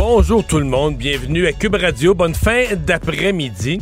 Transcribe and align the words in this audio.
Bonjour 0.00 0.46
tout 0.46 0.60
le 0.60 0.64
monde, 0.64 0.96
bienvenue 0.96 1.48
à 1.48 1.52
Cube 1.52 1.74
Radio. 1.74 2.14
Bonne 2.14 2.32
fin 2.32 2.66
d'après-midi. 2.86 3.80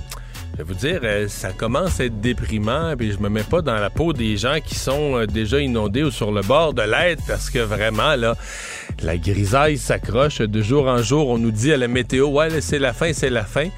Je 0.56 0.62
vais 0.62 0.72
vous 0.72 0.78
dire, 0.78 1.00
euh, 1.04 1.28
ça 1.28 1.52
commence 1.52 2.00
à 2.00 2.06
être 2.06 2.18
déprimant, 2.22 2.94
puis 2.96 3.12
je 3.12 3.18
me 3.18 3.28
mets 3.28 3.42
pas 3.42 3.60
dans 3.60 3.74
la 3.74 3.90
peau 3.90 4.14
des 4.14 4.38
gens 4.38 4.56
qui 4.64 4.74
sont 4.74 5.18
euh, 5.18 5.26
déjà 5.26 5.60
inondés 5.60 6.02
ou 6.02 6.10
sur 6.10 6.32
le 6.32 6.40
bord 6.40 6.72
de 6.72 6.80
l'aide, 6.80 7.18
parce 7.28 7.50
que 7.50 7.58
vraiment, 7.58 8.16
là, 8.16 8.36
la 9.02 9.18
grisaille 9.18 9.76
s'accroche. 9.76 10.38
De 10.38 10.62
jour 10.62 10.86
en 10.86 11.02
jour, 11.02 11.28
on 11.28 11.36
nous 11.36 11.50
dit 11.50 11.72
à 11.72 11.76
la 11.76 11.88
météo, 11.88 12.28
ouais, 12.28 12.62
c'est 12.62 12.78
la 12.78 12.94
fin, 12.94 13.12
c'est 13.12 13.28
la 13.28 13.44
fin. 13.44 13.68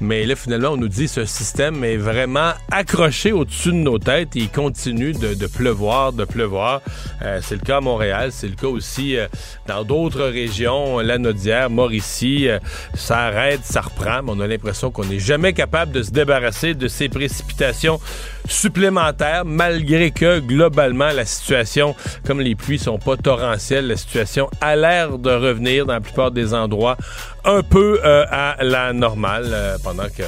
Mais 0.00 0.24
là, 0.24 0.36
finalement, 0.36 0.70
on 0.70 0.76
nous 0.76 0.88
dit 0.88 1.08
ce 1.08 1.24
système 1.24 1.82
est 1.82 1.96
vraiment 1.96 2.52
accroché 2.70 3.32
au-dessus 3.32 3.70
de 3.70 3.74
nos 3.74 3.98
têtes 3.98 4.36
et 4.36 4.40
il 4.40 4.48
continue 4.48 5.12
de, 5.12 5.34
de 5.34 5.46
pleuvoir, 5.48 6.12
de 6.12 6.24
pleuvoir. 6.24 6.82
Euh, 7.22 7.40
c'est 7.42 7.56
le 7.56 7.62
cas 7.62 7.78
à 7.78 7.80
Montréal, 7.80 8.30
c'est 8.30 8.46
le 8.46 8.54
cas 8.54 8.68
aussi 8.68 9.16
euh, 9.16 9.26
dans 9.66 9.82
d'autres 9.82 10.22
régions, 10.22 11.00
la 11.00 11.18
Naudière, 11.18 11.68
Mauricie. 11.68 12.48
Euh, 12.48 12.60
ça 12.94 13.18
arrête, 13.18 13.64
ça 13.64 13.80
reprend, 13.80 14.22
mais 14.22 14.32
on 14.36 14.40
a 14.40 14.46
l'impression 14.46 14.92
qu'on 14.92 15.04
n'est 15.04 15.18
jamais 15.18 15.52
capable 15.52 15.90
de 15.90 16.02
se 16.02 16.10
de 16.28 16.88
ces 16.88 17.08
précipitations 17.08 18.00
supplémentaires, 18.46 19.44
malgré 19.46 20.10
que 20.10 20.40
globalement 20.40 21.10
la 21.10 21.24
situation, 21.24 21.94
comme 22.26 22.40
les 22.40 22.54
pluies 22.54 22.78
sont 22.78 22.98
pas 22.98 23.16
torrentielles, 23.16 23.86
la 23.86 23.96
situation 23.96 24.50
a 24.60 24.76
l'air 24.76 25.18
de 25.18 25.30
revenir 25.30 25.86
dans 25.86 25.94
la 25.94 26.00
plupart 26.00 26.30
des 26.30 26.52
endroits 26.52 26.98
un 27.44 27.62
peu 27.62 28.00
euh, 28.04 28.26
à 28.30 28.62
la 28.62 28.92
normale, 28.92 29.48
euh, 29.52 29.78
pendant 29.82 30.08
que 30.08 30.24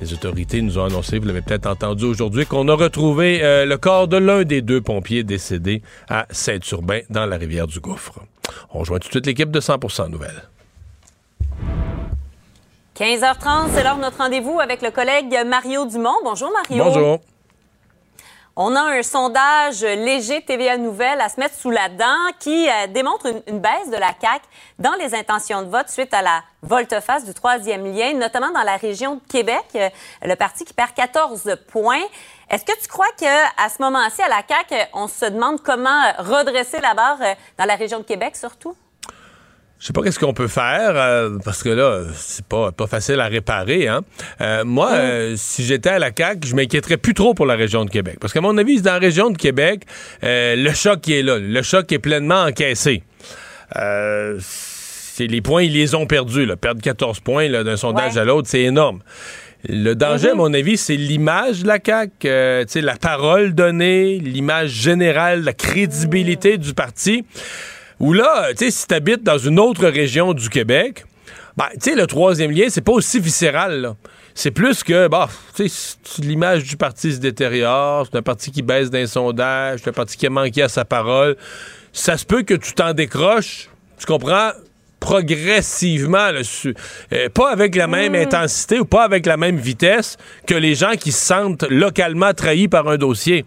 les 0.00 0.12
autorités 0.14 0.62
nous 0.62 0.78
ont 0.78 0.84
annoncé, 0.84 1.18
vous 1.18 1.26
l'avez 1.26 1.42
peut-être 1.42 1.66
entendu 1.66 2.04
aujourd'hui, 2.04 2.46
qu'on 2.46 2.68
a 2.68 2.74
retrouvé 2.74 3.40
euh, 3.42 3.66
le 3.66 3.76
corps 3.76 4.08
de 4.08 4.16
l'un 4.16 4.44
des 4.44 4.62
deux 4.62 4.80
pompiers 4.80 5.24
décédés 5.24 5.82
à 6.08 6.26
Saint-Urbain, 6.30 7.00
dans 7.10 7.26
la 7.26 7.36
rivière 7.36 7.66
du 7.66 7.80
Gouffre. 7.80 8.20
On 8.72 8.78
rejoint 8.80 8.98
tout 8.98 9.08
de 9.08 9.12
suite 9.12 9.26
l'équipe 9.26 9.50
de 9.50 9.60
100% 9.60 10.10
Nouvelles. 10.10 10.42
15h30, 12.96 13.70
c'est 13.74 13.82
l'heure 13.82 13.96
de 13.96 14.02
notre 14.02 14.18
rendez-vous 14.18 14.60
avec 14.60 14.80
le 14.80 14.92
collègue 14.92 15.36
Mario 15.44 15.84
Dumont. 15.84 16.14
Bonjour 16.22 16.52
Mario. 16.52 16.84
Bonjour. 16.84 17.18
On 18.54 18.76
a 18.76 18.82
un 18.82 19.02
sondage 19.02 19.82
léger 19.82 20.42
TVA 20.42 20.76
Nouvelle 20.76 21.20
à 21.20 21.28
se 21.28 21.40
mettre 21.40 21.56
sous 21.56 21.72
la 21.72 21.88
dent 21.88 22.30
qui 22.38 22.68
euh, 22.68 22.86
démontre 22.86 23.26
une, 23.26 23.42
une 23.48 23.58
baisse 23.58 23.90
de 23.90 23.96
la 23.96 24.12
CAQ 24.20 24.44
dans 24.78 24.94
les 24.94 25.12
intentions 25.12 25.62
de 25.62 25.68
vote 25.68 25.88
suite 25.88 26.14
à 26.14 26.22
la 26.22 26.44
volte-face 26.62 27.24
du 27.24 27.34
troisième 27.34 27.84
lien, 27.84 28.12
notamment 28.14 28.52
dans 28.52 28.62
la 28.62 28.76
région 28.76 29.16
de 29.16 29.20
Québec, 29.28 29.64
euh, 29.74 29.88
le 30.22 30.36
parti 30.36 30.64
qui 30.64 30.72
perd 30.72 30.94
14 30.94 31.56
points. 31.66 32.04
Est-ce 32.48 32.64
que 32.64 32.80
tu 32.80 32.86
crois 32.86 33.10
qu'à 33.18 33.68
ce 33.68 33.82
moment-ci, 33.82 34.22
à 34.22 34.28
la 34.28 34.42
CAQ, 34.48 34.88
on 34.92 35.08
se 35.08 35.24
demande 35.24 35.60
comment 35.60 35.88
euh, 36.04 36.22
redresser 36.22 36.80
la 36.80 36.94
barre 36.94 37.18
euh, 37.22 37.34
dans 37.58 37.64
la 37.64 37.74
région 37.74 37.98
de 37.98 38.04
Québec 38.04 38.36
surtout? 38.36 38.76
Je 39.84 39.88
sais 39.88 39.92
pas 39.92 40.00
qu'est-ce 40.00 40.18
qu'on 40.18 40.32
peut 40.32 40.48
faire 40.48 40.92
euh, 40.96 41.36
parce 41.44 41.62
que 41.62 41.68
là 41.68 42.00
c'est 42.14 42.46
pas 42.46 42.72
pas 42.72 42.86
facile 42.86 43.20
à 43.20 43.26
réparer 43.26 43.86
hein. 43.86 44.00
Euh, 44.40 44.64
moi 44.64 44.92
euh, 44.94 45.34
si 45.36 45.62
j'étais 45.62 45.90
à 45.90 45.98
la 45.98 46.08
CAQ, 46.16 46.48
je 46.48 46.56
m'inquiéterais 46.56 46.96
plus 46.96 47.12
trop 47.12 47.34
pour 47.34 47.44
la 47.44 47.54
région 47.54 47.84
de 47.84 47.90
Québec 47.90 48.16
parce 48.18 48.32
qu'à 48.32 48.40
mon 48.40 48.56
avis 48.56 48.80
dans 48.80 48.94
la 48.94 48.98
région 48.98 49.28
de 49.28 49.36
Québec 49.36 49.82
euh, 50.22 50.56
le 50.56 50.72
choc 50.72 51.02
qui 51.02 51.12
est 51.12 51.22
là, 51.22 51.38
le 51.38 51.60
choc 51.62 51.92
est 51.92 51.98
pleinement 51.98 52.44
encaissé. 52.44 53.02
Euh, 53.76 54.38
c'est 54.40 55.26
les 55.26 55.42
points 55.42 55.64
ils 55.64 55.74
les 55.74 55.94
ont 55.94 56.06
perdus 56.06 56.46
là, 56.46 56.56
perdre 56.56 56.80
14 56.80 57.20
points 57.20 57.48
là, 57.50 57.62
d'un 57.62 57.76
sondage 57.76 58.14
Ouais. 58.14 58.20
à 58.20 58.24
l'autre, 58.24 58.48
c'est 58.48 58.62
énorme. 58.62 59.00
Le 59.68 59.92
danger, 59.92 60.30
à 60.30 60.34
mon 60.34 60.52
avis, 60.54 60.78
c'est 60.78 60.96
l'image 60.96 61.62
de 61.62 61.68
la 61.68 61.78
CAQ, 61.84 62.10
euh, 62.24 62.64
tu 62.64 62.72
sais, 62.72 62.80
la 62.80 62.96
parole 62.96 63.54
donnée, 63.54 64.18
l'image 64.18 64.70
générale, 64.70 65.42
la 65.42 65.52
crédibilité 65.52 66.56
du 66.56 66.72
parti. 66.72 67.24
Où 68.00 68.12
là, 68.12 68.48
tu 68.50 68.64
sais, 68.64 68.70
si 68.70 68.86
t'habites 68.86 69.22
dans 69.22 69.38
une 69.38 69.58
autre 69.58 69.86
région 69.86 70.32
du 70.32 70.48
Québec, 70.48 71.04
ben, 71.56 71.66
tu 71.74 71.90
sais, 71.90 71.94
le 71.94 72.06
troisième 72.06 72.50
lien, 72.50 72.66
c'est 72.68 72.80
pas 72.80 72.92
aussi 72.92 73.20
viscéral. 73.20 73.94
C'est 74.34 74.50
plus 74.50 74.82
que, 74.82 75.06
bah, 75.06 75.28
tu 75.54 75.68
sais, 75.68 75.96
l'image 76.18 76.64
du 76.64 76.76
parti 76.76 77.12
se 77.12 77.18
détériore, 77.18 78.08
c'est 78.10 78.18
un 78.18 78.22
parti 78.22 78.50
qui 78.50 78.62
baisse 78.62 78.90
d'un 78.90 79.06
sondage, 79.06 79.80
c'est 79.82 79.90
un 79.90 79.92
parti 79.92 80.16
qui 80.16 80.26
a 80.26 80.30
manqué 80.30 80.62
à 80.62 80.68
sa 80.68 80.84
parole. 80.84 81.36
Ça 81.92 82.18
se 82.18 82.24
peut 82.24 82.42
que 82.42 82.54
tu 82.54 82.72
t'en 82.72 82.92
décroches, 82.92 83.68
tu 83.98 84.06
comprends, 84.06 84.50
progressivement, 84.98 86.30
là, 86.30 86.40
euh, 87.12 87.28
pas 87.28 87.52
avec 87.52 87.76
la 87.76 87.86
même 87.86 88.14
intensité 88.14 88.80
ou 88.80 88.86
pas 88.86 89.04
avec 89.04 89.26
la 89.26 89.36
même 89.36 89.56
vitesse 89.56 90.16
que 90.46 90.54
les 90.54 90.74
gens 90.74 90.92
qui 90.98 91.12
se 91.12 91.26
sentent 91.26 91.64
localement 91.68 92.32
trahis 92.32 92.68
par 92.68 92.88
un 92.88 92.96
dossier. 92.96 93.44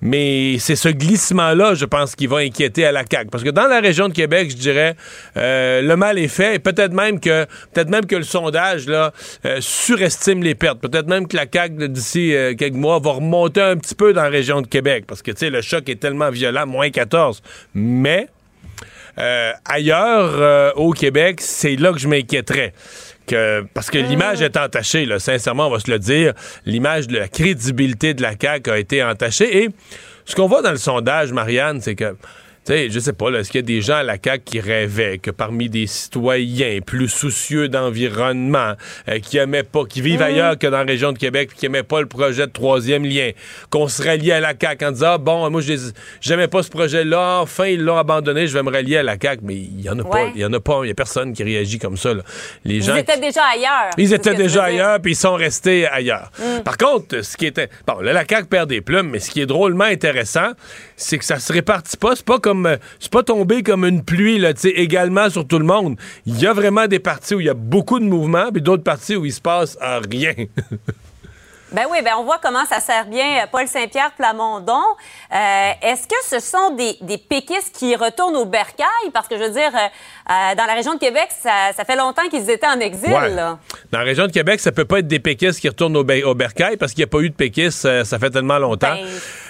Mais 0.00 0.58
c'est 0.58 0.76
ce 0.76 0.88
glissement-là, 0.88 1.74
je 1.74 1.84
pense, 1.84 2.14
qui 2.14 2.26
va 2.26 2.38
inquiéter 2.38 2.84
à 2.84 2.92
la 2.92 3.02
CAQ. 3.10 3.30
Parce 3.30 3.42
que 3.42 3.50
dans 3.50 3.66
la 3.66 3.80
région 3.80 4.08
de 4.08 4.12
Québec, 4.12 4.50
je 4.50 4.56
dirais, 4.56 4.94
euh, 5.36 5.82
le 5.82 5.96
mal 5.96 6.18
est 6.18 6.28
fait. 6.28 6.56
Et 6.56 6.58
peut-être 6.58 6.92
même 6.92 7.18
que 7.18 7.46
peut-être 7.72 7.90
même 7.90 8.06
que 8.06 8.16
le 8.16 8.22
sondage 8.22 8.86
là 8.86 9.12
euh, 9.44 9.58
surestime 9.60 10.42
les 10.42 10.54
pertes. 10.54 10.80
Peut-être 10.80 11.08
même 11.08 11.26
que 11.26 11.36
la 11.36 11.46
CAQ 11.52 11.88
d'ici 11.88 12.34
euh, 12.34 12.54
quelques 12.54 12.74
mois 12.74 13.00
va 13.00 13.12
remonter 13.12 13.60
un 13.60 13.76
petit 13.76 13.94
peu 13.94 14.12
dans 14.12 14.22
la 14.22 14.28
région 14.28 14.60
de 14.60 14.66
Québec. 14.66 15.04
Parce 15.06 15.22
que 15.22 15.32
tu 15.32 15.38
sais, 15.38 15.50
le 15.50 15.62
choc 15.62 15.88
est 15.88 16.00
tellement 16.00 16.30
violent, 16.30 16.66
moins 16.66 16.90
14. 16.90 17.42
Mais 17.74 18.28
euh, 19.18 19.50
ailleurs, 19.64 20.76
au 20.76 20.92
Québec, 20.92 21.40
c'est 21.40 21.74
là 21.74 21.92
que 21.92 21.98
je 21.98 22.06
m'inquiéterais. 22.06 22.72
Parce 23.74 23.90
que 23.90 23.98
l'image 23.98 24.42
est 24.42 24.56
entachée, 24.56 25.04
là, 25.06 25.18
sincèrement, 25.18 25.68
on 25.68 25.70
va 25.70 25.80
se 25.80 25.90
le 25.90 25.98
dire. 25.98 26.32
L'image 26.66 27.08
de 27.08 27.18
la 27.18 27.28
crédibilité 27.28 28.14
de 28.14 28.22
la 28.22 28.32
CAQ 28.40 28.70
a 28.70 28.78
été 28.78 29.02
entachée. 29.02 29.64
Et 29.64 29.68
ce 30.24 30.34
qu'on 30.34 30.46
voit 30.46 30.62
dans 30.62 30.70
le 30.70 30.76
sondage, 30.76 31.32
Marianne, 31.32 31.80
c'est 31.80 31.94
que, 31.94 32.16
sais, 32.68 32.90
je 32.90 32.98
sais 32.98 33.12
pas, 33.12 33.30
est-ce 33.30 33.50
qu'il 33.50 33.60
y 33.60 33.64
a 33.64 33.66
des 33.66 33.80
gens 33.80 33.96
à 33.96 34.02
la 34.02 34.16
CAQ 34.22 34.44
qui 34.44 34.60
rêvaient 34.60 35.18
que 35.18 35.30
parmi 35.30 35.70
des 35.70 35.86
citoyens 35.86 36.80
plus 36.84 37.08
soucieux 37.08 37.68
d'environnement, 37.68 38.74
euh, 39.08 39.18
qui 39.20 39.38
aimaient 39.38 39.62
pas, 39.62 39.84
qui 39.86 40.02
vivent 40.02 40.22
ailleurs 40.22 40.58
que 40.58 40.66
dans 40.66 40.78
la 40.78 40.84
région 40.84 41.12
de 41.12 41.18
Québec, 41.18 41.48
puis 41.50 41.58
qui 41.58 41.66
aimaient 41.66 41.82
pas 41.82 42.00
le 42.00 42.06
projet 42.06 42.46
de 42.46 42.52
troisième 42.52 43.04
lien, 43.04 43.30
qu'on 43.70 43.88
se 43.88 44.02
ralliait 44.02 44.32
à 44.32 44.40
la 44.40 44.52
CAQ 44.60 44.84
en 44.84 44.92
disant, 44.92 45.12
Ah, 45.14 45.18
bon, 45.18 45.50
moi, 45.50 45.62
j'aimais 46.20 46.48
pas 46.48 46.62
ce 46.62 46.70
projet-là, 46.70 47.40
enfin, 47.40 47.66
ils 47.66 47.82
l'ont 47.82 47.96
abandonné, 47.96 48.46
je 48.46 48.54
vais 48.54 48.62
me 48.62 48.70
rallier 48.70 48.98
à 48.98 49.02
la 49.02 49.16
CAQ. 49.20 49.40
Mais 49.44 49.56
il 49.56 49.80
y 49.80 49.88
en 49.88 49.98
a 49.98 50.04
pas, 50.04 50.26
il 50.34 50.40
y 50.40 50.44
en 50.44 50.52
a 50.52 50.60
pas, 50.60 50.80
il 50.84 50.88
y 50.88 50.92
a 50.92 50.94
personne 50.94 51.32
qui 51.32 51.42
réagit 51.42 51.78
comme 51.78 51.96
ça, 51.96 52.12
là. 52.12 52.22
Les 52.64 52.80
gens 52.80 52.94
Ils 52.96 53.00
étaient 53.00 53.20
déjà 53.20 53.42
ailleurs. 53.54 53.90
ils 53.96 54.12
étaient 54.12 54.34
déjà 54.34 54.64
ailleurs, 54.64 55.00
puis 55.00 55.12
ils 55.12 55.16
sont 55.16 55.34
restés 55.34 55.86
ailleurs. 55.86 56.30
Par 56.64 56.76
contre, 56.76 57.22
ce 57.22 57.36
qui 57.36 57.46
était... 57.46 57.68
Bon, 57.86 58.00
là, 58.00 58.12
la 58.12 58.24
CAQ 58.28 58.48
perd 58.48 58.68
des 58.68 58.80
plumes, 58.80 59.10
mais 59.10 59.20
ce 59.20 59.30
qui 59.30 59.40
est 59.40 59.46
drôlement 59.46 59.84
intéressant, 59.84 60.52
c'est 60.98 61.16
que 61.18 61.24
ça 61.24 61.38
se 61.38 61.52
répartit 61.52 61.96
pas. 61.96 62.14
C'est 62.14 62.24
pas 62.26 62.38
comme... 62.38 62.66
euh, 62.66 62.76
C'est 63.00 63.10
pas 63.10 63.22
tombé 63.22 63.62
comme 63.62 63.84
une 63.84 64.04
pluie, 64.04 64.38
là, 64.38 64.52
tu 64.52 64.68
également 64.68 65.30
sur 65.30 65.46
tout 65.46 65.58
le 65.58 65.64
monde. 65.64 65.96
Il 66.26 66.38
y 66.38 66.46
a 66.46 66.52
vraiment 66.52 66.86
des 66.86 66.98
parties 66.98 67.34
où 67.34 67.40
il 67.40 67.46
y 67.46 67.50
a 67.50 67.54
beaucoup 67.54 67.98
de 68.00 68.04
mouvements, 68.04 68.50
puis 68.52 68.60
d'autres 68.60 68.82
parties 68.84 69.16
où 69.16 69.24
il 69.24 69.32
se 69.32 69.40
passe 69.40 69.78
euh, 69.82 70.00
rien. 70.10 70.34
Ben 71.70 71.82
oui, 71.90 71.98
ben 72.02 72.12
on 72.18 72.24
voit 72.24 72.38
comment 72.42 72.64
ça 72.64 72.80
sert 72.80 73.04
bien 73.04 73.42
euh, 73.42 73.46
Paul 73.52 73.68
Saint-Pierre 73.68 74.12
Plamondon. 74.12 74.80
Euh, 75.30 75.70
est-ce 75.82 76.06
que 76.06 76.14
ce 76.24 76.40
sont 76.40 76.74
des, 76.74 76.96
des, 77.02 77.18
péquistes 77.18 77.76
qui 77.76 77.94
retournent 77.94 78.36
au 78.36 78.46
bercail? 78.46 79.10
Parce 79.12 79.28
que, 79.28 79.36
je 79.36 79.42
veux 79.42 79.50
dire, 79.50 79.70
euh, 79.74 80.54
dans 80.56 80.64
la 80.64 80.74
région 80.74 80.94
de 80.94 80.98
Québec, 80.98 81.28
ça, 81.38 81.72
ça 81.76 81.84
fait 81.84 81.96
longtemps 81.96 82.26
qu'ils 82.30 82.48
étaient 82.48 82.66
en 82.66 82.80
exil. 82.80 83.10
Là. 83.10 83.58
Dans 83.92 83.98
la 83.98 84.04
région 84.04 84.26
de 84.26 84.32
Québec, 84.32 84.58
ça 84.60 84.72
peut 84.72 84.86
pas 84.86 85.00
être 85.00 85.06
des 85.06 85.18
péquistes 85.18 85.60
qui 85.60 85.68
retournent 85.68 85.96
au, 85.98 86.00
au 86.00 86.34
bercail 86.34 86.78
parce 86.78 86.92
qu'il 86.92 87.02
n'y 87.02 87.08
a 87.08 87.08
pas 87.08 87.20
eu 87.20 87.28
de 87.28 87.34
péquistes, 87.34 88.04
ça 88.04 88.18
fait 88.18 88.30
tellement 88.30 88.58
longtemps. 88.58 88.96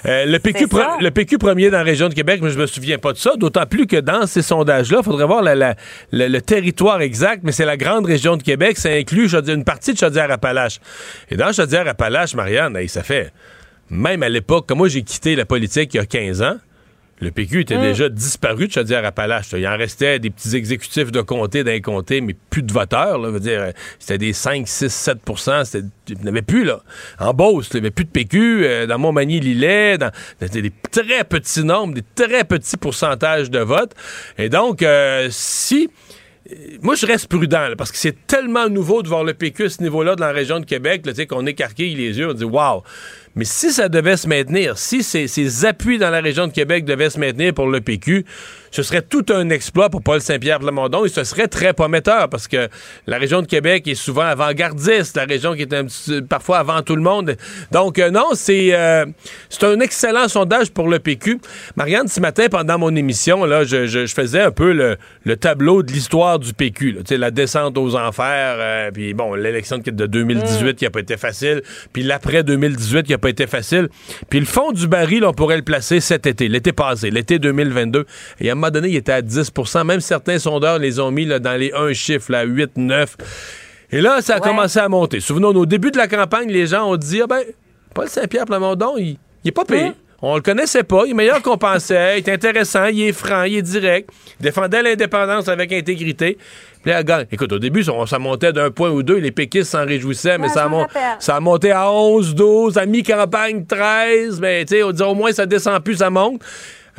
Ben, 0.05 0.29
le, 0.29 0.39
PQ 0.39 0.67
le 1.01 1.11
PQ 1.11 1.39
premier 1.39 1.71
dans 1.71 1.79
la 1.79 1.85
région 1.85 2.09
de 2.09 2.15
Québec, 2.15 2.41
mais 2.43 2.51
je 2.51 2.59
me 2.59 2.67
souviens 2.67 2.99
pas 2.99 3.13
de 3.13 3.19
ça, 3.19 3.37
d'autant 3.37 3.67
plus 3.67 3.87
que 3.87 3.97
dans 3.97 4.27
ces 4.27 4.43
sondages-là, 4.43 4.99
il 5.01 5.05
faudrait 5.05 5.27
voir 5.27 5.43
la, 5.43 5.75
le 6.13 6.39
territoire 6.41 7.01
exact, 7.03 7.43
mais 7.45 7.53
c'est 7.53 7.65
la 7.65 7.77
grande 7.77 8.07
région 8.07 8.37
de 8.37 8.43
Québec, 8.43 8.79
ça 8.79 8.91
inclut 8.91 9.29
une 9.29 9.65
partie 9.65 9.93
de 9.93 9.99
Chaudière-Appalaches. 9.99 10.81
Et 11.31 11.37
dans 11.37 11.53
Chaudière-Appalaches, 11.53 12.35
Marianne, 12.35 12.77
ça 12.89 13.03
fait, 13.03 13.33
même 13.91 14.23
à 14.23 14.29
l'époque, 14.29 14.67
quand 14.69 14.77
moi 14.77 14.89
j'ai 14.89 15.03
quitté 15.03 15.37
la 15.37 15.45
politique 15.45 15.95
il 15.95 15.99
y 15.99 16.01
a 16.01 16.07
15 16.07 16.43
ans, 16.43 16.57
le 17.21 17.31
PQ 17.31 17.63
était 17.63 17.79
mm. 17.79 17.83
déjà 17.83 18.09
disparu 18.09 18.69
de 18.69 18.73
Chaudière-Appalaches. 18.73 19.49
Il 19.57 19.67
en 19.67 19.77
restait 19.77 20.19
des 20.19 20.31
petits 20.31 20.55
exécutifs 20.55 21.11
de 21.11 21.21
comté 21.21 21.65
d'un 21.65 21.81
comté, 21.81 22.21
mais 22.21 22.37
plus 22.51 22.63
de 22.63 22.73
voteurs. 22.73 23.19
Là, 23.19 23.39
dire, 23.39 23.73
c'était 23.99 24.19
des 24.19 24.33
5, 24.33 24.69
6, 24.69 25.11
7% 25.27 25.85
Il 26.09 26.19
n'y 26.19 26.29
avait 26.29 26.43
plus, 26.43 26.65
là. 26.65 26.81
En 27.19 27.35
Beauce, 27.35 27.71
il 27.73 27.77
n'y 27.77 27.87
avait 27.87 27.91
plus 27.91 28.05
de 28.05 28.11
PQ. 28.11 28.65
Euh, 28.65 28.87
dans 28.87 28.99
Montmagny-Lillet, 28.99 29.99
dans, 29.99 30.13
des 30.41 30.73
très 30.91 31.25
petits 31.25 31.65
nombres, 31.65 31.95
des 31.95 32.05
très 32.15 32.45
petits 32.45 32.77
pourcentages 32.77 33.51
de 33.51 33.61
votes. 33.61 33.95
Et 34.39 34.49
donc, 34.49 34.83
euh, 34.83 35.29
si 35.31 35.91
moi, 36.81 36.95
je 36.95 37.05
reste 37.05 37.29
prudent, 37.29 37.69
parce 37.77 37.93
que 37.93 37.99
c'est 37.99 38.27
tellement 38.27 38.69
nouveau 38.69 39.03
de 39.03 39.09
voir 39.09 39.23
le 39.23 39.35
PQ 39.35 39.65
à 39.65 39.69
ce 39.69 39.83
niveau-là 39.83 40.17
dans 40.17 40.25
la 40.25 40.33
région 40.33 40.61
de 40.61 40.65
Québec, 40.65 41.03
qu'on 41.29 41.47
écarquille 41.47 41.95
les 41.95 42.19
yeux, 42.19 42.31
on 42.31 42.33
dit 42.33 42.45
Waouh! 42.45 42.83
Mais 43.39 43.45
si 43.45 43.71
ça 43.71 43.89
devait 43.89 44.17
se 44.17 44.27
maintenir, 44.27 44.77
si 44.79 45.05
ces, 45.05 45.65
appuis 45.65 45.99
dans 45.99 46.11
la 46.11 46.21
région 46.21 46.49
de 46.49 46.53
Québec 46.53 46.85
devaient 46.85 47.09
se 47.09 47.21
maintenir 47.21 47.55
pour 47.55 47.69
le 47.69 47.81
PQ, 47.81 48.25
ce 48.71 48.83
serait 48.83 49.03
tout 49.03 49.25
un 49.31 49.51
exploit 49.51 49.91
pour 49.91 50.03
Paul 50.03 50.21
Saint-Pierre 50.21 50.59
Plamondon 50.59 51.05
et 51.05 51.09
ce 51.09 51.25
serait 51.25 51.49
très 51.49 51.73
prometteur 51.73 52.29
parce 52.29 52.49
que 52.49 52.69
la 53.07 53.19
région 53.19 53.43
de 53.43 53.47
Québec 53.47 53.87
est 53.89 53.95
souvent 53.95 54.23
avant-gardiste, 54.23 55.17
la 55.17 55.25
région 55.25 55.55
qui 55.55 55.63
est 55.63 56.21
parfois 56.29 56.59
avant 56.59 56.83
tout 56.83 56.97
le 56.97 57.03
monde. 57.03 57.37
Donc 57.73 57.99
euh, 57.99 58.11
non, 58.11 58.31
c'est 58.35 58.75
euh, 58.75 59.07
c'est 59.49 59.65
un 59.65 59.81
excellent 59.81 60.29
sondage 60.29 60.71
pour 60.71 60.89
le 60.89 60.99
PQ. 60.99 61.41
Marianne, 61.77 62.09
ce 62.09 62.21
matin 62.21 62.47
pendant 62.51 62.79
mon 62.79 62.95
émission, 62.95 63.45
là, 63.45 63.65
je, 63.65 63.87
je, 63.87 64.07
faisais 64.07 64.41
un 64.41 64.51
peu 64.51 64.73
le, 64.73 64.97
le 65.25 65.37
tableau 65.37 65.83
de 65.83 65.93
l'histoire 65.93 66.39
du 66.39 66.53
PQ, 66.53 66.93
là, 66.93 67.17
la 67.17 67.31
descente 67.31 67.77
aux 67.79 67.97
enfers, 67.97 68.57
euh, 68.59 68.91
puis 68.93 69.15
bon, 69.15 69.35
l'élection 69.35 69.79
de 69.79 70.07
2018 70.07 70.77
qui 70.77 70.87
a 70.87 70.91
pas 70.91 71.01
été 71.01 71.17
facile, 71.17 71.63
puis 71.93 72.03
l'après 72.03 72.43
2018 72.43 73.05
qui 73.05 73.15
a 73.15 73.19
pas 73.19 73.31
été 73.31 73.47
facile, 73.47 73.89
puis 74.31 74.41
le 74.41 74.47
fond 74.47 74.73
du 74.73 74.87
baril, 74.87 75.25
on 75.25 75.33
pourrait 75.33 75.57
le 75.57 75.63
placer 75.63 76.01
cet 76.01 76.27
été, 76.27 76.49
l'été 76.49 76.73
passé, 76.73 77.11
l'été 77.11 77.39
2022. 77.39 78.07
Et 78.41 78.51
moment 78.59 78.71
donné, 78.71 78.89
il 78.89 78.97
était 78.97 79.13
à 79.13 79.23
10% 79.23 79.85
Même 79.85 80.01
certains 80.01 80.39
sondeurs 80.39 80.79
les 80.79 81.01
ont 81.01 81.11
mis 81.11 81.25
là, 81.25 81.39
dans 81.39 81.59
les 81.59 81.73
1 81.73 81.93
chiffres, 81.93 82.33
là, 82.33 82.43
8, 82.43 82.77
9. 82.77 83.17
Et 83.91 84.01
là, 84.01 84.21
ça 84.21 84.37
a 84.37 84.41
commencé 84.41 84.79
à 84.79 84.89
monter. 84.89 85.21
Souvenons-nous, 85.21 85.61
au 85.61 85.67
début 85.67 85.91
de 85.91 85.97
la 85.97 86.09
campagne, 86.09 86.51
les 86.51 86.67
gens 86.67 86.91
ont 86.91 86.97
dit, 86.97 87.23
ah 87.23 87.27
ben, 87.27 87.43
Paul 87.95 88.09
Saint-Pierre 88.09 88.45
Plamondon, 88.45 88.97
il, 88.99 89.17
il 89.45 89.49
est 89.49 89.53
pas 89.53 89.65
payé. 89.65 89.85
Hein? 89.85 89.95
On 90.21 90.35
le 90.35 90.43
connaissait 90.43 90.83
pas. 90.83 91.05
Il 91.07 91.13
est 91.13 91.15
meilleur 91.15 91.41
qu'on 91.43 91.59
pensait. 91.59 92.19
Il 92.19 92.29
est 92.29 92.33
intéressant. 92.33 92.87
Il 92.87 93.01
est 93.03 93.13
franc. 93.13 93.45
Il 93.45 93.57
est 93.57 93.63
direct. 93.63 94.11
Il 94.41 94.43
défendait 94.43 94.83
l'indépendance 94.83 95.47
avec 95.49 95.73
intégrité. 95.73 96.39
Puis 96.83 96.91
là, 96.91 97.25
écoute, 97.31 97.53
au 97.53 97.59
début, 97.59 97.85
ça, 97.85 98.19
montait 98.19 98.53
d'un 98.53 98.71
point 98.71 98.91
ou 98.91 99.05
deux. 99.05 99.19
Les 99.19 99.31
péquistes 99.31 99.71
s'en 99.71 99.85
réjouissaient, 99.85 100.39
mais 100.39 100.49
ça, 100.49 100.65
a 100.65 101.17
ça 101.21 101.37
a 101.37 101.41
monté 101.41 101.71
à 101.71 101.91
11, 101.91 102.35
12, 102.35 102.79
à 102.79 102.87
mi-campagne 102.87 103.65
13. 103.65 104.41
Mais 104.41 104.65
tu 104.65 104.77
sais, 104.77 104.83
on 104.83 104.91
dit 104.91 105.03
au 105.03 105.15
moins 105.15 105.33
ça 105.33 105.47
descend 105.47 105.83
plus, 105.83 105.97
ça 105.97 106.11
monte. 106.11 106.43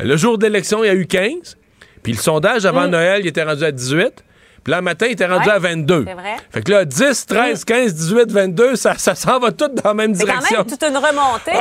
Le 0.01 0.18
jour 0.18 0.38
d'élection, 0.38 0.84
il 0.84 0.88
y 0.88 0.90
a 0.90 0.96
eu 0.96 1.06
15. 1.06 1.57
Puis 2.04 2.13
le 2.13 2.18
sondage 2.18 2.66
avant 2.66 2.88
mm. 2.88 2.92
Noël, 2.92 3.22
il 3.22 3.28
était 3.28 3.44
rendu 3.44 3.63
à 3.63 3.72
18. 3.72 4.24
Puis 4.63 4.71
là, 4.71 4.77
le 4.77 4.83
matin, 4.83 5.06
il 5.07 5.13
était 5.13 5.25
rendu 5.25 5.50
à 5.50 5.59
22. 5.59 6.06
C'est 6.07 6.13
vrai. 6.13 6.35
Fait 6.51 6.61
que 6.61 6.71
là, 6.71 6.85
10, 6.85 7.25
13, 7.25 7.65
15, 7.65 7.94
18, 7.94 8.31
22, 8.31 8.75
ça, 8.75 8.95
ça 8.97 9.15
s'en 9.15 9.39
va 9.39 9.51
tout 9.51 9.67
dans 9.67 9.89
la 9.89 9.94
même 9.94 10.13
direction. 10.13 10.41
C'est 10.50 10.56
quand 10.56 10.57
même 10.57 10.65
toute 10.67 10.83
une 10.83 10.97
remontée. 10.97 11.51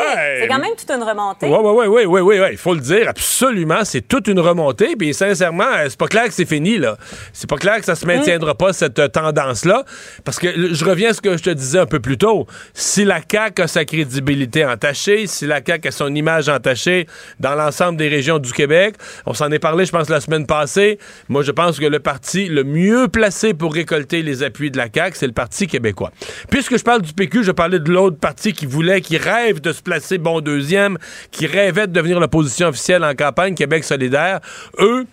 C'est 0.41 0.49
quand 0.49 0.59
même 0.59 0.77
toute 0.77 0.91
une 0.91 1.03
remontée. 1.03 1.47
Oui, 1.47 1.59
oui, 1.63 1.87
oui, 1.87 2.05
oui, 2.07 2.21
oui, 2.21 2.41
oui, 2.41 2.49
il 2.53 2.59
faut 2.59 2.75
le 2.75 2.81
dire, 2.81 3.09
absolument, 3.09 3.85
c'est 3.85 4.03
toute 4.03 4.29
une 4.29 4.41
remontée. 4.41 4.97
Puis 4.97 5.15
sincèrement, 5.15 5.65
euh, 5.65 5.87
c'est 5.89 5.99
pas 5.99 6.07
clair 6.07 6.25
que 6.25 6.33
c'est 6.33 6.49
fini, 6.49 6.79
là. 6.79 6.97
C'est 7.33 7.49
pas 7.49 7.57
clair 7.57 7.79
que 7.79 7.85
ça 7.85 7.95
se 7.95 8.07
maintiendra 8.07 8.55
pas, 8.55 8.73
cette 8.73 8.99
euh, 8.99 9.09
tendance-là. 9.09 9.85
Parce 10.25 10.39
que 10.39 10.75
je 10.75 10.85
reviens 10.85 11.11
à 11.11 11.15
ce 11.15 11.21
que 11.21 11.37
je 11.37 11.43
te 11.43 11.51
disais 11.51 11.79
un 11.79 11.87
peu 11.87 12.01
plus 12.01 12.19
tôt. 12.19 12.47
Si 12.75 13.05
la 13.05 13.21
CAQ 13.31 13.63
a 13.63 13.67
sa 13.69 13.85
crédibilité 13.85 14.65
entachée, 14.65 15.27
si 15.27 15.47
la 15.47 15.61
CAQ 15.65 15.89
a 15.89 15.91
son 15.91 16.15
image 16.15 16.49
entachée 16.49 17.07
dans 17.41 17.55
l'ensemble 17.55 17.99
des 17.99 18.09
régions 18.09 18.39
du 18.39 18.53
Québec, 18.53 18.97
on 19.27 19.35
s'en 19.35 19.51
est 19.51 19.59
parlé, 19.59 19.85
je 19.85 19.93
pense, 19.93 20.09
la 20.09 20.21
semaine 20.21 20.47
passée. 20.47 20.99
Moi, 21.29 21.43
je 21.43 21.53
pense 21.53 21.79
que 21.79 21.87
le 21.87 22.01
parti 22.01 22.47
le 22.47 22.65
mieux 22.65 22.98
mieux 22.99 23.09
placé 23.09 23.55
pour 23.55 23.75
récolter 23.75 24.23
les 24.23 24.43
appuis 24.43 24.71
de 24.71 24.77
la 24.77 24.89
CAQ, 24.93 25.17
c'est 25.17 25.27
le 25.27 25.33
Parti 25.33 25.67
québécois. 25.67 26.13
Puisque 26.51 26.77
je 26.77 26.83
parle 26.83 27.03
du 27.03 27.13
PQ, 27.13 27.45
je 27.45 27.53
parlais 27.53 27.79
de 27.79 27.91
l'autre 27.91 28.19
parti 28.19 28.53
qui 28.53 28.67
voulait, 28.67 29.01
qui 29.01 29.17
rêve 29.17 29.61
de 29.61 29.73
se 29.73 29.83
placer 29.83 30.19
bon 30.19 30.41
deuxième, 30.41 30.99
qui 31.31 31.47
rêvait 31.47 31.87
de 31.87 31.93
devenir 31.93 32.21
l'opposition 32.21 32.69
officielle 32.69 33.05
en 33.05 33.15
campagne, 33.15 33.55
Québec 33.55 33.85
solidaire. 33.85 34.41
Eux, 34.79 35.07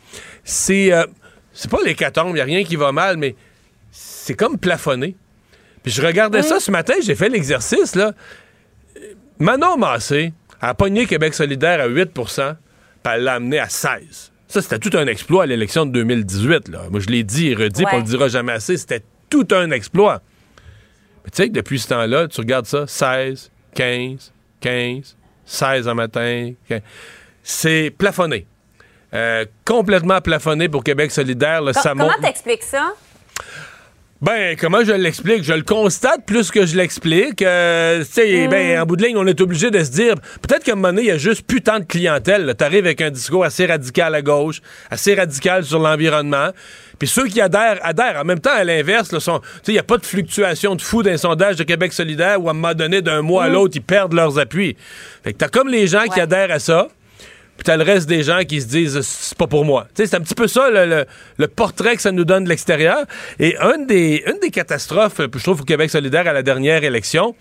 c'est... 0.44 0.92
Euh, 0.94 1.06
c'est 1.58 1.72
pas 1.72 1.78
l'hécatombe, 1.86 2.32
il 2.32 2.34
n'y 2.36 2.42
a 2.42 2.46
rien 2.46 2.66
qui 2.66 2.76
va 2.76 2.92
mal, 2.92 3.16
mais 3.16 3.34
c'est 3.90 4.34
comme 4.34 4.58
plafonné. 4.58 5.16
Puis 5.84 5.94
je 5.94 6.02
regardais 6.02 6.42
ça 6.42 6.60
ce 6.60 6.70
matin, 6.70 6.96
j'ai 7.02 7.16
fait 7.16 7.30
l'exercice, 7.30 7.96
là. 7.96 8.12
Manon 9.40 9.78
Massé 9.78 10.34
a 10.60 10.74
pogné 10.74 11.06
Québec 11.06 11.34
solidaire 11.34 11.80
à 11.80 11.88
8% 11.88 12.56
puis 13.06 13.14
elle 13.14 13.24
l'a 13.24 13.34
amené 13.36 13.60
à 13.60 13.70
16 13.70 14.34
ça, 14.56 14.62
c'était 14.62 14.90
tout 14.90 14.98
un 14.98 15.08
exploit 15.08 15.44
à 15.44 15.46
l'élection 15.46 15.86
de 15.86 15.92
2018. 15.92 16.70
Là. 16.70 16.84
Moi, 16.90 17.02
je 17.02 17.08
l'ai 17.08 17.24
dit 17.24 17.50
et 17.50 17.56
redit, 17.56 17.84
on 17.92 17.98
le 17.98 18.04
dira 18.04 18.30
jamais 18.30 18.54
assez. 18.54 18.78
C'était 18.78 19.04
tout 19.30 19.48
un 19.52 19.70
exploit. 19.72 20.22
Mais 21.24 21.32
tu 21.32 21.38
sais 21.38 21.50
que 21.50 21.54
depuis 21.54 21.80
ce 21.80 21.90
temps-là, 21.90 22.28
tu 22.28 22.40
regardes 22.40 22.66
ça, 22.66 22.88
16, 22.88 23.52
15, 23.74 24.32
15, 24.62 25.18
16 25.46 25.88
en 25.90 25.96
matin. 25.96 26.54
C'est 27.44 27.94
plafonné. 27.98 28.48
Euh, 29.14 29.46
complètement 29.66 30.22
plafonné 30.22 30.70
pour 30.70 30.84
Québec 30.84 31.12
solidaire. 31.12 31.62
Là, 31.62 31.74
comment 31.84 32.10
t'expliques 32.22 32.64
ça? 32.64 32.94
Ben, 34.22 34.56
comment 34.58 34.82
je 34.84 34.94
l'explique? 34.94 35.44
Je 35.44 35.52
le 35.52 35.64
constate 35.64 36.26
plus 36.26 36.50
que 36.50 36.66
je 36.66 36.78
l'explique. 36.78 37.42
Euh, 37.42 38.00
tu 38.00 38.12
sais, 38.14 38.48
ben, 38.48 38.78
mm. 38.78 38.82
en 38.82 38.86
bout 38.86 38.96
de 38.96 39.04
ligne, 39.04 39.18
on 39.18 39.28
est 39.28 39.42
obligé 39.42 39.72
de 39.72 39.84
se 39.84 39.92
dire, 39.92 40.16
peut-être 40.42 40.64
qu'à 40.64 40.72
un 40.72 40.76
moment 40.76 40.88
donné, 40.88 41.02
il 41.02 41.08
y 41.08 41.12
a 41.12 41.18
juste 41.18 41.46
plus 41.46 41.62
tant 41.62 41.80
de 41.80 41.84
clientèle. 41.84 42.56
T'arrives 42.58 42.86
avec 42.86 43.02
un 43.02 43.10
discours 43.12 43.44
assez 43.44 43.66
radical 43.66 44.16
à 44.16 44.22
gauche, 44.22 44.62
assez 44.90 45.16
radical 45.16 45.66
sur 45.66 45.80
l'environnement. 45.80 46.52
Puis 46.98 47.10
ceux 47.10 47.28
qui 47.28 47.42
adhèrent, 47.42 47.80
adhèrent. 47.84 48.22
En 48.22 48.24
même 48.24 48.40
temps, 48.40 48.56
à 48.56 48.64
l'inverse, 48.64 49.14
il 49.68 49.74
n'y 49.74 49.80
a 49.80 49.84
pas 49.84 49.98
de 49.98 50.06
fluctuation 50.06 50.76
de 50.76 50.82
fou 50.82 51.04
d'un 51.04 51.18
sondage 51.18 51.58
de 51.58 51.64
Québec 51.64 51.92
solidaire 51.92 52.42
où, 52.42 52.48
à 52.48 52.52
un 52.52 52.54
moment 52.54 52.74
donné, 52.74 53.02
d'un 53.02 53.22
mois 53.22 53.44
à 53.44 53.50
mm. 53.50 53.54
l'autre, 53.54 53.74
ils 53.76 53.82
perdent 53.82 54.14
leurs 54.14 54.40
appuis. 54.40 54.78
Fait 55.26 55.34
que 55.34 55.40
t'as 55.40 55.50
comme 55.50 55.68
les 55.68 55.88
gens 55.88 56.06
qui 56.06 56.22
adhèrent 56.22 56.52
à 56.52 56.60
ça 56.60 56.88
puis 57.66 57.72
t'as 57.72 57.78
le 57.78 57.84
reste 57.84 58.08
des 58.08 58.22
gens 58.22 58.44
qui 58.48 58.62
se 58.62 58.68
disent 58.68 59.02
c'est 59.02 59.38
pas 59.38 59.48
pour 59.48 59.66
moi. 59.66 59.88
C'est 59.96 60.14
un 60.14 60.20
petit 60.20 60.36
peu 60.36 60.48
ça 60.48 60.70
le, 60.70 61.48
portrait 61.48 61.96
que 61.96 62.02
ça 62.04 62.12
nous 62.12 62.24
donne 62.24 62.44
de 62.44 62.50
l'extérieur. 62.50 63.06
Et 63.40 63.58
une 63.58 63.88
des, 63.88 64.24
une 64.28 64.40
des 64.40 64.52
catastrophes, 64.52 65.20
je 65.20 65.42
trouve, 65.42 65.62
au 65.62 65.64
Québec 65.64 65.90
solidaire 65.90 66.28
à 66.28 66.34
la 66.34 66.44
dernière 66.44 66.84
élection, 66.84 67.36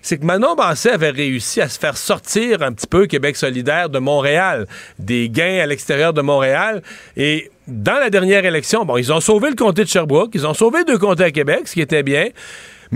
c'est 0.00 0.18
que 0.18 0.24
Manon 0.24 0.54
Basset 0.54 0.90
avait 0.90 1.10
réussi 1.10 1.60
à 1.60 1.68
se 1.68 1.80
faire 1.80 1.96
sortir 1.96 2.62
un 2.62 2.72
petit 2.72 2.86
peu 2.86 3.06
Québec 3.06 3.34
solidaire 3.34 3.88
de 3.88 3.98
Montréal, 3.98 4.68
des 5.00 5.28
gains 5.28 5.58
à 5.58 5.66
l'extérieur 5.66 6.12
de 6.12 6.20
Montréal. 6.20 6.80
Et 7.16 7.50
dans 7.66 7.98
la 7.98 8.10
dernière 8.10 8.44
élection, 8.44 8.84
bon, 8.84 8.96
ils 8.96 9.12
ont 9.12 9.20
sauvé 9.20 9.48
le 9.48 9.56
comté 9.56 9.82
de 9.82 9.88
Sherbrooke, 9.88 10.30
ils 10.34 10.46
ont 10.46 10.54
sauvé 10.54 10.84
deux 10.84 10.98
comtés 10.98 11.24
à 11.24 11.30
Québec, 11.32 11.62
ce 11.64 11.72
qui 11.72 11.80
était 11.80 12.04
bien. 12.04 12.28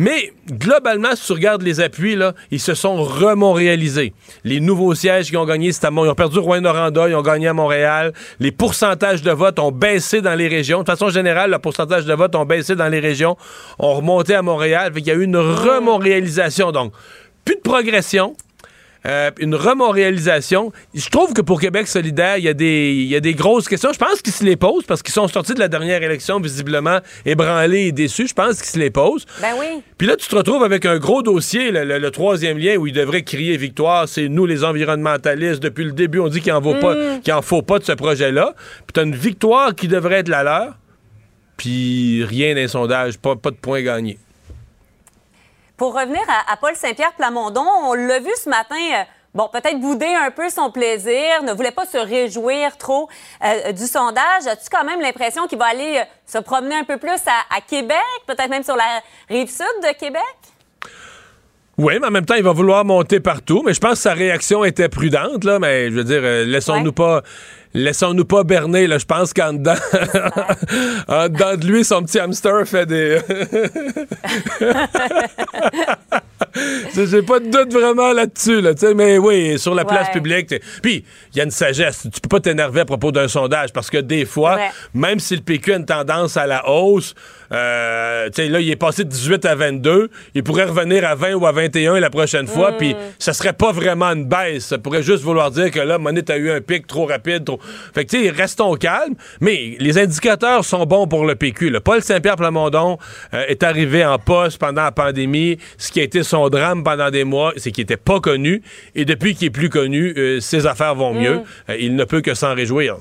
Mais 0.00 0.32
globalement, 0.48 1.16
si 1.16 1.26
tu 1.26 1.32
regardes 1.32 1.62
les 1.62 1.80
appuis, 1.80 2.16
ils 2.52 2.60
se 2.60 2.74
sont 2.74 3.02
remontréalisés. 3.02 4.14
Les 4.44 4.60
nouveaux 4.60 4.94
sièges 4.94 5.28
qui 5.28 5.36
ont 5.36 5.44
gagné, 5.44 5.72
c'est 5.72 5.86
à 5.86 5.90
Ils 5.90 5.98
ont 5.98 6.14
perdu 6.14 6.38
Rouen-Noranda, 6.38 7.08
ils 7.08 7.16
ont 7.16 7.22
gagné 7.22 7.48
à 7.48 7.52
Montréal. 7.52 8.12
Les 8.38 8.52
pourcentages 8.52 9.22
de 9.22 9.32
vote 9.32 9.58
ont 9.58 9.72
baissé 9.72 10.20
dans 10.20 10.36
les 10.36 10.46
régions. 10.46 10.82
De 10.82 10.86
façon 10.86 11.08
générale, 11.08 11.50
le 11.50 11.58
pourcentage 11.58 12.04
de 12.04 12.14
vote 12.14 12.36
ont 12.36 12.44
baissé 12.44 12.76
dans 12.76 12.86
les 12.86 13.00
régions, 13.00 13.36
ont 13.80 13.94
remonté 13.94 14.36
à 14.36 14.42
Montréal. 14.42 14.92
Il 14.94 15.04
y 15.04 15.10
a 15.10 15.14
eu 15.14 15.24
une 15.24 15.36
remontréalisation. 15.36 16.70
Donc, 16.70 16.92
plus 17.44 17.56
de 17.56 17.60
progression, 17.60 18.36
euh, 19.06 19.30
une 19.38 19.54
remontréalisation. 19.54 20.72
Je 20.94 21.08
trouve 21.08 21.32
que 21.32 21.40
pour 21.40 21.60
Québec 21.60 21.86
solidaire, 21.86 22.38
il 22.38 22.44
y, 22.44 22.48
a 22.48 22.54
des, 22.54 22.92
il 22.92 23.06
y 23.06 23.16
a 23.16 23.20
des 23.20 23.34
grosses 23.34 23.68
questions. 23.68 23.92
Je 23.92 23.98
pense 23.98 24.22
qu'ils 24.22 24.32
se 24.32 24.44
les 24.44 24.56
posent 24.56 24.84
parce 24.84 25.02
qu'ils 25.02 25.14
sont 25.14 25.28
sortis 25.28 25.54
de 25.54 25.60
la 25.60 25.68
dernière 25.68 26.02
élection 26.02 26.40
visiblement 26.40 26.98
ébranlés 27.24 27.86
et 27.86 27.92
déçus. 27.92 28.28
Je 28.28 28.34
pense 28.34 28.56
qu'ils 28.56 28.70
se 28.70 28.78
les 28.78 28.90
posent. 28.90 29.24
Ben 29.40 29.52
oui. 29.58 29.82
Puis 29.96 30.06
là, 30.06 30.16
tu 30.16 30.26
te 30.28 30.34
retrouves 30.34 30.64
avec 30.64 30.84
un 30.84 30.98
gros 30.98 31.22
dossier, 31.22 31.70
le, 31.70 32.10
troisième 32.10 32.58
lien 32.58 32.76
où 32.76 32.86
ils 32.86 32.92
devraient 32.92 33.22
crier 33.22 33.56
victoire. 33.56 34.08
C'est 34.08 34.28
nous, 34.28 34.46
les 34.46 34.64
environnementalistes. 34.64 35.62
Depuis 35.62 35.84
le 35.84 35.92
début, 35.92 36.18
on 36.18 36.28
dit 36.28 36.40
qu'il 36.40 36.52
n'en 36.52 36.58
en 36.58 37.42
faut 37.42 37.62
pas 37.62 37.78
de 37.78 37.84
ce 37.84 37.92
projet-là. 37.92 38.54
Puis 38.86 38.94
tu 38.94 39.00
as 39.00 39.02
une 39.04 39.14
victoire 39.14 39.74
qui 39.74 39.88
devrait 39.88 40.20
être 40.20 40.28
la 40.28 40.42
leur. 40.42 40.78
Puis 41.56 42.24
rien 42.24 42.54
d'un 42.54 42.68
sondage, 42.68 43.18
pas, 43.18 43.36
pas 43.36 43.50
de 43.50 43.56
points 43.56 43.82
gagnés. 43.82 44.18
Pour 45.78 45.94
revenir 45.94 46.22
à, 46.48 46.56
Paul 46.56 46.74
Saint-Pierre 46.74 47.12
Plamondon, 47.12 47.64
on 47.84 47.94
l'a 47.94 48.18
vu 48.18 48.32
ce 48.42 48.48
matin 48.48 48.74
euh, 48.74 49.04
bon, 49.32 49.48
peut-être 49.48 49.78
bouder 49.78 50.12
un 50.12 50.32
peu 50.32 50.50
son 50.50 50.72
plaisir, 50.72 51.44
ne 51.44 51.52
voulait 51.52 51.70
pas 51.70 51.86
se 51.86 51.96
réjouir 51.96 52.76
trop 52.76 53.08
euh, 53.44 53.70
du 53.70 53.86
sondage. 53.86 54.48
As-tu 54.48 54.70
quand 54.72 54.82
même 54.82 55.00
l'impression 55.00 55.46
qu'il 55.46 55.56
va 55.56 55.66
aller 55.66 56.02
se 56.26 56.38
promener 56.38 56.74
un 56.74 56.82
peu 56.82 56.96
plus 56.96 57.20
à 57.28 57.60
Québec, 57.60 58.02
peut-être 58.26 58.48
même 58.48 58.64
sur 58.64 58.74
la 58.74 59.02
rive 59.28 59.48
sud 59.48 59.66
de 59.84 59.96
Québec? 59.96 60.37
Oui, 61.78 61.94
mais 62.00 62.08
en 62.08 62.10
même 62.10 62.24
temps, 62.24 62.34
il 62.34 62.42
va 62.42 62.52
vouloir 62.52 62.84
monter 62.84 63.20
partout. 63.20 63.62
Mais 63.64 63.72
je 63.72 63.78
pense 63.78 63.92
que 63.92 63.98
sa 63.98 64.12
réaction 64.12 64.64
était 64.64 64.88
prudente, 64.88 65.44
là. 65.44 65.60
Mais 65.60 65.90
je 65.90 65.94
veux 65.94 66.04
dire, 66.04 66.20
euh, 66.22 66.44
laissons-nous 66.44 66.92
pas. 66.92 67.22
Laissons-nous 67.74 68.24
pas 68.24 68.44
berner, 68.44 68.86
là. 68.88 68.98
Je 68.98 69.04
pense 69.04 69.32
qu'en 69.32 69.52
dedans, 69.52 69.74
en 71.08 71.28
dedans 71.28 71.54
de 71.56 71.66
lui, 71.66 71.84
son 71.84 72.02
petit 72.02 72.18
hamster 72.18 72.66
fait 72.66 72.86
des. 72.86 73.18
J'ai 76.94 77.22
pas 77.22 77.38
de 77.40 77.50
doute 77.50 77.72
vraiment 77.72 78.12
là-dessus, 78.12 78.60
là, 78.60 78.72
mais 78.96 79.18
oui, 79.18 79.58
sur 79.58 79.74
la 79.74 79.84
place 79.84 80.10
publique. 80.10 80.54
Puis, 80.82 81.04
il 81.32 81.38
y 81.38 81.40
a 81.40 81.44
une 81.44 81.50
sagesse. 81.50 82.08
Tu 82.12 82.20
peux 82.20 82.28
pas 82.28 82.40
t'énerver 82.40 82.80
à 82.80 82.84
propos 82.84 83.12
d'un 83.12 83.28
sondage 83.28 83.72
parce 83.72 83.90
que 83.90 83.98
des 83.98 84.24
fois, 84.24 84.58
même 84.94 85.20
si 85.20 85.36
le 85.36 85.42
PQ 85.42 85.72
a 85.72 85.76
une 85.76 85.86
tendance 85.86 86.36
à 86.36 86.46
la 86.46 86.68
hausse, 86.68 87.14
euh, 87.52 88.28
là, 88.36 88.60
il 88.60 88.70
est 88.70 88.76
passé 88.76 89.04
de 89.04 89.08
18 89.08 89.44
à 89.44 89.54
22. 89.54 90.10
Il 90.34 90.42
pourrait 90.42 90.64
revenir 90.64 91.04
à 91.06 91.14
20 91.14 91.34
ou 91.34 91.46
à 91.46 91.52
21 91.52 91.98
la 92.00 92.10
prochaine 92.10 92.46
fois, 92.46 92.72
puis 92.72 92.94
mm. 92.94 92.96
ça 93.18 93.32
serait 93.32 93.52
pas 93.52 93.72
vraiment 93.72 94.06
une 94.06 94.24
baisse. 94.24 94.66
Ça 94.66 94.78
pourrait 94.78 95.02
juste 95.02 95.22
vouloir 95.22 95.50
dire 95.50 95.70
que 95.70 95.80
là, 95.80 95.98
Monette 95.98 96.30
a 96.30 96.36
eu 96.36 96.50
un 96.50 96.60
pic 96.60 96.86
trop 96.86 97.06
rapide. 97.06 97.44
Trop... 97.44 97.58
Fait 97.94 98.04
que, 98.04 98.10
tu 98.10 98.24
sais, 98.24 98.30
restons 98.30 98.74
calmes. 98.74 99.14
Mais 99.40 99.76
les 99.78 99.98
indicateurs 99.98 100.64
sont 100.64 100.84
bons 100.84 101.06
pour 101.06 101.24
le 101.24 101.34
PQ. 101.34 101.72
Paul 101.82 102.02
Saint-Pierre 102.02 102.36
Plamondon 102.36 102.98
euh, 103.34 103.44
est 103.48 103.62
arrivé 103.62 104.04
en 104.04 104.18
poste 104.18 104.58
pendant 104.58 104.82
la 104.82 104.92
pandémie. 104.92 105.58
Ce 105.76 105.90
qui 105.90 106.00
a 106.00 106.02
été 106.02 106.22
son 106.22 106.48
drame 106.48 106.82
pendant 106.84 107.10
des 107.10 107.24
mois, 107.24 107.52
c'est 107.56 107.70
qu'il 107.70 107.82
était 107.82 107.96
pas 107.96 108.20
connu. 108.20 108.62
Et 108.94 109.04
depuis 109.04 109.34
qu'il 109.34 109.46
est 109.46 109.50
plus 109.50 109.70
connu, 109.70 110.14
euh, 110.16 110.40
ses 110.40 110.66
affaires 110.66 110.94
vont 110.94 111.14
mieux. 111.14 111.36
Mm. 111.68 111.72
il 111.78 111.96
ne 111.96 112.04
peut 112.04 112.20
que 112.20 112.34
s'en 112.34 112.54
réjouir. 112.54 112.98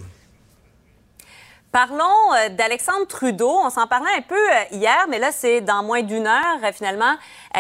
Parlons 1.72 2.34
euh, 2.34 2.50
d'Alexandre 2.50 3.06
Trudeau. 3.08 3.50
On 3.50 3.70
s'en 3.70 3.88
parlait 3.88 4.10
un 4.18 4.22
peu 4.22 4.36
euh, 4.36 4.76
hier, 4.78 5.06
mais 5.10 5.20
là, 5.20 5.32
c'est 5.32 5.60
dans 5.60 5.84
moins 5.84 6.02
d'une 6.02 6.26
heure, 6.26 6.60
euh, 6.64 6.72
finalement, 6.74 7.16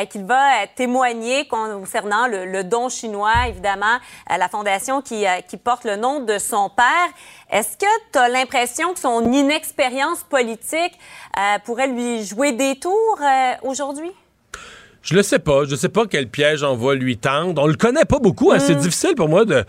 qu'il 0.09 0.23
va 0.25 0.65
témoigner 0.75 1.47
concernant 1.47 2.27
le, 2.27 2.63
don 2.63 2.87
chinois, 2.87 3.47
évidemment, 3.47 3.97
la 4.29 4.47
fondation 4.47 5.01
qui, 5.01 5.25
qui, 5.47 5.57
porte 5.57 5.85
le 5.85 5.95
nom 5.95 6.19
de 6.19 6.37
son 6.37 6.69
père. 6.69 6.85
Est-ce 7.49 7.77
que 7.77 8.11
tu 8.11 8.19
as 8.19 8.29
l'impression 8.29 8.93
que 8.93 8.99
son 8.99 9.31
inexpérience 9.31 10.23
politique 10.23 10.93
pourrait 11.65 11.87
lui 11.87 12.23
jouer 12.23 12.51
des 12.51 12.75
tours 12.79 13.19
aujourd'hui? 13.63 14.11
Je 15.01 15.15
le 15.15 15.23
sais 15.23 15.39
pas. 15.39 15.63
Je 15.63 15.75
sais 15.75 15.89
pas 15.89 16.05
quel 16.05 16.27
piège 16.27 16.63
on 16.63 16.75
va 16.75 16.93
lui 16.93 17.17
tendre. 17.17 17.63
On 17.63 17.67
le 17.67 17.75
connaît 17.75 18.05
pas 18.05 18.19
beaucoup. 18.19 18.51
Hein. 18.51 18.59
C'est 18.59 18.75
hmm. 18.75 18.79
difficile 18.79 19.15
pour 19.15 19.29
moi 19.29 19.45
de 19.45 19.63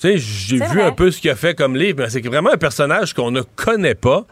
tu 0.00 0.08
sais, 0.08 0.18
j'ai 0.18 0.56
vu 0.56 0.80
un 0.80 0.92
peu 0.92 1.10
ce 1.10 1.20
qu'il 1.20 1.30
a 1.30 1.36
fait 1.36 1.54
comme 1.54 1.76
livre, 1.76 1.98
mais 1.98 2.08
c'est 2.08 2.26
vraiment 2.26 2.52
un 2.52 2.56
personnage 2.56 3.12
qu'on 3.12 3.30
ne 3.30 3.42
connaît 3.42 3.94
pas. 3.94 4.26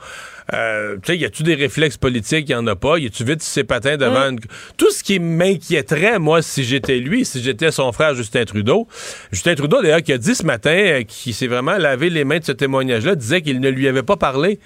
Euh, 0.54 0.96
tu 1.02 1.12
sais, 1.12 1.18
y 1.18 1.26
a-tu 1.26 1.42
des 1.42 1.54
réflexes 1.54 1.98
politiques? 1.98 2.48
Il 2.48 2.52
y 2.52 2.54
en 2.54 2.66
a 2.66 2.74
pas. 2.74 2.98
Y 2.98 3.06
a-tu 3.06 3.22
vite 3.22 3.42
ses 3.42 3.64
patins 3.64 3.98
devant 3.98 4.32
mm. 4.32 4.38
Tout 4.78 4.90
ce 4.90 5.02
qui 5.02 5.20
m'inquiéterait, 5.20 6.18
moi, 6.18 6.40
si 6.40 6.64
j'étais 6.64 6.96
lui, 6.96 7.26
si 7.26 7.42
j'étais 7.42 7.70
son 7.70 7.92
frère 7.92 8.14
Justin 8.14 8.46
Trudeau. 8.46 8.88
Justin 9.30 9.54
Trudeau, 9.56 9.82
d'ailleurs, 9.82 10.02
qui 10.02 10.12
a 10.12 10.18
dit 10.18 10.34
ce 10.34 10.46
matin, 10.46 10.70
euh, 10.70 11.02
qui 11.02 11.34
s'est 11.34 11.48
vraiment 11.48 11.76
lavé 11.76 12.08
les 12.08 12.24
mains 12.24 12.38
de 12.38 12.44
ce 12.44 12.52
témoignage-là, 12.52 13.14
disait 13.14 13.42
qu'il 13.42 13.60
ne 13.60 13.68
lui 13.68 13.88
avait 13.88 14.02
pas 14.02 14.16
parlé. 14.16 14.58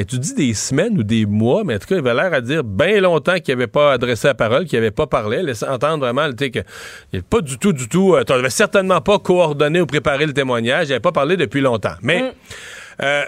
Y 0.00 0.02
a-tu 0.02 0.18
dit 0.18 0.32
des 0.32 0.54
semaines 0.54 0.96
ou 0.96 1.02
des 1.02 1.26
mois, 1.26 1.62
mais 1.62 1.74
en 1.74 1.78
tout 1.78 1.86
cas, 1.86 1.96
il 1.96 1.98
avait 1.98 2.14
l'air 2.14 2.32
à 2.32 2.40
dire 2.40 2.64
bien 2.64 3.02
longtemps 3.02 3.38
qu'il 3.38 3.54
n'avait 3.54 3.66
pas 3.66 3.92
adressé 3.92 4.28
la 4.28 4.34
parole, 4.34 4.64
qu'il 4.64 4.78
n'avait 4.78 4.90
pas 4.90 5.06
parlé, 5.06 5.42
laissé 5.42 5.66
entendre 5.66 5.98
vraiment 5.98 6.32
qu'il 6.32 6.64
n'avait 7.12 7.22
pas 7.22 7.42
du 7.42 7.58
tout, 7.58 7.74
du 7.74 7.86
tout, 7.86 8.14
euh, 8.14 8.24
tu 8.24 8.32
n'avais 8.32 8.48
certainement 8.48 9.02
pas 9.02 9.18
coordonné 9.18 9.78
ou 9.78 9.84
préparé 9.84 10.24
le 10.24 10.32
témoignage, 10.32 10.86
il 10.86 10.88
n'avait 10.88 11.00
pas 11.00 11.12
parlé 11.12 11.36
depuis 11.36 11.60
longtemps. 11.60 11.96
Mais, 12.00 12.22
mm. 12.22 12.32
euh, 13.02 13.24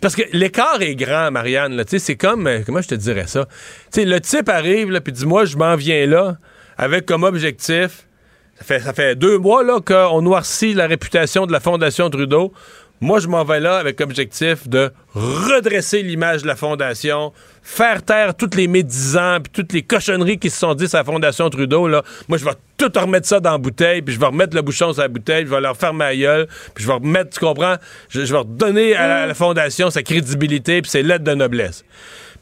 parce 0.00 0.16
que 0.16 0.22
l'écart 0.32 0.80
est 0.80 0.94
grand, 0.94 1.30
Marianne, 1.30 1.76
tu 1.84 1.90
sais, 1.90 1.98
c'est 1.98 2.16
comme, 2.16 2.46
euh, 2.46 2.60
comment 2.64 2.80
je 2.80 2.88
te 2.88 2.94
dirais 2.94 3.26
ça? 3.26 3.44
Tu 3.92 4.00
sais, 4.00 4.04
le 4.06 4.18
type 4.18 4.48
arrive, 4.48 4.90
là, 4.90 5.02
puis 5.02 5.12
dis 5.12 5.26
moi, 5.26 5.44
je 5.44 5.58
m'en 5.58 5.76
viens 5.76 6.06
là, 6.06 6.38
avec 6.78 7.04
comme 7.04 7.22
objectif, 7.22 8.06
ça 8.54 8.64
fait, 8.64 8.80
ça 8.80 8.94
fait 8.94 9.14
deux 9.14 9.36
mois, 9.36 9.62
là, 9.62 9.80
qu'on 9.80 10.22
noircit 10.22 10.72
la 10.72 10.86
réputation 10.86 11.44
de 11.44 11.52
la 11.52 11.60
Fondation 11.60 12.08
Trudeau 12.08 12.54
moi, 13.00 13.20
je 13.20 13.28
m'en 13.28 13.44
vais 13.44 13.60
là 13.60 13.76
avec 13.76 14.00
objectif 14.00 14.68
de 14.68 14.90
redresser 15.14 16.02
l'image 16.02 16.42
de 16.42 16.46
la 16.46 16.56
Fondation, 16.56 17.32
faire 17.62 18.02
taire 18.02 18.34
toutes 18.34 18.54
les 18.54 18.68
médisants, 18.68 19.38
puis 19.42 19.52
toutes 19.52 19.72
les 19.72 19.82
cochonneries 19.82 20.38
qui 20.38 20.48
se 20.48 20.58
sont 20.58 20.74
dites 20.74 20.94
à 20.94 20.98
la 20.98 21.04
Fondation 21.04 21.50
Trudeau. 21.50 21.88
Là. 21.88 22.02
Moi, 22.28 22.38
je 22.38 22.44
vais 22.44 22.52
tout 22.78 22.90
remettre 22.94 23.26
ça 23.26 23.40
dans 23.40 23.52
la 23.52 23.58
bouteille, 23.58 24.02
puis 24.02 24.14
je 24.14 24.20
vais 24.20 24.26
remettre 24.26 24.56
le 24.56 24.62
bouchon 24.62 24.92
sur 24.92 25.02
la 25.02 25.08
bouteille, 25.08 25.44
je 25.44 25.50
vais 25.50 25.60
leur 25.60 25.76
faire 25.76 25.92
ma 25.92 26.14
gueule, 26.16 26.46
puis 26.74 26.84
je 26.84 26.88
vais 26.88 26.94
remettre, 26.94 27.30
tu 27.30 27.40
comprends? 27.40 27.76
Je, 28.08 28.20
vais 28.20 28.38
redonner 28.38 28.94
à 28.94 29.06
la, 29.06 29.22
à 29.22 29.26
la 29.26 29.34
Fondation 29.34 29.90
sa 29.90 30.02
crédibilité, 30.02 30.80
puis 30.80 30.90
ses 30.90 31.02
lettres 31.02 31.24
de 31.24 31.34
noblesse. 31.34 31.84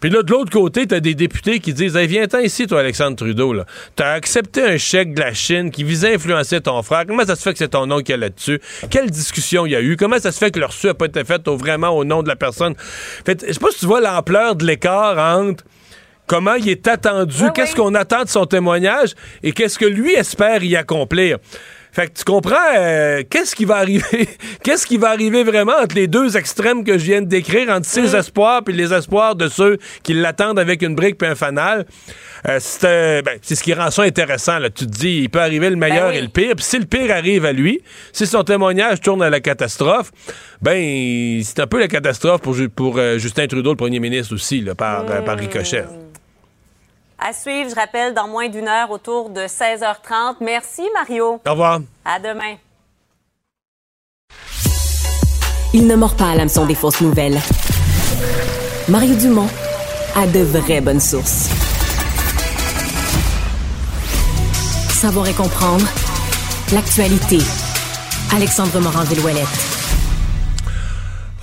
Puis 0.01 0.11
là, 0.11 0.23
de 0.23 0.31
l'autre 0.31 0.51
côté, 0.51 0.87
t'as 0.87 1.01
des 1.01 1.15
députés 1.15 1.61
qui 1.61 1.73
disent 1.73 1.97
hey, 1.97 2.07
Viens-t'en 2.07 2.41
ici, 2.41 2.67
toi, 2.67 2.81
Alexandre 2.81 3.17
Trudeau. 3.17 3.55
T'as 3.97 4.13
accepté 4.13 4.63
un 4.63 4.77
chèque 4.77 5.15
de 5.15 5.21
la 5.21 5.35
Chine 5.35 5.71
qui 5.71 5.85
visait 5.85 6.13
à 6.13 6.15
influencer 6.15 6.61
ton 6.61 6.83
frère. 6.83 7.05
Comment 7.07 7.25
ça 7.25 7.37
se 7.37 7.43
fait 7.43 7.53
que 7.53 7.59
c'est 7.59 7.69
ton 7.69 7.87
nom 7.87 8.01
qui 8.01 8.13
est 8.13 8.17
là-dessus? 8.17 8.61
Quelle 8.91 9.11
discussion 9.11 9.67
il 9.67 9.73
y 9.73 9.77
a 9.77 9.81
eu? 9.81 9.97
Comment 9.97 10.19
ça 10.19 10.33
se 10.33 10.39
fait 10.39 10.51
que 10.51 10.59
le 10.59 10.67
reçu 10.67 10.87
n'a 10.87 10.95
pas 10.95 11.07
été 11.07 11.25
fait 11.25 11.47
vraiment 11.49 11.91
au 11.91 12.05
nom 12.05 12.23
de 12.23 12.29
la 12.29 12.37
personne? 12.37 12.75
Fait, 13.25 13.45
je 13.47 13.53
sais 13.53 13.61
pas 13.61 13.71
si 13.71 13.81
tu 13.81 13.87
vois 13.87 14.01
l'ampleur 14.01 14.57
de 14.57 14.65
l'écart 14.65 15.19
entre 15.19 15.65
comment 16.27 16.55
il 16.55 16.69
est 16.69 16.87
attendu, 16.89 17.45
qu'est-ce 17.55 17.77
qu'on 17.77 17.95
attend 17.95 18.25
de 18.25 18.29
son 18.29 18.47
témoignage 18.47 19.15
et 19.43 19.53
qu'est-ce 19.53 19.79
que 19.79 19.85
lui 19.85 20.15
espère 20.15 20.63
y 20.63 20.77
accomplir. 20.77 21.39
Fait 21.95 22.09
que 22.09 22.19
tu 22.19 22.25
comprends, 22.25 22.57
euh, 22.77 23.23
qu'est-ce 23.31 23.55
qui 23.55 23.65
va 23.65 23.77
arriver? 23.77 24.29
qu'est-ce 24.65 24.85
qui 24.85 24.97
va 24.97 25.11
arriver 25.11 25.45
vraiment 25.45 25.75
entre 25.81 25.95
les 25.95 26.09
deux 26.09 26.37
extrêmes 26.37 26.83
que 26.83 26.99
je 26.99 27.05
viens 27.05 27.23
de 27.23 27.29
décrire, 27.29 27.71
entre 27.71 27.87
ses 27.87 28.17
espoirs 28.17 28.63
et 28.67 28.73
les 28.73 28.93
espoirs 28.93 29.37
de 29.37 29.47
ceux 29.47 29.79
qui 30.03 30.13
l'attendent 30.13 30.59
avec 30.59 30.83
une 30.83 30.97
brique 30.97 31.19
puis 31.19 31.29
un 31.29 31.37
fanal? 31.37 31.87
Euh, 32.49 32.59
euh, 32.83 33.23
ben, 33.23 33.39
c'est 33.43 33.55
ce 33.55 33.63
qui 33.63 33.73
rend 33.75 33.93
ça 33.93 34.03
intéressant. 34.03 34.59
Là. 34.59 34.71
Tu 34.71 34.87
te 34.87 34.91
dis, 34.91 35.21
il 35.23 35.31
peut 35.31 35.41
arriver 35.41 35.71
le 35.71 35.77
meilleur 35.77 36.09
ben 36.09 36.17
et 36.17 36.21
le 36.21 36.27
pire. 36.27 36.57
Puis 36.57 36.65
si 36.65 36.81
le 36.81 36.87
pire 36.87 37.13
arrive 37.13 37.45
à 37.45 37.53
lui, 37.53 37.81
si 38.13 38.27
son 38.27 38.43
témoignage 38.43 39.01
tourne 39.01 39.23
à 39.23 39.31
la 39.31 39.39
catastrophe, 39.39 40.11
ben 40.61 41.41
c'est 41.45 41.61
un 41.61 41.69
peu 41.69 41.79
la 41.79 41.87
catastrophe 41.87 42.41
pour, 42.41 42.57
pour 42.75 43.01
Justin 43.19 43.47
Trudeau, 43.47 43.71
le 43.71 43.77
premier 43.77 44.01
ministre 44.01 44.35
aussi, 44.35 44.63
là, 44.63 44.75
par, 44.75 45.05
par 45.25 45.39
ricochet. 45.39 45.85
À 47.27 47.33
suivre, 47.33 47.71
je 47.71 47.75
rappelle, 47.75 48.13
dans 48.13 48.29
moins 48.29 48.51
d'une 48.51 48.69
heure, 48.69 48.91
autour 48.91 49.31
de 49.31 49.41
16h30. 49.41 50.37
Merci, 50.43 50.83
Mario. 50.93 51.41
Au 51.47 51.51
revoir. 51.51 51.81
À 52.05 52.19
demain. 52.19 52.57
Il 55.73 55.87
ne 55.87 55.97
mord 55.97 56.17
pas 56.17 56.33
à 56.33 56.35
l'hameçon 56.35 56.67
des 56.67 56.75
fausses 56.75 57.01
nouvelles. 57.01 57.41
Mario 58.89 59.15
Dumont 59.15 59.49
a 60.15 60.27
de 60.27 60.41
vraies 60.41 60.83
bonnes 60.83 61.01
sources. 61.01 61.49
Savoir 64.91 65.27
et 65.27 65.33
comprendre 65.33 65.87
l'actualité. 66.75 67.39
Alexandre 68.37 68.81
Morand-Villouellette. 68.81 69.74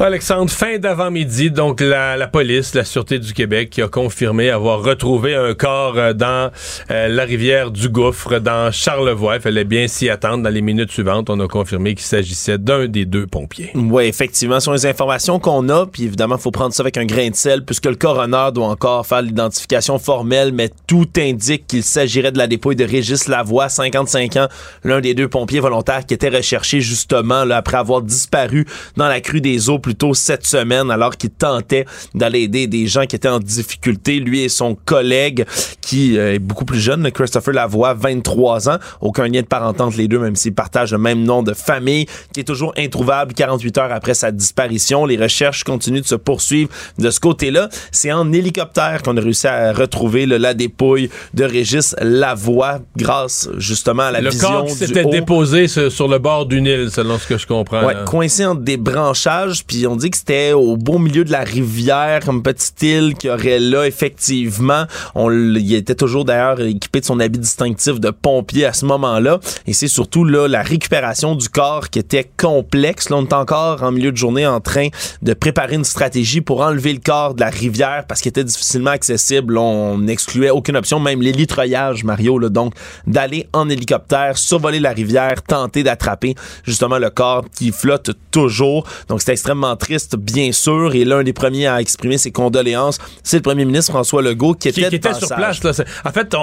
Alexandre, 0.04 0.50
fin 0.50 0.80
d'avant-midi, 0.80 1.52
donc 1.52 1.80
la, 1.80 2.28
police, 2.28 2.74
la 2.74 2.84
Sûreté 2.84 3.20
du 3.20 3.34
Québec 3.34 3.70
qui 3.70 3.84
a 3.84 3.88
confirmé 3.88 4.50
avoir 4.50 4.82
retrouvé 4.82 5.36
un 5.36 5.54
corps 5.54 5.96
euh, 5.96 6.14
dans 6.14 6.50
euh, 6.90 7.08
la 7.08 7.24
rivière 7.24 7.70
du 7.70 7.88
Gouffre, 7.88 8.40
dans 8.40 8.72
Charlevoix. 8.72 9.36
Il 9.36 9.42
fallait 9.42 9.64
bien 9.64 9.88
s'y 9.88 10.10
attendre. 10.10 10.42
Dans 10.42 10.50
les 10.50 10.62
minutes 10.62 10.92
suivantes, 10.92 11.30
on 11.30 11.40
a 11.40 11.48
confirmé 11.48 11.94
qu'il 11.94 12.06
s'agissait 12.06 12.58
d'un 12.58 12.88
des 12.88 13.06
deux 13.06 13.28
pompiers. 13.28 13.70
Oui, 13.76 14.06
effectivement, 14.06 14.60
ce 14.60 14.66
sont 14.66 14.74
les 14.74 14.88
informations 14.88 15.38
qu'on 15.38 15.70
a, 15.70 15.86
puis 15.86 16.06
évidemment, 16.06 16.38
il 16.38 16.42
faut 16.42 16.50
prendre 16.50 16.74
ça 16.74 16.82
avec 16.82 16.98
un 16.98 17.06
grain 17.06 17.30
de 17.30 17.36
sel, 17.36 17.64
puisque 17.64 17.86
le 17.86 17.96
coroner 17.96 18.50
doit 18.56 18.68
encore 18.68 19.06
faire 19.06 19.22
l'identification 19.22 20.00
formelle, 20.00 20.52
mais 20.52 20.72
tout 20.88 21.10
indique 21.16 21.68
qu'il 21.68 21.84
s'agirait 21.84 22.32
de 22.32 22.40
la 22.40 22.48
dépouille 22.48 22.76
de 22.76 22.86
Régis 22.86 23.28
Lavoie, 23.28 23.70
55 23.70 24.36
ans, 24.38 24.48
l'un 24.84 25.00
des 25.00 25.14
deux 25.14 25.28
pompiers 25.28 25.60
volontaires 25.60 26.08
qui 26.08 26.16
était 26.16 26.30
recherché 26.30 26.82
justement 26.82 27.42
après 27.52 27.78
avoir 27.78 28.02
disparu 28.02 28.66
dans 28.98 29.08
la 29.08 29.22
crue 29.22 29.42
des 29.42 29.70
eaux 29.70 29.78
cette 30.14 30.46
semaine 30.46 30.92
alors 30.92 31.18
qu'il 31.18 31.30
tentait 31.30 31.86
d'aller 32.14 32.42
aider 32.42 32.68
des 32.68 32.88
gens 32.88 33.06
qui 33.06 33.16
étaient 33.16 33.28
en 33.28 33.40
difficulté. 33.40 34.20
Lui 34.20 34.42
et 34.42 34.50
son 34.50 34.76
collègue 34.76 35.46
qui 35.82 36.18
euh, 36.18 36.36
est 36.36 36.40
beaucoup 36.40 36.66
plus 36.66 36.80
jeune, 36.80 37.12
Christopher 37.12 37.54
Lavoie, 37.54 37.94
23 37.94 38.70
ans. 38.70 38.78
Aucun 39.02 39.28
lien 39.28 39.42
de 39.42 39.48
parenté 39.48 39.82
entre 39.82 39.98
les 39.98 40.08
deux, 40.08 40.20
même 40.20 40.36
s'ils 40.36 40.54
partagent 40.54 40.92
le 40.92 40.98
même 40.98 41.24
nom 41.24 41.44
de 41.44 41.54
famille, 41.54 42.06
qui 42.34 42.42
est 42.42 42.44
toujours 42.44 42.74
introuvable 42.78 43.34
48 43.34 43.78
heures 43.78 43.92
après 43.92 44.14
sa 44.14 44.32
disparition. 44.32 45.06
Les 45.06 45.18
recherches 45.18 45.64
continuent 45.64 46.02
de 46.02 46.08
se 46.08 46.16
poursuivre 46.16 46.70
de 46.98 47.10
ce 47.10 47.20
côté-là. 47.20 47.70
C'est 47.92 48.12
en 48.12 48.32
hélicoptère 48.32 49.02
qu'on 49.04 49.18
a 49.18 49.22
réussi 49.22 49.48
à 49.48 49.74
retrouver 49.74 50.26
le, 50.26 50.38
la 50.38 50.54
dépouille 50.54 51.10
de 51.34 51.44
Régis 51.44 51.96
Lavoie 52.02 52.80
grâce 52.96 53.50
justement 53.58 54.04
à 54.04 54.12
la 54.12 54.22
vision 54.22 54.48
corps 54.48 54.66
qui 54.66 54.74
s'était 54.74 55.06
déposé 55.06 55.68
sur 55.68 56.08
le 56.08 56.20
bord 56.20 56.46
d'une 56.46 56.66
île, 56.66 56.90
selon 56.92 57.18
ce 57.18 57.28
que 57.28 57.38
je 57.38 57.48
comprends. 57.48 57.86
Ouais, 57.86 57.96
coincé 58.06 58.46
entre 58.46 58.62
des 58.62 58.78
branchages, 58.78 59.66
puis 59.66 59.81
on 59.88 59.96
dit 59.96 60.10
que 60.10 60.18
c'était 60.18 60.54
au 60.54 60.78
beau 60.78 60.98
milieu 60.98 61.24
de 61.24 61.32
la 61.32 61.44
rivière, 61.44 62.24
comme 62.26 62.44
petite 62.44 62.82
île 62.84 63.14
qu'il 63.16 63.30
y 63.30 63.34
aurait 63.34 63.60
là, 63.60 63.86
effectivement. 63.86 64.86
On, 65.16 65.32
il 65.32 65.74
était 65.74 65.96
toujours 65.96 66.26
d'ailleurs 66.26 66.60
équipé 66.62 67.00
de 67.00 67.06
son 67.06 67.20
habit 67.20 67.40
distinctif 67.40 68.00
de 68.00 68.10
pompier 68.10 68.66
à 68.66 68.74
ce 68.74 68.86
moment-là. 68.86 69.40
Et 69.68 69.74
c'est 69.74 69.88
surtout 69.88 70.24
là 70.24 70.48
la 70.48 70.62
récupération 70.62 71.36
du 71.36 71.50
corps 71.50 71.90
qui 71.90 72.00
était 72.00 72.30
complexe. 72.38 73.08
On 73.12 73.26
est 73.26 73.34
encore 73.34 73.84
en 73.84 73.92
milieu 73.92 74.12
de 74.12 74.18
journée 74.18 74.48
en 74.48 74.60
train 74.60 74.88
de 75.22 75.34
préparer 75.34 75.76
une 75.76 75.84
stratégie 75.84 76.42
pour 76.42 76.62
enlever 76.62 76.94
le 76.94 77.00
corps 77.00 77.34
de 77.36 77.42
la 77.42 77.50
rivière 77.50 78.06
parce 78.08 78.22
qu'il 78.22 78.30
était 78.30 78.44
difficilement 78.44 78.92
accessible. 78.92 79.58
On 79.58 79.98
n'excluait 79.98 80.50
aucune 80.50 80.78
option, 80.78 81.00
même 81.00 81.22
l'hélitreuillage, 81.22 82.04
Mario, 82.04 82.40
là, 82.40 82.50
donc 82.50 82.74
d'aller 83.08 83.48
en 83.54 83.70
hélicoptère, 83.70 84.38
survoler 84.38 84.80
la 84.80 84.92
rivière, 84.92 85.42
tenter 85.44 85.84
d'attraper 85.84 86.36
justement 86.64 86.98
le 86.98 87.10
corps 87.10 87.46
qui 87.56 87.72
flotte 87.72 88.12
toujours. 88.32 88.88
Donc 89.08 89.22
c'est 89.22 89.32
extrêmement 89.32 89.61
triste, 89.78 90.16
bien 90.16 90.52
sûr. 90.52 90.94
Et 90.96 91.06
l'un 91.06 91.24
des 91.24 91.34
premiers 91.34 91.68
à 91.68 91.82
exprimer 91.82 92.18
ses 92.18 92.32
condoléances, 92.32 92.98
c'est 93.24 93.38
le 93.38 93.44
premier 93.44 93.66
ministre 93.66 93.92
François 93.92 94.22
Legault 94.22 94.54
qui 94.54 94.70
était, 94.70 94.90
qui, 94.90 94.96
était 94.96 95.14
sur 95.14 95.30
place. 95.30 95.64
Là. 95.64 95.72
En 96.06 96.12
fait, 96.12 96.36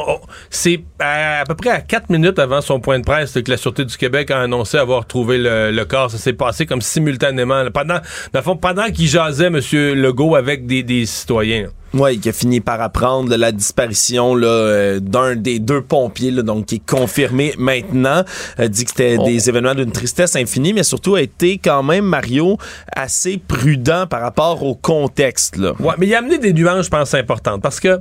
c'est 0.50 0.80
à, 0.98 1.44
peu 1.46 1.54
près 1.54 1.70
à 1.70 1.80
quatre 1.80 2.10
minutes 2.10 2.38
avant 2.38 2.60
son 2.60 2.80
point 2.80 2.98
de 2.98 3.04
presse 3.04 3.32
que 3.32 3.50
la 3.50 3.56
Sûreté 3.56 3.84
du 3.84 3.96
Québec 3.96 4.30
a 4.30 4.40
annoncé 4.40 4.78
avoir 4.78 5.06
trouvé 5.06 5.38
le, 5.38 5.84
corps. 5.84 6.10
Ça 6.10 6.18
s'est 6.18 6.32
passé 6.32 6.66
comme 6.66 6.82
simultanément. 6.82 7.64
Pendant, 7.72 8.00
fond, 8.42 8.56
pendant 8.56 8.86
qu'il 8.90 9.08
jasait, 9.08 9.46
M. 9.46 9.60
Legault, 9.94 10.36
avec 10.36 10.66
des, 10.66 10.82
des 10.82 11.06
citoyens. 11.06 11.68
Oui, 11.94 12.20
qui 12.20 12.28
a 12.28 12.32
fini 12.32 12.60
par 12.60 12.80
apprendre 12.82 13.34
la 13.34 13.50
disparition 13.50 14.34
euh, 14.36 15.00
d'un 15.00 15.36
des 15.36 15.58
deux 15.58 15.80
pompiers, 15.80 16.30
donc 16.32 16.66
qui 16.66 16.76
est 16.76 16.86
confirmé 16.86 17.54
maintenant. 17.58 18.24
Euh, 18.60 18.68
dit 18.68 18.84
que 18.84 18.90
c'était 18.90 19.16
des 19.16 19.48
événements 19.48 19.74
d'une 19.74 19.90
tristesse 19.90 20.36
infinie, 20.36 20.74
mais 20.74 20.82
surtout 20.82 21.14
a 21.14 21.22
été 21.22 21.56
quand 21.56 21.82
même, 21.82 22.04
Mario, 22.04 22.58
assez 22.94 23.38
prudent 23.38 24.06
par 24.06 24.20
rapport 24.20 24.62
au 24.62 24.74
contexte. 24.74 25.56
Là. 25.56 25.72
Ouais, 25.80 25.94
mais 25.96 26.06
il 26.06 26.14
a 26.14 26.18
amené 26.18 26.38
des 26.38 26.52
nuances, 26.52 26.86
je 26.86 26.90
pense, 26.90 27.14
importantes, 27.14 27.62
parce 27.62 27.80
que 27.80 28.00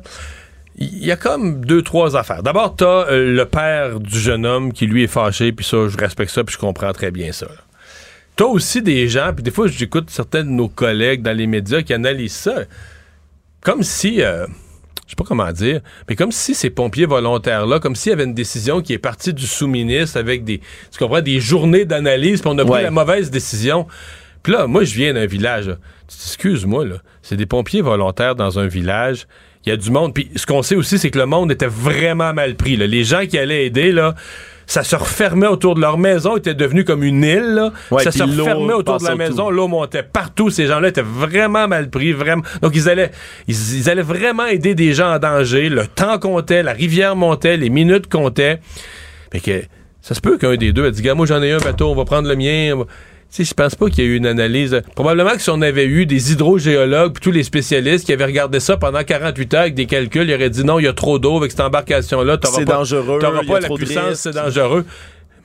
il 0.80 1.06
y 1.06 1.12
a 1.12 1.16
comme 1.16 1.66
deux, 1.66 1.82
trois 1.82 2.16
affaires. 2.16 2.44
D'abord, 2.44 2.76
t'as 2.76 3.08
euh, 3.08 3.34
le 3.34 3.46
père 3.46 4.00
du 4.00 4.20
jeune 4.20 4.46
homme 4.46 4.74
qui, 4.74 4.86
lui, 4.86 5.04
est 5.04 5.08
fâché, 5.08 5.52
puis 5.54 5.66
ça, 5.66 5.88
je 5.88 5.98
respecte 5.98 6.32
ça, 6.32 6.44
puis 6.44 6.54
je 6.54 6.60
comprends 6.60 6.92
très 6.92 7.10
bien 7.10 7.32
ça. 7.32 7.48
T'as 8.36 8.46
aussi 8.46 8.82
des 8.82 9.08
gens, 9.08 9.32
puis 9.34 9.44
des 9.44 9.50
fois, 9.50 9.68
j'écoute 9.68 10.10
certains 10.12 10.44
de 10.44 10.50
nos 10.50 10.68
collègues 10.68 11.24
dans 11.24 11.36
les 11.36 11.48
médias 11.48 11.82
qui 11.82 11.94
analysent 11.94 12.34
ça 12.34 12.66
comme 13.62 13.84
si, 13.84 14.22
euh, 14.22 14.46
je 15.06 15.12
sais 15.12 15.16
pas 15.16 15.24
comment 15.26 15.52
dire, 15.52 15.82
mais 16.10 16.16
comme 16.16 16.32
si 16.32 16.54
ces 16.54 16.70
pompiers 16.70 17.06
volontaires-là, 17.06 17.80
comme 17.80 17.96
s'il 17.96 18.12
y 18.12 18.14
avait 18.14 18.24
une 18.24 18.34
décision 18.34 18.82
qui 18.82 18.94
est 18.94 19.00
partie 19.00 19.34
du 19.34 19.46
sous-ministre 19.46 20.18
avec 20.18 20.44
des, 20.44 20.60
tu 20.60 21.00
comprends, 21.00 21.22
des 21.22 21.40
journées 21.40 21.86
d'analyse, 21.86 22.42
puis 22.42 22.50
on 22.54 22.58
a 22.58 22.66
pris 22.66 22.84
la 22.84 22.92
mauvaise 22.92 23.32
décision. 23.32 23.88
Puis 24.44 24.54
là, 24.54 24.68
moi, 24.68 24.84
je 24.84 24.96
viens 24.96 25.14
d'un 25.14 25.26
village. 25.26 25.76
Excuse-moi, 26.08 26.86
là. 26.86 26.96
C'est 27.22 27.36
des 27.36 27.46
pompiers 27.46 27.82
volontaires 27.82 28.36
dans 28.36 28.60
un 28.60 28.68
village. 28.68 29.28
Il 29.66 29.70
y 29.70 29.72
a 29.74 29.76
du 29.76 29.92
monde. 29.92 30.14
Puis 30.14 30.30
ce 30.38 30.46
qu'on 30.46 30.62
sait 30.62 30.76
aussi, 30.76 30.98
c'est 30.98 31.12
que 31.12 31.20
le 31.20 31.26
monde 31.26 31.52
était 31.52 31.68
vraiment 31.68 32.34
mal 32.34 32.56
pris. 32.56 32.78
Les 32.78 33.04
gens 33.04 33.26
qui 33.26 33.38
allaient 33.38 33.66
aider, 33.66 33.92
là, 33.92 34.16
ça 34.68 34.84
se 34.84 34.98
refermait 34.98 35.48
autour 35.48 35.76
de 35.76 35.82
leur 35.82 35.98
maison, 35.98 36.36
était 36.36 36.54
devenu 36.54 36.84
comme 36.84 37.02
une 37.02 37.24
île. 37.24 37.72
ça 38.00 38.12
se 38.12 38.24
refermait 38.24 38.74
autour 38.74 38.98
de 38.98 39.06
la 39.06 39.16
maison, 39.16 39.50
l'eau 39.50 39.70
montait 39.70 40.04
partout. 40.04 40.50
Ces 40.50 40.68
gens-là 40.68 40.90
étaient 40.90 41.02
vraiment 41.02 41.68
mal 41.70 41.90
pris, 41.90 42.12
vraiment. 42.12 42.44
Donc 42.62 42.76
ils 42.76 42.90
allaient, 42.90 43.12
ils, 43.48 43.90
allaient 43.90 44.02
vraiment 44.02 44.46
aider 44.46 44.76
des 44.76 44.94
gens 44.94 45.16
en 45.16 45.20
danger. 45.20 45.70
Le 45.70 45.88
temps 45.88 46.20
comptait, 46.20 46.64
la 46.64 46.74
rivière 46.74 47.16
montait, 47.16 47.56
les 47.56 47.70
minutes 47.70 48.08
comptaient. 48.08 48.60
Fait 49.32 49.40
que 49.40 49.64
ça 50.02 50.14
se 50.14 50.22
peut 50.22 50.38
qu'un 50.38 50.56
des 50.58 50.74
deux 50.74 50.86
a 50.86 50.92
dit, 50.92 51.02
gars, 51.02 51.16
moi 51.16 51.26
j'en 51.26 51.42
ai 51.42 51.54
un 51.54 51.60
bateau, 51.60 51.90
on 51.90 51.96
va 51.96 52.04
prendre 52.04 52.28
le 52.28 52.36
mien 52.36 52.86
sais, 53.30 53.44
je 53.44 53.54
pense 53.54 53.76
pas 53.76 53.90
qu'il 53.90 54.04
y 54.04 54.08
ait 54.08 54.10
eu 54.12 54.16
une 54.16 54.26
analyse. 54.26 54.82
Probablement 54.96 55.32
que 55.32 55.42
si 55.42 55.50
on 55.50 55.62
avait 55.62 55.86
eu 55.86 56.06
des 56.06 56.32
hydrogéologues 56.32 57.14
puis 57.14 57.22
tous 57.22 57.32
les 57.32 57.44
spécialistes 57.44 58.06
qui 58.06 58.14
avaient 58.14 58.26
regardé 58.26 58.60
ça 58.60 58.78
pendant 58.78 59.04
48 59.04 59.54
heures 59.54 59.62
avec 59.62 59.76
des 59.76 59.86
calculs, 59.86 60.30
ils 60.30 60.34
auraient 60.34 60.50
dit 60.50 60.64
non, 60.64 60.80
il 60.80 60.86
y 60.86 60.88
a 60.88 60.94
trop 60.94 61.20
d'eau 61.20 61.38
avec 61.38 61.52
cette 61.52 61.62
embarcation-là. 61.62 62.38
C'est 62.44 62.66
dangereux. 62.66 63.20
T'auras 63.20 63.44
pas 63.44 63.60
la 63.60 63.70
puissance, 63.70 64.16
c'est 64.16 64.34
dangereux. 64.34 64.86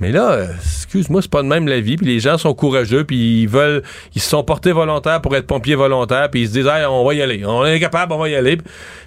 Mais 0.00 0.10
là, 0.10 0.48
excuse-moi, 0.56 1.22
c'est 1.22 1.30
pas 1.30 1.42
de 1.42 1.46
même 1.46 1.68
la 1.68 1.78
vie. 1.78 1.96
Puis 1.96 2.06
les 2.06 2.18
gens 2.18 2.36
sont 2.36 2.54
courageux, 2.54 3.04
puis 3.04 3.42
ils 3.42 3.46
veulent, 3.48 3.82
ils 4.16 4.20
se 4.20 4.30
sont 4.30 4.42
portés 4.42 4.72
volontaires 4.72 5.20
pour 5.20 5.36
être 5.36 5.46
pompiers 5.46 5.76
volontaires, 5.76 6.28
puis 6.28 6.40
ils 6.40 6.48
se 6.48 6.52
disent, 6.54 6.66
hey, 6.66 6.84
on 6.86 7.04
va 7.04 7.14
y 7.14 7.22
aller, 7.22 7.44
on 7.46 7.64
est 7.64 7.78
capable, 7.78 8.12
on 8.12 8.18
va 8.18 8.28
y 8.28 8.34
aller. 8.34 8.58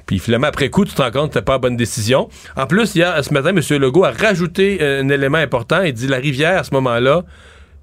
Puis 0.06 0.20
finalement, 0.20 0.48
après 0.48 0.70
coup, 0.70 0.86
tu 0.86 0.94
te 0.94 1.02
rends 1.02 1.12
compte 1.12 1.30
que 1.30 1.34
c'était 1.34 1.44
pas 1.44 1.54
la 1.54 1.58
bonne 1.60 1.76
décision. 1.76 2.30
En 2.56 2.66
plus, 2.66 2.96
hier, 2.96 3.22
ce 3.22 3.34
matin, 3.34 3.50
M. 3.50 3.60
Legault 3.78 4.06
a 4.06 4.12
rajouté 4.12 4.82
un 4.82 5.10
élément 5.10 5.38
important. 5.38 5.82
Il 5.82 5.92
dit 5.92 6.08
la 6.08 6.18
rivière 6.18 6.60
à 6.60 6.64
ce 6.64 6.74
moment-là 6.74 7.24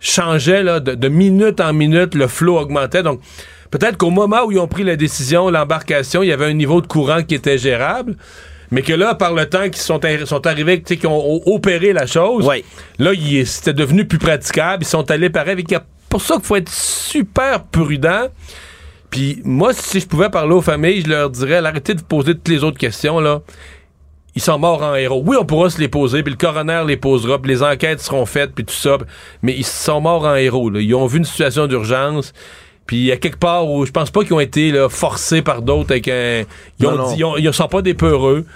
changeait 0.03 0.63
là, 0.63 0.81
de, 0.81 1.09
minute 1.09 1.61
en 1.61 1.73
minute, 1.73 2.15
le 2.15 2.27
flot 2.27 2.59
augmentait. 2.59 3.03
Donc, 3.03 3.21
peut-être 3.71 3.97
qu'au 3.97 4.11
moment 4.11 4.45
où 4.45 4.53
ils 4.53 4.59
ont 4.59 4.69
pris 4.69 4.83
la 4.83 4.97
décision, 4.97 5.49
l'embarcation, 5.49 6.23
il 6.23 6.29
y 6.29 6.33
avait 6.33 6.47
un 6.47 6.53
niveau 6.53 6.83
de 6.83 6.87
courant 6.87 7.23
qui 7.23 7.35
était 7.35 7.57
gérable. 7.57 8.17
Mais 8.73 8.83
que 8.83 8.93
là, 8.93 9.15
par 9.15 9.35
le 9.35 9.49
temps 9.49 9.65
qu'ils 9.65 9.77
sont, 9.77 10.01
sont 10.25 10.47
arrivés, 10.47 10.83
qu'ils 10.83 11.07
ont 11.07 11.43
opéré 11.47 11.93
la 11.93 12.07
chose, 12.07 12.49
là, 12.99 13.11
c'était 13.45 13.75
devenu 13.75 14.07
plus 14.07 14.19
praticable. 14.19 14.83
Ils 14.83 14.87
sont 14.87 15.11
allés 15.11 15.31
pareil. 15.31 15.65
C'est 15.69 15.79
pour 16.09 16.23
ça 16.23 16.35
qu'il 16.37 16.45
faut 16.45 16.57
être 16.57 16.71
super 16.71 17.65
prudent. 17.65 18.29
Puis 19.11 19.43
moi, 19.45 19.75
si 19.75 20.01
je 20.01 20.07
pouvais 20.07 20.31
parler 20.31 20.55
aux 20.55 20.63
familles, 20.63 21.03
je 21.03 21.11
leur 21.11 21.29
dirais, 21.29 21.57
arrêtez 21.57 21.93
de 21.93 22.01
vous 22.01 22.07
poser 22.07 22.35
toutes 22.35 22.49
les 22.49 22.65
autres 22.65 22.79
questions, 22.79 23.21
là 23.21 23.43
ils 24.35 24.43
sont 24.43 24.59
morts 24.59 24.83
en 24.83 24.95
héros. 24.95 25.23
Oui, 25.27 25.37
on 25.39 25.45
pourra 25.45 25.69
se 25.71 25.79
les 25.79 25.89
poser, 25.89 26.23
puis 26.23 26.33
le 26.33 26.39
coroner 26.39 26.83
les 26.87 26.97
posera, 26.97 27.41
puis 27.41 27.51
les 27.51 27.63
enquêtes 27.63 28.01
seront 28.01 28.27
faites, 28.27 28.53
puis 28.55 28.65
tout 28.65 28.75
ça, 28.75 28.99
mais 29.43 29.55
ils 29.57 29.65
sont 29.65 30.01
morts 30.01 30.25
en 30.25 30.35
héros. 30.37 30.71
Là. 30.71 30.81
Ils 30.81 30.95
ont 30.95 31.07
vu 31.07 31.19
une 31.19 31.25
situation 31.25 31.67
d'urgence, 31.67 32.33
puis 32.87 32.97
il 32.97 33.05
y 33.05 33.13
a 33.13 33.17
quelque 33.17 33.39
part 33.39 33.69
où 33.69 33.85
je 33.85 33.93
pense 33.93 34.11
pas 34.11 34.23
qu'ils 34.23 34.33
ont 34.33 34.41
été 34.41 34.73
là, 34.73 34.89
forcés 34.89 35.43
par 35.43 35.63
d'autres 35.63 35.93
avec 35.93 36.09
un... 36.09 36.45
Ils, 36.79 36.87
ont, 37.25 37.37
Ils, 37.37 37.53
sont 37.53 37.69
pas 37.69 37.83
des 37.83 37.95
peureux. 37.95 38.47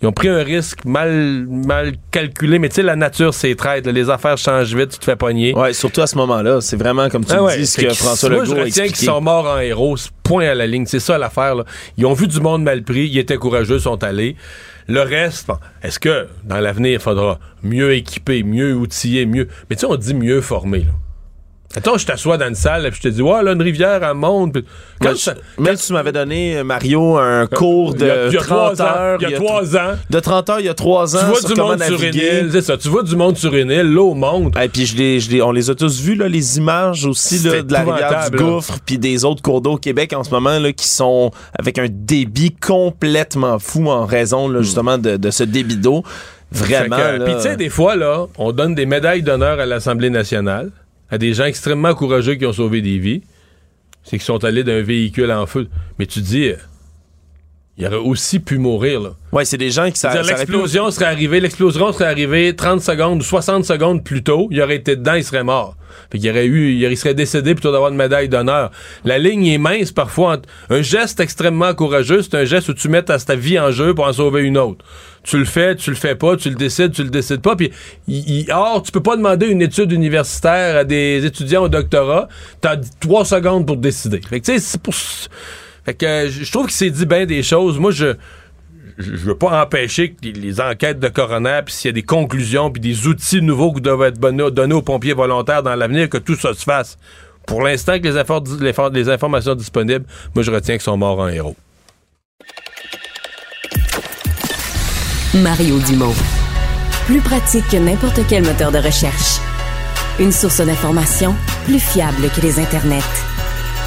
Ils 0.00 0.06
ont 0.06 0.12
pris 0.12 0.28
un 0.28 0.44
risque 0.44 0.84
mal, 0.84 1.44
mal 1.48 1.94
calculé, 2.12 2.60
mais 2.60 2.68
tu 2.68 2.76
sais, 2.76 2.82
la 2.82 2.94
nature, 2.94 3.34
c'est 3.34 3.54
traite. 3.56 3.86
Les 3.86 4.10
affaires 4.10 4.38
changent 4.38 4.74
vite, 4.74 4.90
tu 4.90 4.98
te 4.98 5.04
fais 5.04 5.16
pogner. 5.16 5.52
Ouais, 5.54 5.72
surtout 5.72 6.02
à 6.02 6.06
ce 6.06 6.16
moment-là. 6.18 6.60
C'est 6.60 6.76
vraiment, 6.76 7.08
comme 7.08 7.24
tu 7.24 7.32
ah 7.32 7.56
dis, 7.56 7.66
ce 7.66 7.80
que 7.80 7.92
François 7.94 8.28
Legault 8.28 8.54
a 8.54 8.66
expliqué. 8.66 8.92
qu'ils 8.92 9.06
sont 9.06 9.20
morts 9.20 9.46
en 9.46 9.58
héros. 9.58 9.96
Point 10.22 10.50
à 10.50 10.54
la 10.54 10.68
ligne. 10.68 10.86
C'est 10.86 11.00
ça 11.00 11.18
l'affaire. 11.18 11.56
Ils 11.96 12.06
ont 12.06 12.12
vu 12.12 12.28
du 12.28 12.40
monde 12.40 12.62
mal 12.62 12.84
pris. 12.84 13.08
Ils 13.08 13.18
étaient 13.18 13.38
courageux, 13.38 13.80
sont 13.80 14.02
allés. 14.04 14.36
Le 14.88 15.02
reste, 15.02 15.50
est-ce 15.82 15.98
que 16.00 16.28
dans 16.44 16.60
l'avenir, 16.60 16.92
il 16.94 16.98
faudra 16.98 17.38
mieux 17.62 17.92
équiper, 17.92 18.42
mieux 18.42 18.74
outiller, 18.74 19.26
mieux. 19.26 19.46
Mais 19.68 19.76
tu 19.76 19.80
sais, 19.80 19.86
on 19.86 19.96
dit 19.96 20.14
mieux 20.14 20.40
former. 20.40 20.80
Là. 20.80 20.92
Attends, 21.76 21.98
je 21.98 22.06
t'assois 22.06 22.38
dans 22.38 22.48
une 22.48 22.54
salle 22.54 22.86
et 22.86 22.90
je 22.90 23.00
te 23.00 23.08
dis, 23.08 23.20
ouais, 23.20 23.42
là, 23.42 23.52
une 23.52 23.60
rivière, 23.60 24.02
elle 24.02 24.14
monte. 24.14 24.56
Quand 25.02 25.12
même 25.58 25.76
si 25.76 25.88
tu 25.88 25.92
m'avais 25.92 26.12
donné, 26.12 26.56
euh, 26.56 26.64
Mario, 26.64 27.18
un 27.18 27.46
cours 27.46 27.92
de 27.92 28.34
30 28.34 28.80
heures. 28.80 29.18
Il 29.20 29.28
y 29.28 29.34
a 29.34 29.36
trois 29.36 29.76
ans. 29.76 29.92
De 30.08 30.18
30 30.18 30.48
heures, 30.48 30.60
il 30.60 30.66
y 30.66 30.70
a 30.70 30.74
trois 30.74 31.14
ans. 31.14 31.20
Tu 31.20 31.26
vois 31.26 31.54
du 31.54 31.60
monde 31.60 31.82
sur 31.82 32.02
une 32.02 32.14
île. 32.14 32.48
C'est 32.52 32.62
ça. 32.62 32.78
Tu 32.78 32.88
vois 32.88 33.02
du 33.02 33.14
monde 33.16 33.36
sur 33.36 33.54
une 33.54 33.70
île, 33.70 33.92
l'eau 33.92 34.14
monte. 34.14 34.56
Et 34.58 34.68
puis, 34.68 34.86
je 34.86 35.42
on 35.42 35.52
les 35.52 35.68
a 35.68 35.74
tous 35.74 36.00
vus, 36.00 36.14
là, 36.14 36.26
les 36.26 36.56
images 36.56 37.04
aussi 37.04 37.38
là, 37.40 37.62
de 37.62 37.72
la 37.72 37.80
rivière 37.80 38.30
du 38.30 38.36
Gouffre, 38.36 38.78
puis 38.84 38.98
des 38.98 39.24
autres 39.26 39.42
cours 39.42 39.60
d'eau 39.60 39.72
au 39.72 39.78
Québec 39.78 40.14
en 40.14 40.24
ce 40.24 40.30
moment, 40.30 40.58
là, 40.58 40.72
qui 40.72 40.88
sont 40.88 41.30
avec 41.58 41.78
un 41.78 41.86
débit 41.88 42.54
complètement 42.54 43.58
fou 43.58 43.88
en 43.88 44.06
raison, 44.06 44.48
là, 44.48 44.60
hmm. 44.60 44.62
justement, 44.62 44.98
de, 44.98 45.16
de 45.16 45.30
ce 45.30 45.44
débit 45.44 45.76
d'eau. 45.76 46.02
Vraiment. 46.50 46.96
Puis, 47.24 47.34
tu 47.36 47.42
sais, 47.42 47.56
des 47.56 47.68
fois, 47.68 47.94
là, 47.94 48.26
on 48.38 48.52
donne 48.52 48.74
des 48.74 48.86
médailles 48.86 49.22
d'honneur 49.22 49.60
à 49.60 49.66
l'Assemblée 49.66 50.08
nationale 50.08 50.70
à 51.10 51.18
des 51.18 51.34
gens 51.34 51.44
extrêmement 51.44 51.94
courageux 51.94 52.34
qui 52.34 52.46
ont 52.46 52.52
sauvé 52.52 52.82
des 52.82 52.98
vies, 52.98 53.22
c'est 54.04 54.18
qu'ils 54.18 54.22
sont 54.22 54.44
allés 54.44 54.64
d'un 54.64 54.82
véhicule 54.82 55.30
en 55.32 55.46
feu. 55.46 55.68
Mais 55.98 56.06
tu 56.06 56.20
dis, 56.20 56.52
il 57.78 57.86
aurait 57.86 57.96
aussi 57.96 58.40
pu 58.40 58.58
mourir. 58.58 59.00
Là. 59.00 59.10
Ouais, 59.32 59.44
c'est 59.44 59.56
des 59.56 59.70
gens 59.70 59.90
qui 59.90 59.98
ça. 59.98 60.20
L'explosion 60.22 60.90
serait 60.90 61.06
arrivée, 61.06 61.40
l'explosion 61.40 61.92
serait 61.92 62.06
arrivée 62.06 62.54
30 62.54 62.82
secondes 62.82 63.20
ou 63.20 63.24
60 63.24 63.64
secondes 63.64 64.02
plus 64.02 64.22
tôt, 64.22 64.48
il 64.50 64.60
aurait 64.60 64.76
été 64.76 64.96
dedans, 64.96 65.14
il 65.14 65.24
serait 65.24 65.44
mort. 65.44 65.76
Fait 66.10 66.18
qu'il 66.18 66.30
aurait 66.30 66.46
eu, 66.46 66.72
il 66.72 66.96
serait 66.96 67.14
décédé 67.14 67.54
plutôt 67.54 67.72
d'avoir 67.72 67.90
une 67.90 67.96
médaille 67.96 68.28
d'honneur. 68.28 68.70
La 69.04 69.18
ligne 69.18 69.46
est 69.46 69.58
mince 69.58 69.92
parfois. 69.92 70.38
un 70.70 70.82
geste 70.82 71.20
extrêmement 71.20 71.72
courageux, 71.74 72.22
c'est 72.22 72.34
un 72.34 72.44
geste 72.44 72.68
où 72.68 72.74
tu 72.74 72.88
mets 72.88 73.02
ta, 73.02 73.18
ta 73.18 73.36
vie 73.36 73.58
en 73.58 73.70
jeu 73.70 73.94
pour 73.94 74.06
en 74.06 74.12
sauver 74.12 74.42
une 74.42 74.58
autre 74.58 74.84
tu 75.24 75.36
le 75.36 75.44
fais, 75.44 75.76
tu 75.76 75.90
le 75.90 75.96
fais 75.96 76.14
pas, 76.14 76.36
tu 76.36 76.48
le 76.48 76.54
décides, 76.54 76.92
tu 76.92 77.02
le 77.02 77.10
décides 77.10 77.42
pas. 77.42 77.54
Puis, 77.54 77.70
or, 78.50 78.82
tu 78.82 78.90
peux 78.92 79.02
pas 79.02 79.14
demander 79.14 79.46
une 79.46 79.60
étude 79.60 79.92
universitaire 79.92 80.78
à 80.78 80.84
des 80.84 81.24
étudiants 81.26 81.64
au 81.64 81.68
doctorat. 81.68 82.28
T'as 82.62 82.76
trois 82.98 83.26
secondes 83.26 83.66
pour 83.66 83.76
décider. 83.76 84.20
Fait 84.26 84.40
que, 84.40 84.46
tu 84.46 84.52
sais, 84.52 84.58
c'est 84.58 84.80
pour. 84.80 84.94
Que 85.96 86.28
je 86.28 86.50
trouve 86.50 86.66
qu'il 86.66 86.74
s'est 86.74 86.90
dit 86.90 87.06
bien 87.06 87.24
des 87.24 87.42
choses. 87.42 87.78
Moi, 87.78 87.92
je 87.92 88.14
je 88.98 89.16
veux 89.16 89.38
pas 89.38 89.62
empêcher 89.62 90.10
que 90.10 90.26
les 90.26 90.60
enquêtes 90.60 90.98
de 90.98 91.08
coroner, 91.08 91.60
puis 91.64 91.72
s'il 91.72 91.88
y 91.88 91.90
a 91.90 91.92
des 91.92 92.02
conclusions, 92.02 92.70
puis 92.70 92.80
des 92.80 93.06
outils 93.06 93.40
nouveaux 93.40 93.72
qui 93.72 93.80
doivent 93.80 94.02
être 94.02 94.18
donnés 94.18 94.74
aux 94.74 94.82
pompiers 94.82 95.14
volontaires 95.14 95.62
dans 95.62 95.76
l'avenir, 95.76 96.08
que 96.08 96.18
tout 96.18 96.34
ça 96.34 96.52
se 96.52 96.64
fasse. 96.64 96.98
Pour 97.46 97.62
l'instant, 97.62 97.98
que 97.98 98.08
les, 98.08 99.00
les 99.00 99.08
informations 99.08 99.54
disponibles, 99.54 100.04
moi, 100.34 100.42
je 100.42 100.50
retiens 100.50 100.74
qu'ils 100.74 100.82
sont 100.82 100.96
morts 100.96 101.20
en 101.20 101.28
héros. 101.28 101.56
Mario 105.34 105.78
Dumont. 105.78 106.14
Plus 107.06 107.20
pratique 107.20 107.66
que 107.70 107.76
n'importe 107.76 108.20
quel 108.28 108.42
moteur 108.44 108.72
de 108.72 108.78
recherche. 108.78 109.38
Une 110.18 110.32
source 110.32 110.60
d'information 110.60 111.34
plus 111.64 111.78
fiable 111.78 112.28
que 112.34 112.40
les 112.40 112.58
internets. 112.58 112.98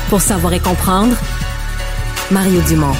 Pour 0.10 0.22
savoir 0.22 0.54
et 0.54 0.60
comprendre, 0.60 1.16
Mario 2.32 2.62
Dumont. 2.62 2.94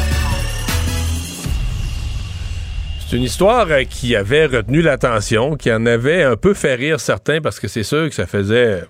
C'est 3.00 3.16
une 3.16 3.24
histoire 3.24 3.66
euh, 3.72 3.84
qui 3.84 4.14
avait 4.14 4.46
retenu 4.46 4.82
l'attention, 4.82 5.56
qui 5.56 5.72
en 5.72 5.86
avait 5.86 6.24
un 6.24 6.36
peu 6.36 6.54
fait 6.54 6.76
rire 6.76 7.00
certains 7.00 7.40
parce 7.40 7.60
que 7.62 7.70
c'est 7.70 7.84
sûr 7.84 8.10
que 8.10 8.16
ça 8.16 8.26
faisait 8.26 8.84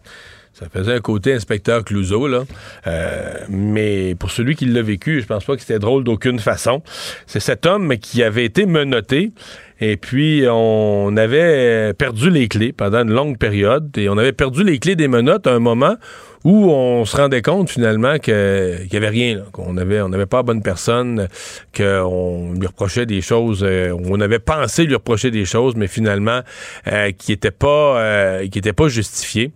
ça 0.54 0.68
faisait 0.68 0.94
un 0.94 1.00
côté 1.00 1.34
inspecteur 1.34 1.84
Clouseau, 1.84 2.28
là. 2.28 2.44
Euh, 2.88 3.34
mais 3.50 4.16
pour 4.16 4.32
celui 4.32 4.56
qui 4.56 4.66
l'a 4.66 4.82
vécu, 4.82 5.22
je 5.22 5.28
pense 5.28 5.46
pas 5.46 5.56
que 5.56 5.62
c'était 5.62 5.80
drôle 5.80 6.04
d'aucune 6.04 6.40
façon. 6.40 6.82
C'est 7.28 7.40
cet 7.40 7.66
homme 7.66 7.98
qui 7.98 8.22
avait 8.24 8.46
été 8.46 8.66
menotté. 8.66 9.32
Et 9.80 9.96
puis, 9.96 10.44
on 10.50 11.16
avait 11.18 11.94
perdu 11.94 12.30
les 12.30 12.48
clés 12.48 12.74
pendant 12.74 13.04
une 13.04 13.12
longue 13.12 13.38
période. 13.38 13.98
Et 13.98 14.10
on 14.10 14.18
avait 14.18 14.34
perdu 14.34 14.64
les 14.64 14.78
clés 14.78 14.96
des 14.96 15.08
menottes 15.08 15.48
à 15.48 15.54
un 15.54 15.60
moment 15.60 15.96
où 16.44 16.72
on 16.72 17.06
se 17.06 17.16
rendait 17.18 17.42
compte 17.42 17.70
finalement 17.70 18.18
qu'il 18.18 18.88
n'y 18.92 18.98
avait 18.98 19.10
rien, 19.10 19.44
qu'on 19.52 19.78
avait, 19.78 20.02
on 20.02 20.10
n'avait 20.10 20.26
pas 20.26 20.44
bonne 20.44 20.62
personne, 20.62 21.28
qu'on 21.76 22.54
lui 22.54 22.68
reprochait 22.68 23.06
des 23.06 23.22
choses, 23.22 23.64
euh, 23.64 23.96
on 24.06 24.20
avait 24.20 24.40
pensé 24.40 24.86
lui 24.86 24.96
reprocher 24.96 25.32
des 25.32 25.46
choses, 25.46 25.76
mais 25.76 25.88
finalement 25.88 26.42
euh, 26.88 27.12
qui 27.12 27.32
n'étaient 27.32 27.52
pas, 27.52 28.00
euh, 28.00 28.48
qui 28.48 28.60
étaient 28.60 28.74
pas 28.74 28.88
justifiées. 28.88 29.52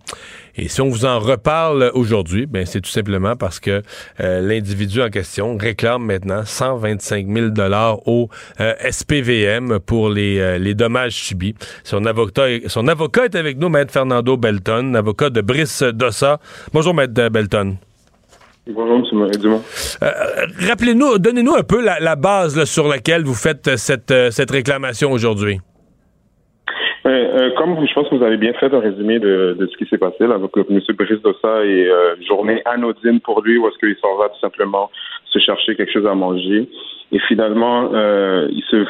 Et 0.58 0.68
si 0.68 0.80
on 0.80 0.88
vous 0.88 1.04
en 1.04 1.18
reparle 1.18 1.90
aujourd'hui, 1.92 2.46
ben 2.46 2.64
c'est 2.64 2.80
tout 2.80 2.90
simplement 2.90 3.36
parce 3.36 3.60
que 3.60 3.82
euh, 4.20 4.40
l'individu 4.40 5.02
en 5.02 5.10
question 5.10 5.56
réclame 5.58 6.04
maintenant 6.04 6.44
125 6.44 7.26
000 7.28 7.48
dollars 7.48 8.06
au 8.08 8.30
euh, 8.60 8.72
SPVM 8.90 9.80
pour 9.80 10.08
les, 10.08 10.38
euh, 10.38 10.56
les 10.58 10.74
dommages 10.74 11.14
subis. 11.14 11.54
Son 11.84 12.06
avocat, 12.06 12.46
son 12.68 12.88
avocat 12.88 13.26
est 13.26 13.34
avec 13.34 13.58
nous, 13.58 13.68
Maître 13.68 13.92
Fernando 13.92 14.38
Belton, 14.38 14.94
avocat 14.94 15.28
de 15.28 15.42
Brice 15.42 15.82
Dossa. 15.82 16.40
Bonjour, 16.72 16.94
Maître 16.94 17.28
Belton. 17.28 17.76
Bonjour, 18.66 19.06
M. 19.12 19.30
Dumont. 19.36 19.62
Rappelez-nous, 20.66 21.18
donnez-nous 21.18 21.54
un 21.54 21.62
peu 21.62 21.84
la, 21.84 22.16
base 22.16 22.64
sur 22.64 22.88
laquelle 22.88 23.24
vous 23.24 23.34
faites 23.34 23.76
cette, 23.76 24.12
cette 24.30 24.50
réclamation 24.50 25.12
aujourd'hui. 25.12 25.60
Euh, 27.06 27.10
euh, 27.10 27.50
comme 27.56 27.86
je 27.86 27.94
pense 27.94 28.08
que 28.08 28.16
vous 28.16 28.24
avez 28.24 28.36
bien 28.36 28.52
fait 28.54 28.72
un 28.74 28.80
résumé 28.80 29.20
de, 29.20 29.56
de 29.56 29.66
ce 29.68 29.76
qui 29.76 29.88
s'est 29.88 29.98
passé 29.98 30.26
là, 30.26 30.38
donc 30.38 30.50
M. 30.56 30.80
Brice 30.98 31.22
Dossa 31.22 31.64
est 31.64 31.86
euh, 31.86 32.16
journée 32.26 32.62
anodine 32.64 33.20
pour 33.20 33.42
lui 33.42 33.58
où 33.58 33.68
est-ce 33.68 33.78
qu'il 33.78 33.96
s'en 34.00 34.16
va 34.16 34.28
tout 34.28 34.40
simplement 34.40 34.90
se 35.26 35.38
chercher 35.38 35.76
quelque 35.76 35.92
chose 35.92 36.06
à 36.06 36.16
manger 36.16 36.68
et 37.12 37.18
finalement 37.20 37.90
euh, 37.92 38.48
il 38.50 38.64
se 38.64 38.84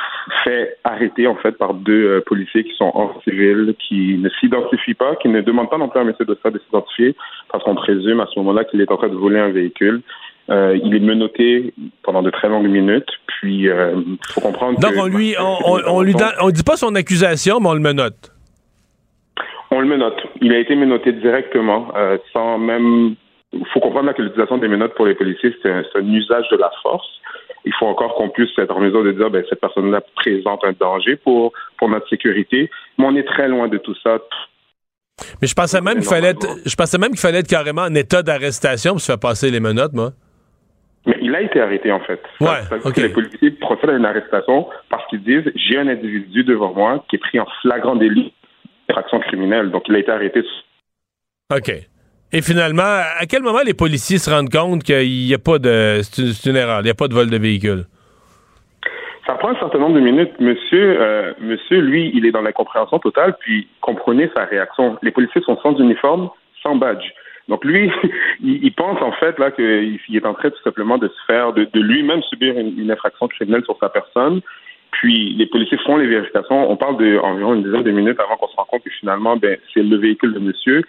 fait 0.45 0.79
arrêter 0.83 1.27
en 1.27 1.35
fait 1.35 1.59
par 1.59 1.75
deux 1.75 2.23
policiers 2.25 2.65
qui 2.65 2.75
sont 2.75 2.91
en 2.95 3.21
civil, 3.21 3.75
qui 3.87 4.17
ne 4.17 4.31
s'identifient 4.41 4.95
pas, 4.95 5.17
qui 5.17 5.29
ne 5.29 5.43
demandent 5.43 5.69
pas 5.69 5.77
non 5.77 5.89
plus 5.89 6.01
à 6.01 6.03
M. 6.03 6.15
Dossa 6.19 6.51
de 6.51 6.59
s'identifier 6.61 7.15
parce 7.53 7.65
qu'on 7.65 7.75
présume 7.75 8.21
à 8.21 8.27
ce 8.33 8.39
moment-là 8.39 8.65
qu'il 8.65 8.81
est 8.81 8.91
en 8.91 8.97
train 8.97 9.09
de 9.09 9.17
voler 9.17 9.41
un 9.41 9.51
véhicule. 9.51 10.01
Euh, 10.49 10.79
il 10.83 10.95
est 10.95 11.01
menotté 11.01 11.75
pendant 12.03 12.23
de 12.23 12.31
très 12.31 12.49
longues 12.49 12.69
minutes. 12.69 13.09
Puis, 13.27 13.63
il 13.63 13.69
euh, 13.69 14.01
faut 14.29 14.41
comprendre. 14.41 14.79
Donc, 14.79 14.93
on 14.97 15.07
lui, 15.07 15.35
on, 15.39 15.81
on, 15.87 16.03
lui 16.03 16.15
on 16.41 16.51
dit 16.51 16.63
pas 16.63 16.77
son 16.77 16.95
accusation, 16.95 17.61
mais 17.61 17.69
on 17.69 17.75
le 17.75 17.81
menotte. 17.81 18.33
On 19.71 19.81
le 19.81 19.87
menotte. 19.87 20.21
Il 20.41 20.53
a 20.53 20.59
été 20.59 20.77
menotté 20.77 21.13
directement, 21.13 21.89
euh, 21.97 22.19
sans 22.33 22.59
même. 22.59 23.17
Il 23.53 23.67
faut 23.73 23.81
comprendre 23.81 24.13
que 24.13 24.23
l'utilisation 24.23 24.59
des 24.59 24.69
menottes 24.69 24.95
pour 24.95 25.07
les 25.07 25.15
policiers, 25.15 25.55
c'est 25.63 25.71
un, 25.71 25.83
un, 25.95 26.13
usage 26.13 26.49
de 26.51 26.57
la 26.57 26.71
force. 26.83 27.07
Il 27.65 27.73
faut 27.79 27.87
encore 27.87 28.15
qu'on 28.15 28.29
puisse 28.29 28.57
être 28.59 28.77
en 28.77 28.81
mesure 28.81 29.03
de 29.03 29.13
dire, 29.13 29.31
ben, 29.31 29.45
cette 29.49 29.61
personne-là 29.61 30.01
présente 30.15 30.65
un 30.65 30.73
danger 30.79 31.17
pour, 31.17 31.53
pour 31.79 31.89
notre 31.89 32.09
sécurité. 32.09 32.71
Mais 32.99 33.07
on 33.07 33.17
est 33.17 33.27
très 33.27 33.49
loin 33.49 33.67
de 33.67 33.79
tout 33.79 33.95
ça. 34.03 34.19
Mais 35.41 35.49
je 35.49 35.55
pensais 35.55 35.81
même 35.81 35.95
qu'il 35.95 36.09
fallait 36.09 36.29
être, 36.29 36.47
je 36.65 36.77
pensais 36.77 36.99
même 36.99 37.11
qu'il 37.11 37.21
fallait 37.21 37.39
être 37.39 37.49
carrément 37.49 37.83
en 37.83 37.95
état 37.95 38.23
d'arrestation 38.23 38.93
pour 38.93 39.01
se 39.01 39.07
faire 39.07 39.19
passer 39.19 39.51
les 39.51 39.61
menottes, 39.61 39.95
moi. 39.95 40.13
Mais 41.07 41.17
il 41.23 41.35
a 41.35 41.41
été 41.41 41.61
arrêté, 41.61 41.93
en 41.93 42.01
fait. 42.01 42.21
Ouais, 42.41 42.93
que 42.93 43.01
les 43.01 43.09
policiers 43.11 43.53
procèdent 43.53 43.91
à 43.91 43.97
une 43.97 44.05
arrestation 44.05 44.69
parce 44.91 45.07
qu'ils 45.07 45.23
disent 45.23 45.53
j'ai 45.55 45.79
un 45.79 45.87
individu 45.87 46.43
devant 46.43 46.73
moi 46.73 47.05
qui 47.09 47.17
est 47.17 47.21
pris 47.21 47.39
en 47.39 47.47
flagrant 47.63 47.95
délit 47.95 48.33
d'infraction 48.89 49.21
criminelle. 49.21 49.71
Donc, 49.71 49.85
il 49.89 49.95
a 49.95 49.99
été 49.99 50.11
arrêté. 50.11 50.43
OK. 51.55 51.71
Et 52.33 52.43
finalement, 52.43 52.83
à 52.83 53.25
quel 53.29 53.43
moment 53.43 53.61
les 53.65 53.75
policiers 53.75 54.19
se 54.19 54.31
rendent 54.31 54.51
compte 54.51 54.83
qu'il 54.83 55.09
n'y 55.09 55.35
a 55.35 55.39
pas 55.39 55.59
de. 55.59 56.01
C'est 56.03 56.51
une, 56.51 56.57
erreur, 56.57 56.81
il 56.81 56.85
n'y 56.85 56.91
a 56.91 56.95
pas 56.95 57.07
de 57.07 57.15
vol 57.15 57.31
de 57.31 57.39
véhicule? 57.39 57.85
Ça 59.27 59.35
prend 59.35 59.51
un 59.51 59.59
certain 59.59 59.79
nombre 59.79 59.95
de 59.95 60.01
minutes. 60.01 60.33
Monsieur, 60.41 61.01
euh, 61.01 61.33
monsieur, 61.41 61.81
lui, 61.81 62.11
il 62.15 62.27
est 62.27 62.33
dans 62.33 62.43
l'incompréhension 62.43 62.99
totale, 62.99 63.37
puis 63.41 63.69
comprenez 63.81 64.31
sa 64.37 64.45
réaction. 64.45 64.99
Les 65.03 65.13
policiers 65.13 65.43
sont 65.43 65.57
sans 65.63 65.79
uniforme, 65.79 66.31
sans 66.63 66.75
badge. 66.75 67.05
Donc 67.49 67.65
lui, 67.65 67.91
il, 68.43 68.73
pense 68.73 69.01
en 69.03 69.13
fait 69.13 69.39
là 69.39 69.51
qu'il 69.51 69.99
est 70.13 70.27
en 70.27 70.35
train 70.35 70.51
tout 70.51 70.63
simplement 70.63 70.99
de 70.99 71.09
se 71.09 71.25
faire, 71.27 71.53
de, 71.53 71.69
lui-même 71.75 72.23
subir 72.25 72.59
une, 72.59 72.91
infraction 72.91 73.29
criminelle 73.29 73.65
sur 73.65 73.77
sa 73.79 73.89
personne. 73.89 74.41
Puis 74.93 75.35
les 75.35 75.47
policiers 75.47 75.79
font 75.85 75.97
les 75.97 76.07
vérifications. 76.07 76.71
On 76.71 76.77
parle 76.77 76.97
d'environ 76.97 77.55
une 77.55 77.65
dizaine 77.65 77.83
de 77.83 77.91
minutes 77.91 78.21
avant 78.21 78.37
qu'on 78.37 78.49
se 78.49 78.57
rende 78.57 78.67
compte 78.69 78.83
que 78.85 78.91
finalement, 78.91 79.37
ben, 79.37 79.59
c'est 79.75 79.83
le 79.83 79.97
véhicule 79.97 80.33
de 80.33 80.39
monsieur. 80.39 80.83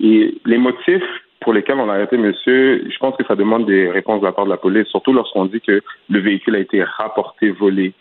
Et 0.00 0.34
les 0.46 0.58
motifs 0.58 1.02
pour 1.40 1.52
lesquels 1.52 1.76
on 1.76 1.88
a 1.88 1.94
arrêté 1.94 2.16
monsieur, 2.16 2.84
je 2.88 2.98
pense 2.98 3.16
que 3.16 3.24
ça 3.24 3.34
demande 3.34 3.66
des 3.66 3.90
réponses 3.90 4.20
de 4.20 4.26
la 4.26 4.32
part 4.32 4.44
de 4.44 4.50
la 4.50 4.56
police, 4.56 4.86
surtout 4.88 5.12
lorsqu'on 5.12 5.46
dit 5.46 5.60
que 5.60 5.82
le 6.10 6.20
véhicule 6.20 6.54
a 6.54 6.58
été 6.58 6.82
rapporté 6.82 7.50
volé, 7.50 7.92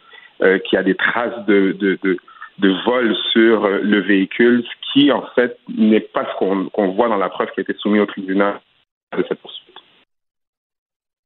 euh, 0.41 0.59
qu'il 0.59 0.77
y 0.77 0.79
a 0.79 0.83
des 0.83 0.95
traces 0.95 1.45
de, 1.47 1.75
de, 1.79 1.97
de, 2.03 2.17
de 2.59 2.69
vol 2.85 3.15
sur 3.31 3.67
le 3.67 4.01
véhicule, 4.01 4.63
ce 4.63 4.93
qui, 4.93 5.11
en 5.11 5.23
fait, 5.35 5.57
n'est 5.77 5.99
pas 5.99 6.25
ce 6.25 6.69
qu'on 6.73 6.91
voit 6.93 7.09
dans 7.09 7.17
la 7.17 7.29
preuve 7.29 7.49
qui 7.53 7.61
a 7.61 7.63
été 7.63 7.73
soumise 7.79 8.01
au 8.01 8.05
tribunal 8.05 8.59
de 9.17 9.23
cette 9.27 9.39
poursuite. 9.39 9.75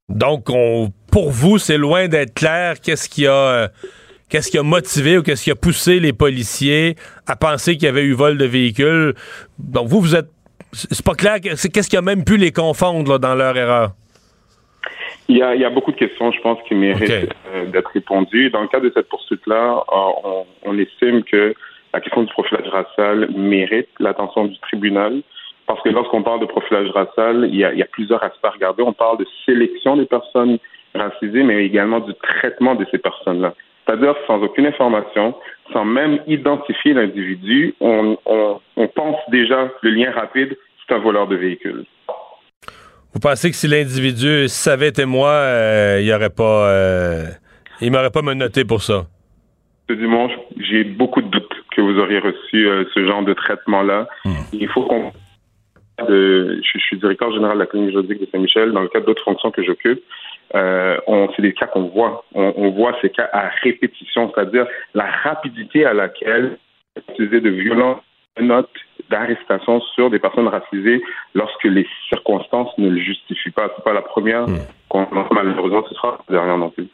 Donc, 0.10 0.46
pour 1.12 1.32
vous, 1.32 1.58
c'est 1.58 1.78
loin 1.78 2.08
d'être 2.08 2.34
clair 2.34 2.80
qu'est-ce 2.82 3.10
qui 3.10 3.28
a... 3.28 3.70
Qu'est-ce 4.30 4.50
qui 4.50 4.58
a 4.58 4.64
motivé 4.64 5.20
ou 5.20 5.22
qu'est-ce 5.22 5.44
qui 5.44 5.52
a 5.52 5.56
poussé 5.56 6.00
les 6.00 6.14
policiers 6.14 6.96
à 7.28 7.36
penser 7.36 7.74
qu'il 7.78 7.84
y 7.84 7.88
avait 7.88 8.04
eu 8.04 8.14
vol 8.14 8.36
de 8.40 8.46
véhicule? 8.46 9.14
Donc, 9.60 9.88
vous, 9.88 10.02
vous 10.02 10.16
êtes. 10.16 10.30
C'est 10.72 11.06
pas 11.06 11.14
clair. 11.14 11.40
Qu'est-ce 11.40 11.88
qui 11.88 11.98
a 11.98 12.02
même 12.02 12.24
pu 12.24 12.38
les 12.38 12.52
confondre 12.52 13.20
dans 13.20 13.36
leur 13.36 13.56
erreur? 13.56 13.92
Il 15.30 15.38
y, 15.38 15.42
a, 15.42 15.70
beaucoup 15.70 15.92
de 15.92 15.98
questions, 15.98 16.32
je 16.32 16.42
pense, 16.42 16.60
qui 16.68 16.76
méritent 16.76 17.34
euh, 17.54 17.66
d'être 17.68 17.92
répondues. 17.92 18.50
Dans 18.50 18.62
le 18.62 18.68
cadre 18.68 18.86
de 18.86 18.92
cette 18.94 19.08
poursuite-là, 19.08 19.84
euh, 19.92 20.44
on, 20.66 20.78
estime 20.78 21.24
que 21.24 21.54
la 21.94 22.02
question 22.02 22.24
du 22.24 22.34
profilage 22.34 22.68
racial 22.68 23.30
mérite 23.32 23.88
l'attention 24.00 24.46
du 24.46 24.60
tribunal. 24.60 25.22
Parce 25.66 25.82
que 25.82 25.90
lorsqu'on 25.90 26.24
parle 26.24 26.42
de 26.42 26.46
profilage 26.46 26.90
racial, 26.90 27.48
il 27.50 27.56
y, 27.56 27.64
a, 27.64 27.86
plusieurs 27.86 28.22
aspects 28.22 28.44
à 28.44 28.50
regarder. 28.50 28.84
On 28.84 28.92
parle 28.92 29.18
de 29.18 29.26
sélection 29.46 29.96
des 29.96 30.06
personnes 30.06 30.58
racisées, 30.94 31.44
mais 31.44 31.66
également 31.66 32.02
du 32.02 32.14
traitement 32.16 32.76
de 32.76 32.86
ces 32.92 32.98
personnes-là. 32.98 33.54
C'est-à-dire 33.86 34.16
sans 34.28 34.42
aucune 34.44 34.66
information, 34.66 35.36
sans 35.72 35.86
même 35.86 36.20
identifier 36.28 36.94
l'individu, 36.94 37.76
on, 37.80 38.18
on 38.26 38.88
pense 38.88 39.18
déjà 39.30 39.70
le 39.82 39.90
lien 39.90 40.12
rapide, 40.12 40.58
c'est 40.86 40.94
un 40.94 41.00
voleur 41.00 41.28
de 41.28 41.36
véhicule. 41.36 41.86
Vous 43.14 43.20
pensez 43.20 43.52
que 43.52 43.56
si 43.56 43.68
l'individu 43.68 44.48
savait 44.48 44.88
être 44.88 45.06
moi, 45.06 45.30
euh, 45.30 46.02
il 46.02 46.12
aurait 46.12 46.32
pas, 46.32 46.68
euh, 46.70 47.26
il 47.80 47.92
m'aurait 47.92 48.10
pas 48.10 48.24
menotté 48.24 48.66
pour 48.66 48.82
ça? 48.82 49.06
Ce 49.88 49.94
dimanche, 49.94 50.32
j'ai 50.58 50.84
beaucoup 50.84 51.22
de 51.22 51.28
doutes 51.28 51.54
que 51.76 51.82
vous 51.82 52.00
auriez 52.00 52.20
reçu 52.20 52.68
euh, 52.68 52.86
ce 52.94 53.06
genre 53.06 53.24
de 53.24 53.34
traitement-là. 53.34 54.08
Hmm. 54.26 54.32
Il 54.54 54.68
faut 54.70 54.84
qu'on 54.84 55.12
je, 56.00 56.60
suis 56.80 56.98
directeur 56.98 57.32
général 57.32 57.56
de 57.56 57.60
la 57.60 57.66
clinique 57.68 57.92
juridique 57.92 58.20
de 58.20 58.28
Saint-Michel. 58.32 58.72
Dans 58.72 58.82
le 58.82 58.88
cadre 58.88 59.06
d'autres 59.06 59.24
fonctions 59.24 59.52
que 59.52 59.64
j'occupe, 59.64 60.02
euh, 60.56 60.98
c'est 61.36 61.42
des 61.42 61.54
cas 61.54 61.68
qu'on 61.68 61.90
voit. 61.90 62.26
On, 62.34 62.54
on, 62.58 62.72
voit 62.72 62.98
ces 63.02 63.10
cas 63.10 63.30
à 63.32 63.50
répétition, 63.62 64.32
c'est-à-dire 64.34 64.66
la 64.96 65.06
rapidité 65.06 65.86
à 65.86 65.94
laquelle 65.94 66.58
utiliser 67.10 67.42
de 67.42 67.50
violence 67.50 68.02
note 68.42 68.70
d'arrestation 69.10 69.80
sur 69.96 70.10
des 70.10 70.20
personnes 70.20 70.48
racisées 70.48 71.02
lorsque 71.34 71.66
les 71.66 71.88
circonstances 72.10 72.76
ne 72.78 72.90
le 72.90 73.00
justifient 73.00 73.52
pas. 73.52 73.70
C'est 73.76 73.84
pas 73.84 73.94
la 73.94 74.02
première 74.02 74.48
hmm. 74.48 74.60
qu'on 74.90 75.08
malheureusement 75.32 75.84
ce 75.88 75.96
sera 75.96 76.20
la 76.30 76.36
dernière 76.38 76.58
non 76.58 76.70
plus. 76.70 76.88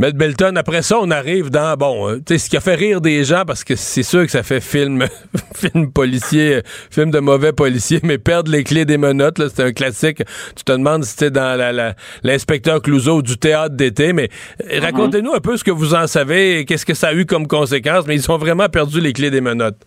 Maître 0.00 0.16
Belton, 0.16 0.56
après 0.56 0.80
ça, 0.80 0.96
on 0.98 1.10
arrive 1.10 1.50
dans, 1.50 1.76
bon, 1.76 2.08
euh, 2.08 2.16
tu 2.16 2.22
sais, 2.28 2.38
ce 2.38 2.48
qui 2.48 2.56
a 2.56 2.60
fait 2.60 2.74
rire 2.74 3.02
des 3.02 3.22
gens, 3.22 3.44
parce 3.46 3.64
que 3.64 3.76
c'est 3.76 4.02
sûr 4.02 4.22
que 4.22 4.30
ça 4.30 4.42
fait 4.42 4.62
film, 4.62 5.04
film 5.54 5.92
policier, 5.92 6.62
film 6.90 7.10
de 7.10 7.18
mauvais 7.18 7.52
policier, 7.52 8.00
mais 8.02 8.16
perdre 8.16 8.50
les 8.50 8.64
clés 8.64 8.86
des 8.86 8.96
menottes, 8.96 9.46
c'est 9.48 9.62
un 9.62 9.72
classique. 9.72 10.22
Tu 10.56 10.64
te 10.64 10.72
demandes 10.72 11.04
si 11.04 11.10
c'était 11.10 11.30
dans 11.30 11.86
l'inspecteur 12.22 12.76
la, 12.76 12.80
Clouseau 12.80 13.20
du 13.20 13.36
théâtre 13.36 13.76
d'été, 13.76 14.14
mais 14.14 14.30
euh, 14.62 14.78
mm-hmm. 14.78 14.80
racontez-nous 14.80 15.34
un 15.34 15.40
peu 15.40 15.58
ce 15.58 15.64
que 15.64 15.70
vous 15.70 15.94
en 15.94 16.06
savez, 16.06 16.64
qu'est-ce 16.64 16.86
que 16.86 16.94
ça 16.94 17.08
a 17.08 17.12
eu 17.12 17.26
comme 17.26 17.46
conséquence, 17.46 18.06
mais 18.06 18.14
ils 18.14 18.30
ont 18.30 18.38
vraiment 18.38 18.70
perdu 18.70 19.02
les 19.02 19.12
clés 19.12 19.30
des 19.30 19.42
menottes. 19.42 19.84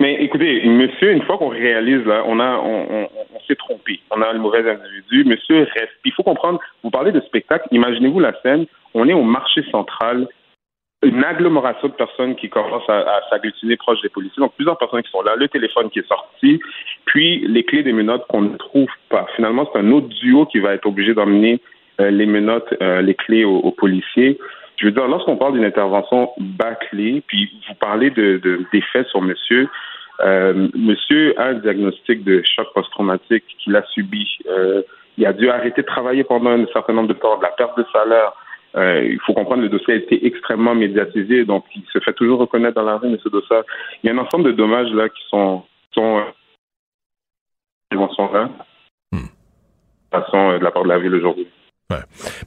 Mais 0.00 0.14
écoutez, 0.14 0.66
monsieur, 0.66 1.12
une 1.12 1.22
fois 1.22 1.36
qu'on 1.36 1.50
réalise 1.50 2.04
là, 2.06 2.24
on 2.26 2.40
a, 2.40 2.58
on, 2.58 3.08
s'est 3.46 3.54
trompé. 3.54 4.00
On 4.10 4.22
a 4.22 4.32
le 4.32 4.38
mauvais 4.38 4.68
individu. 4.68 5.24
Monsieur 5.24 5.68
reste. 5.74 5.92
Il 6.06 6.12
faut 6.12 6.22
comprendre. 6.22 6.58
Vous 6.82 6.90
parlez 6.90 7.12
de 7.12 7.20
spectacle. 7.20 7.68
Imaginez-vous 7.70 8.18
la 8.18 8.32
scène. 8.40 8.64
On 8.94 9.06
est 9.08 9.12
au 9.12 9.22
marché 9.22 9.62
central. 9.70 10.26
une 11.02 11.22
agglomération 11.22 11.88
de 11.88 11.92
personnes 11.92 12.34
qui 12.34 12.48
commencent 12.48 12.88
à, 12.88 13.20
s'agglutiner 13.28 13.76
proche 13.76 14.00
des 14.00 14.08
policiers. 14.08 14.40
Donc, 14.40 14.54
plusieurs 14.54 14.78
personnes 14.78 15.02
qui 15.02 15.10
sont 15.10 15.22
là, 15.22 15.36
le 15.36 15.48
téléphone 15.48 15.90
qui 15.90 15.98
est 15.98 16.08
sorti, 16.08 16.60
puis 17.04 17.46
les 17.46 17.64
clés 17.64 17.82
des 17.82 17.92
menottes 17.92 18.26
qu'on 18.26 18.42
ne 18.42 18.56
trouve 18.56 18.90
pas. 19.10 19.26
Finalement, 19.36 19.68
c'est 19.70 19.80
un 19.80 19.90
autre 19.92 20.08
duo 20.08 20.46
qui 20.46 20.60
va 20.60 20.72
être 20.72 20.86
obligé 20.86 21.12
d'emmener 21.12 21.60
euh, 22.00 22.10
les 22.10 22.26
menottes, 22.26 22.74
euh, 22.80 23.02
les 23.02 23.14
clés 23.14 23.44
aux, 23.44 23.70
policiers. 23.72 24.38
Je 24.80 24.86
veux 24.86 24.92
dire, 24.92 25.06
lorsqu'on 25.06 25.36
parle 25.36 25.52
d'une 25.52 25.64
intervention 25.64 26.30
bâclée, 26.38 27.22
puis 27.26 27.50
vous 27.68 27.74
parlez 27.74 28.08
de, 28.10 28.38
de 28.38 28.64
des 28.72 28.80
faits 28.80 29.06
sur 29.08 29.20
monsieur, 29.20 29.68
euh, 30.20 30.68
monsieur 30.74 31.38
a 31.38 31.48
un 31.48 31.54
diagnostic 31.54 32.24
de 32.24 32.42
choc 32.44 32.66
post-traumatique 32.74 33.44
qu'il 33.58 33.76
a 33.76 33.84
subi. 33.92 34.26
Euh, 34.48 34.82
il 35.18 35.26
a 35.26 35.34
dû 35.34 35.50
arrêter 35.50 35.82
de 35.82 35.86
travailler 35.86 36.24
pendant 36.24 36.50
un 36.50 36.64
certain 36.72 36.94
nombre 36.94 37.08
de 37.08 37.14
temps, 37.14 37.36
de 37.36 37.42
la 37.42 37.50
perte 37.50 37.76
de 37.76 37.84
salaire. 37.92 38.32
Euh, 38.76 39.04
il 39.04 39.20
faut 39.20 39.34
comprendre 39.34 39.62
le 39.62 39.68
dossier 39.68 39.94
a 39.94 39.96
été 39.96 40.24
extrêmement 40.26 40.74
médiatisé, 40.74 41.44
donc 41.44 41.64
il 41.74 41.82
se 41.92 41.98
fait 41.98 42.14
toujours 42.14 42.38
reconnaître 42.38 42.76
dans 42.76 42.84
la 42.84 42.96
rue, 42.96 43.08
M. 43.08 43.18
Dossard. 43.26 43.64
Il 44.02 44.06
y 44.06 44.10
a 44.10 44.14
un 44.14 44.18
ensemble 44.18 44.44
de 44.44 44.52
dommages 44.52 44.92
là 44.92 45.08
qui 45.10 45.22
sont, 45.28 45.62
sont 45.92 46.22
euh, 47.92 47.96
là, 48.32 48.48
hmm. 49.12 49.18
façon 50.10 50.52
euh, 50.52 50.58
de 50.58 50.64
la 50.64 50.70
part 50.70 50.84
de 50.84 50.88
la 50.88 50.98
ville 50.98 51.14
aujourd'hui. 51.14 51.48
Ouais. 51.90 51.96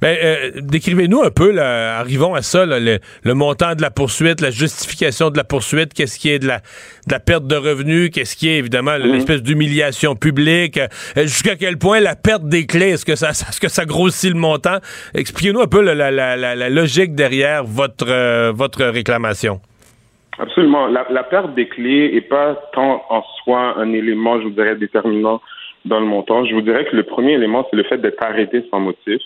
Ben, 0.01 0.17
euh, 0.23 0.51
décrivez-nous 0.61 1.21
un 1.21 1.29
peu, 1.29 1.51
là, 1.51 1.97
arrivons 1.97 2.33
à 2.33 2.41
ça, 2.41 2.65
là, 2.65 2.79
le, 2.79 2.99
le, 3.23 3.33
montant 3.33 3.75
de 3.75 3.81
la 3.81 3.91
poursuite, 3.91 4.39
la 4.39 4.51
justification 4.51 5.31
de 5.31 5.37
la 5.37 5.43
poursuite, 5.43 5.93
qu'est-ce 5.93 6.17
qui 6.17 6.29
est 6.29 6.39
de 6.39 6.47
la, 6.47 6.59
de 6.59 7.11
la 7.11 7.19
perte 7.19 7.45
de 7.45 7.55
revenus, 7.55 8.09
qu'est-ce 8.11 8.37
qui 8.37 8.47
est 8.47 8.57
évidemment 8.57 8.97
mmh. 8.97 9.03
l'espèce 9.03 9.43
d'humiliation 9.43 10.15
publique, 10.15 10.77
euh, 10.77 11.23
jusqu'à 11.23 11.55
quel 11.57 11.77
point 11.77 11.99
la 11.99 12.15
perte 12.15 12.47
des 12.47 12.65
clés, 12.65 12.91
est-ce 12.91 13.05
que 13.05 13.15
ça, 13.15 13.29
est-ce 13.31 13.59
que 13.59 13.69
ça 13.69 13.85
grossit 13.85 14.31
le 14.31 14.39
montant? 14.39 14.77
Expliquez-nous 15.13 15.61
un 15.61 15.67
peu 15.67 15.81
la, 15.81 15.93
la, 15.93 16.11
la, 16.11 16.55
la 16.55 16.69
logique 16.69 17.13
derrière 17.13 17.65
votre, 17.65 18.07
euh, 18.09 18.53
votre 18.55 18.85
réclamation. 18.85 19.59
Absolument. 20.39 20.87
La, 20.87 21.05
la 21.09 21.23
perte 21.23 21.53
des 21.53 21.67
clés 21.67 22.11
n'est 22.13 22.21
pas 22.21 22.55
tant 22.73 23.03
en 23.09 23.23
soi 23.43 23.75
un 23.77 23.91
élément, 23.93 24.39
je 24.39 24.45
vous 24.45 24.51
dirais, 24.51 24.75
déterminant 24.75 25.41
dans 25.85 25.99
le 25.99 26.05
montant. 26.05 26.45
Je 26.45 26.53
vous 26.53 26.61
dirais 26.61 26.85
que 26.85 26.95
le 26.95 27.03
premier 27.03 27.33
élément, 27.33 27.67
c'est 27.69 27.77
le 27.77 27.83
fait 27.83 27.97
d'être 27.97 28.23
arrêté 28.23 28.65
sans 28.69 28.79
motif. 28.79 29.21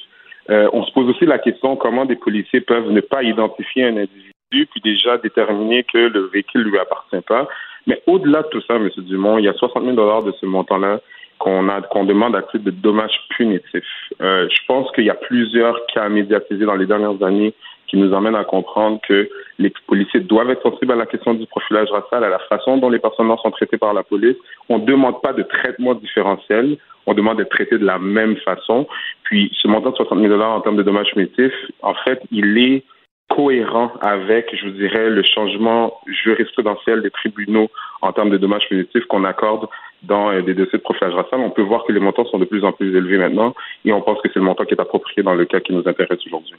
Euh, 0.50 0.70
on 0.74 0.84
se 0.84 0.92
pose 0.94 1.10
aussi 1.10 1.26
la 1.26 1.40
question 1.40 1.76
comment 1.76 2.06
des 2.06 2.16
policiers 2.16 2.62
peuvent 2.62 2.92
ne 2.92 3.02
pas 3.02 3.24
identifier 3.24 3.86
un 3.86 3.98
individu 3.98 4.32
puis 4.50 4.82
déjà 4.82 5.18
déterminer 5.18 5.84
que 5.84 5.98
le 5.98 6.30
véhicule 6.34 6.64
lui 6.64 6.80
appartient 6.80 7.22
pas. 7.28 7.48
Mais 7.86 8.02
au-delà 8.08 8.44
de 8.44 8.48
tout 8.48 8.62
ça, 8.62 8.76
M. 8.76 8.90
Dumont, 8.98 9.38
il 9.38 9.46
y 9.46 9.50
a 9.50 9.54
60 9.54 9.84
000 9.84 9.96
dollars 9.96 10.24
de 10.24 10.32
ce 10.40 10.46
montant-là 10.46 11.02
qu'on 11.38 11.70
a 11.70 11.82
qu'on 11.82 12.04
demande 12.04 12.36
à 12.36 12.42
titre 12.44 12.64
de 12.64 12.72
dommages 12.72 13.20
punitifs. 13.30 13.84
Euh, 14.22 14.48
je 14.50 14.60
pense 14.68 14.92
qu'il 14.92 15.06
y 15.06 15.10
a 15.10 15.16
plusieurs 15.16 15.86
cas 15.88 16.10
médiatisés 16.10 16.66
dans 16.66 16.76
les 16.76 16.86
dernières 16.86 17.22
années 17.24 17.54
qui 17.88 17.98
nous 17.98 18.14
emmènent 18.14 18.36
à 18.36 18.44
comprendre 18.44 19.00
que 19.08 19.30
les 19.60 19.72
policiers 19.88 20.20
doivent 20.20 20.50
être 20.50 20.62
sensibles 20.62 20.92
à 20.92 20.96
la 20.96 21.06
question 21.06 21.34
du 21.34 21.46
profilage 21.48 21.90
racial, 21.90 22.24
à 22.24 22.30
la 22.30 22.40
façon 22.40 22.78
dont 22.78 22.90
les 22.90 23.00
personnes 23.00 23.28
noires 23.28 23.42
sont 23.42 23.52
traitées 23.52 23.78
par 23.78 23.94
la 23.94 24.04
police. 24.04 24.36
On 24.70 24.80
ne 24.80 24.86
demande 24.86 25.22
pas 25.22 25.34
de 25.34 25.44
traitement 25.44 25.96
différentiel, 25.96 26.78
on 27.06 27.14
demande 27.14 27.38
d'être 27.38 27.50
traité 27.50 27.78
de 27.78 27.86
la 27.86 27.98
même 27.98 28.36
façon. 28.38 28.88
Puis 29.24 29.52
ce 29.62 29.68
montant 29.68 29.92
de 29.92 29.96
60 29.96 30.20
000 30.20 30.30
dollars 30.30 30.52
en 30.52 30.62
termes 30.62 30.78
de 30.78 30.84
dommages 30.84 31.12
punitifs, 31.14 31.54
en 31.82 31.94
fait, 31.94 32.22
il 32.32 32.58
est 32.58 32.84
cohérent 33.30 33.92
avec, 34.02 34.56
je 34.56 34.66
vous 34.66 34.72
dirais, 34.72 35.10
le 35.10 35.24
changement 35.24 36.00
jurisprudentiel 36.08 37.02
des 37.02 37.12
tribunaux 37.12 37.70
en 38.02 38.14
termes 38.14 38.30
de 38.30 38.38
dommages 38.38 38.68
punitifs 38.70 39.06
qu'on 39.06 39.24
accorde 39.24 39.68
dans 40.04 40.32
des 40.42 40.54
dossiers 40.54 40.78
de 40.78 40.84
profilage 40.84 41.14
racial. 41.14 41.42
On 41.42 41.50
peut 41.50 41.62
voir 41.62 41.84
que 41.86 41.92
les 41.92 42.00
montants 42.00 42.26
sont 42.26 42.40
de 42.40 42.46
plus 42.46 42.64
en 42.64 42.72
plus 42.72 42.96
élevés 42.96 43.18
maintenant 43.18 43.54
et 43.84 43.92
on 43.92 44.02
pense 44.02 44.22
que 44.22 44.30
c'est 44.32 44.40
le 44.40 44.46
montant 44.46 44.66
qui 44.66 44.74
est 44.74 44.80
approprié 44.80 45.24
dans 45.24 45.36
le 45.36 45.46
cas 45.46 45.60
qui 45.60 45.74
nous 45.74 45.88
intéresse 45.88 46.20
aujourd'hui. 46.26 46.56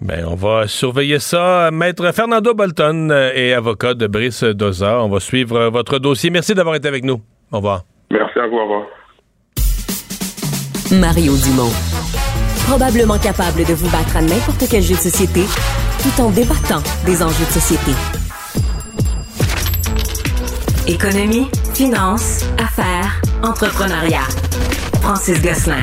Ben, 0.00 0.24
on 0.26 0.34
va 0.34 0.66
surveiller 0.66 1.18
ça. 1.18 1.70
Maître 1.70 2.10
Fernando 2.12 2.54
Bolton 2.54 3.10
est 3.34 3.52
avocat 3.52 3.94
de 3.94 4.06
Brice 4.06 4.44
Doza. 4.44 5.02
On 5.02 5.08
va 5.08 5.20
suivre 5.20 5.68
votre 5.68 5.98
dossier. 5.98 6.30
Merci 6.30 6.54
d'avoir 6.54 6.74
été 6.74 6.88
avec 6.88 7.04
nous. 7.04 7.20
Au 7.52 7.58
revoir. 7.58 7.84
Merci 8.10 8.38
à 8.38 8.46
vous. 8.46 8.56
Au 8.56 8.62
revoir. 8.62 8.86
Mario 10.92 11.36
Dumont. 11.36 11.70
Probablement 12.66 13.18
capable 13.18 13.64
de 13.64 13.74
vous 13.74 13.90
battre 13.90 14.16
à 14.16 14.22
n'importe 14.22 14.64
quel 14.70 14.82
jeu 14.82 14.94
de 14.94 15.00
société 15.00 15.42
tout 16.02 16.22
en 16.22 16.30
débattant 16.30 16.82
des 17.04 17.22
enjeux 17.22 17.44
de 17.44 17.50
société. 17.50 17.92
Économie, 20.88 21.48
finance, 21.74 22.46
affaires, 22.58 23.20
entrepreneuriat. 23.42 24.26
Francis 25.02 25.42
Gosselin. 25.42 25.82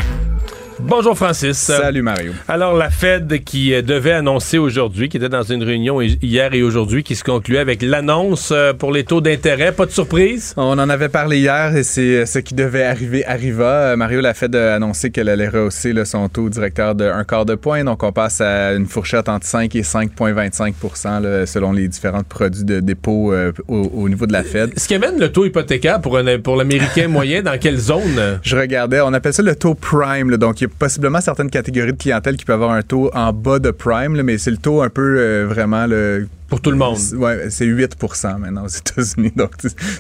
Bonjour 0.80 1.18
Francis. 1.18 1.58
Salut 1.58 2.04
Mario. 2.04 2.34
Alors 2.48 2.76
la 2.76 2.92
Fed 2.92 3.44
qui 3.44 3.74
euh, 3.74 3.82
devait 3.82 4.12
annoncer 4.12 4.60
aujourd'hui, 4.60 5.10
qui 5.10 5.18
était 5.18 5.28
dans 5.28 5.42
une 5.42 5.64
réunion 5.64 6.02
hier 6.02 6.54
et 6.54 6.62
aujourd'hui, 6.62 7.04
qui 7.04 7.16
se 7.16 7.24
concluait 7.24 7.58
avec 7.58 7.82
l'annonce 7.82 8.52
euh, 8.52 8.74
pour 8.74 8.92
les 8.92 9.04
taux 9.04 9.20
d'intérêt. 9.20 9.72
Pas 9.72 9.88
de 9.88 9.92
surprise? 9.92 10.54
On 10.56 10.78
en 10.78 10.90
avait 10.90 11.10
parlé 11.10 11.40
hier 11.40 11.76
et 11.76 11.82
c'est 11.82 12.18
euh, 12.18 12.26
ce 12.28 12.38
qui 12.38 12.54
devait 12.54 12.84
arriver 12.84 13.26
arriva. 13.26 13.96
Mario, 13.96 14.22
la 14.22 14.36
Fed 14.36 14.56
a 14.56 14.76
annoncé 14.76 15.10
qu'elle 15.10 15.30
allait 15.30 15.48
rehausser 15.48 15.94
là, 15.94 16.06
son 16.06 16.30
taux 16.30 16.48
directeur 16.48 16.94
de 16.94 17.06
un 17.06 17.24
quart 17.24 17.46
de 17.46 17.56
point. 17.56 17.84
Donc 17.84 18.04
on 18.04 18.12
passe 18.12 18.40
à 18.40 18.74
une 18.74 18.86
fourchette 18.86 19.30
entre 19.30 19.48
5 19.48 19.76
et 19.76 19.82
5,25% 19.82 21.48
selon 21.48 21.72
les 21.72 21.88
différents 21.88 22.24
produits 22.24 22.64
de 22.64 22.82
dépôt 22.82 23.34
au, 23.68 23.76
au, 23.76 24.10
niveau 24.10 24.28
de 24.28 24.34
la 24.34 24.44
Fed. 24.44 24.78
Ce 24.78 24.88
qui 24.88 24.94
amène 24.94 25.20
le 25.20 25.32
taux 25.32 25.46
hypothécaire 25.46 26.02
pour, 26.02 26.18
un, 26.18 26.40
pour 26.40 26.56
l'Américain 26.56 27.08
moyen, 27.08 27.42
dans 27.42 27.58
quelle 27.58 27.78
zone? 27.78 28.40
Je 28.44 28.56
regardais, 28.56 29.02
on 29.02 29.14
appelle 29.14 29.34
ça 29.34 29.42
le 29.42 29.56
taux 29.56 29.74
prime. 29.74 30.30
Là, 30.30 30.38
donc 30.38 30.67
possiblement 30.68 31.22
certaines 31.22 31.50
catégories 31.50 31.94
de 31.94 31.98
clientèle 31.98 32.38
qui 32.38 32.46
peuvent 32.46 32.62
avoir 32.62 32.72
un 32.72 32.82
taux 32.82 33.10
en 33.14 33.34
bas 33.34 33.60
de 33.60 33.72
prime, 33.72 34.22
mais 34.22 34.38
c'est 34.38 34.52
le 34.52 34.58
taux 34.58 34.82
un 34.82 34.90
peu 34.90 35.18
euh, 35.20 35.46
vraiment 35.48 35.88
le 35.88 36.28
pour 36.48 36.62
tout 36.62 36.72
le 36.72 36.78
monde. 36.78 36.98
Ouais, 37.16 37.48
c'est 37.50 37.66
8 37.66 37.96
maintenant 38.40 38.66
aux 38.66 38.68
États-Unis. 38.68 39.34
Donc, 39.36 39.52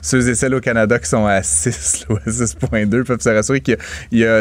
ceux 0.01 0.29
et 0.29 0.35
celles 0.35 0.55
au 0.55 0.61
Canada 0.61 0.97
qui 0.99 1.09
sont 1.09 1.25
à 1.25 1.43
6, 1.43 2.05
6,2 2.09 3.03
peuvent 3.03 3.21
se 3.21 3.29
rassurer 3.29 3.61
que 3.61 3.73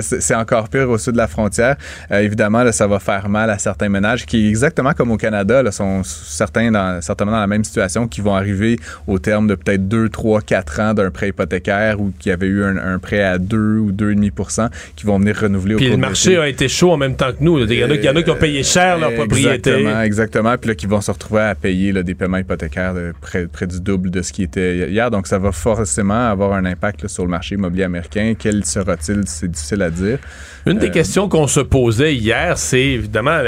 c'est 0.01 0.35
encore 0.35 0.69
pire 0.69 0.89
au 0.89 0.99
sud 0.99 1.15
de 1.15 1.19
la 1.19 1.27
frontière. 1.27 1.77
Euh, 2.13 2.21
évidemment, 2.21 2.63
là, 2.63 2.73
ça 2.73 2.87
va 2.87 3.01
faire 3.01 3.29
mal 3.29 3.51
à 3.51 3.59
certains 3.59 3.89
ménages 3.89 4.25
qui, 4.27 4.49
exactement 4.49 4.93
comme 4.93 5.11
au 5.11 5.17
Canada, 5.17 5.63
là, 5.63 5.73
sont 5.73 6.03
certains 6.05 6.71
dans, 6.71 7.01
certainement 7.01 7.33
dans 7.33 7.41
la 7.41 7.47
même 7.47 7.65
situation, 7.65 8.07
qui 8.07 8.21
vont 8.21 8.35
arriver 8.35 8.79
au 9.07 9.19
terme 9.19 9.49
de 9.49 9.55
peut-être 9.55 9.89
2, 9.89 10.09
3, 10.09 10.43
4 10.43 10.81
ans 10.81 10.95
d'un 10.95 11.11
prêt 11.11 11.29
hypothécaire 11.29 12.01
ou 12.01 12.13
qui 12.19 12.31
avaient 12.31 12.47
eu 12.47 12.65
un, 12.65 12.99
prêt 12.99 13.23
à 13.23 13.39
2 13.39 13.79
ou 13.79 13.93
2,5% 13.93 14.69
qui 14.95 15.07
vont 15.07 15.19
venir 15.19 15.39
renouveler 15.41 15.75
au 15.75 15.79
Puis 15.79 15.89
le 15.89 15.97
marché 15.97 16.37
a 16.37 16.49
été 16.49 16.69
chaud 16.69 16.93
en 16.93 16.97
même 16.97 17.17
temps 17.17 17.33
que 17.33 17.43
nous. 17.43 17.59
Il 17.59 17.73
y, 17.73 17.85
en 17.85 17.91
a, 17.91 17.95
il 17.95 18.05
y 18.05 18.09
en 18.09 18.17
a 18.17 18.23
qui 18.23 18.31
ont 18.31 18.37
payé 18.37 18.63
cher 18.63 18.99
leur 18.99 19.13
propriété. 19.13 19.71
Exactement, 19.71 20.03
exactement. 20.03 20.59
Puis 20.59 20.69
là, 20.69 20.75
qui 20.75 20.87
vont 20.87 21.01
se 21.01 21.11
retrouver 21.11 21.43
à 21.43 21.55
payer 21.55 21.93
des 22.03 22.15
paiements 22.15 22.39
hypothécaires 22.39 22.95
de 22.95 23.13
près, 23.21 23.47
près, 23.47 23.67
du 23.67 23.81
double 23.81 24.11
de 24.11 24.23
ce 24.23 24.33
qui 24.33 24.43
était 24.43 24.91
hier. 24.91 25.11
Donc, 25.11 25.27
ça 25.27 25.39
va 25.39 25.53
forcément 25.53 26.29
avoir 26.29 26.53
un 26.53 26.65
impact 26.65 27.09
sur 27.09 27.25
le 27.25 27.31
marché 27.31 27.55
immobilier 27.55 27.85
américain. 27.85 28.35
Quel 28.39 28.65
sera-t-il? 28.65 29.23
C'est 29.27 29.49
difficile 29.49 29.83
à 29.83 29.91
dire. 29.91 30.19
Une 30.67 30.79
des 30.79 30.89
euh, 30.89 30.91
questions 30.91 31.29
qu'on 31.29 31.47
se 31.47 31.61
posait 31.61 32.15
hier, 32.15 32.59
c'est 32.59 32.81
évidemment 32.81 33.39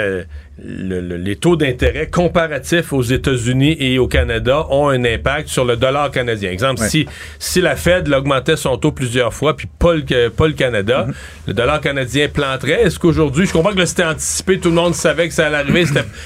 le, 0.64 1.01
les 1.16 1.37
taux 1.37 1.57
d'intérêt 1.57 2.09
comparatifs 2.09 2.92
aux 2.92 3.03
États-Unis 3.03 3.77
et 3.79 3.99
au 3.99 4.09
Canada 4.09 4.66
ont 4.71 4.88
un 4.88 5.05
impact 5.05 5.49
sur 5.49 5.64
le 5.64 5.77
dollar 5.77 6.11
canadien. 6.11 6.51
Exemple, 6.51 6.81
si, 6.81 7.07
si 7.38 7.61
la 7.61 7.77
Fed 7.77 8.12
augmentait 8.12 8.57
son 8.57 8.77
taux 8.77 8.92
plusieurs 8.92 9.33
fois, 9.33 9.57
puis 9.57 9.68
pas 9.79 9.94
le, 9.94 10.29
pas 10.31 10.47
le 10.47 10.55
Canada, 10.55 11.07
mm-hmm. 11.09 11.14
le 11.49 11.55
dollar 11.55 11.81
canadien 11.81 12.29
planterait. 12.29 12.83
Est-ce 12.83 12.99
qu'aujourd'hui, 12.99 13.47
je 13.47 13.53
comprends 13.53 13.75
que 13.75 13.85
c'était 13.85 14.05
anticipé, 14.05 14.59
tout 14.59 14.71
le 14.71 14.75
monde 14.75 14.94
savait 14.94 15.29
que 15.29 15.35
ça 15.35 15.47
allait 15.47 15.57
arriver, 15.57 15.85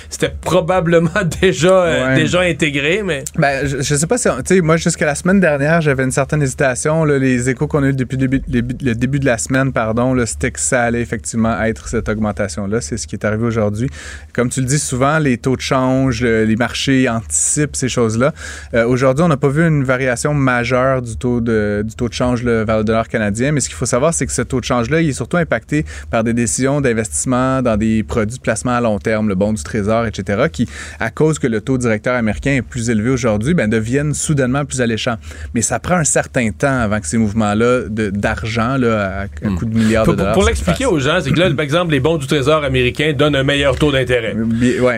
c'était 0.09 0.33
probablement 0.41 1.11
déjà, 1.41 1.85
euh, 1.85 2.15
déjà 2.15 2.41
intégré, 2.41 3.03
mais... 3.03 3.25
Ben, 3.37 3.67
je, 3.67 3.79
je 3.79 3.95
sais 3.95 4.07
pas 4.07 4.19
si... 4.19 4.29
Tu 4.29 4.57
sais, 4.57 4.61
moi, 4.61 4.77
jusqu'à 4.77 5.07
la 5.07 5.15
semaine 5.15 5.41
dernière, 5.41 5.81
j'avais 5.81 6.05
une 6.05 6.11
certaine 6.11 6.43
hésitation. 6.43 7.05
Là, 7.05 7.19
les 7.19 7.51
échos 7.51 7.67
qu'on 7.67 7.83
a 7.83 7.89
eu 7.89 7.93
depuis 7.93 8.17
le 8.17 8.29
début, 8.29 8.43
le 8.83 8.95
début 8.95 9.19
de 9.19 9.27
la 9.27 9.39
semaine, 9.39 9.73
pardon, 9.73 10.15
c'était 10.25 10.51
que 10.51 10.61
ça 10.61 10.83
allait 10.83 11.01
effectivement 11.03 11.61
être 11.63 11.89
cette 11.89 12.09
augmentation-là. 12.09 12.81
C'est 12.81 12.97
ce 12.97 13.07
qui 13.07 13.17
est 13.17 13.25
arrivé 13.25 13.45
aujourd'hui. 13.45 13.89
Comme 14.33 14.49
tu 14.49 14.61
le 14.61 14.67
dis 14.67 14.79
souvent, 14.79 15.19
les 15.19 15.39
taux 15.39 15.57
de 15.57 15.61
change, 15.61 16.23
les 16.23 16.57
marchés 16.57 17.09
anticipent 17.09 17.77
ces 17.77 17.89
choses-là. 17.89 18.33
Euh, 18.75 18.87
aujourd'hui, 18.87 19.25
on 19.25 19.29
n'a 19.29 19.37
pas 19.37 19.49
vu 19.49 19.67
une 19.67 19.85
variation 19.85 20.35
majeure 20.35 21.03
du 21.03 21.17
taux 21.17 21.41
de, 21.41 21.83
du 21.87 21.95
taux 21.95 22.09
de 22.09 22.15
change 22.15 22.43
vers 22.45 22.79
le 22.79 22.85
dollar 22.85 23.09
canadien, 23.09 23.53
mais 23.53 23.61
ce 23.61 23.69
qu'il 23.69 23.77
faut 23.77 23.87
savoir, 23.87 24.15
c'est 24.15 24.27
que 24.27 24.33
ce 24.33 24.43
taux 24.43 24.61
de 24.61 24.65
change-là, 24.65 25.01
il 25.01 25.11
est 25.11 25.15
surtout 25.15 25.37
impacté 25.37 25.85
par 26.11 26.25
des 26.25 26.33
décisions 26.33 26.81
d'investissement 26.81 27.63
dans 27.63 27.77
des 27.77 28.03
produits 28.03 28.37
de 28.37 28.43
placement 28.43 28.73
à 28.73 28.81
long 28.81 28.99
terme, 28.99 29.29
le 29.29 29.35
bon 29.35 29.53
du 29.53 29.63
trésor, 29.63 30.07
etc., 30.07 30.45
qui, 30.51 30.69
à 31.01 31.11
cause 31.11 31.39
que 31.39 31.47
le 31.47 31.61
taux 31.61 31.79
directeur 31.79 32.15
américain 32.15 32.53
est 32.53 32.63
plus 32.63 32.91
élevé 32.91 33.11
aujourd'hui, 33.11 33.55
ben, 33.55 33.69
deviennent 33.69 34.15
soudainement 34.15 34.65
plus 34.65 34.81
alléchants. 34.81 35.17
Mais 35.55 35.63
ça 35.63 35.79
prend 35.79 35.97
un 35.97 36.05
certain 36.05 36.51
temps 36.51 36.81
avant 36.81 37.01
que 37.01 37.07
ces 37.07 37.19
mouvements-là 37.19 37.83
d'argent, 37.89 38.77
là, 38.77 39.23
à, 39.23 39.49
hmm. 39.49 39.57
coup 39.57 39.65
de 39.67 39.77
milliards 39.77 40.07
de 40.07 40.15
dollars. 40.15 40.35
Pour, 40.35 40.45
l'expliquer 40.45 40.87
aux 40.87 40.99
gens, 40.99 41.19
c'est 41.23 41.31
que 41.31 41.39
là, 41.39 41.51
par 41.51 41.65
exemple, 41.65 41.93
les 41.93 42.01
bons 42.01 42.17
du 42.17 42.27
trésor 42.27 42.65
américain 42.65 43.13
donnent 43.17 43.37
un 43.37 43.43
meilleur 43.43 43.77
taux 43.77 43.93
d'intérêt. 43.93 44.12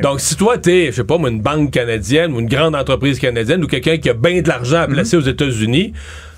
Donc, 0.03 0.21
si 0.21 0.37
toi, 0.37 0.59
t'es, 0.59 0.87
je 0.87 0.97
sais 0.97 1.05
pas, 1.05 1.17
une 1.17 1.41
banque 1.41 1.71
canadienne 1.71 2.33
ou 2.33 2.41
une 2.41 2.49
grande 2.49 2.75
entreprise 2.75 3.19
canadienne 3.19 3.63
ou 3.63 3.67
quelqu'un 3.67 3.99
qui 3.99 4.11
a 4.11 4.15
bien 4.15 4.43
de 4.43 4.49
l'argent 4.49 4.79
à 4.79 4.87
placer 4.87 5.17
aux 5.17 5.21
États-Unis, 5.21 5.93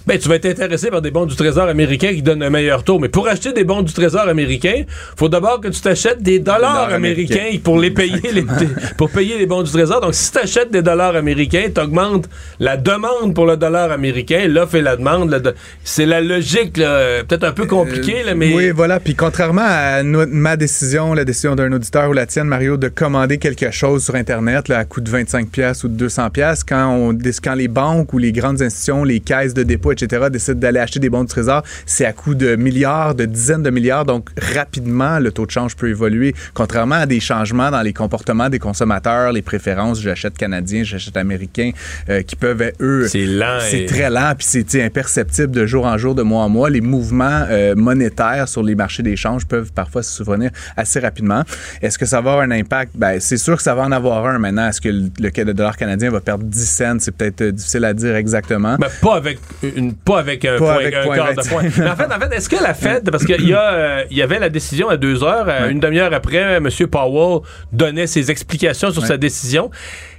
Ben, 0.07 0.19
tu 0.19 0.29
vas 0.29 0.37
être 0.37 0.47
intéressé 0.47 0.89
par 0.91 1.03
des 1.03 1.11
bons 1.11 1.27
du 1.27 1.35
Trésor 1.35 1.67
américain 1.69 2.13
qui 2.15 2.23
donnent 2.23 2.43
un 2.43 2.51
meilleur 2.51 2.85
taux. 2.85 3.01
Mais 3.01 3.09
pour 3.09 3.27
acheter 3.27 3.53
des 3.53 3.65
bons 3.65 3.83
du 3.83 3.93
Trésor 3.93 4.29
américain, 4.29 4.85
faut 5.17 5.29
d'abord 5.29 5.61
que 5.61 5.67
tu 5.69 5.81
t'achètes 5.81 6.23
des 6.23 6.39
dollars 6.39 6.91
américains 6.95 7.59
pour 7.65 7.79
les 7.81 7.91
payer, 7.91 8.21
les, 8.33 8.45
pour 8.97 9.11
payer 9.11 9.37
les 9.37 9.47
bons 9.47 9.63
du 9.65 9.71
Trésor. 9.73 10.01
Donc, 10.01 10.15
si 10.15 10.31
tu 10.31 10.39
achètes 10.39 10.71
des 10.71 10.83
dollars 10.83 11.17
américains, 11.17 11.65
tu 11.75 11.81
augmentes 11.81 12.29
la 12.61 12.77
demande 12.77 13.35
pour 13.35 13.47
le 13.47 13.57
dollar 13.57 13.91
américain, 13.91 14.47
l'offre 14.49 14.77
et 14.77 14.83
la 14.83 14.97
demande. 14.97 15.31
de- 15.31 15.55
C'est 15.83 16.07
la 16.07 16.21
logique, 16.21 16.75
peut-être 16.75 17.43
un 17.45 17.53
peu 17.53 17.67
compliquée, 17.67 18.23
là, 18.25 18.35
mais. 18.37 18.53
Euh, 18.53 18.57
Oui, 18.57 18.71
voilà. 18.71 19.01
Puis 19.01 19.17
contrairement 19.17 19.67
à 19.67 20.05
no- 20.05 20.27
ma 20.29 20.57
décision, 20.57 21.15
la 21.15 21.25
décision 21.25 21.57
d'un 21.57 21.73
auditeur 21.73 22.09
ou 22.11 22.13
la 22.13 22.27
tienne, 22.27 22.47
Mario, 22.47 22.77
de 22.77 22.87
commander 22.89 23.39
quelque 23.39 23.73
chose 23.73 24.05
sur 24.05 24.15
Internet 24.15 24.69
là, 24.69 24.79
à 24.79 24.85
coût 24.85 25.01
de 25.01 25.11
25 25.11 25.49
pièces 25.49 25.83
ou 25.83 25.89
de 25.89 25.95
200 25.95 26.31
pièces, 26.31 26.63
quand, 26.63 26.91
on, 26.93 27.13
déc- 27.13 27.41
quand 27.43 27.55
les 27.55 27.67
banques 27.69 28.13
ou 28.13 28.19
les 28.19 28.31
grandes 28.31 28.63
institutions, 28.63 29.03
les 29.03 29.19
caisses 29.19 29.53
de 29.53 29.65
dépôt, 29.65 29.95
etc., 30.03 30.27
décident 30.31 30.59
d'aller 30.59 30.81
acheter 30.81 30.99
des 31.01 31.11
bons 31.11 31.23
du 31.23 31.29
trésor, 31.29 31.63
c'est 31.87 32.05
à 32.05 32.13
coût 32.13 32.35
de 32.35 32.57
milliards, 32.57 33.15
de 33.15 33.25
dizaines 33.25 33.63
de 33.63 33.71
milliards. 33.71 34.05
Donc, 34.05 34.29
rapidement, 34.55 35.19
le 35.19 35.31
taux 35.33 35.47
de 35.47 35.51
change 35.51 35.77
peut 35.77 35.89
évoluer. 35.89 36.35
Contrairement 36.55 36.97
à 36.97 37.07
des 37.07 37.21
changements 37.21 37.71
dans 37.71 37.83
les 37.83 37.93
comportements 37.93 38.49
des 38.49 38.59
consommateurs, 38.59 39.33
les 39.33 39.43
préférences, 39.43 40.01
j'achète 40.01 40.37
canadien, 40.37 40.83
j'achète 40.85 41.17
américain, 41.17 41.71
euh, 42.09 42.23
qui 42.23 42.37
peuvent, 42.37 42.73
eux... 42.81 43.09
C'est 43.09 43.27
lent 43.27 43.59
C'est 43.61 43.81
et- 43.83 43.87
très 43.87 44.11
lent, 44.11 44.33
puis 44.37 44.47
c'est 44.49 44.83
imperceptible 44.83 45.53
de 45.53 45.67
jour 45.67 45.87
en 45.87 45.97
jour, 45.99 46.15
de 46.15 46.23
mois 46.23 46.43
en 46.45 46.49
mois. 46.49 46.71
Les 46.71 46.81
mouvements 46.81 47.45
euh, 47.49 47.75
monétaires 47.75 48.49
sur 48.49 48.63
les 48.63 48.75
marchés 48.75 49.03
d'échange 49.03 49.47
peuvent 49.47 49.73
parfois 49.73 50.03
se 50.03 50.13
souvenir 50.13 50.51
assez 50.77 51.01
rapidement. 51.01 51.43
Est-ce 51.83 51.99
que 51.99 52.07
ça 52.07 52.21
va 52.21 52.33
avoir 52.33 52.41
un 52.47 52.51
impact? 52.51 52.93
Ben, 52.95 53.21
c'est 53.21 53.37
sûr 53.37 53.57
que 53.57 53.63
ça 53.63 53.75
va 53.75 53.83
en 53.83 53.93
avoir 53.93 54.27
un 54.27 54.39
maintenant. 54.39 54.69
Est-ce 54.69 54.81
que 54.81 54.89
le, 54.89 55.11
le- 55.21 55.55
dollar 55.55 55.77
canadien 55.77 56.11
va 56.11 56.21
perdre 56.21 56.45
10 56.45 56.67
cents? 56.69 56.97
C'est 56.99 57.15
peut-être 57.15 57.41
euh, 57.43 57.53
difficile 57.53 57.85
à 57.85 57.95
dire 57.95 58.17
exactement. 58.17 58.77
Ben, 58.79 58.89
pas 59.01 59.17
avec 59.17 59.39
une, 59.63 59.86
pas 59.93 60.19
avec 60.19 60.45
un 60.45 60.59
Pas 60.59 60.59
point, 60.59 60.75
avec 60.75 60.95
un 60.95 61.03
point 61.05 61.17
quart 61.17 61.31
de 61.31 61.37
25. 61.37 61.51
point. 61.51 61.63
Mais 61.79 61.91
en 61.91 61.97
fait, 61.97 62.05
en 62.05 62.21
fait, 62.21 62.37
est-ce 62.37 62.49
que 62.49 62.63
la 62.63 62.75
Fed, 62.75 63.11
parce 63.11 63.25
qu'il 63.25 63.41
y 63.49 63.55
euh, 63.55 64.05
il 64.11 64.17
y 64.17 64.23
avait 64.23 64.39
la 64.39 64.49
décision 64.49 64.89
à 64.89 64.97
deux 64.97 65.23
heures, 65.23 65.47
euh, 65.49 65.69
une 65.69 65.81
demi-heure 65.81 66.13
après, 66.13 66.57
M. 66.57 66.69
Powell 66.91 67.41
donnait 67.73 68.07
ses 68.07 68.31
explications 68.31 68.91
sur 68.91 69.05
sa 69.05 69.17
décision. 69.17 69.71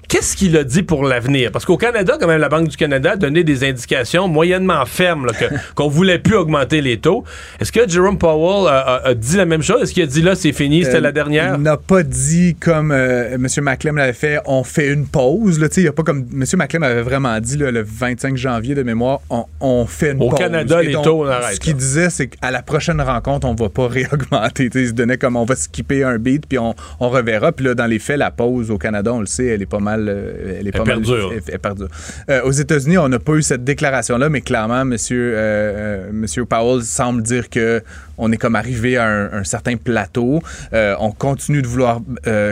Qu'est-ce 0.07 0.37
qu'il 0.37 0.55
a 0.55 0.63
dit 0.63 0.83
pour 0.83 1.03
l'avenir? 1.03 1.51
Parce 1.51 1.65
qu'au 1.65 1.75
Canada, 1.75 2.17
quand 2.19 2.27
même, 2.27 2.39
la 2.39 2.47
Banque 2.49 2.69
du 2.69 2.77
Canada 2.77 3.11
a 3.11 3.15
donné 3.17 3.43
des 3.43 3.63
indications 3.67 4.27
moyennement 4.29 4.85
fermes 4.85 5.27
qu'on 5.75 5.89
voulait 5.89 6.17
plus 6.19 6.35
augmenter 6.35 6.79
les 6.81 6.97
taux. 6.97 7.25
Est-ce 7.59 7.71
que 7.73 7.87
Jerome 7.89 8.17
Powell 8.17 8.67
a, 8.69 8.77
a- 8.79 9.07
a 9.09 9.13
dit 9.13 9.35
la 9.35 9.45
même 9.45 9.61
chose? 9.61 9.81
Est-ce 9.83 9.93
qu'il 9.93 10.03
a 10.03 10.05
dit 10.05 10.21
là, 10.21 10.35
c'est 10.35 10.53
fini, 10.53 10.83
c'était 10.85 10.97
Euh, 10.97 11.01
la 11.01 11.11
dernière? 11.11 11.55
Il 11.57 11.61
n'a 11.63 11.75
pas 11.75 12.03
dit 12.03 12.55
comme 12.59 12.91
euh, 12.91 13.35
M. 13.35 13.47
McClem 13.61 13.97
l'avait 13.97 14.13
fait, 14.13 14.39
on 14.45 14.63
fait 14.63 14.87
une 14.93 15.05
pause. 15.07 15.59
Là, 15.59 15.67
il 15.75 15.83
y 15.83 15.87
a 15.87 15.91
pas 15.91 16.03
comme 16.03 16.19
M. 16.33 16.43
McClem 16.55 16.83
avait 16.83 17.01
vraiment 17.01 17.37
dit 17.41 17.57
là, 17.57 17.69
le 17.71 17.83
25 17.83 18.37
janvier 18.37 18.75
de 18.75 18.83
mémoire, 18.83 19.19
on, 19.29 19.45
on 19.59 19.85
fait 19.85 20.11
une 20.13 20.23
Au 20.23 20.29
pause. 20.29 20.39
Canada, 20.39 20.83
Et 20.83 20.87
les 20.87 20.93
donc, 20.93 21.03
taux, 21.03 21.23
on 21.25 21.27
arrête, 21.27 21.55
Ce 21.55 21.59
qu'il 21.59 21.75
disait, 21.75 22.09
c'est 22.09 22.27
qu'à 22.27 22.49
la 22.51 22.61
prochaine 22.61 23.01
rencontre, 23.01 23.45
on 23.45 23.55
va 23.55 23.67
pas 23.67 23.87
réaugmenter. 23.89 24.69
Il 24.73 24.87
se 24.87 24.93
donnait 24.93 25.17
comme 25.17 25.35
on 25.35 25.43
va 25.45 25.55
skipper 25.55 26.03
un 26.05 26.17
beat, 26.17 26.45
puis 26.47 26.59
on, 26.59 26.75
on 27.01 27.09
reverra. 27.09 27.51
Puis 27.51 27.65
là, 27.65 27.75
dans 27.75 27.87
les 27.87 27.99
faits, 27.99 28.17
la 28.17 28.31
pause 28.31 28.71
au 28.71 28.77
Canada, 28.77 29.11
on 29.13 29.19
le 29.19 29.25
sait, 29.25 29.47
elle 29.47 29.61
est 29.61 29.65
pas 29.65 29.79
mal. 29.79 29.96
Euh, 30.07 30.57
elle 30.59 30.67
est 30.67 30.71
pas 30.71 30.79
mal- 30.79 30.87
perdure. 31.01 31.31
elle- 31.33 31.41
elle 31.51 31.59
perdure. 31.59 31.87
Euh, 32.29 32.41
aux 32.43 32.51
États-Unis, 32.51 32.97
on 32.97 33.09
n'a 33.09 33.19
pas 33.19 33.33
eu 33.33 33.41
cette 33.41 33.63
déclaration-là, 33.63 34.29
mais 34.29 34.41
clairement, 34.41 34.81
M. 34.81 34.89
Monsieur, 34.97 35.33
euh, 35.35 36.09
Monsieur 36.11 36.45
Powell 36.45 36.81
semble 36.83 37.21
dire 37.21 37.49
que 37.49 37.81
on 38.19 38.31
est 38.31 38.37
comme 38.37 38.55
arrivé 38.55 38.97
à 38.97 39.05
un, 39.05 39.31
un 39.31 39.43
certain 39.43 39.75
plateau. 39.77 40.41
Euh, 40.73 40.95
on 40.99 41.11
continue 41.11 41.61
de 41.61 41.67
vouloir 41.67 42.01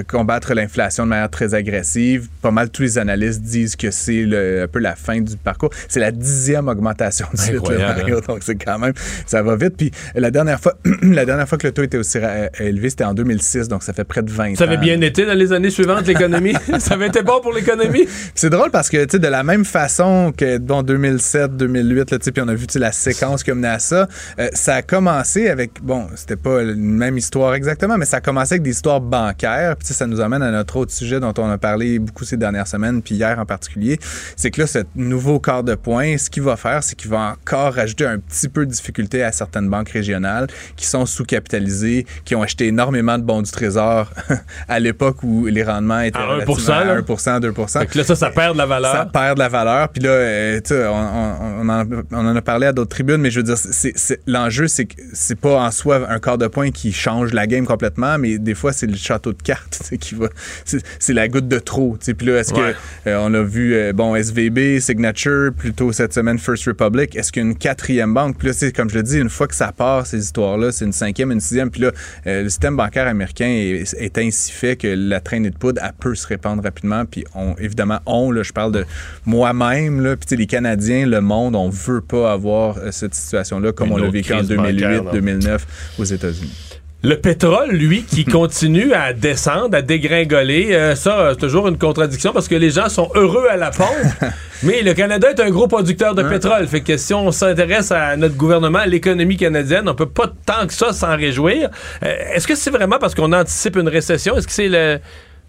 combattre 0.08 0.54
l'inflation 0.54 1.06
de 1.06 1.10
manière 1.10 1.30
très 1.32 1.56
agressive. 1.56 2.28
Pas 2.44 2.52
mal 2.52 2.70
tous 2.70 2.84
les 2.84 2.98
analystes 3.00 3.42
disent 3.42 3.76
que 3.76 3.90
c'est 3.90 4.24
un 4.24 4.68
peu 4.68 4.78
la 4.80 4.96
fin 4.96 5.20
du 5.22 5.36
parcours. 5.38 5.72
C'est 5.88 6.00
la 6.00 6.12
dixième 6.12 6.68
augmentation 6.68 7.26
du 7.34 7.42
suite, 7.42 7.68
là, 7.68 7.96
Mario. 7.96 8.22
Donc 8.22 8.40
c'est 8.42 8.56
quand 8.64 8.78
même, 8.78 8.94
ça 9.26 9.42
va 9.42 9.56
vite. 9.56 9.76
Puis 9.76 9.90
la 10.14 10.30
dernière 10.30 10.60
fois, 10.60 10.76
la 11.02 11.26
dernière 11.26 11.50
fois 11.50 11.58
que 11.58 11.66
le 11.66 11.74
taux 11.74 11.82
était 11.84 11.98
aussi 11.98 12.20
élevé, 12.60 12.92
c'était 12.92 13.04
en 13.06 13.16
2006, 13.16 13.68
donc 13.68 13.82
ça 13.82 13.94
fait 13.94 14.04
près 14.04 14.22
de 14.22 14.30
20 14.30 14.52
ans. 14.52 14.56
Ça 14.56 14.66
avait 14.66 14.78
bien 14.78 15.02
été 15.02 15.26
dans 15.26 15.34
les 15.34 15.52
années 15.52 15.72
suivantes, 15.72 16.06
l'économie? 16.06 16.54
ça 16.80 16.94
avait 16.94 17.08
été 17.08 17.24
bon 17.24 17.35
pour 17.42 17.54
l'économie? 17.54 18.08
C'est 18.36 18.50
drôle 18.50 18.72
parce 18.72 18.90
que, 18.90 19.04
tu 19.06 19.12
sais, 19.12 19.20
de 19.20 19.28
la 19.28 19.44
même 19.44 19.66
façon 19.66 20.34
que, 20.36 20.58
bon, 20.58 20.84
2007, 20.84 21.56
2008, 21.58 22.12
là, 22.12 22.18
tu 22.20 22.26
sais, 22.26 22.32
puis 22.32 22.44
on 22.46 22.48
a 22.48 22.56
vu, 22.56 22.66
la 22.76 22.92
séquence 22.92 23.44
qui 23.44 23.52
a 23.52 23.56
mené 23.56 23.68
à 23.68 23.80
ça, 23.80 24.08
euh, 24.40 24.50
ça 24.54 24.76
a 24.76 24.82
commencé 24.82 25.50
avec, 25.50 25.82
bon, 25.82 26.08
c'était 26.16 26.36
pas 26.36 26.62
une 26.62 26.98
même 26.98 27.18
histoire 27.18 27.54
exactement, 27.54 27.98
mais 27.98 28.06
ça 28.06 28.18
a 28.18 28.22
commencé 28.22 28.56
avec 28.56 28.64
des 28.64 28.72
histoires 28.72 29.02
bancaires, 29.02 29.76
puis 29.78 29.88
ça 29.94 30.08
nous 30.08 30.20
amène 30.20 30.44
à 30.44 30.52
notre 30.52 30.78
autre 30.78 30.92
sujet 30.92 31.20
dont 31.20 31.34
on 31.38 31.50
a 31.50 31.58
parlé 31.58 32.00
beaucoup 32.00 32.26
ces 32.26 32.38
dernières 32.38 32.68
semaines, 32.68 33.02
puis 33.02 33.16
hier 33.16 33.40
en 33.40 33.46
particulier, 33.46 34.00
c'est 34.36 34.52
que 34.52 34.62
là, 34.62 34.68
ce 34.68 34.80
nouveau 34.96 35.40
quart 35.40 35.64
de 35.64 35.76
point, 35.76 36.18
ce 36.18 36.30
qu'il 36.30 36.44
va 36.44 36.58
faire, 36.58 36.84
c'est 36.84 36.96
qu'il 36.96 37.10
va 37.10 37.34
encore 37.34 37.74
rajouter 37.74 38.06
un 38.06 38.20
petit 38.20 38.50
peu 38.50 38.66
de 38.66 38.72
difficulté 38.72 39.24
à 39.24 39.32
certaines 39.32 39.70
banques 39.70 39.90
régionales 39.90 40.48
qui 40.76 40.86
sont 40.86 41.06
sous-capitalisées, 41.06 42.06
qui 42.26 42.36
ont 42.36 42.42
acheté 42.42 42.68
énormément 42.68 43.18
de 43.18 43.24
bons 43.24 43.42
du 43.42 43.52
trésor 43.52 44.12
à 44.68 44.80
l'époque 44.80 45.24
où 45.24 45.46
les 45.46 45.64
rendements 45.64 46.02
étaient 46.02 46.18
À 46.18 46.40
1%, 46.40 46.46
relativement 46.46 46.84
là. 46.84 46.94
à 46.94 47.02
1%, 47.02 47.25
2%. 47.32 47.80
Fait 47.80 47.86
que 47.88 47.98
là, 47.98 48.04
ça, 48.04 48.16
ça 48.16 48.30
perd 48.30 48.54
de 48.54 48.58
la 48.58 48.66
valeur. 48.66 48.92
Ça 48.94 49.06
perd 49.06 49.36
de 49.36 49.40
la 49.40 49.50
valeur. 49.50 49.90
Puis 49.90 50.02
là, 50.04 50.10
euh, 50.10 50.56
tu 50.62 50.70
sais, 50.74 50.86
on, 50.88 50.94
on- 50.94 51.62
on 51.62 51.70
en, 51.70 51.84
on 52.12 52.26
en 52.28 52.36
a 52.36 52.42
parlé 52.42 52.68
à 52.68 52.74
d'autres 52.74 52.90
tribunes, 52.90 53.18
mais 53.22 53.32
je 53.32 53.40
veux 53.40 53.44
dire, 53.44 53.58
c'est, 53.58 53.98
c'est- 53.98 54.20
l'enjeu, 54.28 54.68
c'est 54.68 54.86
que 54.86 54.96
c'est 55.14 55.40
pas 55.40 55.60
en 55.62 55.72
soi 55.72 56.02
un 56.10 56.20
quart 56.20 56.38
de 56.38 56.48
point 56.48 56.72
qui 56.72 56.92
change 56.94 57.34
la 57.34 57.48
game 57.48 57.66
complètement, 57.66 58.18
mais 58.18 58.38
des 58.38 58.56
fois, 58.56 58.74
c'est 58.74 58.88
le 58.88 58.96
château 58.96 59.34
de 59.34 59.42
cartes 59.42 59.82
qui 60.00 60.16
va. 60.16 60.28
C'est, 60.66 60.84
c'est 61.00 61.14
la 61.14 61.28
goutte 61.28 61.48
de 61.48 61.60
trop. 61.60 61.98
Puis 62.18 62.28
là, 62.28 62.40
est-ce 62.40 62.54
Ouais. 62.54 62.74
que 63.04 63.10
euh, 63.10 63.20
on 63.22 63.34
a 63.34 63.42
vu, 63.42 63.74
euh, 63.76 63.92
bon, 63.94 64.16
SVB, 64.16 64.80
Signature, 64.80 65.52
plutôt 65.56 65.92
cette 65.92 66.14
semaine, 66.14 66.38
First 66.40 66.66
Republic, 66.66 67.16
est-ce 67.16 67.32
qu'il 67.32 67.44
y 67.44 67.46
a 67.46 67.50
une 67.50 67.58
quatrième 67.58 68.14
banque? 68.14 68.38
Puis 68.38 68.48
là, 68.48 68.54
c'est 68.54 68.72
comme 68.72 68.90
je 68.90 68.96
le 68.96 69.04
dis, 69.04 69.18
une 69.18 69.30
fois 69.30 69.48
que 69.48 69.56
ça 69.56 69.72
part, 69.72 70.06
ces 70.06 70.20
histoires-là, 70.20 70.72
c'est 70.72 70.86
une 70.86 70.94
cinquième, 70.94 71.32
une 71.32 71.40
sixième. 71.40 71.70
Puis 71.72 71.82
là, 71.82 71.92
le 72.26 72.48
système 72.50 72.76
bancaire 72.78 73.08
américain 73.08 73.48
est, 73.48 73.94
est 73.98 74.18
ainsi 74.18 74.52
fait 74.52 74.76
que 74.76 74.88
la 74.88 75.20
traînée 75.20 75.50
de 75.50 75.58
poudre, 75.58 75.82
elle 75.84 75.92
peut 76.00 76.16
se 76.16 76.28
répandre 76.28 76.64
rapidement. 76.64 77.06
Puis 77.16 77.24
on, 77.34 77.56
évidemment, 77.56 78.00
on, 78.06 78.30
là, 78.30 78.44
je 78.44 78.52
parle 78.52 78.74
de 78.74 78.86
moi-même, 79.26 80.04
là, 80.04 80.18
puis 80.18 80.36
les 80.36 80.48
Canadiens, 80.48 81.06
le 81.06 81.22
monde, 81.22 81.56
on 81.56 81.70
veut 81.70 82.02
pas 82.02 82.34
avoir 82.34 82.78
euh, 82.78 82.92
cette 82.92 83.16
situation-là 83.16 83.72
comme 83.72 83.88
Une 83.88 83.94
on 83.94 83.98
l'a 84.00 84.10
vécu 84.10 84.34
en 84.34 84.40
crise 84.40 84.50
bancaire, 84.50 84.74
2008, 84.74 85.02
non. 85.06 85.12
2009 85.14 85.68
aux 85.98 86.04
États-Unis. 86.04 86.76
Le 87.04 87.16
pétrole, 87.16 87.72
lui, 87.72 88.04
qui 88.04 88.26
continue 88.26 88.92
à 88.92 89.14
descendre, 89.14 89.78
à 89.78 89.82
dégringoler, 89.82 90.74
euh, 90.74 90.94
ça, 90.96 91.20
euh, 91.20 91.30
c'est 91.32 91.40
toujours 91.40 91.70
une 91.70 91.78
contradiction 91.78 92.34
parce 92.34 92.50
que 92.50 92.56
les 92.56 92.72
gens 92.72 92.90
sont 92.90 93.10
heureux 93.16 93.48
à 93.50 93.56
la 93.56 93.72
pompe, 93.72 93.88
mais 94.64 94.82
le 94.82 94.94
Canada 94.94 95.30
est 95.30 95.40
un 95.40 95.52
gros 95.52 95.70
producteur 95.70 96.16
de 96.16 96.24
pétrole. 96.24 96.68
Fait 96.68 96.82
que 96.82 96.98
si 96.98 97.14
on 97.14 97.32
s'intéresse 97.32 97.94
à 97.94 98.18
notre 98.18 98.36
gouvernement, 98.36 98.80
à 98.80 98.88
l'économie 98.88 99.38
canadienne, 99.38 99.88
on 99.88 99.96
peut 99.96 100.10
pas 100.10 100.34
tant 100.46 100.68
que 100.68 100.74
ça 100.74 100.92
s'en 100.92 101.16
réjouir. 101.16 101.70
Euh, 102.04 102.14
Est-ce 102.34 102.46
que 102.46 102.56
c'est 102.56 102.72
vraiment 102.72 103.00
parce 103.00 103.16
qu'on 103.16 103.32
anticipe 103.32 103.78
une 103.78 103.88
récession? 103.88 104.36
Est-ce 104.36 104.48
que 104.48 104.54
c'est 104.54 104.68
le... 104.68 105.00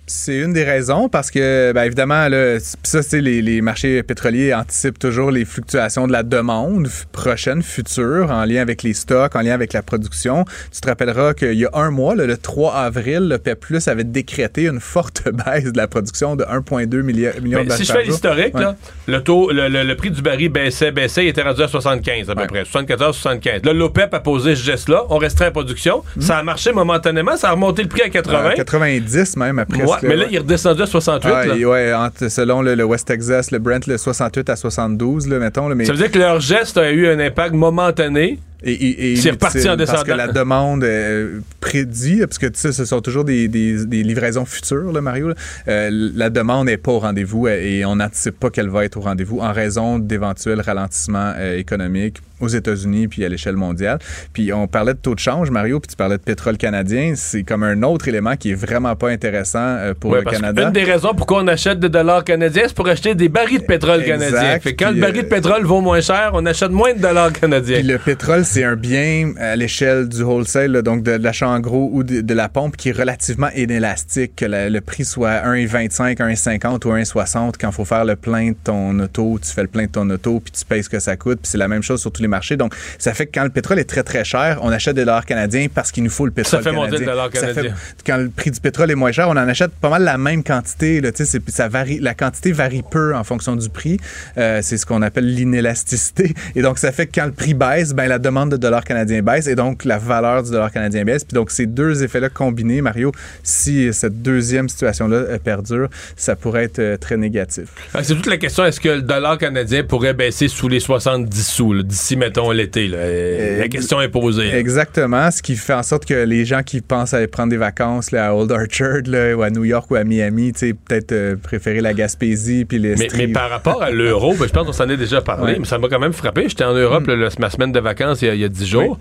C'est 0.09 0.37
une 0.38 0.53
des 0.53 0.62
raisons 0.62 1.09
parce 1.09 1.33
que, 1.33 1.73
ben, 1.73 1.83
évidemment, 1.83 2.29
là, 2.29 2.59
ça, 2.85 3.03
c'est 3.03 3.21
les, 3.21 3.42
les 3.42 3.61
marchés 3.61 4.05
pétroliers 4.05 4.55
anticipent 4.55 5.01
toujours 5.01 5.33
les 5.33 5.45
fluctuations 5.45 6.07
de 6.07 6.12
la 6.12 6.23
demande 6.23 6.88
prochaine, 7.11 7.61
future, 7.61 8.29
en 8.31 8.45
lien 8.45 8.62
avec 8.62 8.85
les 8.85 8.95
stocks, 8.95 9.35
en 9.35 9.40
lien 9.40 9.53
avec 9.53 9.73
la 9.73 9.83
production. 9.83 10.45
Tu 10.73 10.81
te 10.81 10.87
rappelleras 10.88 11.35
qu'il 11.35 11.55
y 11.55 11.64
a 11.64 11.71
un 11.73 11.90
mois, 11.90 12.14
là, 12.14 12.25
le 12.27 12.37
3 12.37 12.75
avril, 12.75 13.27
le 13.29 13.38
PEP 13.38 13.59
Plus 13.59 13.88
avait 13.88 14.05
décrété 14.05 14.66
une 14.69 14.79
forte 14.79 15.25
baisse 15.45 15.73
de 15.73 15.77
la 15.77 15.88
production 15.88 16.37
de 16.37 16.45
1,2 16.45 17.03
milli- 17.03 17.40
millions 17.40 17.59
Ben, 17.59 17.66
de 17.66 17.73
si 17.73 17.83
je 17.85 17.88
barils 17.92 18.05
fais 18.07 18.11
l'historique, 18.12 18.55
Ouais. 18.55 18.64
le 19.09 19.23
taux, 19.25 19.51
le, 19.51 19.69
le- 19.69 19.83
le 19.83 19.97
prix 19.97 20.12
du 20.12 20.23
baril 20.23 20.51
baissait, 20.51 20.92
baissait, 20.92 21.25
il 21.25 21.29
était 21.29 21.42
rendu 21.42 21.62
à 21.62 21.69
75 21.69 22.31
à 22.31 22.35
peu 22.37 22.42
Ouais. 22.42 22.47
près, 22.47 22.64
74, 22.64 23.16
75. 23.16 23.62
Là, 23.64 23.73
l'OPEP 23.73 24.14
a 24.14 24.21
posé 24.21 24.55
ce 24.55 24.62
geste-là, 24.62 25.03
on 25.11 25.19
restreint 25.19 25.47
la 25.47 25.51
production, 25.51 26.05
ça 26.21 26.38
a 26.38 26.42
marché 26.45 26.71
momentanément, 26.73 27.37
ça 27.37 27.49
a 27.49 27.53
remonté 27.53 27.83
le 27.83 27.88
prix 27.88 28.03
à 28.03 28.09
80. 28.09 28.51
Euh, 28.51 28.55
90 28.55 29.37
même 29.37 29.59
après. 29.59 29.83
Ouais, 29.83 29.95
mais 30.02 30.16
là, 30.16 30.26
il 30.30 30.35
est 30.37 30.38
redescendu 30.38 30.82
à 30.82 30.87
68. 30.87 31.30
Ah, 31.35 31.46
là. 31.46 31.56
et 31.56 31.64
ouais, 31.64 31.92
entre- 31.94 32.28
selon 32.28 32.62
le, 32.62 32.74
le 32.74 32.85
West 32.85 33.06
Texas, 33.09 33.50
le 33.50 33.59
Brent, 33.59 33.87
le 33.87 33.98
68 33.98 34.50
à 34.50 34.56
72, 34.56 35.28
là, 35.28 35.38
mettons. 35.38 35.68
Là, 35.68 35.74
mais 35.74 35.85
Ça 35.85 35.92
veut 35.92 35.98
dire 35.98 36.11
que 36.11 36.18
leur 36.18 36.40
geste 36.40 36.76
a 36.78 36.90
eu 36.90 37.09
un 37.09 37.18
impact 37.18 37.54
momentané. 37.54 38.38
Et, 38.62 38.73
et- 38.73 39.12
et 39.12 39.16
C'est 39.16 39.31
reparti 39.33 39.59
en 39.69 39.77
Parce 39.77 39.90
que 39.90 39.92
descendant. 40.09 40.16
la 40.16 40.29
demande 40.29 40.85
euh, 40.85 41.40
prédit, 41.61 42.19
parce 42.21 42.38
que 42.38 42.47
tu 42.47 42.59
sais, 42.59 42.73
ce 42.73 42.85
sont 42.85 43.01
toujours 43.01 43.25
des, 43.25 43.49
des- 43.49 43.85
des 43.87 44.03
livraisons 44.03 44.45
futures, 44.47 44.92
là, 44.92 45.01
Mario. 45.01 45.29
là. 45.29 45.35
Euh, 45.69 45.90
la 46.14 46.31
demande 46.31 46.66
n'est 46.66 46.77
pas 46.79 46.92
au 46.92 46.99
rendez-vous 46.99 47.49
et 47.49 47.85
on 47.85 47.97
n'anticipe 47.97 48.38
pas 48.40 48.51
qu'elle 48.51 48.69
va 48.71 48.85
être 48.85 48.97
au 48.97 49.01
rendez-vous 49.03 49.40
en 49.40 49.53
raison 49.53 49.99
d'éventuels 49.99 50.61
ralentissements 50.61 51.33
euh, 51.37 51.59
économiques 51.59 52.16
aux 52.40 52.49
États-Unis 52.49 53.09
puis 53.09 53.25
à 53.25 53.29
l'échelle 53.31 53.57
mondiale. 53.57 53.99
Puis 54.35 54.53
on 54.53 54.66
parlait 54.66 54.92
de 54.95 54.99
taux 54.99 55.14
de 55.14 55.21
change, 55.21 55.51
Mario, 55.51 55.81
puis 55.81 55.88
tu 55.88 55.97
parlais 55.97 56.19
de 56.19 56.23
pétrole 56.23 56.57
canadien. 56.59 57.14
C'est 57.16 57.42
comme 57.42 57.62
un 57.62 57.83
autre 57.83 58.09
élément 58.09 58.37
qui 58.37 58.51
est 58.53 58.55
vraiment 58.55 58.95
pas 58.97 59.09
intéressant 59.11 59.59
euh, 59.59 59.95
pour 59.99 60.11
Ouais, 60.12 60.19
le 60.19 60.25
parce 60.25 60.37
Canada. 60.37 60.64
Une 60.64 60.73
des 60.73 60.85
raisons 60.85 61.12
pourquoi 61.14 61.42
on 61.42 61.47
achète 61.49 61.79
des 61.81 61.88
dollars 61.88 62.25
canadiens, 62.25 62.64
c'est 62.66 62.77
pour 62.77 62.88
acheter 62.88 63.14
des 63.14 63.29
barils 63.29 63.61
de 63.61 63.64
pétrole 63.64 64.05
canadien. 64.05 64.59
Fait 64.61 64.75
quand 64.75 64.87
puis, 64.87 64.95
le 64.97 65.01
baril 65.01 65.23
de 65.23 65.27
euh, 65.27 65.29
pétrole 65.31 65.64
vaut 65.64 65.81
moins 65.81 66.01
cher, 66.01 66.31
on 66.35 66.45
achète 66.47 66.71
moins 66.71 66.92
de 66.95 67.01
dollars 67.01 67.33
canadiens. 67.33 67.79
Puis 67.79 67.87
le 67.87 67.99
pétrole 67.99 68.45
c'est 68.46 68.64
un 68.64 68.76
bien 68.76 69.35
à 69.38 69.56
l'échelle 69.56 70.09
du 70.09 70.22
wholesale, 70.22 70.72
là, 70.72 70.82
donc 70.82 71.02
de, 71.02 71.12
l'achat 71.12 71.48
en 71.48 71.61
gros 71.61 71.90
ou 71.92 72.02
de, 72.02 72.20
de, 72.20 72.35
la 72.35 72.48
pompe 72.48 72.76
qui 72.76 72.90
est 72.90 72.92
relativement 72.92 73.50
inélastique, 73.54 74.37
que 74.37 74.44
la, 74.44 74.70
le 74.70 74.80
prix 74.80 75.04
soit 75.04 75.42
1,25, 75.44 76.16
1,50 76.16 76.87
ou 76.87 76.92
1,60 76.92 77.52
quand 77.61 77.68
il 77.68 77.74
faut 77.74 77.85
faire 77.85 78.04
le 78.04 78.16
plein 78.16 78.50
de 78.50 78.56
ton 78.62 78.98
auto, 79.00 79.38
tu 79.42 79.50
fais 79.52 79.62
le 79.62 79.68
plein 79.68 79.85
de 79.85 79.90
ton 79.90 80.09
auto, 80.11 80.40
puis 80.40 80.52
tu 80.52 80.64
payes 80.64 80.82
ce 80.82 80.88
que 80.88 81.00
ça 81.00 81.16
coûte, 81.16 81.40
puis 81.42 81.50
c'est 81.50 81.59
la 81.59 81.68
même 81.68 81.82
chose 81.82 82.00
sur 82.00 82.12
tous 82.12 82.22
les 82.22 82.28
marchés. 82.28 82.56
Donc, 82.56 82.74
ça 82.98 83.12
fait 83.14 83.26
que 83.26 83.32
quand 83.35 83.44
le 83.44 83.51
pétrole 83.51 83.78
est 83.78 83.84
très, 83.84 84.03
très 84.03 84.24
cher, 84.24 84.61
on 84.62 84.70
achète 84.70 84.94
des 84.94 85.05
dollars 85.05 85.26
canadiens 85.26 85.66
parce 85.72 85.90
qu'il 85.90 86.05
nous 86.05 86.11
faut 86.11 86.26
le 86.26 86.32
pétrole 86.32 86.62
Ça 86.62 86.70
fait 86.70 86.74
canadien. 86.76 86.90
monter 86.90 87.05
le 87.05 87.11
dollar 87.11 87.30
Ça 87.34 87.40
fait- 87.49 87.55
canadien. 87.55 87.74
quand 88.07 88.16
le 88.18 88.28
prix 88.28 88.51
du 88.51 88.61
pétrole 88.61 88.90
est 88.90 88.94
moins 88.94 89.12
cher, 89.12 89.28
on 89.28 89.32
en 89.32 89.49
achète 89.49 89.72
pas 89.72 89.90
mal 89.90 90.05
la 90.05 90.18
même 90.18 90.44
quantité. 90.44 91.01
Là, 91.01 91.11
ça 91.49 91.68
varie, 91.68 91.99
la 91.99 92.14
quantité 92.14 92.53
varie 92.53 92.84
peu 92.88 93.14
en 93.14 93.24
fonction 93.24 93.57
du 93.57 93.68
prix. 93.68 93.99
Euh, 94.38 94.61
c'est 94.62 94.76
ce 94.76 94.86
qu'on 94.86 95.03
appelle 95.03 95.34
l'inélasticité. 95.34 96.34
Et 96.55 96.62
donc, 96.62 96.78
ça 96.78 96.92
fait 96.92 97.07
que 97.07 97.12
quand 97.20 97.26
le 97.26 97.32
prix 97.32 97.55
baisse, 97.55 97.92
ben, 97.92 98.07
la 98.07 98.18
demande 98.18 98.36
de 98.45 98.59
dollars 98.59 98.84
canadiens 98.84 99.22
baisse 99.22 99.47
et 99.47 99.55
donc 99.55 99.84
la 99.87 99.97
valeur 99.97 100.43
du 100.43 100.51
dollar 100.51 100.70
canadien 100.70 101.05
baisse. 101.05 101.24
Puis 101.24 101.34
donc, 101.34 101.51
ces 101.51 101.64
deux 101.64 102.03
effets-là 102.05 102.28
combinés, 102.28 102.82
Mario, 102.82 103.12
si 103.43 103.91
cette 103.95 104.20
deuxième 104.20 104.68
situation-là 104.68 105.16
euh, 105.16 105.39
perdure, 105.39 105.89
ça 106.16 106.37
pourrait 106.37 106.64
être 106.64 106.78
euh, 106.80 106.97
très 106.99 107.16
négatif. 107.16 107.68
Que 107.95 108.03
C'est 108.03 108.14
toute 108.14 108.26
la 108.26 108.37
question, 108.37 108.64
est-ce 108.66 108.80
que 108.80 108.89
le 108.91 109.03
dollar 109.03 109.39
canadien 109.39 109.84
pourrait 109.84 110.12
baisser 110.12 110.49
sous 110.49 110.68
les 110.68 110.80
70 110.80 111.47
sous, 111.47 111.82
d'ici, 111.82 112.16
mettons, 112.16 112.51
l'été? 112.51 112.91
Euh, 112.93 113.59
La 113.61 113.68
question 113.68 114.01
est 114.03 114.09
posée. 114.09 114.51
là. 114.51 114.59
Exactement, 114.59 115.30
ce 115.30 115.41
qui 115.41 115.57
fait 115.57 115.72
en 115.72 115.82
sorte 115.82 116.05
que 116.05 116.24
les 116.24 116.45
gens 116.45 116.62
qui 116.62 116.80
pensent 116.80 117.14
aller 117.14 117.28
prendre 117.28 117.51
des 117.51 117.57
vacances 117.57 118.11
là, 118.11 118.28
à 118.28 118.34
Old 118.34 118.51
Orchard 118.51 119.03
là, 119.07 119.34
ou 119.37 119.43
à 119.43 119.51
New 119.51 119.64
York 119.64 119.91
ou 119.91 119.95
à 119.95 120.03
Miami, 120.05 120.53
tu 120.53 120.59
sais, 120.59 120.74
peut-être 120.74 121.12
euh, 121.12 121.37
préférer 121.37 121.80
la 121.80 121.95
Gaspésie 121.95 122.64
puis 122.64 122.78
les 122.80 122.97
Mais, 122.97 123.09
mais 123.16 123.28
par 123.28 123.49
rapport 123.49 123.82
à 123.82 123.91
l'euro, 123.91 124.34
ben, 124.34 124.47
je 124.47 124.53
pense 124.53 124.66
qu'on 124.66 124.72
s'en 124.72 124.89
est 124.89 124.97
déjà 124.97 125.20
parlé, 125.20 125.53
Ouais. 125.53 125.59
mais 125.61 125.66
ça 125.66 125.78
m'a 125.78 125.89
quand 125.89 125.99
même 126.01 126.12
frappé. 126.12 126.49
J'étais 126.49 126.64
en 126.64 126.74
Europe 126.74 127.07
là, 127.07 127.14
le- 127.14 127.28
ma 127.39 127.51
semaine 127.51 127.70
de 127.72 127.78
vacances 127.80 128.22
il 128.35 128.41
y 128.41 128.45
a, 128.45 128.49
10 128.49 128.66
jours. 128.66 128.99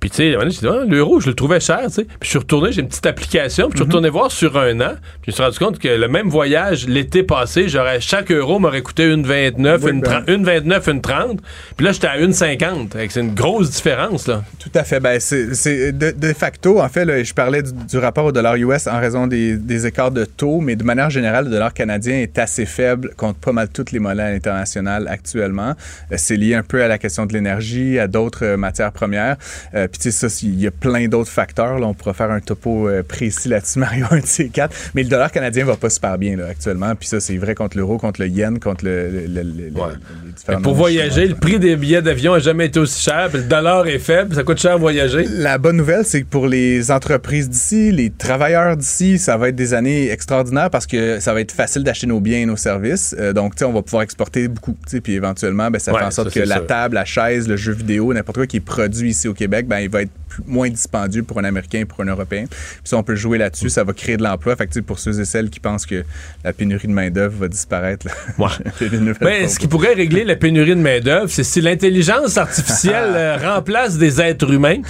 Puis, 0.00 0.10
tu 0.10 0.16
sais, 0.16 0.36
Ah, 0.36 0.84
l'euro, 0.88 1.20
je 1.20 1.28
le 1.28 1.34
trouvais 1.34 1.60
cher, 1.60 1.80
tu 1.86 1.90
sais. 1.90 2.04
Puis, 2.04 2.16
je 2.22 2.28
suis 2.28 2.38
retourné, 2.38 2.72
j'ai 2.72 2.82
une 2.82 2.88
petite 2.88 3.06
application, 3.06 3.68
puis 3.68 3.78
je 3.78 3.82
suis 3.82 3.88
retourné 3.88 4.08
voir 4.10 4.30
sur 4.30 4.56
un 4.56 4.80
an. 4.80 4.92
Puis, 5.22 5.26
je 5.26 5.30
me 5.32 5.34
suis 5.34 5.42
rendu 5.42 5.58
compte 5.58 5.78
que 5.78 5.88
le 5.88 6.08
même 6.08 6.28
voyage 6.28 6.86
l'été 6.86 7.22
passé, 7.22 7.68
j'aurais, 7.68 8.00
chaque 8.00 8.30
euro 8.30 8.58
m'aurait 8.58 8.82
coûté 8.82 9.04
une 9.04 9.24
29, 9.26 9.82
Oui, 9.82 9.90
une, 9.90 10.00
ben. 10.00 10.10
30, 10.24 10.28
une 10.28 10.44
29, 10.44 10.86
une 10.88 11.00
30. 11.00 11.40
Puis 11.76 11.84
là, 11.84 11.92
j'étais 11.92 12.06
à 12.06 12.18
une 12.18 12.32
50. 12.32 12.92
Fait 12.92 13.06
que 13.06 13.12
C'est 13.12 13.20
une 13.20 13.34
grosse 13.34 13.70
différence, 13.70 14.26
là. 14.28 14.44
Tout 14.60 14.70
à 14.74 14.84
fait. 14.84 15.00
Ben, 15.00 15.18
c'est, 15.18 15.92
de, 15.92 16.12
de 16.12 16.32
facto, 16.32 16.80
en 16.80 16.88
fait, 16.88 17.04
là, 17.04 17.22
je 17.22 17.34
parlais 17.34 17.62
du, 17.62 17.72
du 17.72 17.98
rapport 17.98 18.24
au 18.26 18.32
dollar 18.32 18.54
US 18.56 18.86
en 18.86 19.00
raison 19.00 19.26
des, 19.26 19.56
des 19.56 19.86
écarts 19.86 20.12
de 20.12 20.24
taux, 20.24 20.60
mais 20.60 20.76
de 20.76 20.84
manière 20.84 21.10
générale, 21.10 21.46
le 21.46 21.50
dollar 21.50 21.74
canadien 21.74 22.18
est 22.18 22.38
assez 22.38 22.66
faible 22.66 23.10
contre 23.16 23.38
pas 23.40 23.52
mal 23.52 23.68
toutes 23.68 23.90
les 23.92 23.98
monnaies 23.98 24.22
à 24.22 24.30
l'international 24.30 25.08
actuellement. 25.08 25.74
Euh, 26.12 26.14
c'est 26.16 26.36
lié 26.36 26.54
un 26.54 26.62
peu 26.62 26.82
à 26.82 26.88
la 26.88 26.98
question 26.98 27.26
de 27.26 27.32
l'énergie, 27.32 27.98
à 27.98 28.06
d'autres 28.06 28.44
euh, 28.44 28.56
matières 28.56 28.92
premières. 28.92 29.36
Euh, 29.74 29.87
Puis, 29.88 29.98
tu 29.98 30.12
sais, 30.12 30.28
ça, 30.28 30.38
il 30.42 30.60
y 30.60 30.66
a 30.66 30.70
plein 30.70 31.08
d'autres 31.08 31.30
facteurs. 31.30 31.78
Là. 31.78 31.86
On 31.86 31.94
pourra 31.94 32.14
faire 32.14 32.30
un 32.30 32.40
topo 32.40 32.88
euh, 32.88 33.02
précis 33.02 33.48
là-dessus, 33.48 33.78
Mario, 33.80 34.06
un 34.10 34.20
de 34.20 34.26
ces 34.26 34.48
quatre. 34.48 34.74
Mais 34.94 35.02
le 35.02 35.08
dollar 35.08 35.30
canadien 35.32 35.64
va 35.64 35.76
pas 35.76 35.90
super 35.90 36.18
bien 36.18 36.36
là, 36.36 36.46
actuellement. 36.50 36.94
Puis 36.94 37.08
ça, 37.08 37.20
c'est 37.20 37.36
vrai 37.36 37.54
contre 37.54 37.76
l'euro, 37.76 37.98
contre 37.98 38.20
le 38.20 38.28
yen, 38.28 38.58
contre 38.58 38.84
le, 38.84 39.08
le- 39.10 39.26
le- 39.26 39.42
le- 39.42 39.48
Ouais. 39.78 39.92
les 40.24 40.32
différentes 40.32 40.60
Mais 40.60 40.62
pour 40.62 40.74
voyager, 40.74 41.26
le 41.26 41.34
prix 41.34 41.58
des 41.58 41.76
billets 41.76 42.02
d'avion 42.02 42.32
n'a 42.34 42.38
jamais 42.40 42.66
été 42.66 42.78
aussi 42.80 43.02
cher, 43.02 43.28
puis 43.30 43.38
le 43.38 43.44
dollar 43.44 43.86
est 43.86 43.98
faible, 43.98 44.34
ça 44.34 44.42
coûte 44.44 44.58
cher 44.60 44.78
voyager. 44.78 45.24
La 45.28 45.58
bonne 45.58 45.76
nouvelle, 45.76 46.04
c'est 46.04 46.22
que 46.22 46.26
pour 46.26 46.46
les 46.48 46.90
entreprises 46.90 47.48
d'ici, 47.48 47.92
les 47.92 48.10
travailleurs 48.10 48.76
d'ici, 48.76 49.18
ça 49.18 49.36
va 49.36 49.48
être 49.48 49.56
des 49.56 49.74
années 49.74 50.10
extraordinaires 50.10 50.70
parce 50.70 50.86
que 50.86 51.20
ça 51.20 51.32
va 51.32 51.40
être 51.40 51.52
facile 51.52 51.82
d'acheter 51.84 52.06
nos 52.06 52.20
biens 52.20 52.38
et 52.38 52.46
nos 52.46 52.56
services. 52.56 53.14
Euh, 53.18 53.32
donc, 53.32 53.54
tu 53.54 53.60
sais, 53.60 53.64
on 53.64 53.72
va 53.72 53.82
pouvoir 53.82 54.02
exporter 54.02 54.48
beaucoup. 54.48 54.72
tu 54.84 54.90
sais, 54.96 55.00
Puis 55.00 55.14
éventuellement, 55.14 55.70
ben, 55.70 55.78
ça 55.78 55.92
Ouais, 55.92 56.00
fait 56.00 56.04
en 56.06 56.10
sorte 56.10 56.30
ça, 56.30 56.40
que 56.40 56.46
la 56.48 56.60
table, 56.60 56.94
la 56.96 57.04
chaise, 57.04 57.48
le 57.48 57.56
jeu 57.56 57.72
vidéo, 57.72 58.12
n'importe 58.12 58.36
quoi 58.38 58.46
qui 58.46 58.56
est 58.58 58.60
produit 58.60 59.10
ici 59.10 59.28
au 59.28 59.34
Québec, 59.34 59.66
ben, 59.66 59.77
il 59.80 59.90
va 59.90 60.02
être 60.02 60.12
plus- 60.27 60.27
moins 60.46 60.68
dispendieux 60.68 61.22
pour 61.22 61.38
un 61.38 61.44
Américain 61.44 61.80
et 61.80 61.84
pour 61.84 62.00
un 62.00 62.06
Européen. 62.06 62.46
Puis 62.48 62.80
ça, 62.84 62.96
on 62.96 63.02
peut 63.02 63.16
jouer 63.16 63.38
là-dessus. 63.38 63.70
Ça 63.70 63.84
va 63.84 63.92
créer 63.92 64.16
de 64.16 64.22
l'emploi. 64.22 64.56
Fait 64.56 64.66
que, 64.66 64.80
pour 64.80 64.98
ceux 64.98 65.20
et 65.20 65.24
celles 65.24 65.50
qui 65.50 65.60
pensent 65.60 65.86
que 65.86 66.04
la 66.44 66.52
pénurie 66.52 66.88
de 66.88 66.92
main-d'œuvre 66.92 67.38
va 67.40 67.48
disparaître, 67.48 68.06
là, 68.06 68.12
Ouais. 68.38 68.48
Ben, 69.20 69.48
ce 69.48 69.58
qui 69.58 69.66
pourrait 69.66 69.94
régler 69.94 70.24
la 70.24 70.36
pénurie 70.36 70.70
de 70.76 70.80
main-d'œuvre, 70.80 71.28
c'est 71.28 71.44
si 71.44 71.60
l'intelligence 71.60 72.36
artificielle 72.36 73.10
euh, 73.14 73.36
remplace 73.36 73.98
des 73.98 74.20
êtres 74.20 74.50
humains. 74.52 74.80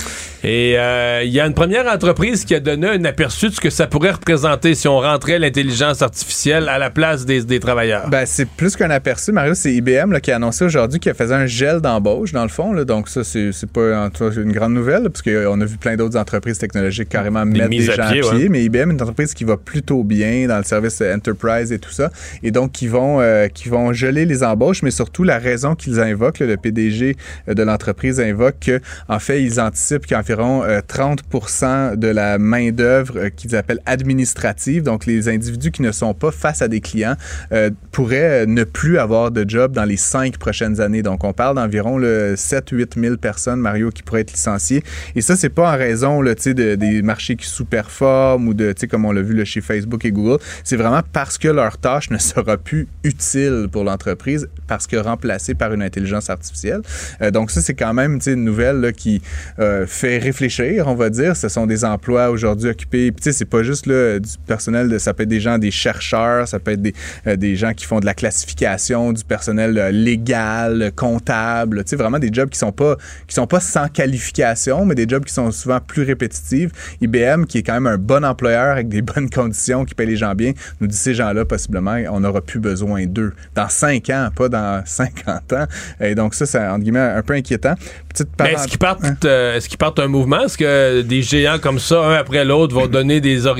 Et 0.45 0.79
euh, 0.79 1.23
il 1.25 1.31
y 1.31 1.41
a 1.41 1.47
une 1.47 1.55
première 1.55 1.87
entreprise 1.87 2.45
qui 2.45 2.55
a 2.55 2.61
donné 2.61 2.89
un 2.89 3.05
aperçu 3.05 3.49
de 3.49 3.55
ce 3.55 3.61
que 3.61 3.71
ça 3.71 3.87
pourrait 3.87 4.13
représenter 4.13 4.75
si 4.75 4.87
on 4.87 5.01
rentrait 5.01 5.39
l'intelligence 5.39 6.03
artificielle 6.03 6.69
à 6.69 6.79
la 6.79 6.91
place 6.91 7.25
des, 7.25 7.43
des 7.45 7.59
travailleurs. 7.59 8.09
Ben, 8.09 8.25
c'est 8.25 8.49
plus 8.49 8.77
qu'un 8.77 8.91
aperçu, 8.91 9.33
Mario. 9.33 9.55
C'est 9.55 9.73
IBM 9.73 10.13
là, 10.13 10.21
qui 10.21 10.31
a 10.31 10.37
annoncé 10.37 10.65
aujourd'hui 10.65 11.01
qu'il 11.01 11.13
faisait 11.15 11.35
un 11.35 11.47
gel 11.47 11.81
d'embauche, 11.81 12.33
dans 12.33 12.45
le 12.45 12.49
fond. 12.49 12.73
Là. 12.73 12.85
Donc, 12.85 13.09
ça, 13.09 13.25
c'est 13.25 13.73
pas 13.73 14.11
une 14.37 14.53
grande 14.53 14.75
nouvelle, 14.75 15.05
parce 15.05 15.23
qu'on 15.29 15.61
a 15.61 15.65
vu 15.65 15.77
plein 15.77 15.97
d'autres 15.97 16.17
entreprises 16.19 16.59
technologiques 16.59 17.09
carrément 17.09 17.45
Des 17.45 17.53
mettre 17.53 17.71
des 17.71 17.79
mises 17.79 17.91
à 17.91 17.95
gens 17.95 18.03
à 18.05 18.13
pied, 18.13 18.21
pied. 18.21 18.31
ouais. 18.31 18.49
Mais 18.49 18.65
IBM 18.65 18.79
est 18.91 18.95
une 18.95 19.03
entreprise 19.03 19.35
qui 19.35 19.45
va 19.45 19.57
plutôt 19.57 20.05
bien 20.05 20.47
dans 20.49 20.59
le 20.59 20.65
service 20.65 21.01
euh, 21.01 21.15
Enterprise 21.15 21.73
et 21.73 21.79
tout 21.79 21.91
ça. 21.91 22.11
Et 22.43 22.51
donc, 22.51 22.73
qui 22.73 22.89
vont, 22.89 23.21
euh, 23.21 23.49
qui 23.49 23.69
vont 23.69 23.93
geler 23.93 24.25
les 24.25 24.43
embauches, 24.43 24.83
mais 24.83 24.91
surtout, 24.91 25.25
la 25.25 25.39
raison 25.39 25.75
qu'ils 25.75 26.01
invoquent, 26.01 26.41
le 26.41 26.57
PDG 26.57 27.17
de 27.47 27.63
l'entreprise 27.63 28.21
invoque 28.21 28.57
que, 28.61 28.81
en 29.09 29.19
fait, 29.19 29.43
ils 29.43 29.61
anticipent 29.61 30.07
qu'environ 30.07 30.63
euh, 30.65 30.81
30% 30.81 31.97
de 31.97 32.09
la 32.09 32.39
main-d'œuvre 32.39 33.15
euh, 33.17 33.31
qu'ils 33.31 33.57
appellent 33.57 33.81
administrative, 33.87 34.83
donc 34.83 35.07
les 35.07 35.29
individus 35.29 35.71
qui 35.71 35.83
ne 35.83 35.93
sont 35.93 36.15
pas 36.15 36.31
face 36.31 36.63
à 36.63 36.69
des 36.69 36.81
clients, 36.81 37.17
euh, 37.53 37.71
pourraient 37.93 38.43
euh, 38.43 38.47
ne 38.47 38.65
plus 38.65 38.99
avoir 38.99 39.31
de 39.31 39.45
job 39.49 39.73
dans 39.73 39.85
les 39.85 39.97
cinq 39.97 40.39
prochaines 40.39 40.81
années. 40.81 41.03
Donc, 41.03 41.25
on 41.25 41.33
parle 41.33 41.57
d'environ 41.57 41.99
7-8 41.99 43.01
000 43.01 43.17
personnes, 43.17 43.61
Mario, 43.61 43.91
qui 43.91 44.03
pourraient 44.03 44.23
être 44.23 44.33
licenciées. 44.33 44.83
Et 45.19 45.21
ça, 45.21 45.35
c'est 45.35 45.49
pas 45.49 45.75
en 45.75 45.77
raison 45.77 46.23
là, 46.23 46.37
de, 46.37 46.77
des 46.77 47.03
marchés 47.03 47.35
qui 47.35 47.49
sous-performent 47.49 48.47
ou 48.47 48.55
de, 48.55 48.73
comme 48.89 49.05
on 49.05 49.11
l'a 49.11 49.21
vu 49.21 49.35
là, 49.35 49.45
chez 49.45 49.61
Facebook 49.61 50.05
et 50.05 50.13
Google. 50.13 50.41
C'est 50.63 50.77
vraiment 50.77 51.03
parce 51.13 51.39
que 51.39 51.49
leur 51.49 51.77
tâche 51.77 52.11
ne 52.11 52.19
sera 52.19 52.57
plus 52.57 52.87
utile 53.03 53.67
pour 53.73 53.83
l'entreprise 53.83 54.49
parce 54.69 54.87
que 54.87 54.95
remplacée 54.95 55.55
par 55.55 55.73
une 55.75 55.83
intelligence 55.83 56.31
artificielle. 56.31 56.83
Euh, 57.21 57.33
donc, 57.33 57.51
ça, 57.51 57.61
c'est 57.61 57.75
quand 57.75 57.93
même 57.95 58.21
une 58.25 58.45
nouvelle 58.45 58.93
qui 58.93 59.21
euh, 59.59 59.89
fait 59.89 60.19
réfléchir, 60.19 60.87
on 60.87 60.95
va 60.95 61.11
dire. 61.11 61.35
Ce 61.35 61.49
sont 61.49 61.67
des 61.67 61.85
emplois 61.85 62.31
aujourd'hui 62.31 62.71
occupés. 62.71 63.11
Puis, 63.11 63.33
c'est 63.33 63.45
pas 63.45 63.65
juste 63.65 63.87
là, 63.87 64.21
du 64.21 64.31
personnel, 64.47 65.01
ça 65.01 65.15
peut 65.15 65.25
être 65.25 65.29
des 65.29 65.41
gens, 65.41 65.59
des 65.59 65.73
chercheurs, 65.73 66.47
ça 66.47 66.61
peut 66.61 66.71
être 66.71 66.83
des, 66.83 66.95
euh, 67.27 67.35
des 67.35 67.57
gens 67.57 67.75
qui 67.75 67.87
font 67.87 67.99
de 67.99 68.07
la 68.07 68.15
classification, 68.15 69.13
du 69.13 69.25
personnel 69.25 69.89
légal, 69.91 70.93
comptable. 70.95 71.83
Vraiment 71.91 72.21
des 72.21 72.31
jobs 72.33 72.51
qui 72.51 72.59
sont 72.61 72.71
pas 72.71 72.97
qui 73.27 73.35
sont 73.35 73.49
pas 73.49 73.59
sans 73.59 73.89
qualification, 73.89 74.85
mais 74.87 74.95
des 74.95 75.08
jobs 75.09 75.25
qui 75.25 75.33
sont 75.35 75.51
souvent 75.51 75.81
plus 75.81 76.03
répétitifs. 76.03 76.71
IBM, 77.01 77.45
qui 77.45 77.59
est 77.59 77.63
quand 77.63 77.75
même 77.75 77.87
un 77.87 77.99
bon 77.99 78.25
employeur 78.25 78.73
avec 78.73 78.89
des 78.89 79.03
bonnes 79.09 79.31
conditions, 79.31 79.85
qui 79.85 79.95
paye 79.95 80.07
les 80.07 80.17
gens 80.17 80.35
bien, 80.35 80.53
nous 80.81 80.87
dit 80.87 80.97
ces 80.97 81.15
gens-là, 81.15 81.45
possiblement, 81.45 81.97
on 82.11 82.21
n'aura 82.21 82.41
plus 82.41 82.61
besoin 82.61 83.07
d'eux. 83.07 83.33
Dans 83.55 83.69
5 83.69 84.11
ans, 84.11 84.29
pas 84.35 84.49
dans 84.49 84.83
50 84.87 85.53
ans. 85.53 85.67
Et 86.01 86.15
donc, 86.15 86.35
ça, 86.35 86.47
c'est, 86.47 86.59
entre 86.67 86.81
guillemets, 86.83 86.99
un 87.01 87.23
peu 87.23 87.35
inquiétant. 87.35 87.75
Petite 88.09 88.29
Mais 88.41 88.53
est-ce 88.53 88.55
parenthèse- 88.55 88.67
qu'ils 88.69 88.79
partent, 88.79 89.25
euh, 89.25 89.57
est-ce 89.57 89.69
qu'ils 89.69 89.79
partent 89.79 89.99
un 89.99 90.09
mouvement? 90.09 90.45
Est-ce 90.45 90.59
que 90.59 91.03
des 91.03 91.23
géants 91.23 91.59
comme 91.59 91.79
ça, 91.79 92.01
un 92.05 92.15
après 92.15 92.45
l'autre, 92.45 92.75
vont 92.75 92.87
donner 92.87 93.21
des, 93.21 93.47
ordres 93.47 93.59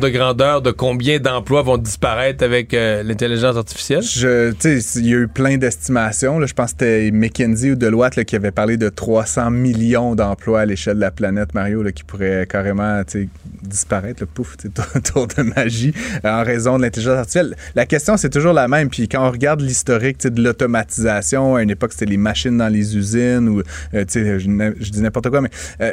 de 0.00 0.08
grandeur 0.08 0.62
de 0.62 0.70
combien 0.70 1.18
d'emplois 1.18 1.62
vont 1.62 1.76
disparaître 1.78 2.44
avec 2.44 2.74
euh, 2.74 3.02
l'intelligence 3.02 3.56
artificielle? 3.56 4.02
Il 4.14 5.06
y 5.06 5.14
a 5.14 5.18
eu 5.18 5.28
plein 5.28 5.56
d'estimations. 5.56 6.44
Je 6.44 6.52
pense 6.54 6.72
que 6.72 6.78
c'était 6.80 7.10
McKinsey 7.12 7.70
ou 7.72 7.76
Deloitte 7.76 8.16
là, 8.16 8.24
qui 8.24 8.36
avait 8.36 8.50
parlé 8.50 8.76
de 8.76 8.88
300 8.88 9.50
millions 9.50 10.14
d'emplois 10.14 10.60
à 10.60 10.66
l'échelle 10.66 10.89
de 10.94 11.00
la 11.00 11.10
planète, 11.10 11.54
Mario, 11.54 11.82
là, 11.82 11.92
qui 11.92 12.04
pourraient 12.04 12.46
carrément 12.48 13.02
disparaître, 13.62 14.20
le 14.22 14.26
pouf, 14.26 14.56
tour, 15.04 15.26
de 15.26 15.42
magie, 15.42 15.92
euh, 16.24 16.28
en 16.30 16.42
raison 16.44 16.76
de 16.78 16.82
l'intelligence 16.82 17.18
artificielle. 17.18 17.56
La 17.74 17.86
question, 17.86 18.16
c'est 18.16 18.30
toujours 18.30 18.52
la 18.52 18.68
même. 18.68 18.88
Puis 18.90 19.08
quand 19.08 19.26
on 19.26 19.30
regarde 19.30 19.60
l'historique 19.60 20.26
de 20.26 20.42
l'automatisation, 20.42 21.56
à 21.56 21.62
une 21.62 21.70
époque, 21.70 21.92
c'était 21.92 22.06
les 22.06 22.16
machines 22.16 22.56
dans 22.56 22.68
les 22.68 22.96
usines, 22.96 23.48
ou, 23.48 23.60
euh, 23.94 24.04
je, 24.12 24.38
je 24.80 24.90
dis 24.90 25.00
n'importe 25.02 25.28
quoi, 25.30 25.40
mais 25.40 25.50
euh, 25.80 25.92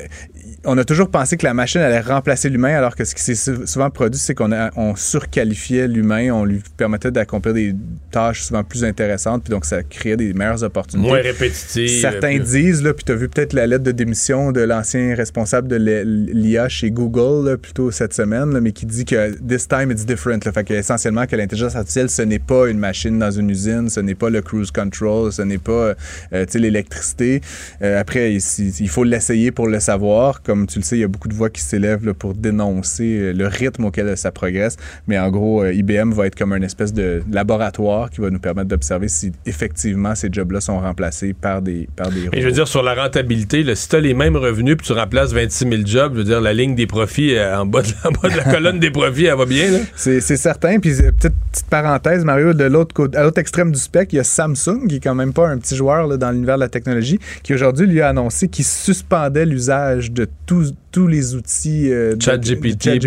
on 0.65 0.77
a 0.77 0.83
toujours 0.85 1.09
pensé 1.09 1.37
que 1.37 1.45
la 1.45 1.53
machine 1.53 1.81
allait 1.81 1.99
remplacer 1.99 2.49
l'humain, 2.49 2.75
alors 2.75 2.95
que 2.95 3.03
ce 3.05 3.13
qui 3.15 3.21
s'est 3.23 3.35
sou- 3.35 3.65
souvent 3.65 3.89
produit, 3.89 4.19
c'est 4.19 4.33
qu'on 4.35 4.51
a- 4.51 4.71
on 4.75 4.95
surqualifiait 4.95 5.87
l'humain, 5.87 6.31
on 6.31 6.45
lui 6.45 6.61
permettait 6.77 7.11
d'accomplir 7.11 7.53
des 7.53 7.75
tâches 8.11 8.43
souvent 8.43 8.63
plus 8.63 8.83
intéressantes, 8.83 9.43
puis 9.43 9.51
donc 9.51 9.65
ça 9.65 9.83
créait 9.83 10.17
des 10.17 10.33
meilleures 10.33 10.63
opportunités. 10.63 11.09
Moins 11.09 11.21
répétitif. 11.21 12.01
Certains 12.01 12.39
disent, 12.39 12.81
là, 12.83 12.93
puis 12.93 13.03
tu 13.05 13.11
as 13.11 13.15
vu 13.15 13.29
peut-être 13.29 13.53
la 13.53 13.67
lettre 13.67 13.83
de 13.83 13.91
démission 13.91 14.51
de 14.51 14.61
l'ancien 14.61 14.86
responsable 14.95 15.67
de 15.67 15.75
l'IA 15.75 16.69
chez 16.69 16.91
Google, 16.91 17.57
plutôt 17.57 17.91
cette 17.91 18.13
semaine, 18.13 18.59
mais 18.59 18.71
qui 18.71 18.85
dit 18.85 19.05
que 19.05 19.37
this 19.47 19.67
time 19.67 19.91
it's 19.91 20.05
different. 20.05 20.39
Là, 20.45 20.51
fait 20.51 20.63
que, 20.63 20.73
essentiellement 20.73 21.25
que 21.25 21.35
l'intelligence 21.35 21.75
artificielle, 21.75 22.09
ce 22.09 22.21
n'est 22.21 22.39
pas 22.39 22.69
une 22.69 22.79
machine 22.79 23.17
dans 23.19 23.31
une 23.31 23.49
usine, 23.49 23.89
ce 23.89 23.99
n'est 23.99 24.15
pas 24.15 24.29
le 24.29 24.41
cruise 24.41 24.71
control, 24.71 25.31
ce 25.31 25.41
n'est 25.41 25.57
pas 25.57 25.95
euh, 26.33 26.45
l'électricité. 26.55 27.41
Euh, 27.81 27.99
après, 27.99 28.33
il, 28.33 28.89
faut 28.89 29.03
l'essayer 29.03 29.51
pour 29.51 29.67
le 29.67 29.79
savoir. 29.79 30.41
Comme 30.41 30.67
tu 30.67 30.79
le 30.79 30.83
sais, 30.83 30.97
il 30.97 31.01
y 31.01 31.03
a 31.03 31.07
beaucoup 31.07 31.27
de 31.27 31.33
voix 31.33 31.49
qui 31.49 31.61
s'élèvent 31.61 32.13
pour 32.13 32.33
dénoncer 32.33 33.33
le 33.33 33.47
rythme 33.47 33.85
auquel 33.85 34.17
ça 34.17 34.31
progresse. 34.31 34.77
Mais 35.07 35.19
en 35.19 35.29
gros, 35.29 35.65
IBM 35.65 36.11
va 36.11 36.27
être 36.27 36.35
comme 36.35 36.53
un 36.53 36.61
espèce 36.61 36.93
de 36.93 37.23
laboratoire 37.31 38.09
qui 38.09 38.21
va 38.21 38.29
nous 38.29 38.39
permettre 38.39 38.69
d'observer 38.69 39.07
si 39.07 39.31
effectivement 39.45 40.15
ces 40.15 40.29
jobs-là 40.31 40.61
sont 40.61 40.79
remplacés 40.79 41.33
par 41.33 41.61
des, 41.61 41.87
par 41.95 42.09
des 42.09 42.29
je 42.33 42.45
veux 42.45 42.51
dire, 42.51 42.67
sur 42.67 42.83
la 42.83 42.93
rentabilité, 42.93 43.63
là, 43.63 43.75
si 43.75 43.89
tu 43.89 43.95
as 43.95 43.99
les 43.99 44.13
mêmes 44.13 44.35
revenus 44.35 44.76
puis 44.77 44.87
tu 44.87 44.93
remplaces 44.93 45.33
26 45.33 45.69
000 45.69 45.81
jobs, 45.85 46.13
je 46.13 46.19
veux 46.19 46.23
dire, 46.23 46.41
la 46.41 46.53
ligne 46.53 46.75
des 46.75 46.87
profits 46.87 47.35
euh, 47.35 47.59
en, 47.59 47.65
bas 47.65 47.81
de, 47.81 48.37
la 48.37 48.43
colonne 48.51 48.79
des 48.79 48.91
profits, 48.91 49.25
elle 49.25 49.37
va 49.37 49.45
bien. 49.45 49.81
C'est 49.95 50.21
certain. 50.21 50.79
Puis, 50.79 51.01
euh, 51.01 51.11
petite, 51.11 51.33
petite 51.51 51.67
parenthèse, 51.69 52.23
Mario, 52.23 52.53
de 52.53 52.63
l'autre 52.63 53.09
à 53.15 53.23
l'autre 53.23 53.39
extrême 53.39 53.71
du 53.71 53.79
spectre, 53.79 54.13
il 54.13 54.17
y 54.17 54.19
a 54.19 54.23
Samsung, 54.23 54.87
qui 54.87 54.97
est 54.97 54.99
quand 54.99 55.15
même 55.15 55.33
pas 55.33 55.47
un 55.49 55.57
petit 55.57 55.75
joueur 55.75 56.07
là, 56.07 56.17
dans 56.17 56.31
l'univers 56.31 56.55
de 56.55 56.61
la 56.61 56.69
technologie, 56.69 57.19
qui 57.43 57.53
aujourd'hui 57.53 57.87
lui 57.87 58.01
a 58.01 58.09
annoncé 58.09 58.47
qu'il 58.47 58.65
suspendait 58.65 59.45
l'usage 59.45 60.11
de 60.11 60.27
tous 60.45 60.73
tous 60.91 61.07
les 61.07 61.35
outils 61.35 61.91
euh, 61.91 62.15
ChatGPT, 62.19 62.99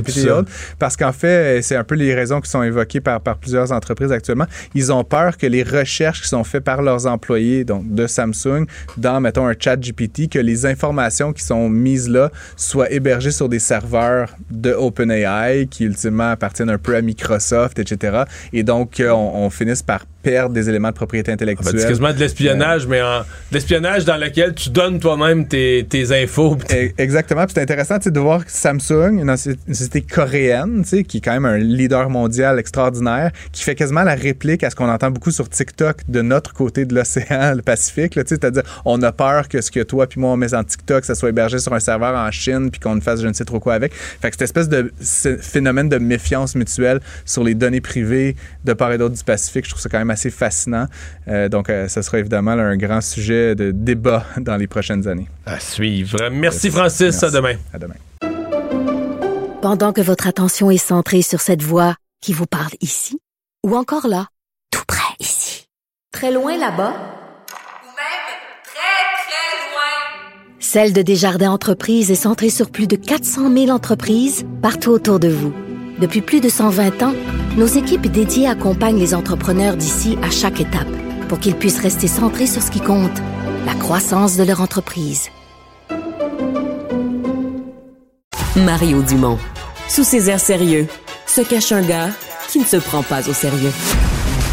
parce 0.78 0.96
qu'en 0.96 1.12
fait, 1.12 1.62
c'est 1.62 1.76
un 1.76 1.84
peu 1.84 1.94
les 1.94 2.14
raisons 2.14 2.40
qui 2.40 2.50
sont 2.50 2.62
évoquées 2.62 3.00
par, 3.00 3.20
par 3.20 3.36
plusieurs 3.38 3.72
entreprises 3.72 4.12
actuellement. 4.12 4.46
Ils 4.74 4.92
ont 4.92 5.04
peur 5.04 5.36
que 5.36 5.46
les 5.46 5.62
recherches 5.62 6.22
qui 6.22 6.28
sont 6.28 6.44
faites 6.44 6.64
par 6.64 6.82
leurs 6.82 7.06
employés, 7.06 7.64
donc 7.64 7.92
de 7.92 8.06
Samsung, 8.06 8.66
dans, 8.96 9.20
mettons, 9.20 9.46
un 9.46 9.54
ChatGPT, 9.58 10.28
que 10.28 10.38
les 10.38 10.66
informations 10.66 11.32
qui 11.32 11.42
sont 11.42 11.68
mises 11.68 12.08
là 12.08 12.30
soient 12.56 12.90
hébergées 12.90 13.30
sur 13.30 13.48
des 13.48 13.58
serveurs 13.58 14.34
de 14.50 14.72
OpenAI 14.72 15.66
qui 15.66 15.84
ultimement 15.84 16.30
appartiennent 16.30 16.70
un 16.70 16.78
peu 16.78 16.96
à 16.96 17.02
Microsoft, 17.02 17.78
etc. 17.78 18.24
Et 18.52 18.62
donc, 18.62 19.02
on, 19.04 19.12
on 19.12 19.50
finisse 19.50 19.82
par 19.82 20.04
perdre 20.22 20.54
des 20.54 20.68
éléments 20.68 20.88
de 20.88 20.94
propriété 20.94 21.32
intellectuelle. 21.32 21.80
c'est 21.80 21.88
quasiment 21.88 22.12
de 22.12 22.18
l'espionnage, 22.18 22.86
mais 22.86 23.00
en, 23.02 23.22
l'espionnage 23.52 24.04
dans 24.04 24.16
lequel 24.16 24.54
tu 24.54 24.70
donnes 24.70 24.98
toi-même 24.98 25.46
tes, 25.46 25.86
tes 25.88 26.22
infos. 26.22 26.56
E, 26.70 26.90
exactement. 26.98 27.44
c'est 27.48 27.62
intéressant 27.62 27.96
de 28.04 28.20
voir 28.20 28.42
Samsung, 28.46 29.20
une, 29.20 29.36
société 29.36 30.02
coréenne, 30.02 30.84
qui 30.84 31.18
est 31.18 31.20
quand 31.20 31.32
même 31.32 31.44
un 31.44 31.58
leader 31.58 32.10
mondial 32.10 32.58
extraordinaire, 32.58 33.30
qui 33.52 33.62
fait 33.62 33.74
quasiment 33.74 34.02
la 34.02 34.14
réplique 34.14 34.64
à 34.64 34.70
ce 34.70 34.76
qu'on 34.76 34.88
entend 34.88 35.10
beaucoup 35.10 35.30
sur 35.30 35.48
TikTok 35.48 35.98
de 36.08 36.22
notre 36.22 36.52
côté 36.52 36.84
de 36.84 36.94
l'océan, 36.94 37.54
le 37.54 37.62
Pacifique. 37.62 38.18
C'est-à-dire, 38.26 38.62
on 38.84 39.00
a 39.02 39.12
peur 39.12 39.48
que 39.48 39.60
ce 39.60 39.70
que 39.70 39.80
toi 39.80 40.06
puis 40.06 40.20
moi 40.20 40.30
on 40.30 40.36
met 40.36 40.54
en 40.54 40.64
TikTok, 40.64 41.04
ça 41.04 41.14
soit 41.14 41.28
hébergé 41.28 41.58
sur 41.58 41.72
un 41.72 41.80
serveur 41.80 42.14
en 42.14 42.30
Chine 42.30 42.70
puis 42.70 42.80
qu'on 42.80 42.96
ne 42.96 43.00
fasse 43.00 43.20
je 43.20 43.28
ne 43.28 43.32
sais 43.32 43.44
trop 43.44 43.60
quoi 43.60 43.74
avec. 43.74 43.92
Fait 43.94 44.30
que 44.30 44.36
cette 44.36 44.42
espèce 44.42 44.68
de 44.68 44.92
phénomène 45.40 45.88
de 45.88 45.98
méfiance 45.98 46.54
mutuelle 46.54 47.00
sur 47.24 47.44
les 47.44 47.54
données 47.54 47.80
privées 47.80 48.36
de 48.64 48.72
part 48.72 48.92
et 48.92 48.98
d'autre 48.98 49.14
du 49.14 49.24
Pacifique, 49.24 49.64
je 49.64 49.70
trouve 49.70 49.82
ça 49.82 49.88
quand 49.88 49.98
même 49.98 50.09
assez 50.10 50.30
fascinant. 50.30 50.86
Euh, 51.28 51.48
donc, 51.48 51.70
euh, 51.70 51.88
ça 51.88 52.02
sera 52.02 52.18
évidemment 52.18 52.52
un 52.52 52.76
grand 52.76 53.00
sujet 53.00 53.54
de 53.54 53.70
débat 53.70 54.24
dans 54.38 54.56
les 54.56 54.66
prochaines 54.66 55.08
années. 55.08 55.28
À 55.46 55.60
suivre. 55.60 56.28
Merci 56.30 56.70
Francis. 56.70 57.22
À 57.22 57.30
demain. 57.30 57.54
À 57.72 57.78
demain. 57.78 57.94
Pendant 59.62 59.92
que 59.92 60.00
votre 60.00 60.26
attention 60.26 60.70
est 60.70 60.78
centrée 60.78 61.22
sur 61.22 61.40
cette 61.40 61.62
voix 61.62 61.94
qui 62.22 62.32
vous 62.32 62.46
parle 62.46 62.72
ici, 62.80 63.18
ou 63.66 63.76
encore 63.76 64.08
là, 64.08 64.26
tout 64.70 64.84
près 64.86 65.14
ici, 65.18 65.66
très 66.12 66.32
loin 66.32 66.56
là-bas, 66.56 66.92
ou 66.92 67.90
même 67.96 68.26
très, 68.64 69.00
très 69.26 69.70
loin, 69.70 70.58
Celle 70.60 70.92
de 70.92 71.02
Desjardins 71.02 71.50
Entreprises 71.50 72.10
est 72.10 72.14
centrée 72.14 72.50
sur 72.50 72.70
plus 72.70 72.86
de 72.86 72.96
400 72.96 73.52
000 73.52 73.68
entreprises 73.68 74.46
partout 74.62 74.90
autour 74.90 75.20
de 75.20 75.28
vous. 75.28 75.52
Depuis 76.00 76.22
plus 76.22 76.40
de 76.40 76.48
120 76.48 77.02
ans, 77.02 77.12
nos 77.58 77.66
équipes 77.66 78.06
dédiées 78.06 78.48
accompagnent 78.48 78.98
les 78.98 79.14
entrepreneurs 79.14 79.76
d'ici 79.76 80.16
à 80.22 80.30
chaque 80.30 80.58
étape 80.58 80.88
pour 81.28 81.38
qu'ils 81.38 81.54
puissent 81.54 81.78
rester 81.78 82.08
centrés 82.08 82.46
sur 82.46 82.62
ce 82.62 82.70
qui 82.70 82.80
compte, 82.80 83.18
la 83.66 83.74
croissance 83.74 84.38
de 84.38 84.42
leur 84.42 84.62
entreprise. 84.62 85.28
Mario 88.56 89.02
Dumont. 89.02 89.38
Sous 89.88 90.04
ses 90.04 90.30
airs 90.30 90.40
sérieux, 90.40 90.86
se 91.26 91.42
cache 91.42 91.72
un 91.72 91.82
gars 91.82 92.08
qui 92.48 92.60
ne 92.60 92.64
se 92.64 92.78
prend 92.78 93.02
pas 93.02 93.28
au 93.28 93.34
sérieux. 93.34 93.72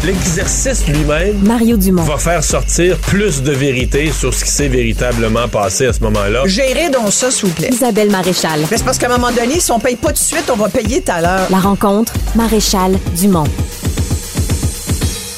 L'exercice 0.04 0.86
lui-même 0.86 1.38
Mario 1.44 1.76
Dumont. 1.76 2.02
va 2.04 2.18
faire 2.18 2.44
sortir 2.44 2.96
plus 2.98 3.42
de 3.42 3.50
vérité 3.50 4.12
sur 4.12 4.32
ce 4.32 4.44
qui 4.44 4.50
s'est 4.50 4.68
véritablement 4.68 5.48
passé 5.48 5.86
à 5.86 5.92
ce 5.92 6.00
moment-là. 6.04 6.42
Gérez 6.46 6.88
donc 6.88 7.12
ça, 7.12 7.30
s'il 7.32 7.48
vous 7.48 7.54
plaît. 7.54 7.70
Isabelle 7.72 8.10
Maréchal. 8.10 8.60
c'est 8.70 8.84
parce 8.84 8.96
qu'à 8.96 9.06
un 9.12 9.18
moment 9.18 9.32
donné, 9.32 9.58
si 9.58 9.72
on 9.72 9.80
paye 9.80 9.96
pas 9.96 10.08
tout 10.08 10.14
de 10.14 10.18
suite, 10.18 10.50
on 10.52 10.56
va 10.56 10.68
payer 10.68 11.02
tout 11.02 11.10
à 11.10 11.20
l'heure. 11.20 11.46
La 11.50 11.58
rencontre, 11.58 12.12
Maréchal 12.36 12.96
Dumont. 13.16 13.44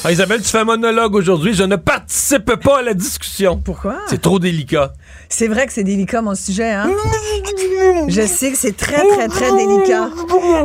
Ah, 0.03 0.11
Isabelle, 0.11 0.41
tu 0.41 0.49
fais 0.49 0.59
un 0.59 0.63
monologue 0.63 1.15
aujourd'hui. 1.15 1.53
Je 1.53 1.63
ne 1.63 1.75
participe 1.75 2.55
pas 2.55 2.79
à 2.79 2.81
la 2.81 2.93
discussion. 2.93 3.61
Pourquoi? 3.63 3.97
C'est 4.09 4.21
trop 4.21 4.39
délicat. 4.39 4.93
C'est 5.31 5.47
vrai 5.47 5.65
que 5.65 5.71
c'est 5.71 5.83
délicat, 5.83 6.21
mon 6.21 6.35
sujet, 6.35 6.71
hein? 6.71 6.91
je 8.09 8.21
sais 8.21 8.51
que 8.51 8.57
c'est 8.57 8.75
très, 8.75 9.01
très, 9.07 9.29
très 9.29 9.51
délicat. 9.53 10.09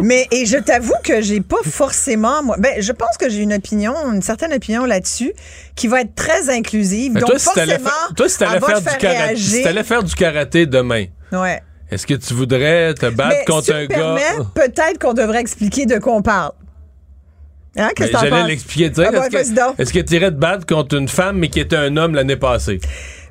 Mais, 0.02 0.26
et 0.32 0.44
je 0.44 0.58
t'avoue 0.58 0.92
que 1.04 1.22
j'ai 1.22 1.40
pas 1.40 1.62
forcément, 1.64 2.42
moi, 2.42 2.56
ben, 2.58 2.74
je 2.80 2.90
pense 2.90 3.16
que 3.16 3.30
j'ai 3.30 3.42
une 3.42 3.54
opinion, 3.54 3.94
une 4.12 4.22
certaine 4.22 4.52
opinion 4.52 4.84
là-dessus, 4.84 5.32
qui 5.76 5.86
va 5.86 6.00
être 6.00 6.16
très 6.16 6.50
inclusive. 6.50 7.14
donc, 7.14 7.26
toi, 7.26 7.38
si 7.38 7.44
forcément, 7.44 7.90
toi, 8.16 8.28
si 8.28 8.38
t'allais 8.38 8.60
faire, 8.60 8.80
du 8.80 8.96
karaté, 8.98 9.36
si 9.36 9.84
faire 9.84 10.02
du 10.02 10.14
karaté 10.16 10.66
demain. 10.66 11.06
Ouais. 11.30 11.62
Est-ce 11.88 12.04
que 12.04 12.14
tu 12.14 12.34
voudrais 12.34 12.92
te 12.94 13.06
battre 13.06 13.44
contre 13.46 13.72
un 13.72 13.86
gars? 13.86 14.16
Peut-être 14.52 14.98
qu'on 14.98 15.14
devrait 15.14 15.40
expliquer 15.40 15.86
de 15.86 15.98
quoi 15.98 16.14
on 16.14 16.22
parle. 16.22 16.50
Hein, 17.78 17.90
ben, 17.96 18.08
J'allais 18.10 18.46
l'expliquer. 18.48 18.90
Ah, 18.98 19.10
est-ce 19.78 19.92
que 19.92 20.00
tu 20.00 20.14
irais 20.14 20.30
te 20.30 20.36
battre 20.36 20.66
contre 20.66 20.96
une 20.96 21.08
femme, 21.08 21.38
mais 21.38 21.48
qui 21.48 21.60
était 21.60 21.76
un 21.76 21.96
homme 21.96 22.14
l'année 22.14 22.36
passée? 22.36 22.80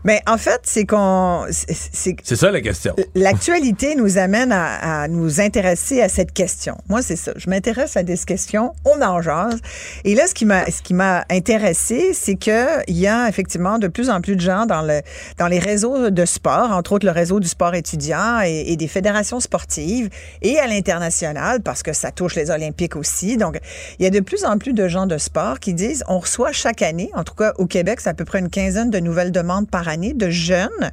Mais 0.05 0.21
en 0.27 0.37
fait, 0.37 0.61
c'est 0.63 0.85
qu'on. 0.85 1.47
C'est 1.49 2.35
ça 2.35 2.51
la 2.51 2.61
question. 2.61 2.95
L'actualité 3.15 3.95
nous 3.95 4.19
amène 4.19 4.51
à, 4.51 5.07
nous 5.07 5.41
intéresser 5.41 6.01
à 6.01 6.09
cette 6.09 6.31
question. 6.31 6.77
Moi, 6.87 7.01
c'est 7.01 7.15
ça. 7.15 7.31
Je 7.35 7.49
m'intéresse 7.49 7.97
à 7.97 8.03
des 8.03 8.15
questions, 8.17 8.73
on 8.85 9.01
en 9.01 9.19
jase. 9.21 9.59
Et 10.03 10.13
là, 10.13 10.27
ce 10.27 10.35
qui 10.35 10.45
m'a, 10.45 10.69
ce 10.69 10.83
qui 10.83 10.93
m'a 10.93 11.25
intéressé, 11.31 12.11
c'est 12.13 12.35
que 12.35 12.83
il 12.87 12.97
y 12.97 13.07
a 13.07 13.27
effectivement 13.27 13.79
de 13.79 13.87
plus 13.87 14.11
en 14.11 14.21
plus 14.21 14.35
de 14.35 14.41
gens 14.41 14.67
dans 14.67 14.83
le, 14.83 15.01
dans 15.39 15.47
les 15.47 15.57
réseaux 15.57 16.11
de 16.11 16.25
sport, 16.25 16.71
entre 16.71 16.93
autres 16.93 17.05
le 17.05 17.11
réseau 17.11 17.39
du 17.39 17.47
sport 17.47 17.73
étudiant 17.73 18.41
et, 18.45 18.65
et 18.67 18.77
des 18.77 18.87
fédérations 18.87 19.39
sportives 19.39 20.09
et 20.43 20.59
à 20.59 20.67
l'international, 20.67 21.61
parce 21.61 21.81
que 21.81 21.93
ça 21.93 22.11
touche 22.11 22.35
les 22.35 22.51
Olympiques 22.51 22.95
aussi. 22.95 23.37
Donc, 23.37 23.59
il 23.97 24.03
y 24.03 24.07
a 24.07 24.11
de 24.11 24.19
plus 24.19 24.45
en 24.45 24.59
plus 24.59 24.73
de 24.73 24.87
gens 24.87 25.07
de 25.07 25.17
sport 25.17 25.59
qui 25.59 25.73
disent, 25.73 26.03
on 26.07 26.19
reçoit 26.19 26.51
chaque 26.51 26.83
année, 26.83 27.09
en 27.15 27.23
tout 27.23 27.33
cas 27.33 27.53
au 27.57 27.65
Québec, 27.65 28.01
c'est 28.01 28.09
à 28.09 28.13
peu 28.13 28.25
près 28.25 28.37
une 28.37 28.49
quinzaine 28.49 28.91
de 28.91 28.99
nouvelles 28.99 29.31
demandes 29.31 29.67
par 29.67 29.87
année 29.87 29.94
de 29.97 30.29
jeunes 30.29 30.91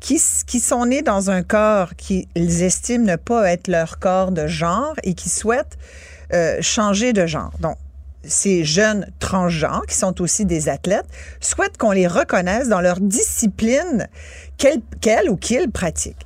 qui, 0.00 0.20
qui 0.46 0.60
sont 0.60 0.86
nés 0.86 1.02
dans 1.02 1.30
un 1.30 1.42
corps 1.42 1.94
qu'ils 1.96 2.62
estiment 2.62 3.04
ne 3.04 3.16
pas 3.16 3.50
être 3.50 3.68
leur 3.68 3.98
corps 3.98 4.32
de 4.32 4.46
genre 4.46 4.94
et 5.02 5.14
qui 5.14 5.28
souhaitent 5.28 5.78
euh, 6.32 6.58
changer 6.60 7.12
de 7.12 7.26
genre. 7.26 7.52
Donc, 7.60 7.76
ces 8.26 8.64
jeunes 8.64 9.06
transgenres, 9.18 9.84
qui 9.86 9.96
sont 9.96 10.20
aussi 10.22 10.46
des 10.46 10.68
athlètes, 10.68 11.06
souhaitent 11.40 11.76
qu'on 11.76 11.92
les 11.92 12.06
reconnaisse 12.06 12.68
dans 12.68 12.80
leur 12.80 13.00
discipline 13.00 14.08
qu'elle 14.56 15.28
ou 15.28 15.36
qu'ils 15.36 15.70
pratiquent. 15.70 16.24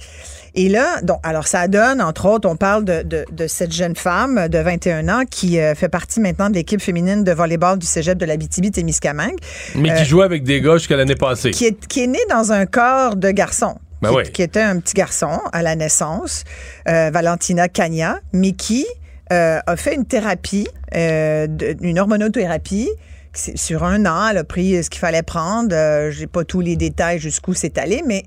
Et 0.59 0.69
là, 0.69 1.01
donc, 1.03 1.21
alors 1.23 1.47
ça 1.47 1.69
donne, 1.69 2.03
entre 2.03 2.27
autres, 2.27 2.49
on 2.49 2.57
parle 2.57 2.85
de, 2.85 3.05
de, 3.05 3.47
cette 3.47 3.71
jeune 3.71 3.95
femme 3.95 4.49
de 4.49 4.59
21 4.59 5.09
ans 5.09 5.23
qui 5.25 5.61
euh, 5.61 5.77
fait 5.77 5.89
partie 5.89 6.19
maintenant 6.19 6.51
de 6.51 6.55
l'équipe 6.57 6.83
féminine 6.83 7.23
de 7.23 7.31
volleyball 7.31 7.79
du 7.79 7.87
cégep 7.87 8.19
de 8.19 8.27
la 8.27 8.37
BTB-Témiscamingue. 8.37 9.37
Mais 9.77 9.91
qui 9.91 10.03
euh, 10.03 10.05
jouait 10.05 10.25
avec 10.25 10.43
des 10.43 10.61
gars 10.61 10.79
jusqu'à 10.79 10.97
l'année 10.97 11.15
passée. 11.15 11.53
Qui 11.53 11.67
est, 11.67 11.87
qui 11.87 12.03
est 12.03 12.07
né 12.09 12.19
dans 12.29 12.51
un 12.51 12.67
corps 12.67 13.15
de 13.15 13.31
garçon. 13.31 13.77
Ben 14.03 14.13
qui, 14.33 14.43
était 14.43 14.61
un 14.61 14.81
petit 14.81 14.95
garçon 14.95 15.41
à 15.53 15.63
la 15.63 15.77
naissance, 15.77 16.43
euh, 16.89 17.11
Valentina 17.13 17.69
Cagna, 17.69 18.19
mais 18.33 18.51
qui 18.51 18.85
a 19.31 19.77
fait 19.77 19.95
une 19.95 20.07
thérapie, 20.07 20.67
une 20.93 21.99
hormonothérapie 21.99 22.89
sur 23.35 23.85
un 23.85 24.07
an, 24.07 24.29
elle 24.31 24.39
a 24.39 24.45
pris 24.45 24.83
ce 24.83 24.91
qu'il 24.91 25.01
fallait 25.01 25.22
prendre. 25.22 25.70
Je 25.70 26.11
J'ai 26.11 26.26
pas 26.26 26.45
tous 26.45 26.61
les 26.61 26.76
détails 26.76 27.18
jusqu'où 27.18 27.55
c'est 27.55 27.79
allé, 27.79 28.03
mais 28.07 28.24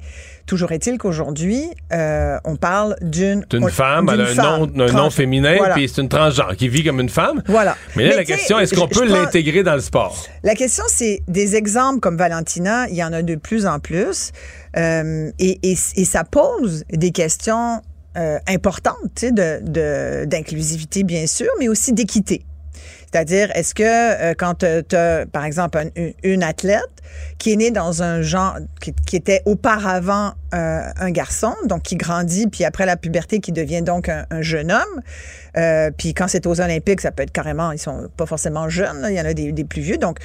Toujours 0.52 0.74
est-il 0.74 0.98
qu'aujourd'hui, 0.98 1.64
euh, 1.94 2.38
on 2.44 2.58
parle 2.58 2.98
d'une 3.02 3.46
D'une 3.50 3.70
femme, 3.70 4.10
elle 4.12 4.20
a 4.20 4.32
un, 4.32 4.58
nom, 4.58 4.82
un 4.82 4.92
nom, 4.92 5.10
féminin, 5.10 5.56
puis 5.74 5.88
c'est 5.88 6.02
une 6.02 6.10
transgenre 6.10 6.58
qui 6.58 6.68
vit 6.68 6.84
comme 6.84 7.00
une 7.00 7.08
femme. 7.08 7.42
Voilà. 7.46 7.78
Mais 7.96 8.10
là, 8.10 8.18
la 8.18 8.26
question, 8.26 8.60
est-ce 8.60 8.76
qu'on 8.76 8.90
peut 8.90 9.06
l'intégrer 9.06 9.64
dans 9.64 9.76
le 9.76 9.80
sport? 9.80 10.26
La 10.44 10.56
question, 10.56 10.84
c'est 10.90 11.22
des 11.30 11.56
exemples 11.56 12.02
comme 12.02 12.18
Valentina, 12.18 12.90
il 12.90 12.96
y 12.96 13.04
en 13.04 13.14
a 13.14 13.22
de 13.22 13.36
plus 13.36 13.66
en 13.66 13.80
plus, 13.80 14.32
euh, 14.76 15.32
et, 15.40 15.60
et, 15.64 15.78
et, 15.96 16.06
ça 16.06 16.26
pose 16.26 16.84
des 16.92 17.12
questions 17.12 17.82
euh, 18.18 18.38
importantes, 18.48 18.96
tu 19.16 19.28
sais, 19.28 19.32
d'inclusivité, 19.32 19.72
de, 19.72 20.26
d'inclusivité 20.26 21.04
bien 21.04 21.28
sûr, 21.28 21.48
mais 21.60 21.70
aussi 21.70 21.94
d'équité. 21.94 22.44
C'est-à-dire, 23.12 23.52
est-ce 23.56 23.76
que 23.76 23.84
euh, 23.84 24.34
quand 24.38 24.60
tu 24.60 24.96
as, 24.96 25.26
par 25.26 25.44
exemple, 25.44 25.78
un- 25.78 26.12
une, 26.24 26.44
athlète 26.44 26.90
qui 27.40 27.52
est 27.52 27.56
née 27.58 27.72
dans 27.72 28.04
un 28.04 28.22
genre, 28.22 28.58
qui, 28.80 29.16
était 29.16 29.42
auparavant 29.46 30.34
euh, 30.54 30.82
un 30.98 31.12
garçon, 31.12 31.54
donc 31.66 31.84
qui 31.84 31.98
grandit, 31.98 32.48
puis 32.48 32.64
après 32.64 32.86
la 32.86 32.96
puberté, 32.96 33.40
qui 33.40 33.52
devient 33.52 33.82
donc 33.82 34.08
un, 34.08 34.26
un 34.32 34.42
jeune 34.42 34.72
homme, 34.72 35.02
euh, 35.58 35.92
puis 35.98 36.14
quand 36.14 36.28
c'est 36.30 36.48
aux 36.48 36.62
Olympiques, 36.62 37.02
ça 37.02 37.12
peut 37.12 37.24
être 37.24 37.32
carrément, 37.32 37.72
ils 37.72 37.80
sont 37.80 38.08
pas 38.16 38.26
forcément 38.26 38.70
jeunes, 38.70 39.06
il 39.10 39.16
y 39.16 39.22
en 39.22 39.26
a 39.26 39.34
des, 39.34 39.52
des 39.52 39.66
plus 39.66 39.82
vieux. 39.82 39.98
Donc, 39.98 40.20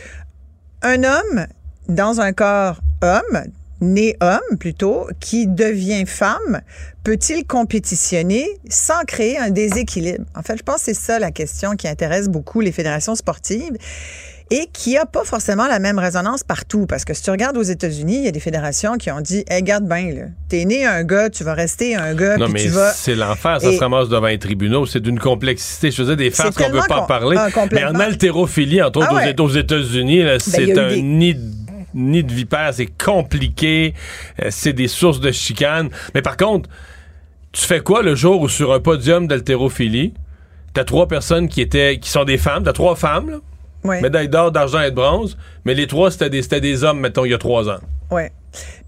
un 0.82 1.02
homme 1.02 1.46
dans 1.88 2.20
un 2.20 2.32
corps 2.32 2.80
homme, 3.02 3.42
né 3.80 4.16
homme 4.20 4.58
plutôt, 4.58 5.06
qui 5.20 5.46
devient 5.46 6.04
femme, 6.06 6.60
peut-il 7.04 7.44
compétitionner 7.46 8.46
sans 8.68 9.02
créer 9.06 9.38
un 9.38 9.50
déséquilibre? 9.50 10.24
En 10.34 10.42
fait, 10.42 10.56
je 10.58 10.62
pense 10.62 10.76
que 10.76 10.82
c'est 10.86 10.94
ça 10.94 11.18
la 11.18 11.30
question 11.30 11.72
qui 11.76 11.86
intéresse 11.88 12.28
beaucoup 12.28 12.60
les 12.60 12.72
fédérations 12.72 13.14
sportives 13.14 13.76
et 14.50 14.68
qui 14.72 14.94
n'a 14.94 15.06
pas 15.06 15.24
forcément 15.24 15.66
la 15.66 15.80
même 15.80 15.98
résonance 15.98 16.44
partout. 16.44 16.86
Parce 16.86 17.04
que 17.04 17.12
si 17.14 17.22
tu 17.22 17.30
regardes 17.30 17.56
aux 17.56 17.62
États-Unis, 17.62 18.18
il 18.18 18.24
y 18.26 18.28
a 18.28 18.30
des 18.30 18.38
fédérations 18.40 18.94
qui 18.96 19.10
ont 19.10 19.20
dit 19.20 19.44
hey, 19.48 19.60
Garde 19.62 19.88
bien, 19.88 20.28
t'es 20.48 20.64
né 20.64 20.86
un 20.86 21.02
gars, 21.02 21.28
tu 21.30 21.42
vas 21.42 21.54
rester 21.54 21.96
un 21.96 22.14
gars, 22.14 22.36
Non, 22.36 22.44
puis 22.46 22.54
mais 22.54 22.62
tu 22.62 22.68
vas. 22.68 22.92
c'est 22.92 23.16
l'enfer, 23.16 23.60
ça 23.60 23.68
Et- 23.70 23.76
se 23.76 23.80
ramasse 23.80 24.08
devant 24.08 24.28
les 24.28 24.38
tribunaux. 24.38 24.86
C'est 24.86 25.00
d'une 25.00 25.18
complexité. 25.18 25.90
Je 25.90 25.96
faisais 25.96 26.14
des 26.16 26.30
farces 26.30 26.54
qu'on 26.56 26.62
tellement 26.62 26.80
veut 26.82 26.86
pas 26.88 26.96
en 26.96 26.98
com- 27.00 27.06
parler. 27.08 27.36
ah, 27.38 27.48
mais 27.72 27.84
en 27.84 27.94
haltérophilie, 27.96 28.80
entre 28.82 29.00
autres 29.00 29.08
Ah 29.10 29.14
ouais. 29.16 29.34
Ben, 29.34 29.40
aux- 29.44 29.48
États-Unis, 29.50 30.22
là, 30.22 30.34
a 30.34 30.38
c'est 30.38 30.78
un 30.78 30.88
des- 30.90 31.02
nid 31.02 31.34
de 31.34 31.40
nid 31.96 32.22
de 32.22 32.32
vipères, 32.32 32.72
c'est 32.74 32.86
compliqué, 33.02 33.94
euh, 34.42 34.48
c'est 34.50 34.72
des 34.72 34.88
sources 34.88 35.18
de 35.20 35.32
chicanes. 35.32 35.88
Mais 36.14 36.22
par 36.22 36.36
contre, 36.36 36.68
tu 37.52 37.62
fais 37.64 37.80
quoi 37.80 38.02
le 38.02 38.14
jour 38.14 38.40
où 38.42 38.48
sur 38.48 38.72
un 38.72 38.80
podium 38.80 39.26
d'haltérophilie, 39.26 40.12
t'as 40.74 40.84
trois 40.84 41.08
personnes 41.08 41.48
qui 41.48 41.60
étaient 41.60 41.98
qui 41.98 42.10
sont 42.10 42.24
des 42.24 42.38
femmes, 42.38 42.62
t'as 42.64 42.72
trois 42.72 42.94
femmes, 42.96 43.30
là, 43.30 43.36
Ouais. 43.84 44.00
médaille 44.00 44.28
d'or, 44.28 44.50
d'argent 44.50 44.80
et 44.80 44.90
de 44.90 44.96
bronze, 44.96 45.38
mais 45.64 45.72
les 45.74 45.86
trois 45.86 46.10
c'était 46.10 46.28
des, 46.30 46.42
c'était 46.42 46.60
des 46.60 46.82
hommes, 46.82 46.98
mettons, 47.00 47.24
il 47.24 47.30
y 47.30 47.34
a 47.34 47.38
trois 47.38 47.68
ans. 47.68 47.78
Ouais. 48.10 48.32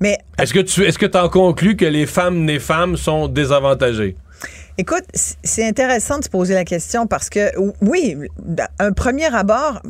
Mais 0.01 0.19
Est-ce 0.39 0.53
que 0.53 0.61
tu 0.61 0.83
est-ce 0.85 0.99
que 0.99 1.07
t'en 1.07 1.29
conclus 1.29 1.77
que 1.77 1.85
les 1.85 2.07
femmes 2.07 2.45
nées 2.45 2.59
femmes 2.59 2.97
sont 2.97 3.29
désavantagées? 3.29 4.17
Écoute, 4.81 5.05
c'est 5.43 5.67
intéressant 5.67 6.19
de 6.19 6.25
se 6.25 6.29
poser 6.29 6.55
la 6.55 6.65
question 6.65 7.09
parce 7.09 7.29
que, 7.29 7.59
ou- 7.59 7.73
oui, 7.83 8.17
un 8.79 8.93
premier 8.93 9.27
abord, 9.35 9.83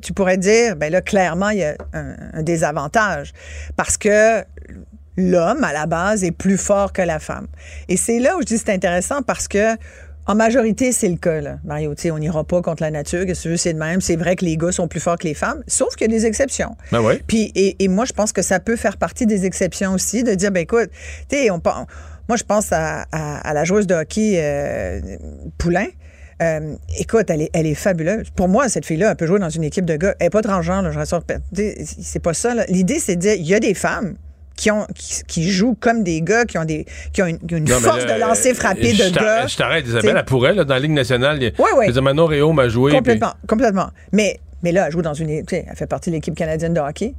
tu 0.00 0.12
pourrais 0.14 0.38
dire, 0.38 0.74
ben 0.76 0.90
là, 0.90 1.02
clairement, 1.02 1.50
il 1.50 1.58
y 1.58 1.64
a 1.64 1.74
un, 1.92 2.14
un 2.32 2.42
désavantage 2.42 3.32
parce 3.76 3.98
que 3.98 4.42
l'homme, 5.18 5.64
à 5.64 5.74
la 5.74 5.84
base, 5.84 6.24
est 6.24 6.30
plus 6.30 6.56
fort 6.56 6.94
que 6.94 7.02
la 7.02 7.18
femme. 7.18 7.46
Et 7.90 7.98
c'est 7.98 8.20
là 8.20 8.36
où 8.38 8.40
je 8.40 8.46
dis 8.46 8.54
que 8.54 8.62
c'est 8.64 8.72
intéressant 8.72 9.20
parce 9.20 9.48
que, 9.48 9.76
en 10.26 10.34
majorité, 10.34 10.92
c'est 10.92 11.08
le 11.08 11.16
cas, 11.16 11.40
là. 11.40 11.58
Mario, 11.64 11.94
on 12.12 12.18
n'ira 12.18 12.44
pas 12.44 12.62
contre 12.62 12.82
la 12.82 12.90
nature, 12.90 13.26
que 13.26 13.32
tu 13.32 13.48
veux, 13.48 13.56
c'est 13.56 13.72
de 13.74 13.78
même. 13.78 14.00
C'est 14.00 14.16
vrai 14.16 14.36
que 14.36 14.44
les 14.44 14.56
gars 14.56 14.70
sont 14.70 14.86
plus 14.86 15.00
forts 15.00 15.18
que 15.18 15.26
les 15.26 15.34
femmes, 15.34 15.62
sauf 15.66 15.94
qu'il 15.96 16.10
y 16.10 16.14
a 16.14 16.16
des 16.16 16.24
exceptions. 16.24 16.76
Ben 16.92 17.00
ouais? 17.00 17.20
Puis, 17.26 17.50
et, 17.54 17.82
et 17.82 17.88
moi, 17.88 18.04
je 18.06 18.12
pense 18.12 18.32
que 18.32 18.40
ça 18.42 18.60
peut 18.60 18.76
faire 18.76 18.96
partie 18.96 19.26
des 19.26 19.44
exceptions 19.44 19.92
aussi, 19.92 20.22
de 20.22 20.34
dire, 20.34 20.52
ben 20.52 20.60
écoute, 20.60 20.90
tu 21.28 21.36
sais, 21.36 21.50
on, 21.50 21.60
moi, 22.30 22.36
je 22.36 22.44
pense 22.44 22.70
à, 22.72 23.06
à- 23.10 23.38
à 23.48 23.52
la 23.54 23.64
joueuse 23.64 23.88
de 23.88 23.94
hockey 23.96 24.34
euh, 24.36 25.00
Poulain. 25.58 25.86
Euh, 26.40 26.74
écoute, 26.96 27.28
elle 27.28 27.42
est, 27.42 27.50
elle 27.52 27.66
est 27.66 27.74
fabuleuse. 27.74 28.30
Pour 28.36 28.46
moi, 28.48 28.68
cette 28.68 28.86
fille-là, 28.86 29.10
elle 29.10 29.16
peut 29.16 29.26
jouer 29.26 29.40
dans 29.40 29.50
une 29.50 29.64
équipe 29.64 29.84
de 29.84 29.96
gars. 29.96 30.14
Elle 30.20 30.26
n'est 30.26 30.30
pas 30.30 30.42
transgenre, 30.42 30.82
là, 30.82 30.92
je 30.92 30.98
rassure. 30.98 31.22
C'est 31.84 32.22
pas 32.22 32.32
ça. 32.34 32.54
L'idée, 32.68 33.00
c'est 33.00 33.16
de 33.16 33.20
dire, 33.20 33.34
il 33.34 33.44
y 33.46 33.52
a 33.52 33.58
des 33.58 33.74
femmes 33.74 34.14
qui, 34.56 34.70
ont, 34.70 34.86
qui, 34.94 35.22
qui 35.26 35.50
jouent 35.50 35.74
comme 35.80 36.04
des 36.04 36.22
gars, 36.22 36.44
qui 36.44 36.56
ont, 36.56 36.64
des, 36.64 36.86
qui 37.12 37.20
ont 37.22 37.26
une, 37.26 37.38
une 37.50 37.64
Non, 37.64 37.76
mais 37.80 37.80
force 37.88 38.06
là, 38.06 38.14
de 38.14 38.20
lancer 38.20 38.54
frappé 38.54 38.92
de 38.92 39.12
gars. 39.12 39.46
Je 39.48 39.56
t'arrête. 39.56 39.86
Isabelle, 39.88 40.14
elle 40.18 40.24
pourrait, 40.24 40.54
là, 40.54 40.64
dans 40.64 40.74
la 40.74 40.80
Ligue 40.80 40.92
nationale. 40.92 41.36
a- 41.42 41.50
je 41.50 41.86
veux 41.88 41.92
dire, 41.92 42.02
Manon 42.02 42.26
Réau 42.26 42.52
m'a 42.52 42.68
joué. 42.68 42.92
Complètement, 42.92 43.32
complètement. 43.48 43.88
Mais, 44.12 44.38
mais 44.62 44.70
là, 44.70 44.86
elle 44.86 44.92
joue 44.92 45.02
dans 45.02 45.14
une. 45.14 45.44
Tu 45.44 45.56
sais, 45.56 45.66
elle 45.68 45.76
fait 45.76 45.86
partie 45.88 46.10
de 46.10 46.14
l'équipe 46.14 46.36
canadienne 46.36 46.74
de 46.74 46.80
hockey. 46.80 47.12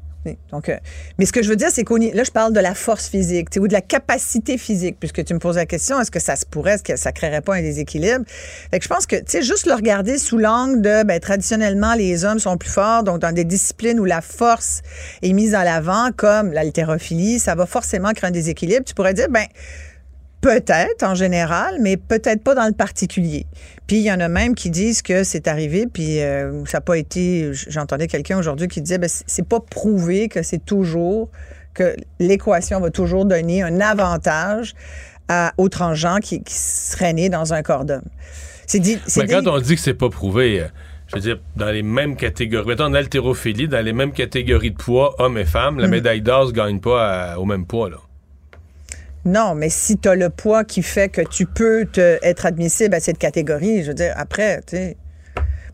Donc, 0.51 0.69
euh, 0.69 0.78
mais 1.17 1.26
ce 1.26 1.32
que 1.32 1.41
je 1.41 1.49
veux 1.49 1.55
dire, 1.55 1.69
c'est 1.72 1.84
qu'on 1.84 1.97
là, 1.97 2.24
je 2.24 2.32
parle 2.32 2.53
de 2.53 2.59
la 2.59 2.76
force 2.76 3.07
physique, 3.07 3.49
ou 3.57 3.67
de 3.67 3.74
la 3.74 3.82
capacité 3.82 4.57
physique, 4.57 4.97
puisque 4.99 5.24
tu 5.24 5.34
me 5.34 5.39
poses 5.39 5.55
la 5.55 5.65
question, 5.65 5.99
est-ce 5.99 6.11
que 6.11 6.19
ça 6.19 6.36
se 6.36 6.45
pourrait, 6.45 6.74
est-ce 6.74 6.84
que 6.84 6.95
ça 6.95 7.11
créerait 7.11 7.41
pas 7.41 7.55
un 7.55 7.61
déséquilibre? 7.61 8.24
Fait 8.69 8.78
que 8.78 8.84
je 8.84 8.89
pense 8.89 9.05
que, 9.07 9.15
tu 9.15 9.24
sais, 9.28 9.41
juste 9.41 9.65
le 9.65 9.74
regarder 9.74 10.17
sous 10.17 10.38
l'angle 10.38 10.82
de, 10.82 11.03
ben, 11.03 11.19
traditionnellement, 11.19 11.95
les 11.95 12.24
hommes 12.24 12.39
sont 12.39 12.57
plus 12.57 12.69
forts, 12.69 13.03
donc 13.03 13.19
dans 13.19 13.32
des 13.32 13.45
disciplines 13.45 13.99
où 13.99 14.05
la 14.05 14.22
force 14.22 14.82
est 15.22 15.34
mise 15.34 15.55
en 15.55 15.59
avant, 15.59 16.11
comme 16.15 16.51
l'haltérophilie, 16.51 17.39
ça 17.39 17.55
va 17.55 17.65
forcément 17.65 18.11
créer 18.11 18.28
un 18.30 18.32
déséquilibre. 18.32 18.86
Tu 18.86 18.93
pourrais 18.93 19.13
dire, 19.13 19.30
ben, 19.30 19.45
Peut-être 20.41 21.03
en 21.03 21.13
général, 21.15 21.75
mais 21.79 21.97
peut-être 21.97 22.43
pas 22.43 22.55
dans 22.55 22.65
le 22.65 22.73
particulier. 22.73 23.45
Puis 23.87 23.97
il 23.97 24.01
y 24.03 24.11
en 24.11 24.19
a 24.19 24.27
même 24.27 24.55
qui 24.55 24.69
disent 24.71 25.01
que 25.03 25.23
c'est 25.23 25.47
arrivé, 25.47 25.85
puis 25.91 26.19
euh, 26.21 26.65
ça 26.65 26.77
n'a 26.77 26.81
pas 26.81 26.97
été. 26.97 27.51
J'entendais 27.53 28.07
quelqu'un 28.07 28.39
aujourd'hui 28.39 28.67
qui 28.67 28.81
disait, 28.81 28.97
ben, 28.97 29.07
c'est- 29.09 29.47
pas 29.47 29.59
prouvé 29.59 30.29
que 30.29 30.41
c'est 30.43 30.63
toujours 30.65 31.29
que 31.73 31.95
l'équation 32.19 32.79
va 32.79 32.89
toujours 32.89 33.25
donner 33.25 33.61
un 33.63 33.79
avantage 33.81 34.73
à, 35.29 35.53
aux 35.57 35.69
transgenres 35.69 36.19
qui, 36.19 36.41
qui 36.43 36.53
seraient 36.55 37.13
nés 37.13 37.29
dans 37.29 37.53
un 37.53 37.61
corps 37.61 37.85
d'homme. 37.85 38.01
C'est 38.67 38.79
dit. 38.79 38.97
Mais 39.17 39.27
quand 39.27 39.41
dit- 39.41 39.47
on 39.49 39.59
dit 39.59 39.75
que 39.75 39.81
c'est 39.81 39.93
pas 39.93 40.09
prouvé, 40.09 40.61
euh, 40.61 40.67
je 41.07 41.15
veux 41.15 41.21
dire, 41.21 41.39
dans 41.55 41.69
les 41.71 41.83
mêmes 41.83 42.15
catégories, 42.15 42.67
mettons 42.67 42.85
en 42.85 42.93
haltérophilie, 42.93 43.67
dans 43.67 43.83
les 43.83 43.93
mêmes 43.93 44.11
catégories 44.13 44.71
de 44.71 44.77
poids, 44.77 45.15
hommes 45.19 45.37
et 45.37 45.45
femmes, 45.45 45.75
Mm. 45.75 45.79
la 45.81 45.87
médaille 45.87 46.21
d'or 46.21 46.47
se 46.47 46.53
gagne 46.53 46.79
pas 46.79 47.31
à- 47.33 47.37
au 47.37 47.45
même 47.45 47.65
poids, 47.65 47.89
là. 47.89 47.97
Non, 49.26 49.53
mais 49.53 49.69
si 49.69 49.97
tu 49.97 50.09
as 50.09 50.15
le 50.15 50.30
poids 50.30 50.63
qui 50.63 50.82
fait 50.82 51.09
que 51.09 51.22
tu 51.22 51.45
peux 51.45 51.86
te, 51.86 52.17
être 52.24 52.45
admissible 52.45 52.95
à 52.95 52.99
cette 52.99 53.17
catégorie, 53.17 53.84
je 53.84 53.89
veux 53.89 53.93
dire, 53.93 54.13
après, 54.17 54.61
tu 54.65 54.76
sais. 54.76 54.97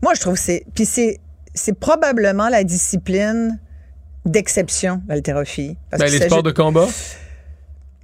Moi, 0.02 0.14
je 0.14 0.20
trouve 0.20 0.34
que 0.34 0.40
c'est. 0.40 0.64
Puis 0.74 0.84
c'est, 0.84 1.18
c'est 1.54 1.78
probablement 1.78 2.48
la 2.48 2.62
discipline 2.62 3.58
d'exception, 4.24 5.02
l'haltérophilie. 5.08 5.76
Ben, 5.90 6.06
les 6.06 6.20
sports 6.20 6.42
de 6.42 6.50
combat, 6.50 6.86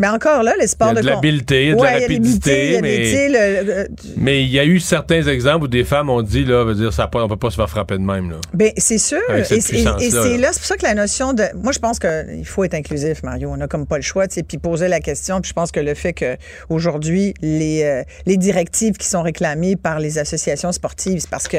Mais 0.01 0.09
encore 0.09 0.43
là, 0.43 0.55
les 0.59 0.67
sports 0.67 0.89
Il 0.91 0.97
y 0.97 0.99
a 0.99 1.03
de 1.03 1.07
l'habileté, 1.07 1.63
il 1.63 1.69
y 1.69 1.71
a 1.71 1.75
de 1.77 1.79
la 1.79 1.83
Ouais, 1.85 2.01
l'habileté, 2.01 2.67
il 2.67 2.73
y 2.73 2.75
rapidité, 2.77 3.29
des- 3.29 3.29
mais- 3.29 3.89
le- 4.19 4.33
il 4.41 4.49
y 4.51 4.59
a 4.59 4.65
eu 4.65 4.81
certains 4.81 5.23
exemples 5.29 5.65
où 5.67 5.69
des 5.69 5.85
femmes 5.85 6.11
ont 6.11 6.21
dit, 6.23 6.45
là, 6.45 6.65
veut 6.65 6.75
dire, 6.75 6.93
ça 6.93 7.09
on 7.15 7.29
peut 7.29 7.37
pas 7.37 7.51
se 7.51 7.57
faire 7.57 7.71
frapper 7.71 7.95
de 7.95 8.03
même, 8.03 8.29
là. 8.31 8.37
Ben, 8.53 8.73
c'est 8.77 8.99
sûr. 8.99 9.21
Avec 9.29 9.47
cette 9.47 9.59
Et, 9.59 9.61
et- 9.61 9.65
et 9.65 9.83
puissance-là, 9.83 10.23
c'est 10.25 10.31
là. 10.33 10.37
là, 10.39 10.49
c'est 10.53 10.59
pour 10.59 10.67
ça 10.67 10.77
que 10.77 10.83
la 10.85 10.95
notion 10.95 11.33
de. 11.33 11.45
Moi, 11.55 11.71
je 11.73 11.79
pense 11.79 12.01
qu'il 12.01 12.45
faut 12.45 12.65
être 12.65 12.75
inclusif, 12.75 13.23
Mario. 13.23 13.51
On 13.53 13.57
n'a 13.57 13.69
comme 13.69 13.87
pas 13.87 13.97
le 13.97 14.03
choix, 14.03 14.27
tu 14.27 14.35
sais, 14.35 14.43
puis 14.43 14.59
poser 14.59 14.89
la 14.89 14.99
question. 14.99 15.41
Puis 15.41 15.51
je 15.51 15.55
pense 15.55 15.71
que 15.71 15.79
le 15.81 15.95
fait 15.95 16.13
que 16.13 16.37
aujourd'hui 16.69 17.35
les, 17.41 17.85
euh, 17.85 18.03
les 18.27 18.37
directives 18.37 18.97
qui 18.97 19.07
sont 19.07 19.23
réclamées 19.23 19.77
par 19.77 20.01
les 20.01 20.19
associations 20.19 20.73
sportives, 20.73 21.21
c'est 21.21 21.31
parce 21.31 21.47
que 21.47 21.59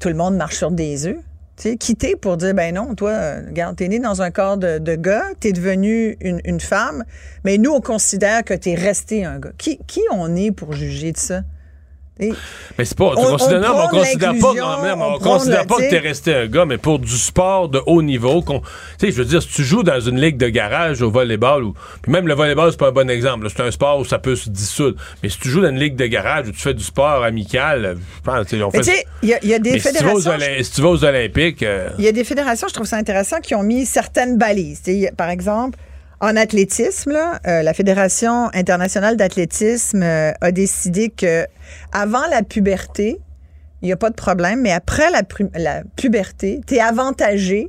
tout 0.00 0.08
le 0.08 0.14
monde 0.14 0.36
marche 0.36 0.56
sur 0.56 0.70
des 0.70 1.06
œufs. 1.06 1.16
Tu 1.56 1.70
sais, 1.70 1.76
quitter 1.76 2.16
pour 2.16 2.36
dire, 2.36 2.52
ben 2.52 2.74
non, 2.74 2.94
toi, 2.96 3.36
regarde, 3.46 3.76
t'es 3.76 3.86
né 3.86 4.00
dans 4.00 4.22
un 4.22 4.32
corps 4.32 4.56
de, 4.56 4.78
de 4.78 4.96
gars, 4.96 5.24
t'es 5.38 5.52
devenu 5.52 6.16
une, 6.20 6.40
une 6.44 6.58
femme, 6.58 7.04
mais 7.44 7.58
nous, 7.58 7.70
on 7.70 7.80
considère 7.80 8.42
que 8.42 8.54
t'es 8.54 8.74
resté 8.74 9.24
un 9.24 9.38
gars. 9.38 9.52
Qui, 9.56 9.78
qui 9.86 10.00
on 10.10 10.34
est 10.34 10.50
pour 10.50 10.72
juger 10.72 11.12
de 11.12 11.16
ça? 11.16 11.42
Et- 12.20 12.32
Mais 12.78 12.84
c'est 12.84 12.96
pas. 12.96 13.06
On- 13.06 13.18
On, 13.18 13.30
considère, 13.32 13.74
on 13.74 13.88
considère 13.88 14.34
pas, 14.40 14.54
non, 14.54 14.66
on 15.02 15.14
on 15.14 15.18
considère 15.18 15.66
pas 15.66 15.76
que 15.78 15.90
t'es 15.90 15.98
resté 15.98 16.32
un 16.32 16.46
gars, 16.46 16.64
mais 16.64 16.78
pour 16.78 17.00
du 17.00 17.10
sport 17.16 17.68
de 17.68 17.80
haut 17.86 18.02
niveau, 18.02 18.40
qu'on- 18.40 18.60
tu 18.60 18.66
sais, 19.00 19.10
je 19.10 19.16
veux 19.16 19.24
dire, 19.24 19.42
si 19.42 19.48
tu 19.48 19.64
joues 19.64 19.82
dans 19.82 19.98
une 20.00 20.20
ligue 20.20 20.36
de 20.36 20.48
garage 20.48 21.02
au 21.02 21.10
volleyball, 21.10 21.64
ou, 21.64 21.74
puis 22.02 22.12
même 22.12 22.28
le 22.28 22.34
volleyball, 22.34 22.70
c'est 22.70 22.78
pas 22.78 22.88
un 22.88 22.92
bon 22.92 23.10
exemple, 23.10 23.48
c'est 23.50 23.62
un 23.64 23.70
sport 23.72 23.98
où 23.98 24.04
ça 24.04 24.18
peut 24.20 24.36
se 24.36 24.48
dissoudre. 24.48 24.96
Mais 25.24 25.28
si 25.28 25.40
tu 25.40 25.48
joues 25.48 25.62
dans 25.62 25.70
une 25.70 25.80
ligue 25.80 25.96
de 25.96 26.06
garage 26.06 26.46
où 26.48 26.52
tu 26.52 26.60
fais 26.60 26.74
du 26.74 26.84
sport 26.84 27.24
amical, 27.24 27.84
euh, 27.84 27.94
je 27.96 28.20
pense, 28.22 28.46
on 28.52 28.70
Mais 28.72 28.82
fait. 28.84 29.06
il 29.22 29.28
y, 29.30 29.34
a- 29.34 29.38
il 29.42 29.48
y 29.48 29.54
a 29.54 29.58
des 29.58 29.72
mais 29.72 29.78
si 29.80 29.92
tu, 29.92 30.04
vas 30.04 30.14
aux, 30.14 30.20
fédérations. 30.20 30.62
Si 30.62 30.70
tu 30.72 30.80
vas 30.82 30.88
aux 30.90 31.04
Olympiques, 31.04 31.62
euh, 31.64 31.88
Il 31.98 32.04
y 32.04 32.08
a 32.08 32.12
des 32.12 32.22
fédérations, 32.24 32.68
je 32.68 32.74
trouve 32.74 32.86
ça 32.86 32.96
intéressant, 32.96 33.40
qui 33.40 33.56
ont 33.56 33.64
mis 33.64 33.86
certaines 33.86 34.38
balises. 34.38 34.82
Par 35.16 35.30
exemple, 35.30 35.78
en 36.20 36.36
athlétisme, 36.36 37.10
là, 37.12 37.40
euh, 37.46 37.62
la 37.62 37.74
Fédération 37.74 38.48
internationale 38.54 39.16
d'athlétisme 39.16 40.02
euh, 40.02 40.32
a 40.40 40.52
décidé 40.52 41.10
que 41.10 41.46
avant 41.92 42.26
la 42.30 42.42
puberté, 42.42 43.18
il 43.82 43.86
n'y 43.86 43.92
a 43.92 43.96
pas 43.96 44.10
de 44.10 44.14
problème, 44.14 44.60
mais 44.62 44.72
après 44.72 45.10
la, 45.10 45.22
pu- 45.22 45.50
la 45.54 45.82
puberté, 45.96 46.60
tu 46.66 46.76
es 46.76 46.80
avantagé 46.80 47.68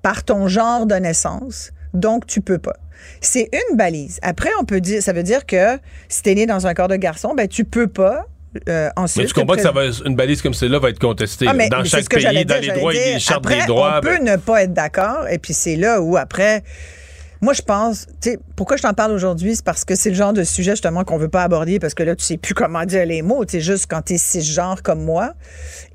par 0.00 0.24
ton 0.24 0.48
genre 0.48 0.86
de 0.86 0.94
naissance, 0.94 1.72
donc 1.92 2.26
tu 2.26 2.40
peux 2.40 2.58
pas. 2.58 2.76
C'est 3.20 3.48
une 3.70 3.76
balise. 3.76 4.18
Après, 4.22 4.50
on 4.60 4.64
peut 4.64 4.80
dire, 4.80 5.02
ça 5.02 5.12
veut 5.12 5.22
dire 5.24 5.44
que 5.44 5.78
si 6.08 6.22
tu 6.22 6.30
es 6.30 6.34
né 6.34 6.46
dans 6.46 6.66
un 6.66 6.74
corps 6.74 6.88
de 6.88 6.96
garçon, 6.96 7.34
ben 7.34 7.48
tu 7.48 7.64
peux 7.64 7.88
pas 7.88 8.26
euh, 8.68 8.90
ensuite. 8.96 9.22
mais 9.22 9.28
tu 9.28 9.34
comprends 9.34 9.56
que 9.56 9.62
ça 9.62 9.72
va, 9.72 9.82
une 10.06 10.14
balise 10.14 10.40
comme 10.42 10.54
celle-là 10.54 10.78
va 10.78 10.90
être 10.90 10.98
contestée 10.98 11.46
ah, 11.48 11.54
mais 11.54 11.68
dans 11.68 11.82
chaque 11.84 12.08
pays, 12.08 12.22
dans 12.24 12.30
dire, 12.30 12.42
les 12.42 12.62
j'allais 12.66 12.78
droits, 12.78 12.92
dire. 12.92 13.02
les 13.14 13.18
chartes 13.18 13.38
Après, 13.44 13.60
des 13.60 13.66
droits. 13.66 13.96
On 13.98 14.00
peut 14.02 14.18
ben- 14.18 14.24
ne 14.24 14.36
pas 14.36 14.62
être 14.62 14.72
d'accord, 14.72 15.26
et 15.28 15.38
puis 15.38 15.52
c'est 15.54 15.76
là 15.76 16.00
où 16.00 16.16
après. 16.16 16.62
Moi, 17.42 17.54
je 17.54 17.62
pense, 17.62 18.06
tu 18.20 18.30
sais, 18.30 18.38
pourquoi 18.54 18.76
je 18.76 18.82
t'en 18.82 18.94
parle 18.94 19.10
aujourd'hui, 19.10 19.56
c'est 19.56 19.64
parce 19.64 19.84
que 19.84 19.96
c'est 19.96 20.10
le 20.10 20.14
genre 20.14 20.32
de 20.32 20.44
sujet 20.44 20.70
justement 20.72 21.02
qu'on 21.02 21.18
veut 21.18 21.28
pas 21.28 21.42
aborder 21.42 21.80
parce 21.80 21.92
que 21.92 22.04
là, 22.04 22.14
tu 22.14 22.24
sais 22.24 22.36
plus 22.36 22.54
comment 22.54 22.84
dire 22.84 23.04
les 23.04 23.20
mots. 23.20 23.44
Tu 23.44 23.52
sais, 23.56 23.60
juste 23.60 23.86
quand 23.90 24.02
tu 24.02 24.14
es 24.14 24.16
cisgenre 24.18 24.80
comme 24.84 25.02
moi 25.04 25.34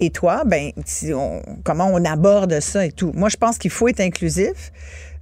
et 0.02 0.10
toi, 0.10 0.43
ben, 0.45 0.72
on- 1.16 1.41
comment 1.64 1.89
on 1.91 2.04
aborde 2.04 2.60
ça 2.60 2.86
et 2.86 2.91
tout. 2.91 3.14
Moi, 3.16 3.30
je 3.30 3.38
pense 3.38 3.58
qu'il 3.58 3.72
faut 3.72 3.88
être 3.88 4.02
inclusif. 4.02 4.74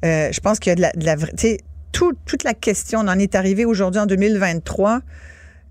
Euh, 0.04 0.32
je 0.32 0.40
pense 0.40 0.58
qu'il 0.60 0.72
y 0.72 0.74
a 0.74 0.76
de 0.76 0.82
la, 0.82 0.92
de 0.94 1.06
la 1.06 1.16
tu 1.38 1.58
tout- 1.92 2.18
toute 2.26 2.44
la 2.44 2.56
question, 2.56 3.00
on 3.02 3.08
en 3.08 3.20
est 3.20 3.36
arrivé 3.36 3.64
aujourd'hui 3.64 4.02
en 4.02 4.06
2023. 4.08 5.02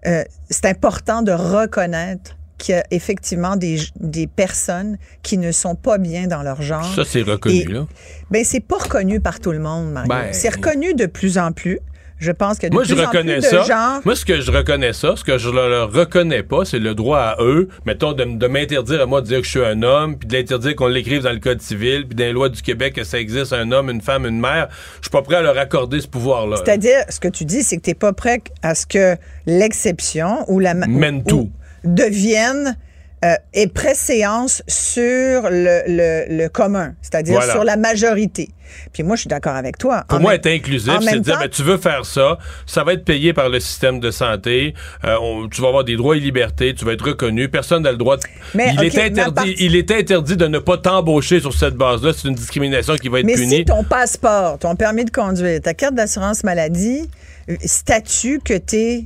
euh, 0.06 0.22
c'est 0.50 0.66
important 0.66 1.22
de 1.22 1.32
reconnaître 1.32 2.36
qu'il 2.64 2.74
y 2.74 2.78
a 2.78 2.84
effectivement 2.90 3.56
des, 3.56 3.78
des 4.00 4.26
personnes 4.26 4.96
qui 5.22 5.38
ne 5.38 5.52
sont 5.52 5.74
pas 5.74 5.98
bien 5.98 6.26
dans 6.26 6.42
leur 6.42 6.62
genre. 6.62 6.84
Ça, 6.94 7.04
c'est 7.04 7.22
reconnu, 7.22 7.56
Et- 7.56 7.64
là. 7.64 7.86
Ben, 8.30 8.44
c'est 8.44 8.60
pas 8.60 8.78
reconnu 8.78 9.20
par 9.20 9.40
tout 9.40 9.52
le 9.52 9.58
monde, 9.58 9.92
Mario. 9.92 10.08
Ben- 10.08 10.32
c'est 10.32 10.54
reconnu 10.54 10.94
de 10.94 11.06
plus 11.06 11.38
en 11.38 11.52
plus. 11.52 11.78
Je 12.20 12.30
pense 12.30 12.58
que 12.58 12.68
de 12.68 12.72
Moi, 12.72 12.84
je 12.84 12.94
en 12.94 13.06
reconnais 13.06 13.34
plus 13.38 13.42
ça. 13.42 13.60
de 13.62 13.66
gens... 13.66 14.00
Moi, 14.04 14.14
ce 14.14 14.24
que 14.24 14.40
je 14.40 14.50
reconnais 14.50 14.92
ça, 14.92 15.14
ce 15.16 15.24
que 15.24 15.36
je 15.36 15.48
ne 15.48 15.54
leur 15.54 15.92
reconnais 15.92 16.44
pas, 16.44 16.64
c'est 16.64 16.78
le 16.78 16.94
droit 16.94 17.18
à 17.18 17.36
eux, 17.42 17.68
mettons, 17.84 18.12
de, 18.12 18.24
de 18.24 18.46
m'interdire 18.46 19.02
à 19.02 19.06
moi 19.06 19.20
de 19.20 19.26
dire 19.26 19.38
que 19.40 19.44
je 19.44 19.50
suis 19.50 19.64
un 19.64 19.82
homme, 19.82 20.16
puis 20.16 20.28
de 20.28 20.34
l'interdire 20.36 20.76
qu'on 20.76 20.86
l'écrive 20.86 21.22
dans 21.22 21.32
le 21.32 21.40
Code 21.40 21.60
civil, 21.60 22.06
puis 22.06 22.14
dans 22.14 22.24
les 22.24 22.32
lois 22.32 22.48
du 22.48 22.62
Québec 22.62 22.94
que 22.94 23.04
ça 23.04 23.18
existe 23.18 23.52
un 23.52 23.70
homme, 23.72 23.90
une 23.90 24.00
femme, 24.00 24.24
une 24.26 24.38
mère. 24.40 24.68
Je 25.00 25.02
suis 25.02 25.10
pas 25.10 25.22
prêt 25.22 25.36
à 25.36 25.42
leur 25.42 25.58
accorder 25.58 26.00
ce 26.00 26.06
pouvoir-là. 26.06 26.56
C'est-à-dire, 26.64 27.00
ce 27.10 27.18
que 27.20 27.28
tu 27.28 27.44
dis, 27.44 27.62
c'est 27.64 27.76
que 27.76 27.82
tu 27.82 27.90
n'es 27.90 27.94
pas 27.94 28.12
prêt 28.12 28.40
à 28.62 28.74
ce 28.76 28.86
que 28.86 29.16
l'exception 29.46 30.44
ou 30.48 30.60
la 30.60 30.74
Mène 30.74 31.22
ou- 31.32 31.50
tout. 31.84 31.94
devienne 31.94 32.76
euh, 33.24 33.34
et 33.54 33.68
préséance 33.68 34.62
sur 34.68 35.48
le, 35.48 35.82
le- 35.88 36.36
le 36.36 36.48
commun, 36.50 36.94
c'est-à-dire 37.00 37.36
Voilà. 37.36 37.52
sur 37.54 37.64
la 37.64 37.78
majorité. 37.78 38.50
Puis 38.92 39.02
moi, 39.02 39.16
je 39.16 39.20
suis 39.22 39.28
d'accord 39.28 39.54
avec 39.56 39.78
toi. 39.78 40.04
Pour 40.06 40.18
En 40.18 40.20
moi, 40.20 40.32
même- 40.32 40.40
être 40.40 40.46
inclusif, 40.48 40.92
c'est 41.00 41.14
de 41.14 41.18
dire, 41.20 41.38
ben, 41.38 41.48
tu 41.48 41.62
veux 41.62 41.78
faire 41.78 42.04
ça, 42.04 42.36
ça 42.66 42.84
va 42.84 42.92
être 42.92 43.04
payé 43.06 43.32
par 43.32 43.48
le 43.48 43.60
système 43.60 43.98
de 43.98 44.10
santé, 44.10 44.74
euh, 45.06 45.16
on- 45.22 45.48
tu 45.48 45.62
vas 45.62 45.68
avoir 45.68 45.84
des 45.84 45.96
droits 45.96 46.18
et 46.18 46.20
libertés, 46.20 46.74
tu 46.74 46.84
vas 46.84 46.92
être 46.92 47.04
reconnu, 47.06 47.48
personne 47.48 47.84
n'a 47.84 47.92
le 47.92 47.96
droit 47.96 48.18
de... 48.18 48.22
Mais, 48.54 48.74
il, 48.74 48.84
est 48.84 48.94
mais 48.94 49.02
interdit, 49.04 49.34
part- 49.34 49.46
il 49.46 49.74
est 49.76 49.90
interdit 49.90 50.36
de 50.36 50.46
ne 50.46 50.58
pas 50.58 50.76
t'embaucher 50.76 51.40
sur 51.40 51.54
cette 51.54 51.76
base-là, 51.76 52.12
c'est 52.14 52.28
une 52.28 52.34
discrimination 52.34 52.94
qui 52.96 53.08
va 53.08 53.20
être 53.20 53.26
Mais 53.26 53.34
punie. 53.36 53.56
si 53.58 53.64
ton 53.64 53.84
passeport, 53.84 54.58
ton 54.58 54.76
permis 54.76 55.06
de 55.06 55.10
conduire, 55.10 55.62
ta 55.62 55.72
carte 55.72 55.94
d'assurance 55.94 56.44
maladie 56.44 57.08
euh, 57.48 57.56
statue 57.64 58.40
que 58.44 58.58
tu 58.58 58.76
es 58.76 59.04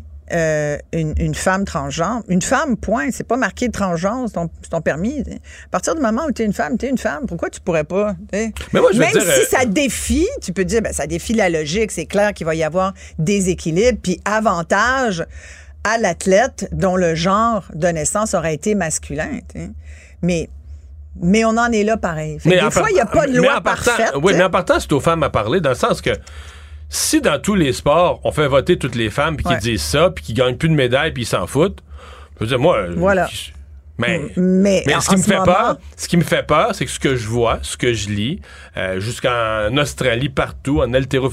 une, 0.93 1.15
une 1.19 1.35
femme 1.35 1.65
transgenre, 1.65 2.23
une 2.29 2.43
femme, 2.43 2.77
point. 2.77 3.11
C'est 3.11 3.27
pas 3.27 3.37
marqué 3.37 3.69
transgenre 3.71 4.29
sur 4.29 4.49
ton, 4.71 4.81
permis. 4.81 5.23
t'sais. 5.23 5.37
À 5.67 5.69
partir 5.71 5.95
du 5.95 6.01
moment 6.03 6.23
où 6.29 6.33
tu 6.33 6.43
es 6.43 6.45
une 6.45 6.53
femme, 6.53 6.77
tu 6.79 6.87
es 6.87 6.89
une 6.91 6.99
femme. 6.99 7.27
Pourquoi 7.27 7.51
tu 7.51 7.61
pourrais 7.61 7.85
pas? 7.85 8.15
t'sais? 8.33 8.53
Mais 8.73 8.81
moi, 8.81 8.91
je 8.93 8.99
veux 8.99 9.05
Même 9.05 9.13
dire, 9.13 9.23
si 9.23 9.29
euh, 9.29 9.59
ça 9.59 9.65
défie, 9.65 10.29
tu 10.43 10.53
peux 10.53 10.65
dire, 10.65 10.83
ben, 10.83 10.93
ça 10.93 11.07
défie 11.07 11.35
la 11.35 11.49
logique. 11.51 11.91
C'est 11.91 12.07
clair 12.07 12.33
qu'il 12.35 12.47
va 12.47 12.55
y 12.55 12.63
avoir 12.65 12.93
déséquilibre, 13.19 13.99
puis 14.03 14.21
avantage 14.25 15.25
à 15.85 15.99
l'athlète 15.99 16.69
dont 16.73 16.97
le 16.97 17.15
genre 17.15 17.65
de 17.75 17.89
naissance 17.89 18.35
aurait 18.35 18.55
été 18.55 18.75
masculin. 18.75 19.39
t'sais. 19.49 19.71
Mais, 20.23 20.49
mais 21.21 21.45
on 21.45 21.57
en 21.57 21.71
est 21.73 21.85
là 21.85 21.97
pareil. 21.97 22.39
Fait 22.41 22.61
en 22.61 22.67
des 22.67 22.71
fois, 22.71 22.91
il 22.91 22.95
n'y 22.95 23.01
a 23.01 23.07
pas 23.07 23.27
de 23.27 23.33
mais 23.33 23.39
loi 23.39 23.61
partant- 23.61 23.85
parfaite. 23.97 24.13
Oui, 24.23 24.35
mais 24.37 24.45
en 24.45 24.51
partant, 24.51 24.79
c'est 24.81 24.93
aux 24.93 25.01
femmes 25.01 25.23
à 25.23 25.31
parler, 25.31 25.61
dans 25.61 25.71
le 25.71 25.75
sens 25.77 26.01
que 26.01 26.11
si 26.89 27.21
dans 27.21 27.41
tous 27.41 27.55
les 27.55 27.73
sports, 27.73 28.21
on 28.25 28.33
fait 28.33 28.49
voter 28.49 28.79
toutes 28.79 28.95
les 28.95 29.11
femmes, 29.11 29.37
puis 29.37 29.47
Ouais. 29.47 29.55
qu'ils 29.59 29.73
disent 29.73 29.83
ça, 29.83 30.11
puis 30.11 30.25
qu'ils 30.25 30.35
gagnent 30.35 30.57
plus 30.57 30.69
de 30.69 30.75
médailles, 30.75 31.13
puis 31.13 31.23
ils 31.25 31.27
s'en 31.27 31.47
foutent, 31.47 31.83
je 32.37 32.41
veux 32.45 32.47
dire, 32.49 32.59
moi... 32.59 32.77
euh, 32.79 32.95
Voilà. 32.97 33.27
je- 33.33 33.51
Mais, 34.01 34.21
Mais, 34.37 34.85
ce 35.01 35.09
qui 35.09 35.17
me 35.17 35.23
fait 35.23 35.33
moment- 35.41 35.45
peur, 35.45 35.77
ce 35.97 36.07
qui 36.07 36.17
me 36.17 36.23
fait 36.23 36.47
peur, 36.47 36.73
c'est 36.73 36.85
que 36.85 36.91
ce 36.93 37.01
que 37.01 37.17
je 37.17 37.27
vois, 37.27 37.59
ce 37.63 37.77
que 37.77 37.93
je 37.93 38.09
lis, 38.11 38.41
euh, 38.77 39.01
jusqu'en 39.01 39.77
Australie, 39.77 40.29
partout, 40.29 40.81
en 40.83 40.95
haltéro, 40.95 41.33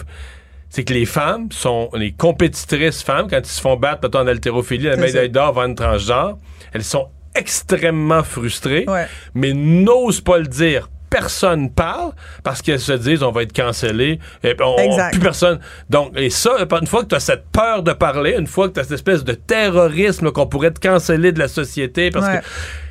c'est 0.72 0.84
que 0.84 0.92
les 0.94 1.06
femmes 1.06 1.52
sont 1.52 1.90
les 1.94 2.12
compétitrices 2.12 3.04
femmes 3.04 3.28
quand 3.30 3.38
ils 3.38 3.46
se 3.46 3.62
font 3.62 3.78
battre 3.78 4.00
mettons, 4.04 4.22
en 4.22 4.28
haltérophilie, 4.28 4.86
la 4.86 4.96
médaille 4.98 5.30
d'or 5.30 5.62
une 5.62 5.76
transgenre, 5.76 6.40
elles 6.74 6.84
sont 6.84 7.08
extrêmement 7.36 8.24
frustrées, 8.24 8.86
Ouais. 8.88 9.06
mais 9.36 9.54
n'osent 9.54 10.22
pas 10.22 10.40
le 10.40 10.48
dire. 10.48 10.90
Personne 11.18 11.70
parle 11.70 12.12
parce 12.44 12.62
qu'elles 12.62 12.80
se 12.80 12.92
disent 12.92 13.24
on 13.24 13.32
va 13.32 13.44
être 13.44 13.54
cancellé. 13.56 14.20
Et 14.44 14.54
on- 14.62 14.78
Exact. 14.78 15.12
plus 15.12 15.22
personne. 15.22 15.60
Donc, 15.90 16.12
et 16.18 16.30
ça, 16.30 16.52
une 16.82 16.88
fois 16.88 17.04
que 17.04 17.08
tu 17.10 17.16
as 17.16 17.20
cette 17.22 17.46
peur 17.54 17.84
de 17.84 17.94
parler, 17.94 18.36
une 18.38 18.48
fois 18.48 18.68
que 18.68 18.74
tu 18.74 18.80
as 18.82 18.84
cette 18.84 18.94
espèce 18.94 19.24
de 19.24 19.34
terrorisme 19.34 20.32
qu'on 20.32 20.48
pourrait 20.48 20.72
te 20.72 20.80
canceller 20.80 21.32
de 21.32 21.40
la 21.40 21.48
société, 21.48 22.10
parce 22.12 22.26
Ouais. 22.28 22.40
que 22.40 22.46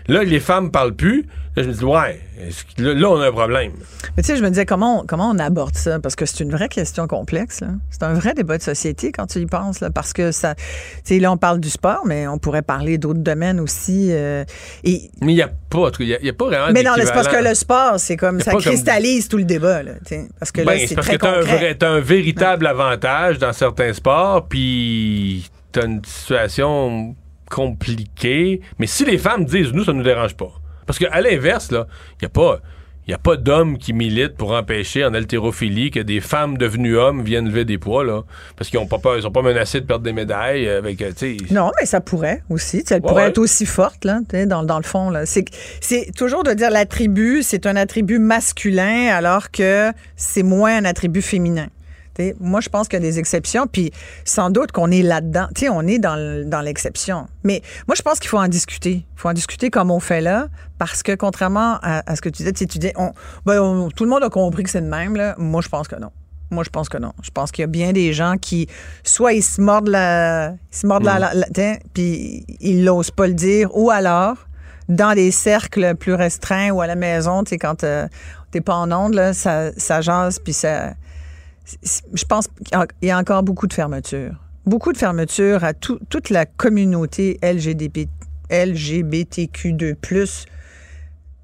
là, 0.08 0.22
les 0.24 0.40
femmes 0.40 0.70
parlent 0.70 0.94
plus, 0.94 1.26
là, 1.56 1.62
je 1.62 1.68
me 1.68 1.72
dis, 1.72 1.84
ouais, 1.84 2.20
là, 2.78 2.94
là, 2.94 3.10
on 3.10 3.20
a 3.20 3.28
un 3.28 3.32
problème? 3.32 3.72
Mais 4.16 4.22
tu 4.22 4.28
sais, 4.28 4.36
je 4.36 4.42
me 4.42 4.48
disais, 4.48 4.66
comment 4.66 5.00
on, 5.00 5.06
comment 5.06 5.30
on 5.30 5.38
aborde 5.38 5.76
ça? 5.76 5.98
Parce 6.00 6.14
que 6.16 6.26
c'est 6.26 6.40
une 6.44 6.50
vraie 6.50 6.68
question 6.68 7.06
complexe. 7.06 7.60
là. 7.60 7.68
C'est 7.90 8.02
un 8.02 8.12
vrai 8.12 8.34
débat 8.34 8.58
de 8.58 8.62
société 8.62 9.12
quand 9.12 9.26
tu 9.26 9.38
y 9.40 9.46
penses. 9.46 9.80
Là, 9.80 9.90
parce 9.90 10.12
que 10.12 10.30
ça. 10.32 10.54
Tu 10.56 10.62
sais, 11.04 11.18
là, 11.20 11.32
on 11.32 11.36
parle 11.36 11.60
du 11.60 11.70
sport, 11.70 12.02
mais 12.06 12.26
on 12.28 12.38
pourrait 12.38 12.62
parler 12.62 12.98
d'autres 12.98 13.20
domaines 13.20 13.60
aussi. 13.60 14.08
euh, 14.10 14.44
et, 14.82 15.10
Mais 15.22 15.32
il 15.32 15.36
n'y 15.36 15.42
a 15.42 15.48
pas, 15.70 15.90
il 16.00 16.06
y 16.06 16.14
a, 16.14 16.18
il 16.20 16.26
y 16.26 16.30
a 16.30 16.32
pas 16.32 16.46
vraiment 16.46 16.66
mais 16.72 16.82
non, 16.82 16.92
c'est 16.96 17.12
parce 17.12 17.28
que 17.28 17.42
le 17.42 17.54
sport, 17.54 17.94
c'est 17.98 18.16
comme. 18.16 18.40
Ça 18.40 18.50
comme- 18.52 18.60
cristallise 18.60 19.28
tout 19.28 19.38
le 19.38 19.44
débat. 19.44 19.82
Là, 19.82 19.92
tu 20.06 20.16
parce 20.38 20.52
que 20.52 20.60
là, 20.60 20.66
Ben, 20.72 20.78
c'est 20.80 20.86
c'est 20.88 20.94
très 20.96 21.18
que 21.18 21.26
un, 21.26 21.40
concret. 21.40 21.74
t'as 21.76 21.90
un 21.90 22.00
véritable 22.00 22.66
avantage 22.66 23.38
dans 23.38 23.52
certains 23.52 23.92
sports, 23.92 24.46
puis 24.48 25.50
t'as 25.72 25.86
une 25.86 26.02
situation 26.04 27.14
compliquée. 27.50 28.60
Mais 28.78 28.86
si 28.86 29.04
les 29.04 29.18
femmes 29.18 29.44
disent, 29.44 29.72
nous, 29.72 29.84
ça 29.84 29.92
nous 29.92 30.02
dérange 30.02 30.34
pas. 30.36 30.52
Parce 30.86 30.98
qu'à 30.98 31.20
l'inverse, 31.20 31.70
là, 31.70 31.86
il 32.12 32.24
n'y 32.24 32.26
a 32.26 32.30
pas... 32.30 32.60
Il 33.06 33.12
a 33.12 33.18
pas 33.18 33.36
d'hommes 33.36 33.76
qui 33.76 33.92
militent 33.92 34.34
pour 34.34 34.52
empêcher 34.52 35.04
en 35.04 35.12
haltérophilie 35.12 35.90
que 35.90 36.00
des 36.00 36.22
femmes 36.22 36.56
devenues 36.56 36.96
hommes 36.96 37.22
viennent 37.22 37.44
lever 37.48 37.66
des 37.66 37.76
poids, 37.76 38.02
là. 38.02 38.22
Parce 38.56 38.70
qu'ils 38.70 38.78
ont 38.78 38.86
pas 38.86 38.96
peur, 38.96 39.14
ils 39.18 39.22
sont 39.24 39.30
pas 39.30 39.42
menacés 39.42 39.82
de 39.82 39.84
perdre 39.84 40.04
des 40.04 40.14
médailles 40.14 40.66
avec, 40.66 41.02
euh, 41.02 41.10
tu 41.14 41.36
sais. 41.36 41.52
Non, 41.52 41.70
mais 41.78 41.84
ça 41.84 42.00
pourrait 42.00 42.42
aussi. 42.48 42.78
Tu 42.78 42.86
sais, 42.86 42.94
Elle 42.94 43.02
Ouais, 43.02 43.08
pourrait 43.08 43.22
ouais. 43.24 43.28
être 43.28 43.36
aussi 43.36 43.66
forte, 43.66 44.06
là, 44.06 44.20
dans, 44.46 44.62
dans 44.62 44.78
le 44.78 44.84
fond. 44.84 45.10
Là. 45.10 45.26
C'est 45.26 45.44
toujours 46.16 46.44
de 46.44 46.54
dire 46.54 46.70
l'attribut, 46.70 47.42
c'est 47.42 47.66
un 47.66 47.76
attribut 47.76 48.18
masculin, 48.18 49.08
alors 49.14 49.50
que 49.50 49.92
c'est 50.16 50.42
moins 50.42 50.74
un 50.78 50.86
attribut 50.86 51.20
féminin. 51.20 51.66
Tu 52.14 52.22
sais, 52.22 52.36
moi, 52.40 52.60
je 52.60 52.68
pense 52.68 52.86
qu'il 52.86 52.98
y 53.00 53.02
a 53.02 53.08
des 53.08 53.18
exceptions, 53.18 53.66
puis 53.66 53.90
sans 54.24 54.50
doute 54.50 54.70
qu'on 54.72 54.90
est 54.90 55.02
là-dedans. 55.02 55.48
Tu 55.54 55.62
sais, 55.62 55.68
on 55.68 55.82
est 55.82 55.98
dans, 55.98 56.16
le- 56.16 56.44
dans 56.44 56.60
l'exception. 56.60 57.26
Mais 57.42 57.60
moi, 57.88 57.94
je 57.96 58.02
pense 58.02 58.20
qu'il 58.20 58.28
faut 58.28 58.38
en 58.38 58.48
discuter. 58.48 59.04
Il 59.16 59.20
faut 59.20 59.28
en 59.28 59.32
discuter 59.32 59.70
comme 59.70 59.90
on 59.90 60.00
fait 60.00 60.20
là, 60.20 60.48
parce 60.78 61.02
que 61.02 61.14
contrairement 61.14 61.78
à, 61.82 62.14
ce 62.14 62.20
que 62.20 62.28
tu 62.28 62.38
disais, 62.44 62.52
tu 62.52 62.66
dis, 62.66 62.92
on, 62.96 63.12
ben, 63.46 63.88
tout 63.96 64.04
le 64.04 64.10
monde 64.10 64.22
a 64.22 64.28
compris 64.30 64.62
que 64.62 64.70
c'est 64.70 64.80
le 64.80 64.86
même. 64.86 65.16
Là. 65.16 65.34
Moi, 65.38 65.60
je 65.60 65.68
pense 65.68 65.88
que 65.88 65.96
non. 65.96 66.10
Moi, 66.50 66.62
je 66.62 66.70
pense 66.70 66.88
que 66.88 66.98
non. 66.98 67.12
Je 67.22 67.30
pense 67.30 67.50
qu'il 67.50 67.62
y 67.62 67.64
a 67.64 67.68
bien 67.68 67.92
des 67.92 68.12
gens 68.12 68.36
qui, 68.40 68.68
soit 69.02 69.32
ils 69.32 69.42
se 69.42 69.60
mordent 69.60 69.88
la, 69.88 70.50
ils 70.50 70.76
se 70.76 70.86
mordent 70.86 71.04
la, 71.04 71.32
puis 71.94 72.44
ils 72.60 72.84
n'osent 72.84 73.10
pas 73.10 73.26
le 73.26 73.34
dire, 73.34 73.76
ou 73.76 73.90
alors, 73.90 74.36
dans 74.88 75.14
des 75.14 75.32
cercles 75.32 75.94
plus 75.96 76.14
restreints 76.14 76.70
ou 76.70 76.80
à 76.80 76.86
la 76.86 76.94
maison, 76.94 77.42
tu 77.42 77.50
sais, 77.50 77.58
quand 77.58 77.82
euh, 77.82 78.06
t'es 78.52 78.60
pas 78.60 78.76
en 78.76 78.92
onde, 78.92 79.14
là, 79.14 79.32
ça, 79.32 79.72
ça 79.76 80.00
jase, 80.00 80.38
puis 80.38 80.52
ça... 80.52 80.94
Je 82.14 82.24
pense 82.24 82.46
qu'il 82.48 82.86
y 83.08 83.10
a- 83.10 83.18
encore 83.18 83.42
beaucoup 83.42 83.66
de 83.66 83.72
fermeture. 83.72 84.32
Beaucoup 84.66 84.92
de 84.92 84.98
fermeture 84.98 85.64
à 85.64 85.72
tout- 85.74 85.98
toute 86.08 86.30
la 86.30 86.46
communauté 86.46 87.38
LGBT, 87.42 88.08
LGBTQ2+, 88.50 90.46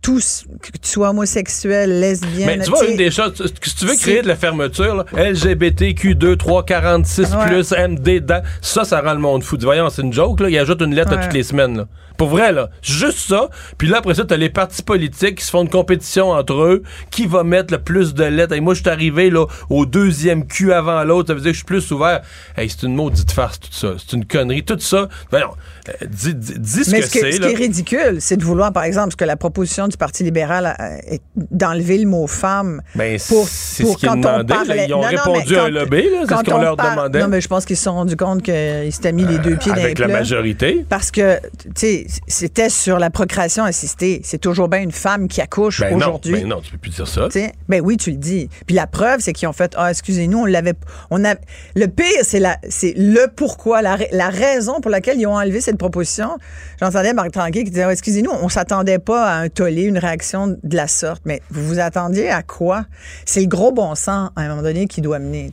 tous, 0.03 0.47
que 0.63 0.71
tu 0.79 0.89
sois 0.89 1.11
homosexuel, 1.11 2.01
lesbienne... 2.01 2.47
Mais 2.59 2.65
tu 2.65 2.71
vois, 2.71 2.87
une 2.87 2.97
des 2.97 3.11
choses, 3.11 3.35
si 3.63 3.75
tu 3.77 3.85
veux 3.87 3.97
créer 3.97 4.23
de 4.23 4.29
la 4.29 4.37
fermeture, 4.37 4.95
là, 4.95 5.05
LGBTQ2, 5.15 6.37
3, 6.39 6.65
46 6.65 7.35
Ouais. 7.35 7.47
plus, 7.47 7.73
MD, 7.73 8.23
ça, 8.63 8.85
ça 8.85 9.03
rend 9.03 9.13
le 9.13 9.19
monde 9.21 9.43
fou. 9.43 9.59
Voyons, 9.61 9.91
c'est 9.91 10.01
une 10.03 10.13
joke, 10.13 10.41
là. 10.41 10.49
Il 10.49 10.59
ajoute 10.59 10.81
une 10.81 10.95
lettre 10.95 11.15
Ouais. 11.17 11.23
toutes 11.23 11.35
les 11.35 11.43
semaines, 11.43 11.77
là. 11.77 11.87
Pour 12.21 12.29
vrai, 12.29 12.53
là. 12.53 12.69
Juste 12.83 13.31
ça. 13.31 13.49
Puis 13.79 13.89
là, 13.89 13.97
après 13.97 14.13
ça, 14.13 14.27
t'as 14.27 14.37
les 14.37 14.51
partis 14.51 14.83
politiques 14.83 15.37
qui 15.37 15.45
se 15.47 15.51
font 15.51 15.63
une 15.63 15.71
compétition 15.71 16.33
entre 16.33 16.53
eux. 16.53 16.83
Qui 17.11 17.25
va 17.25 17.45
mettre 17.45 17.73
le 17.73 17.81
plus 17.81 18.13
de 18.13 18.25
lettres? 18.25 18.55
Et 18.55 18.61
moi, 18.61 18.75
je 18.75 18.83
suis 18.83 18.91
arrivé, 18.91 19.31
là, 19.31 19.47
au 19.71 19.87
deuxième 19.87 20.47
cul 20.47 20.71
avant 20.75 21.03
l'autre. 21.03 21.29
Ça 21.29 21.33
veut 21.35 21.41
dire 21.41 21.49
que 21.53 21.55
je 21.55 21.61
suis 21.61 21.65
plus 21.65 21.91
ouvert. 21.93 22.21
Hey, 22.59 22.69
c'est 22.69 22.83
une 22.87 22.95
maudite 22.95 23.33
farce, 23.33 23.59
tout 23.59 23.73
ça. 23.73 23.95
C'est 23.97 24.15
une 24.15 24.27
connerie. 24.27 24.63
Tout 24.65 24.79
ça. 24.81 25.09
Voyons, 25.31 25.49
euh, 25.89 25.93
dis, 26.11 26.35
dis- 26.35 26.59
dis 26.59 26.85
ce 26.85 26.91
Mais 26.91 27.01
que 27.01 27.07
ce, 27.07 27.11
c'est, 27.21 27.31
qui 27.31 27.43
est 27.43 27.55
ridicule, 27.57 28.17
c'est 28.19 28.37
de 28.37 28.45
vouloir, 28.45 28.71
par 28.71 28.85
exemple, 28.85 29.13
ce 29.13 29.17
que 29.17 29.25
la 29.25 29.37
proposition 29.39 29.89
du 29.89 29.97
Parti 29.97 30.23
libéral 30.23 30.77
euh, 30.79 30.99
est 31.15 31.23
d'enlever 31.51 31.97
le 31.97 32.07
mot 32.07 32.27
femme. 32.27 32.83
Ben, 32.97 33.19
pour, 33.29 33.49
c'est 33.49 33.83
pour 33.83 33.95
ce 33.95 33.99
qu'ils 33.99 34.11
demandaient, 34.11 34.45
parlait- 34.55 34.87
Ils 34.89 34.93
ont 34.93 35.01
Non, 35.01 35.09
répondu 35.09 35.57
à 35.57 35.65
un 35.65 35.71
lobby, 35.71 36.03
là. 36.03 36.25
C'est 36.29 36.37
ce 36.37 36.43
qu'on 36.45 36.57
on 36.57 36.61
leur 36.61 36.77
demandait. 36.77 37.21
Non, 37.21 37.29
mais 37.29 37.41
je 37.41 37.49
pense 37.49 37.65
qu'ils 37.65 37.79
se 37.79 37.85
sont 37.85 37.95
rendus 37.95 38.17
compte 38.17 38.43
qu'ils 38.43 38.93
s'étaient 38.93 39.13
mis 39.13 39.25
les 39.25 39.39
deux 39.39 39.57
pieds 39.57 39.73
Avec 39.73 39.99
la 39.99 40.09
majorité. 40.09 40.85
Parce 40.87 41.11
que, 41.11 41.39
tu 41.63 41.71
sais, 41.77 42.07
c'était 42.27 42.69
sur 42.71 42.99
la 42.99 43.11
procréation 43.11 43.65
assistée. 43.65 44.21
C'est 44.25 44.39
toujours 44.39 44.69
bien 44.69 44.81
une 44.81 44.93
femme 44.93 45.29
qui 45.29 45.41
accouche 45.41 45.81
Ben 45.81 45.91
non, 45.93 46.07
aujourd'hui. 46.09 46.33
ben 46.33 46.49
non, 46.49 46.61
tu 46.61 46.73
peux 46.73 46.79
plus 46.79 46.91
dire 46.91 47.07
ça. 47.09 47.27
Tu 47.27 47.41
sais, 47.41 47.53
Ben 47.69 47.81
oui, 47.85 47.97
tu 47.97 48.11
le 48.11 48.17
dis. 48.17 48.49
Puis 48.67 48.75
la 48.75 48.87
preuve, 48.87 49.21
c'est 49.21 49.33
qu'ils 49.33 49.49
ont 49.49 49.53
fait 49.53 49.75
Ah, 49.77 49.91
excusez-nous, 49.91 50.39
on 50.39 50.45
l'avait. 50.47 50.75
On 51.11 51.25
a, 51.25 51.35
le 51.75 51.87
pire, 51.87 52.07
c'est 52.23 52.41
la, 52.41 52.59
c'est 52.69 52.95
le 52.97 53.27
pourquoi, 53.35 53.83
la, 53.83 53.97
ra- 53.97 54.05
la 54.13 54.29
raison 54.31 54.81
pour 54.81 54.91
laquelle 54.91 55.19
ils 55.21 55.27
ont 55.27 55.37
enlevé 55.37 55.61
cette 55.61 55.79
proposition. 55.79 56.39
J'entendais 56.81 57.13
Marc 57.13 57.33
Tranquet 57.33 57.65
qui 57.65 57.71
disait 57.71 57.85
Ah, 57.85 57.93
excusez-nous, 57.93 58.31
on 58.31 58.49
s'attendait 58.49 58.99
pas 58.99 59.27
à 59.31 59.35
un 59.39 59.49
tollé, 59.49 59.83
une 59.83 59.99
réaction 59.99 60.57
de 60.63 60.77
la 60.77 60.89
sorte. 60.89 61.23
Mais 61.25 61.41
vous 61.51 61.65
vous 61.67 61.79
attendiez 61.79 62.31
à 62.31 62.43
quoi? 62.43 62.85
C'est 63.25 63.41
le 63.41 63.47
gros 63.49 63.73
bon 63.73 63.95
sens 63.95 64.31
à 64.37 64.41
un 64.43 64.49
moment 64.49 64.63
donné 64.63 64.87
qui 64.87 65.01
doit 65.01 65.19
mener. 65.19 65.53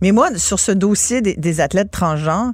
Mais 0.00 0.12
moi, 0.12 0.28
sur 0.36 0.58
ce 0.60 0.72
dossier 0.72 1.20
des, 1.22 1.34
des 1.34 1.60
athlètes 1.60 1.90
transgenres. 1.90 2.52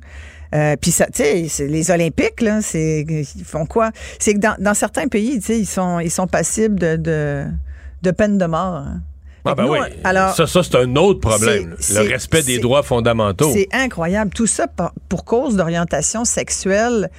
Euh, 0.55 0.75
puis 0.81 0.91
ça, 0.91 1.07
tu 1.07 1.23
sais, 1.23 1.47
c'est 1.49 1.69
les 1.69 1.91
Olympiques 1.91 2.41
là, 2.41 2.61
c'est 2.61 3.05
ils 3.09 3.45
font 3.45 3.67
quoi? 3.67 3.91
C'est 4.19 4.35
que 4.35 4.39
dans, 4.41 4.57
dans 4.59 4.75
certains 4.75 5.07
pays, 5.09 5.39
tu 5.39 5.47
sais, 5.47 5.59
ils 5.61 5.67
sont 5.67 6.01
ils 6.01 6.11
sont 6.11 6.27
passibles 6.27 6.79
de 6.79 6.97
de, 6.97 7.45
de 8.03 8.11
peine 8.11 8.37
de 8.39 8.47
mort. 8.47 8.75
hein. 8.75 9.01
Ah 9.45 9.55
ben 9.55 9.65
nous, 9.65 9.73
oui. 9.73 9.79
alors, 10.05 10.35
ça, 10.35 10.47
ça 10.47 10.63
c'est 10.63 10.77
un 10.77 10.97
autre 10.97 11.21
problème. 11.21 11.75
Le 11.95 12.01
respect 12.11 12.43
des 12.43 12.59
droits 12.59 12.83
fondamentaux. 12.83 13.51
c'est 13.55 13.69
incroyable. 13.73 14.33
Tout 14.35 14.47
ça 14.47 14.67
pour, 14.67 14.91
pour 15.09 15.25
cause 15.25 15.57
d'orientation 15.57 16.27
sexuelle 16.27 17.11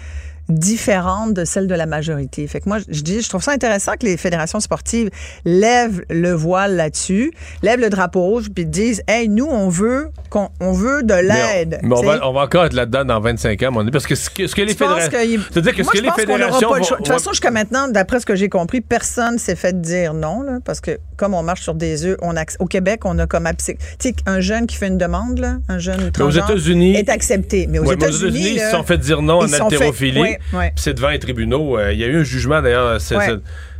différente 0.51 1.33
de 1.33 1.45
celle 1.45 1.67
de 1.67 1.75
la 1.75 1.85
majorité. 1.85 2.47
Fait 2.47 2.59
que 2.61 2.69
moi, 2.69 2.79
je 2.87 3.01
dis, 3.01 3.21
je 3.21 3.29
trouve 3.29 3.43
ça 3.43 3.51
intéressant 3.51 3.93
que 3.99 4.05
les 4.05 4.17
fédérations 4.17 4.59
sportives 4.59 5.09
lèvent 5.45 6.03
le 6.09 6.31
voile 6.33 6.75
là-dessus, 6.75 7.31
lèvent 7.63 7.79
le 7.79 7.89
drapeau 7.89 8.21
rouge, 8.21 8.49
puis 8.53 8.65
disent, 8.65 9.01
hey, 9.07 9.27
nous, 9.29 9.45
on 9.47 9.69
veut, 9.69 10.09
qu'on, 10.29 10.49
on 10.59 10.71
veut 10.71 11.03
de 11.03 11.13
l'aide. 11.13 11.79
Mais, 11.83 11.95
on, 11.95 12.01
va, 12.03 12.15
sais. 12.17 12.23
on 12.23 12.33
va 12.33 12.41
encore 12.41 12.65
être 12.65 12.73
là-dedans 12.73 13.05
dans 13.05 13.19
25 13.19 13.61
ans, 13.63 13.71
mon 13.71 13.85
parce 13.89 14.05
que 14.07 14.15
ce 14.15 14.29
que, 14.29 14.47
ce 14.47 14.55
que 14.55 14.61
les 14.61 14.73
fédérations. 14.73 15.11
C'est-à-dire 15.51 15.75
que 15.75 15.81
Moi, 15.83 15.91
ce 15.93 15.97
je 15.97 16.03
que 16.03 16.07
les 16.07 16.13
fédérations. 16.13 16.71
De 16.71 16.95
toute 16.97 17.07
façon, 17.07 17.31
jusqu'à 17.31 17.51
maintenant, 17.51 17.87
d'après 17.87 18.19
ce 18.19 18.25
que 18.25 18.35
j'ai 18.35 18.49
compris, 18.49 18.81
personne 18.81 19.37
s'est 19.37 19.55
fait 19.55 19.79
dire 19.81 20.13
non, 20.13 20.41
là, 20.41 20.59
parce 20.63 20.79
que 20.79 20.97
comme 21.17 21.33
on 21.33 21.43
marche 21.43 21.61
sur 21.61 21.75
des 21.75 22.05
œufs, 22.05 22.17
on 22.21 22.33
au 22.59 22.65
Québec, 22.65 23.01
on 23.05 23.19
a 23.19 23.27
comme 23.27 23.47
tu 23.57 23.75
sais, 23.99 24.15
un 24.25 24.39
jeune 24.39 24.65
qui 24.67 24.75
fait 24.75 24.87
une 24.87 24.97
demande, 24.97 25.39
là, 25.39 25.57
un 25.67 25.77
jeune 25.77 25.97
Mais 25.99 26.07
aux 26.07 26.11
transgenre, 26.11 26.49
États-Unis. 26.49 26.95
est 26.95 27.09
accepté. 27.09 27.67
Mais 27.69 27.79
aux 27.79 27.85
Ouais, 27.85 27.93
États-Unis, 27.93 28.51
ils 28.53 28.57
là, 28.57 28.71
se 28.71 28.77
sont 28.77 28.83
fait 28.83 28.97
dire 28.97 29.21
non 29.21 29.39
en 29.41 29.47
ils 29.47 29.55
haltérophilie. 29.55 30.21
ouais, 30.21 30.39
ouais. 30.53 30.73
C'est 30.75 30.93
devant 30.93 31.09
les 31.09 31.19
tribunaux. 31.19 31.77
Euh, 31.77 31.93
Il 31.93 31.99
y 31.99 32.03
a 32.03 32.07
eu 32.07 32.17
un 32.19 32.23
jugement, 32.23 32.61
d'ailleurs. 32.61 32.99
C'est 33.01 33.15
Ouais. 33.15 33.27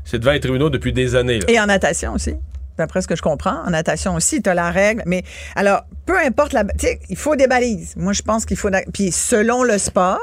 c'est- 0.05 0.19
devant 0.19 0.31
les 0.31 0.39
tribunaux 0.39 0.69
depuis 0.69 0.93
des 0.93 1.15
années. 1.15 1.39
là. 1.39 1.45
Et 1.49 1.59
en 1.59 1.65
natation 1.67 2.13
aussi. 2.13 2.35
D'après 2.77 3.01
ce 3.01 3.07
que 3.07 3.15
je 3.15 3.21
comprends, 3.21 3.63
en 3.65 3.69
natation 3.71 4.15
aussi, 4.15 4.41
tu 4.41 4.49
as 4.49 4.53
la 4.53 4.71
règle. 4.71 5.03
Mais 5.05 5.23
alors, 5.55 5.85
peu 6.05 6.17
importe 6.17 6.53
la. 6.53 6.63
Tu 6.63 6.71
sais, 6.87 6.99
il 7.09 7.17
faut 7.17 7.35
des 7.35 7.47
balises. 7.47 7.93
Moi, 7.97 8.13
je 8.13 8.21
pense 8.21 8.45
qu'il 8.45 8.57
faut. 8.57 8.69
Puis 8.93 9.11
selon 9.11 9.63
le 9.63 9.77
sport, 9.77 10.19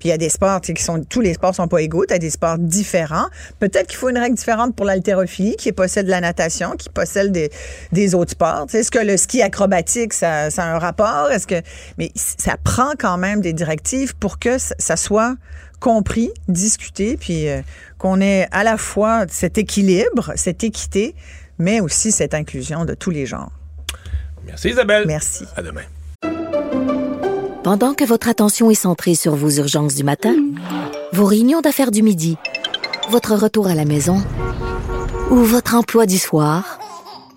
puis 0.00 0.08
il 0.08 0.10
y 0.10 0.14
a 0.14 0.18
des 0.18 0.30
sports 0.30 0.60
tu 0.62 0.68
sais, 0.68 0.74
qui 0.74 0.82
sont. 0.82 1.04
Tous 1.04 1.20
les 1.20 1.34
sports 1.34 1.54
sont 1.54 1.68
pas 1.68 1.78
égaux. 1.80 2.04
Tu 2.06 2.14
as 2.14 2.18
des 2.18 2.30
sports 2.30 2.58
différents. 2.58 3.26
Peut-être 3.60 3.86
qu'il 3.86 3.98
faut 3.98 4.08
une 4.08 4.18
règle 4.18 4.34
différente 4.34 4.74
pour 4.74 4.84
l'haltérophilie, 4.86 5.54
qui 5.56 5.70
possède 5.70 6.08
la 6.08 6.20
natation, 6.20 6.72
qui 6.72 6.88
possède 6.88 7.30
des, 7.30 7.50
des 7.92 8.14
autres 8.16 8.32
sports. 8.32 8.64
Tu 8.66 8.72
sais, 8.72 8.78
Est-ce 8.80 8.90
que 8.90 8.98
le 8.98 9.16
ski 9.16 9.42
acrobatique, 9.42 10.12
ça, 10.14 10.50
ça 10.50 10.64
a 10.64 10.74
un 10.74 10.78
rapport? 10.78 11.30
Est-ce 11.30 11.46
que. 11.46 11.60
Mais 11.98 12.10
ça 12.16 12.56
prend 12.64 12.92
quand 12.98 13.18
même 13.18 13.42
des 13.42 13.52
directives 13.52 14.16
pour 14.16 14.38
que 14.40 14.58
ça, 14.58 14.74
ça 14.78 14.96
soit 14.96 15.36
compris, 15.82 16.30
discuté, 16.48 17.18
puis 17.18 17.48
euh, 17.48 17.60
qu'on 17.98 18.20
ait 18.20 18.46
à 18.52 18.64
la 18.64 18.78
fois 18.78 19.26
cet 19.28 19.58
équilibre, 19.58 20.32
cette 20.36 20.64
équité, 20.64 21.14
mais 21.58 21.80
aussi 21.80 22.12
cette 22.12 22.32
inclusion 22.32 22.86
de 22.86 22.94
tous 22.94 23.10
les 23.10 23.26
genres. 23.26 23.50
Merci, 24.46 24.70
Isabelle. 24.70 25.04
Merci. 25.06 25.44
À 25.56 25.62
demain. 25.62 25.82
Pendant 27.62 27.94
que 27.94 28.04
votre 28.04 28.28
attention 28.28 28.70
est 28.70 28.74
centrée 28.74 29.14
sur 29.14 29.34
vos 29.34 29.50
urgences 29.50 29.94
du 29.94 30.04
matin, 30.04 30.34
vos 31.12 31.26
réunions 31.26 31.60
d'affaires 31.60 31.90
du 31.90 32.02
midi, 32.02 32.36
votre 33.10 33.34
retour 33.34 33.66
à 33.66 33.74
la 33.74 33.84
maison 33.84 34.22
ou 35.30 35.36
votre 35.36 35.74
emploi 35.74 36.06
du 36.06 36.18
soir, 36.18 36.78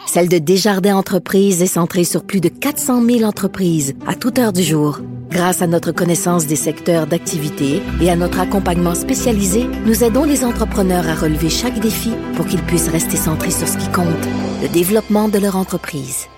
celle 0.08 0.30
de 0.30 0.38
Desjardins 0.38 0.96
Entreprises 0.96 1.62
est 1.62 1.68
centrée 1.68 2.04
sur 2.04 2.24
plus 2.24 2.42
de 2.42 2.50
400 2.50 3.04
000 3.04 3.24
entreprises 3.24 3.96
à 4.08 4.16
toute 4.16 4.40
heure 4.40 4.54
du 4.54 4.64
jour. 4.64 5.00
Grâce 5.36 5.62
à 5.62 5.68
notre 5.68 5.92
connaissance 5.92 6.48
des 6.48 6.56
secteurs 6.56 7.08
d'activité 7.08 7.82
et 8.02 8.10
à 8.10 8.16
notre 8.16 8.40
accompagnement 8.40 8.96
spécialisé, 8.96 9.68
nous 9.86 10.02
aidons 10.02 10.24
les 10.24 10.46
entrepreneurs 10.46 11.10
à 11.10 11.14
relever 11.14 11.50
chaque 11.50 11.78
défi 11.78 12.14
pour 12.38 12.46
qu'ils 12.46 12.62
puissent 12.62 12.88
rester 12.88 13.18
centrés 13.18 13.52
sur 13.52 13.68
ce 13.68 13.78
qui 13.78 13.92
compte, 13.92 14.08
le 14.62 14.70
développement 14.70 15.28
de 15.28 15.38
leur 15.38 15.58
entreprise. 15.58 16.30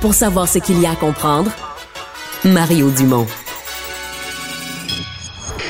Pour 0.00 0.14
savoir 0.14 0.48
ce 0.48 0.58
qu'il 0.58 0.80
y 0.80 0.86
a 0.86 0.90
à 0.90 0.96
comprendre, 0.96 1.52
Mario 2.44 2.90
Dumont. 2.90 3.28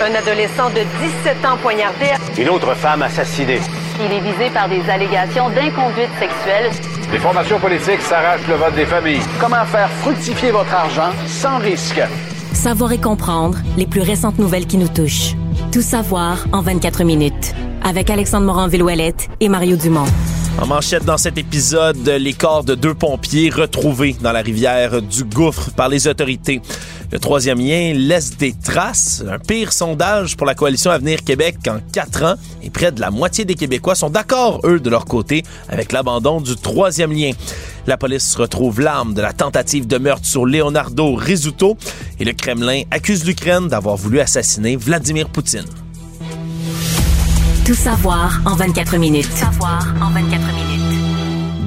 Un 0.01 0.15
adolescent 0.15 0.71
de 0.71 0.81
17 1.25 1.45
ans 1.45 1.59
poignardé. 1.61 2.07
Une 2.39 2.49
autre 2.49 2.75
femme 2.75 3.03
assassinée. 3.03 3.61
Il 4.03 4.11
est 4.11 4.21
visé 4.21 4.49
par 4.55 4.71
des 4.71 4.81
allégations 4.89 5.51
d'inconduite 5.51 6.09
sexuelle. 6.19 6.71
Les 7.13 7.19
formations 7.19 7.59
politiques 7.59 8.03
s'arrachent 8.03 8.47
le 8.47 8.55
vote 8.55 8.75
des 8.77 8.87
familles. 8.87 9.23
Comment 9.41 9.65
faire 9.67 9.91
fructifier 9.91 10.53
votre 10.53 10.73
argent 10.73 11.11
sans 11.27 11.59
risque? 11.59 12.01
Savoir 12.53 12.93
et 12.93 13.01
comprendre 13.01 13.59
les 13.77 13.87
plus 13.87 14.01
récentes 14.01 14.39
nouvelles 14.39 14.67
qui 14.67 14.77
nous 14.77 14.87
touchent. 14.87 15.35
Tout 15.73 15.83
savoir 15.83 16.47
en 16.53 16.63
24 16.63 17.03
minutes. 17.03 17.53
Avec 17.83 18.11
Alexandre 18.11 18.47
Morin-Villouellette 18.47 19.29
et 19.41 19.49
Mario 19.49 19.77
Dumont. 19.77 20.07
En 20.61 20.67
manchette 20.67 21.05
dans 21.05 21.17
cet 21.17 21.37
épisode, 21.37 22.07
les 22.07 22.33
corps 22.33 22.63
de 22.63 22.77
deux 22.77 22.95
pompiers 22.95 23.51
retrouvés 23.51 24.15
dans 24.21 24.33
la 24.33 24.43
rivière 24.43 25.03
du 25.03 25.25
Gouffre 25.25 25.71
par 25.73 25.89
les 25.89 26.07
autorités. 26.07 26.61
Le 27.13 27.19
troisième 27.19 27.59
lien 27.59 27.93
laisse 27.93 28.37
des 28.37 28.53
traces. 28.53 29.25
Un 29.29 29.39
pire 29.39 29.73
sondage 29.73 30.37
pour 30.37 30.47
la 30.47 30.55
coalition 30.55 30.93
Avenir 30.93 31.25
Québec 31.25 31.57
en 31.69 31.81
quatre 31.93 32.25
ans. 32.25 32.35
Et 32.63 32.71
près 32.71 32.93
de 32.93 33.01
la 33.01 33.11
moitié 33.11 33.45
des 33.45 33.55
Québécois 33.55 33.97
sont 33.97 34.11
d'accord, 34.11 34.61
eux, 34.65 34.79
de 34.79 34.89
leur 34.89 35.07
côté, 35.07 35.43
avec 35.69 35.91
l'abandon 35.91 36.41
du 36.41 36.55
troisième 36.55 37.13
lien. 37.13 37.33
La 37.87 37.97
police 37.97 38.37
retrouve 38.37 38.81
l'arme 38.81 39.15
de 39.15 39.23
la 39.23 39.33
tentative 39.33 39.89
de 39.89 39.99
meurtre 39.99 40.27
sur 40.27 40.47
Leonardo 40.47 41.15
Rizzuto. 41.15 41.77
Et 42.21 42.25
le 42.25 42.33
Kremlin 42.33 42.83
accuse 42.93 43.25
l'Ukraine 43.25 43.67
d'avoir 43.67 43.97
voulu 43.97 44.21
assassiner 44.21 44.77
Vladimir 44.77 45.29
Poutine. 45.29 45.67
Tout 47.67 47.75
savoir 47.75 48.41
en 48.45 48.55
24 48.55 48.97
minutes. 48.99 49.31
Savoir 49.35 49.85
en 50.01 50.11
24 50.11 50.47
minutes. 50.47 50.60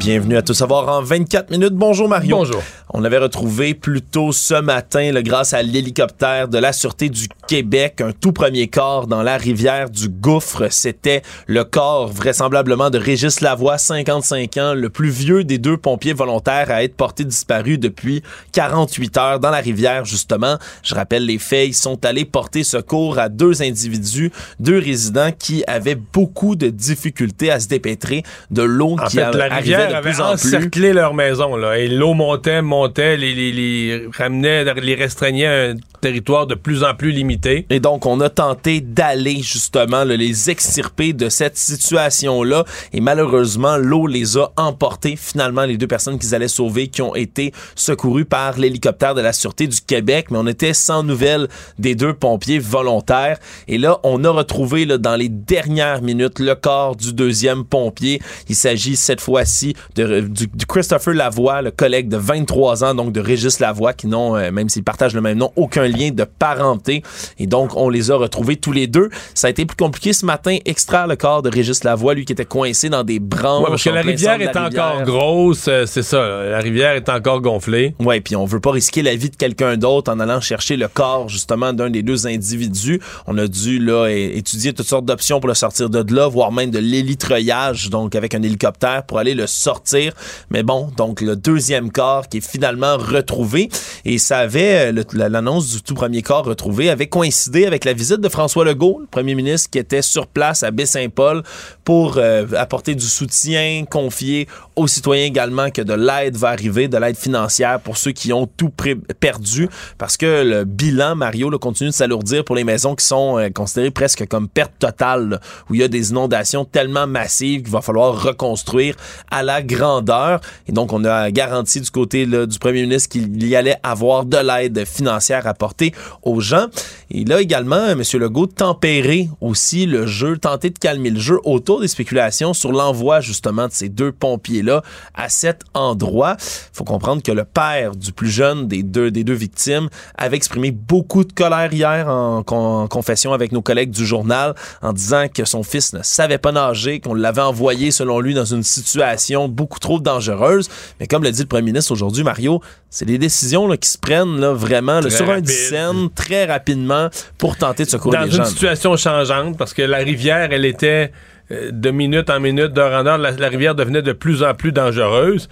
Bienvenue 0.04 0.36
à 0.36 0.42
Tout 0.42 0.54
savoir 0.54 0.90
en 0.90 1.02
24 1.02 1.50
minutes. 1.50 1.76
Bonjour 1.76 2.10
Mario. 2.10 2.36
Bonjour. 2.36 2.62
On 2.90 3.06
avait 3.06 3.20
retrouvé 3.20 3.74
plus 3.74 4.02
tôt 4.02 4.34
ce 4.34 4.56
matin, 4.56 5.14
là, 5.14 5.22
grâce 5.22 5.54
à 5.54 5.64
l'hélicoptère 5.64 6.50
de 6.50 6.58
la 6.58 6.74
Sûreté 6.74 7.08
du 7.08 7.30
Québec, 7.58 8.02
un 8.02 8.14
tout 8.14 8.32
premier 8.32 8.68
corps 8.68 9.06
dans 9.06 9.22
la 9.22 9.38
rivière 9.38 9.92
du 9.92 10.10
Gouffre. 10.10 10.72
C'était 10.72 11.22
le 11.46 11.64
corps 11.64 12.08
vraisemblablement 12.08 12.90
de 12.90 12.98
Régis 12.98 13.42
Lavoie, 13.42 13.78
55 13.78 14.58
ans, 14.58 14.74
le 14.74 14.90
plus 14.90 15.12
vieux 15.12 15.44
des 15.44 15.60
deux 15.60 15.78
pompiers 15.78 16.14
volontaires 16.14 16.72
à 16.72 16.84
être 16.84 16.96
porté 16.96 17.24
disparu 17.26 17.78
depuis 17.78 18.24
48 18.54 19.18
heures 19.18 19.40
dans 19.40 19.52
la 19.52 19.60
rivière, 19.60 20.04
justement. 20.04 20.58
Je 20.82 20.96
rappelle 20.96 21.28
les 21.28 21.38
faits, 21.38 21.68
ils 21.68 21.74
sont 21.76 22.04
allés 22.04 22.26
porter 22.26 22.64
secours 22.64 23.20
à 23.20 23.30
deux 23.30 23.62
individus, 23.62 24.32
deux 24.60 24.80
résidents 24.80 25.30
qui 25.38 25.64
avaient 25.68 25.94
beaucoup 26.12 26.56
de 26.56 26.70
difficultés 26.70 27.52
à 27.52 27.60
se 27.60 27.68
dépêtrer 27.68 28.24
de 28.50 28.64
l'eau 28.64 28.96
qui 29.10 29.18
fait, 29.18 29.22
a- 29.22 29.32
la 29.32 29.44
arrivait 29.46 29.58
rivière 29.76 29.90
de 29.90 29.94
avait 29.94 30.10
plus 30.10 30.22
en 30.22 30.36
plus. 30.38 30.56
encerclé 30.56 30.92
leur 30.92 31.14
maison, 31.14 31.56
là, 31.56 31.78
et 31.78 31.88
l'eau 31.88 32.16
montait, 32.16 32.64
montait, 32.64 33.16
les, 33.16 33.36
les, 33.36 33.52
les 33.52 34.08
ramenait, 34.18 34.64
les 34.82 34.96
restreignait 34.96 35.46
à 35.46 35.70
un 35.72 35.76
territoire 36.02 36.48
de 36.48 36.56
plus 36.56 36.84
en 36.84 36.96
plus 36.96 37.12
limité. 37.12 37.43
Et 37.46 37.80
donc, 37.80 38.06
on 38.06 38.22
a 38.22 38.30
tenté 38.30 38.80
d'aller 38.82 39.42
justement 39.42 40.04
là, 40.04 40.16
les 40.16 40.50
extirper 40.50 41.14
de 41.14 41.30
cette 41.30 41.58
situation-là. 41.58 42.64
Et 42.94 43.02
malheureusement, 43.02 43.78
l'eau 43.78 44.08
les 44.08 44.38
a 44.38 44.52
emportés. 44.56 45.16
Finalement, 45.16 45.64
les 45.64 45.78
deux 45.78 45.88
personnes 45.88 46.18
qu'ils 46.18 46.36
allaient 46.36 46.48
sauver 46.48 46.88
qui 46.88 47.02
ont 47.02 47.16
été 47.16 47.52
secourues 47.76 48.26
par 48.26 48.58
l'hélicoptère 48.58 49.16
de 49.16 49.22
la 49.22 49.34
Sûreté 49.34 49.68
du 49.68 49.82
Québec. 49.82 50.28
Mais 50.32 50.38
on 50.38 50.48
était 50.48 50.74
sans 50.74 51.04
nouvelles 51.04 51.48
des 51.80 51.96
deux 51.96 52.14
pompiers 52.14 52.60
volontaires. 52.60 53.38
Et 53.68 53.78
là, 53.78 54.00
on 54.04 54.24
a 54.24 54.30
retrouvé 54.30 54.86
là, 54.86 54.98
dans 54.98 55.16
les 55.16 55.30
dernières 55.30 56.02
minutes 56.02 56.40
le 56.40 56.56
corps 56.56 56.96
du 56.96 57.14
deuxième 57.14 57.66
pompier. 57.66 58.22
Il 58.50 58.56
s'agit 58.56 58.96
cette 58.96 59.22
fois-ci 59.22 59.76
de, 59.96 60.22
du, 60.22 60.48
du 60.48 60.66
Christopher 60.66 61.14
Lavoie, 61.14 61.62
le 61.62 61.72
collègue 61.72 62.08
de 62.10 62.18
23 62.18 62.84
ans, 62.84 62.96
donc 62.96 63.12
de 63.12 63.20
Régis 63.20 63.60
Lavoie, 63.60 63.94
qui 63.94 64.08
n'ont, 64.08 64.36
euh, 64.36 64.52
même 64.52 64.70
s'ils 64.70 64.84
partagent 64.84 65.16
le 65.16 65.22
même 65.22 65.38
nom, 65.38 65.52
aucun 65.56 65.88
lien 65.88 66.12
de 66.12 66.24
parenté. 66.24 67.04
Et 67.40 67.48
donc, 67.48 67.76
on 67.76 67.90
les 67.90 68.12
a 68.12 68.16
retrouvés 68.16 68.56
tous 68.56 68.72
les 68.72 68.88
deux. 68.88 69.10
Ça 69.34 69.48
a 69.48 69.50
été 69.50 69.66
plus 69.66 69.76
compliqué 69.76 70.14
ce 70.14 70.26
matin, 70.26 70.58
extraire 70.66 71.08
le 71.08 71.16
corps 71.16 71.42
de 71.42 71.50
Régis 71.50 71.84
Lavoie, 71.84 72.14
lui 72.14 72.26
qui 72.26 72.34
était 72.34 72.46
coincé 72.46 72.90
dans 72.90 73.04
des 73.04 73.20
branches. 73.20 73.64
Ouais, 73.64 73.70
parce 73.70 73.84
que 73.84 73.90
la 73.90 74.02
rivière 74.02 74.42
est 74.42 74.54
la 74.54 74.68
encore 74.68 75.04
grosse, 75.04 75.66
euh, 75.68 75.86
c'est 75.86 76.04
ça. 76.04 76.46
La 76.46 76.60
rivière 76.60 76.94
est 76.94 77.10
encore 77.10 77.42
gonflée. 77.42 77.96
Ouais, 78.00 78.22
puis 78.22 78.36
on 78.36 78.46
veut 78.46 78.60
pas 78.60 78.72
risquer 78.72 79.02
la 79.02 79.16
vie 79.16 79.30
de 79.30 79.36
quelqu'un 79.36 79.78
d'autre 79.78 80.12
en 80.12 80.20
allant 80.20 80.42
chercher 80.42 80.78
le 80.78 80.88
corps 80.88 81.30
justement 81.30 81.74
d'un 81.74 81.90
des 81.90 82.04
deux 82.04 82.28
individus. 82.28 83.02
On 83.28 83.38
a 83.38 83.48
dû 83.48 83.80
là 83.80 84.08
étudier 84.10 84.74
toutes 84.74 84.88
sortes 84.88 85.06
d'options 85.06 85.40
pour 85.40 85.48
le 85.48 85.54
sortir 85.54 85.90
de 85.90 86.14
là, 86.14 86.28
voire 86.28 86.52
même 86.52 86.72
de 86.72 86.80
l'hélitreuillage, 86.80 87.90
donc 87.90 88.16
avec 88.16 88.36
un 88.36 88.42
hélicoptère 88.42 89.06
pour 89.06 89.20
aller 89.20 89.34
le 89.34 89.48
sortir. 89.48 90.14
Mais 90.50 90.64
bon, 90.64 90.90
donc 90.98 91.22
le 91.22 91.36
deuxième 91.36 91.92
corps 91.92 92.28
qui 92.28 92.38
est 92.38 92.48
finalement 92.48 92.98
retrouvé 92.98 93.70
et 94.06 94.18
ça 94.18 94.40
avait 94.40 94.94
euh, 94.94 95.04
l'annonce 95.14 95.72
du 95.72 95.82
tout 95.82 95.94
premier 95.94 96.22
corps 96.22 96.46
retrouvé 96.46 96.90
avait 96.90 97.08
coïncidé 97.14 97.68
avec 97.68 97.86
la 97.86 97.94
visite 97.94 98.22
de 98.22 98.28
François 98.28 98.66
Legault, 98.66 98.98
le 99.02 99.06
premier 99.06 99.36
ministre 99.36 99.70
qui 99.70 99.78
était 99.78 100.02
sur 100.02 100.26
place 100.26 100.64
à 100.64 100.72
Baie-Saint-Paul 100.72 101.44
pour 101.84 102.18
euh, 102.18 102.48
apporter 102.58 102.96
du 102.96 103.06
soutien, 103.06 103.86
confier 103.88 104.48
aux 104.76 104.88
citoyens 104.88 105.26
également 105.26 105.70
que 105.70 105.84
de 105.84 105.94
l'aide 105.94 106.36
va 106.38 106.50
arriver, 106.50 106.88
de 106.88 106.98
l'aide 106.98 107.16
financière 107.16 107.80
pour 107.82 107.98
ceux 107.98 108.14
qui 108.14 108.34
ont 108.34 108.48
tout 108.48 108.72
perdu, 109.20 109.70
parce 110.00 110.18
que 110.18 110.44
le 110.44 110.64
bilan, 110.64 111.16
Mario, 111.16 111.52
là, 111.52 111.60
continue 111.60 111.92
de 111.92 111.94
s'alourdir 111.94 112.44
pour 112.44 112.56
les 112.56 112.64
maisons 112.64 112.96
qui 112.96 113.06
sont 113.06 113.38
euh, 113.38 113.50
considérées 113.52 113.92
presque 113.92 114.28
comme 114.28 114.48
perte 114.48 114.74
totale, 114.80 115.30
là, 115.30 115.40
où 115.70 115.76
il 115.76 115.82
y 115.82 115.84
a 115.84 115.88
des 115.88 116.10
inondations 116.10 116.66
tellement 116.66 117.06
massives 117.06 117.62
qu'il 117.62 117.72
va 117.72 117.82
falloir 117.82 118.24
reconstruire 118.24 118.96
à 119.30 119.44
la 119.44 119.62
grandeur. 119.62 120.42
Et 120.68 120.72
donc, 120.72 120.92
on 120.92 121.06
a 121.06 121.30
garanti 121.30 121.80
du 121.80 121.92
côté 121.92 122.26
du 122.26 122.58
premier 122.58 122.82
ministre 122.82 123.10
qu'il 123.10 123.46
y 123.46 123.56
allait 123.56 123.78
avoir 123.84 124.26
de 124.26 124.38
l'aide 124.38 124.84
financière 124.86 125.46
apportée 125.46 125.94
aux 126.24 126.40
gens. 126.40 126.66
Et 127.12 127.26
là 127.26 127.42
également, 127.42 127.88
M. 127.88 128.02
Legault 128.14 128.48
tempérer 128.48 129.30
aussi 129.42 129.86
le 129.86 130.06
jeu, 130.06 130.38
tenter 130.38 130.70
de 130.70 130.80
calmer 130.80 131.10
le 131.10 131.20
jeu 131.20 131.40
autour 131.44 131.82
des 131.82 131.88
spéculations 131.88 132.54
sur 132.54 132.72
l'envoi 132.72 133.22
justement 133.22 133.68
de 133.68 133.74
ces 133.74 133.90
deux 133.90 134.12
pompiers-là 134.12 134.82
à 135.14 135.30
cet 135.30 135.64
endroit. 135.74 136.38
faut 136.74 136.84
comprendre 136.84 137.22
que 137.22 137.32
le 137.32 137.44
père 137.44 137.96
du 137.96 138.12
plus 138.12 138.30
jeune 138.30 138.68
des 138.68 138.84
deux, 138.84 139.12
des 139.12 139.24
deux 139.24 139.34
victimes 139.34 139.90
avait 140.18 140.38
exprimé 140.38 140.72
beaucoup 140.72 141.24
de 141.24 141.34
colère 141.34 141.74
hier 141.74 142.08
en, 142.08 142.44
en 142.46 142.88
confession 142.88 143.34
avec 143.34 143.52
nos 143.52 143.62
collègues 143.62 143.92
du 143.92 144.06
journal 144.06 144.56
en 144.82 144.94
disant 144.94 145.28
que 145.34 145.46
son 145.46 145.64
fils 145.64 145.94
ne 145.94 146.02
savait 146.04 146.38
pas 146.38 146.52
nager, 146.52 147.00
qu'on 147.00 147.14
l'avait 147.14 147.42
envoyé 147.42 147.92
selon 147.92 148.20
lui 148.20 148.34
dans 148.34 148.46
une 148.46 148.64
situation 148.64 149.48
beaucoup 149.48 149.80
trop 149.80 150.00
dangereuse. 150.00 150.70
Mais 151.00 151.08
comme 151.08 151.24
l'a 151.24 151.32
dit 151.32 151.42
le 151.42 151.48
premier 151.48 151.64
ministre 151.64 151.92
aujourd'hui, 151.92 152.24
Mario, 152.24 152.62
c'est 152.90 153.06
des 153.06 153.18
décisions 153.18 153.68
là, 153.68 153.78
qui 153.78 153.90
se 153.90 153.98
prennent 153.98 154.40
là, 154.40 154.54
vraiment 154.54 155.00
là, 155.00 155.10
sur 155.10 155.28
rapide. 155.28 155.50
un 155.50 155.52
scène 155.52 156.10
très 156.14 156.46
rapidement 156.46 156.93
pour 157.38 157.58
tenter 157.58 157.86
de 157.86 157.90
secourir 157.90 158.22
Dans 158.22 158.26
les 158.26 158.38
une 158.38 158.46
situation 158.46 158.96
changeante, 158.96 159.58
parce 159.58 159.74
que 159.74 159.82
la 159.82 159.98
rivière, 159.98 160.50
elle 160.52 160.66
était 160.66 161.12
euh, 161.52 161.70
de 161.72 161.92
minute 161.92 162.30
en 162.30 162.40
minute, 162.40 162.74
d'heure 162.74 163.00
en 163.00 163.06
heure, 163.06 163.18
la, 163.18 163.32
la 163.32 163.50
rivière 163.50 163.76
devenait 163.76 164.02
de 164.02 164.14
plus 164.14 164.44
en 164.44 164.54
plus 164.54 164.72
dangereuse. 164.72 165.50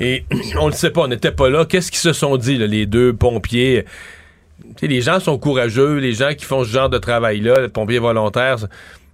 Et 0.00 0.24
on 0.58 0.66
ne 0.66 0.70
le 0.70 0.76
sait 0.76 0.90
pas, 0.90 1.02
on 1.02 1.08
n'était 1.08 1.32
pas 1.32 1.48
là. 1.48 1.64
Qu'est-ce 1.64 1.90
qu'ils 1.90 2.00
se 2.00 2.12
sont 2.12 2.36
dit, 2.36 2.56
là, 2.56 2.66
les 2.66 2.86
deux 2.86 3.12
pompiers? 3.12 3.84
Les 4.82 5.00
gens 5.00 5.20
sont 5.20 5.38
courageux, 5.38 5.96
les 5.98 6.12
gens 6.12 6.34
qui 6.36 6.44
font 6.44 6.64
ce 6.64 6.70
genre 6.70 6.88
de 6.88 6.98
travail-là, 6.98 7.60
les 7.62 7.68
pompiers 7.68 8.00
volontaires, 8.00 8.56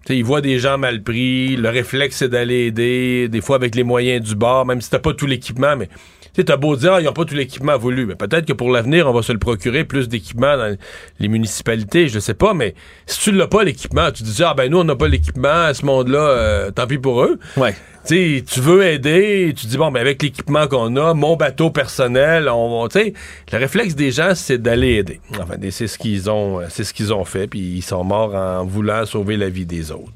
tu 0.05 0.13
sais, 0.13 0.19
ils 0.19 0.25
voient 0.25 0.41
des 0.41 0.59
gens 0.59 0.79
mal 0.79 1.03
pris, 1.03 1.57
le 1.57 1.69
réflexe 1.69 2.17
c'est 2.17 2.29
d'aller 2.29 2.67
aider, 2.67 3.29
des 3.29 3.41
fois 3.41 3.57
avec 3.57 3.75
les 3.75 3.85
moyens 3.85 4.27
du 4.27 4.35
bord, 4.35 4.67
même 4.67 4.81
si 4.81 4.91
t'as 4.91 4.99
pas 4.99 5.15
tout 5.15 5.27
l'équipement, 5.27 5.77
mais 5.77 5.89
tu 6.35 6.45
t'as 6.45 6.57
beau 6.57 6.75
dire, 6.77 6.95
ah, 6.95 7.01
ils 7.01 7.05
n'ont 7.05 7.13
pas 7.13 7.25
tout 7.25 7.35
l'équipement 7.35 7.79
voulu, 7.79 8.07
mais 8.07 8.17
peut-être 8.17 8.45
que 8.45 8.53
pour 8.53 8.71
l'avenir, 8.71 9.09
on 9.09 9.13
va 9.13 9.23
se 9.23 9.33
le 9.33 9.39
procurer 9.39 9.85
plus 9.85 10.09
d'équipement 10.09 10.57
dans 10.57 10.77
les 11.21 11.29
municipalités, 11.29 12.09
je 12.09 12.19
sais 12.19 12.35
pas, 12.35 12.55
mais 12.55 12.75
si 13.07 13.21
tu 13.21 13.33
l'as 13.33 13.47
pas 13.47 13.63
l'équipement, 13.63 14.11
tu 14.11 14.25
te 14.25 14.29
dis, 14.29 14.43
ah 14.43 14.55
ben 14.55 14.71
nous, 14.71 14.79
on 14.79 14.85
n'a 14.85 14.97
pas 14.97 15.09
l'équipement, 15.09 15.73
ce 15.73 15.87
monde-là, 15.87 16.19
euh, 16.19 16.71
tant 16.71 16.87
pis 16.87 16.99
pour 16.99 17.23
eux. 17.23 17.39
Ouais. 17.57 17.75
Tu 18.07 18.15
sais, 18.15 18.45
tu 18.47 18.61
veux 18.61 18.85
aider, 18.85 19.55
tu 19.57 19.67
dis, 19.67 19.79
bon, 19.79 19.91
ben 19.91 20.01
avec 20.01 20.23
l'équipement 20.23 20.67
qu'on 20.67 20.95
a, 20.97 21.15
mon 21.15 21.37
bateau 21.37 21.71
personnel, 21.71 22.51
on 22.51 22.83
va, 22.83 22.89
tu 22.89 22.99
sais, 22.99 23.15
le 23.51 23.59
réflexe 23.59 23.95
des 23.95 24.11
gens, 24.11 24.35
c'est 24.35 24.59
d'aller 24.59 24.97
aider. 24.97 25.21
Enfin, 25.41 25.55
c'est 25.71 25.87
ce 25.87 25.97
qu'ils 25.97 26.29
ont, 26.29 26.61
euh, 26.61 26.67
c'est 26.69 26.85
ce 26.85 26.93
qu'ils 26.93 27.15
ont 27.15 27.25
fait, 27.25 27.47
puis 27.47 27.61
ils 27.61 27.83
sont 27.83 28.05
morts 28.05 28.35
en 28.35 28.67
voulant 28.67 29.07
sauver 29.07 29.39
la 29.39 29.49
vie 29.49 29.65
des 29.65 29.91
autres. 29.91 30.13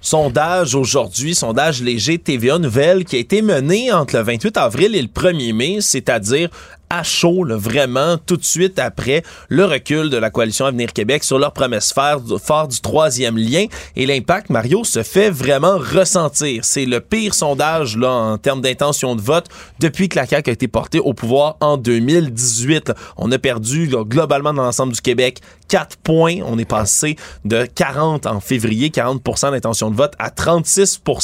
sondage 0.00 0.74
aujourd'hui, 0.74 1.34
sondage 1.34 1.82
léger 1.82 2.16
TVA 2.16 2.58
Nouvelle 2.58 3.04
qui 3.04 3.16
a 3.16 3.18
été 3.18 3.42
mené 3.42 3.92
entre 3.92 4.16
le 4.16 4.22
28 4.22 4.56
avril 4.56 4.94
et 4.96 5.02
le 5.02 5.08
1er 5.08 5.52
mai, 5.52 5.78
c'est-à-dire 5.82 6.48
à 6.90 7.02
chaud, 7.02 7.44
là, 7.44 7.56
vraiment, 7.56 8.18
tout 8.18 8.36
de 8.36 8.44
suite 8.44 8.78
après 8.78 9.22
le 9.48 9.64
recul 9.64 10.10
de 10.10 10.16
la 10.16 10.30
coalition 10.30 10.66
Avenir 10.66 10.92
Québec 10.92 11.24
sur 11.24 11.38
leur 11.38 11.52
promesse 11.52 11.92
phare, 11.92 12.20
du 12.20 12.80
troisième 12.80 13.38
lien. 13.38 13.66
Et 13.96 14.06
l'impact, 14.06 14.50
Mario, 14.50 14.84
se 14.84 15.02
fait 15.02 15.30
vraiment 15.30 15.78
ressentir. 15.78 16.64
C'est 16.64 16.84
le 16.84 17.00
pire 17.00 17.34
sondage 17.34 17.96
là, 17.96 18.10
en 18.10 18.38
termes 18.38 18.60
d'intention 18.60 19.16
de 19.16 19.22
vote 19.22 19.46
depuis 19.78 20.08
que 20.08 20.16
la 20.16 20.26
CAQ 20.26 20.50
a 20.50 20.52
été 20.52 20.68
portée 20.68 20.98
au 20.98 21.14
pouvoir 21.14 21.56
en 21.60 21.76
2018. 21.76 22.88
là. 22.88 22.94
On 23.16 23.30
a 23.32 23.38
perdu 23.38 23.86
là, 23.86 24.04
globalement 24.04 24.52
dans 24.52 24.64
l'ensemble 24.64 24.92
du 24.92 25.00
Québec 25.00 25.40
4 25.68 25.96
points. 25.98 26.38
On 26.44 26.58
est 26.58 26.64
passé 26.64 27.16
de 27.44 27.64
40 27.64 28.26
en 28.26 28.40
février, 28.40 28.90
40% 28.90 29.52
d'intention 29.52 29.90
de 29.90 29.96
vote 29.96 30.14
à 30.18 30.30
36% 30.30 31.20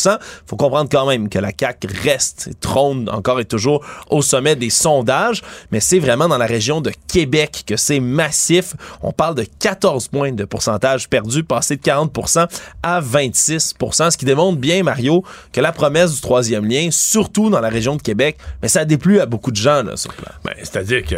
faut 0.47 0.57
comprendre 0.57 0.89
quand 0.91 1.07
même 1.07 1.29
que 1.29 1.39
la 1.39 1.51
CAQ 1.59 1.89
reste, 2.03 2.51
trône 2.61 3.09
encore 3.09 3.41
et 3.41 3.45
toujours 3.45 3.85
au 4.11 4.23
sommet 4.23 4.57
des 4.57 4.71
sondages 4.71 5.43
mais 5.71 5.81
c'est 5.81 5.99
vraiment 5.99 6.29
dans 6.29 6.39
la 6.39 6.47
région 6.47 6.81
de 6.81 6.93
Québec 7.09 7.65
que 7.67 7.77
c'est 7.77 8.01
massif. 8.01 8.75
On 9.03 9.13
parle 9.13 9.35
de 9.35 9.45
14 9.59 10.09
points 10.09 10.33
de 10.33 10.45
pourcentage 10.45 11.09
perdu, 11.09 11.45
passé 11.45 11.77
de 11.77 11.83
40% 11.83 12.49
à 12.83 13.01
26% 13.01 14.11
ce 14.11 14.17
qui 14.17 14.25
démontre 14.25 14.59
bien, 14.59 14.83
Mario, 14.83 15.25
que 15.53 15.61
la 15.61 15.73
promesse 15.73 16.15
du 16.15 16.21
troisième 16.21 16.67
lien, 16.67 16.89
surtout 16.91 17.51
dans 17.51 17.61
la 17.61 17.69
région 17.69 17.97
de 17.97 18.03
Québec, 18.03 18.37
mais 18.63 18.69
ça 18.69 18.81
a 18.81 18.85
déplu 18.85 19.21
à 19.21 19.27
beaucoup 19.27 19.51
de 19.51 19.57
gens 19.57 19.83
là, 19.83 19.97
sur 19.97 20.13
place. 20.15 20.35
Ben, 20.45 20.55
c'est-à-dire 20.59 21.05
que 21.05 21.17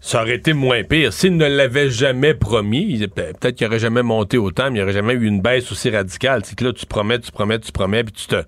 ça 0.00 0.22
aurait 0.22 0.36
été 0.36 0.52
moins 0.52 0.84
pire. 0.84 1.12
S'il 1.12 1.36
ne 1.36 1.46
l'avait 1.46 1.90
jamais 1.90 2.34
promis, 2.34 3.06
peut-être 3.08 3.56
qu'il 3.56 3.66
n'aurait 3.66 3.78
jamais 3.78 4.02
monté 4.02 4.38
autant, 4.38 4.64
mais 4.64 4.70
il 4.70 4.74
n'y 4.74 4.82
aurait 4.82 4.92
jamais 4.92 5.14
eu 5.14 5.26
une 5.26 5.40
baisse 5.40 5.70
aussi 5.72 5.90
radicale. 5.90 6.42
C'est 6.44 6.56
que 6.56 6.64
là, 6.64 6.72
tu 6.72 6.86
promets, 6.86 7.18
tu 7.18 7.32
promets, 7.32 7.58
tu 7.58 7.72
promets, 7.72 8.04
puis 8.04 8.12
tu 8.12 8.26
te, 8.26 8.42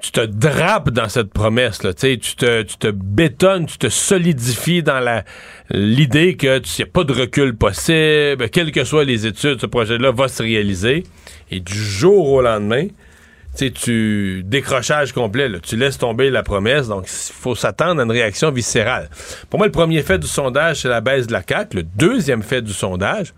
tu 0.00 0.12
te 0.12 0.20
drapes 0.20 0.90
dans 0.90 1.08
cette 1.08 1.32
promesse. 1.32 1.82
Là, 1.82 1.92
tu, 1.92 2.00
sais, 2.00 2.16
te, 2.36 2.62
tu 2.62 2.76
te 2.76 2.88
bétonnes, 2.88 3.66
tu 3.66 3.78
te 3.78 3.88
solidifies 3.88 4.82
dans 4.82 5.22
l'idée 5.70 6.36
que 6.36 6.58
tu 6.58 6.82
a 6.82 6.86
pas 6.86 7.04
de 7.04 7.12
recul 7.12 7.56
possible, 7.56 8.48
quelles 8.50 8.70
que 8.70 8.84
soient 8.84 9.04
les 9.04 9.26
études, 9.26 9.60
ce 9.60 9.66
projet-là 9.66 10.12
va 10.12 10.28
se 10.28 10.42
réaliser. 10.42 11.02
Et 11.50 11.58
du 11.60 11.74
jour 11.74 12.30
au 12.30 12.42
lendemain, 12.42 12.86
tu 12.86 13.66
sais, 13.66 13.70
tu 13.72 14.42
décrochage 14.44 15.12
complet, 15.12 15.50
tu 15.60 15.76
laisses 15.76 15.98
tomber 15.98 16.30
la 16.30 16.44
promesse, 16.44 16.86
donc 16.86 17.06
il 17.08 17.32
faut 17.32 17.56
s'attendre 17.56 18.00
à 18.00 18.04
une 18.04 18.12
réaction 18.12 18.52
viscérale. 18.52 19.10
Pour 19.50 19.58
moi, 19.58 19.66
le 19.66 19.72
premier 19.72 20.02
fait 20.02 20.18
du 20.18 20.28
sondage, 20.28 20.82
c'est 20.82 20.88
la 20.88 21.00
baisse 21.00 21.26
de 21.26 21.32
la 21.32 21.42
CAQ. 21.46 21.76
Le 21.78 21.82
deuxième 21.82 22.44
fait 22.44 22.62
du 22.62 22.72
sondage, 22.72 23.34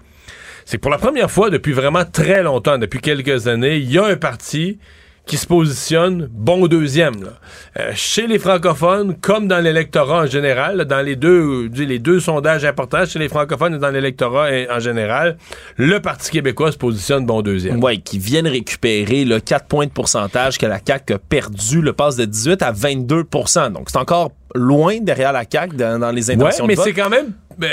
c'est 0.67 0.77
que 0.77 0.83
pour 0.83 0.91
la 0.91 0.99
première 0.99 1.31
fois 1.31 1.49
depuis 1.49 1.73
vraiment 1.73 2.05
très 2.05 2.43
longtemps, 2.43 2.77
depuis 2.77 3.01
quelques 3.01 3.49
années, 3.49 3.79
il 3.79 3.91
y 3.91 3.97
a 3.97 4.05
un 4.05 4.17
parti 4.17 4.79
qui 5.27 5.37
se 5.37 5.47
positionne 5.47 6.29
bon 6.33 6.67
deuxième. 6.67 7.23
là. 7.23 7.31
Euh, 7.79 7.93
chez 7.95 8.27
les 8.27 8.39
francophones, 8.39 9.15
comme 9.21 9.47
dans 9.47 9.61
l'électorat 9.63 10.23
en 10.23 10.27
général, 10.27 10.77
là, 10.79 10.85
dans 10.85 11.03
les 11.03 11.15
deux, 11.15 11.69
les 11.73 11.99
deux 12.01 12.19
sondages 12.19 12.65
importants, 12.65 13.05
chez 13.05 13.19
les 13.21 13.29
francophones 13.29 13.75
et 13.77 13.79
dans 13.79 13.91
l'électorat 13.91 14.49
en 14.71 14.81
général, 14.81 15.37
le 15.77 16.01
Parti 16.01 16.31
québécois 16.33 16.73
se 16.73 16.79
positionne 16.79 17.27
bon 17.27 17.43
deuxième. 17.43 17.83
Ouais, 17.83 17.99
qui 17.99 18.19
viennent 18.19 18.49
récupérer 18.49 19.25
le 19.25 19.39
4 19.39 19.67
points 19.67 19.87
de 19.87 19.93
pourcentage 19.93 20.59
que 20.59 20.67
la 20.67 20.81
CAQ 20.85 21.15
a 21.15 21.19
perdu, 21.19 21.81
le 21.81 21.93
passe 21.93 22.17
de 22.17 22.25
18 22.25 22.63
à 22.63 22.73
22% 22.73 23.73
Donc 23.73 23.89
c'est 23.91 23.99
encore 23.99 24.33
loin 24.55 24.99
derrière 25.01 25.33
la 25.33 25.45
CAQ 25.49 25.77
dans, 25.77 25.99
dans 26.01 26.11
les 26.11 26.29
Ouais, 26.31 26.35
intentions 26.35 26.67
mais 26.67 26.75
de 26.75 26.79
vote. 26.81 26.87
c'est 26.89 26.95
quand 26.95 27.11
même. 27.11 27.33
Ben, 27.59 27.71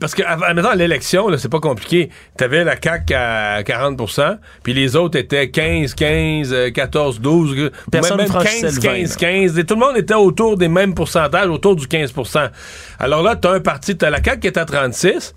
parce 0.00 0.14
que, 0.14 0.22
maintenant, 0.22 0.74
l'élection, 0.74 1.28
là, 1.28 1.38
c'est 1.38 1.48
pas 1.48 1.60
compliqué. 1.60 2.10
T'avais 2.36 2.64
la 2.64 2.74
CAQ 2.80 3.14
à 3.14 3.62
40% 3.62 4.38
puis 4.62 4.74
les 4.74 4.96
autres 4.96 5.18
étaient 5.18 5.50
15, 5.50 5.94
15, 5.94 6.52
euh, 6.52 6.70
14, 6.70 7.20
12. 7.20 7.70
Personne 7.90 8.16
même, 8.16 8.26
même 8.26 8.32
franchissait 8.32 8.66
15, 8.66 8.76
le 8.76 8.82
20, 8.82 8.94
15, 8.98 9.10
là. 9.10 9.16
15. 9.28 9.58
Et 9.58 9.64
tout 9.64 9.74
le 9.74 9.80
monde 9.80 9.96
était 9.96 10.14
autour 10.14 10.56
des 10.56 10.68
mêmes 10.68 10.94
pourcentages, 10.94 11.48
autour 11.48 11.76
du 11.76 11.86
15% 11.86 12.50
Alors 12.98 13.22
là, 13.22 13.36
t'as 13.36 13.52
un 13.54 13.60
parti, 13.60 13.96
t'as 13.96 14.10
la 14.10 14.22
CAQ 14.22 14.40
qui 14.40 14.46
est 14.48 14.58
à 14.58 14.64
36, 14.64 15.34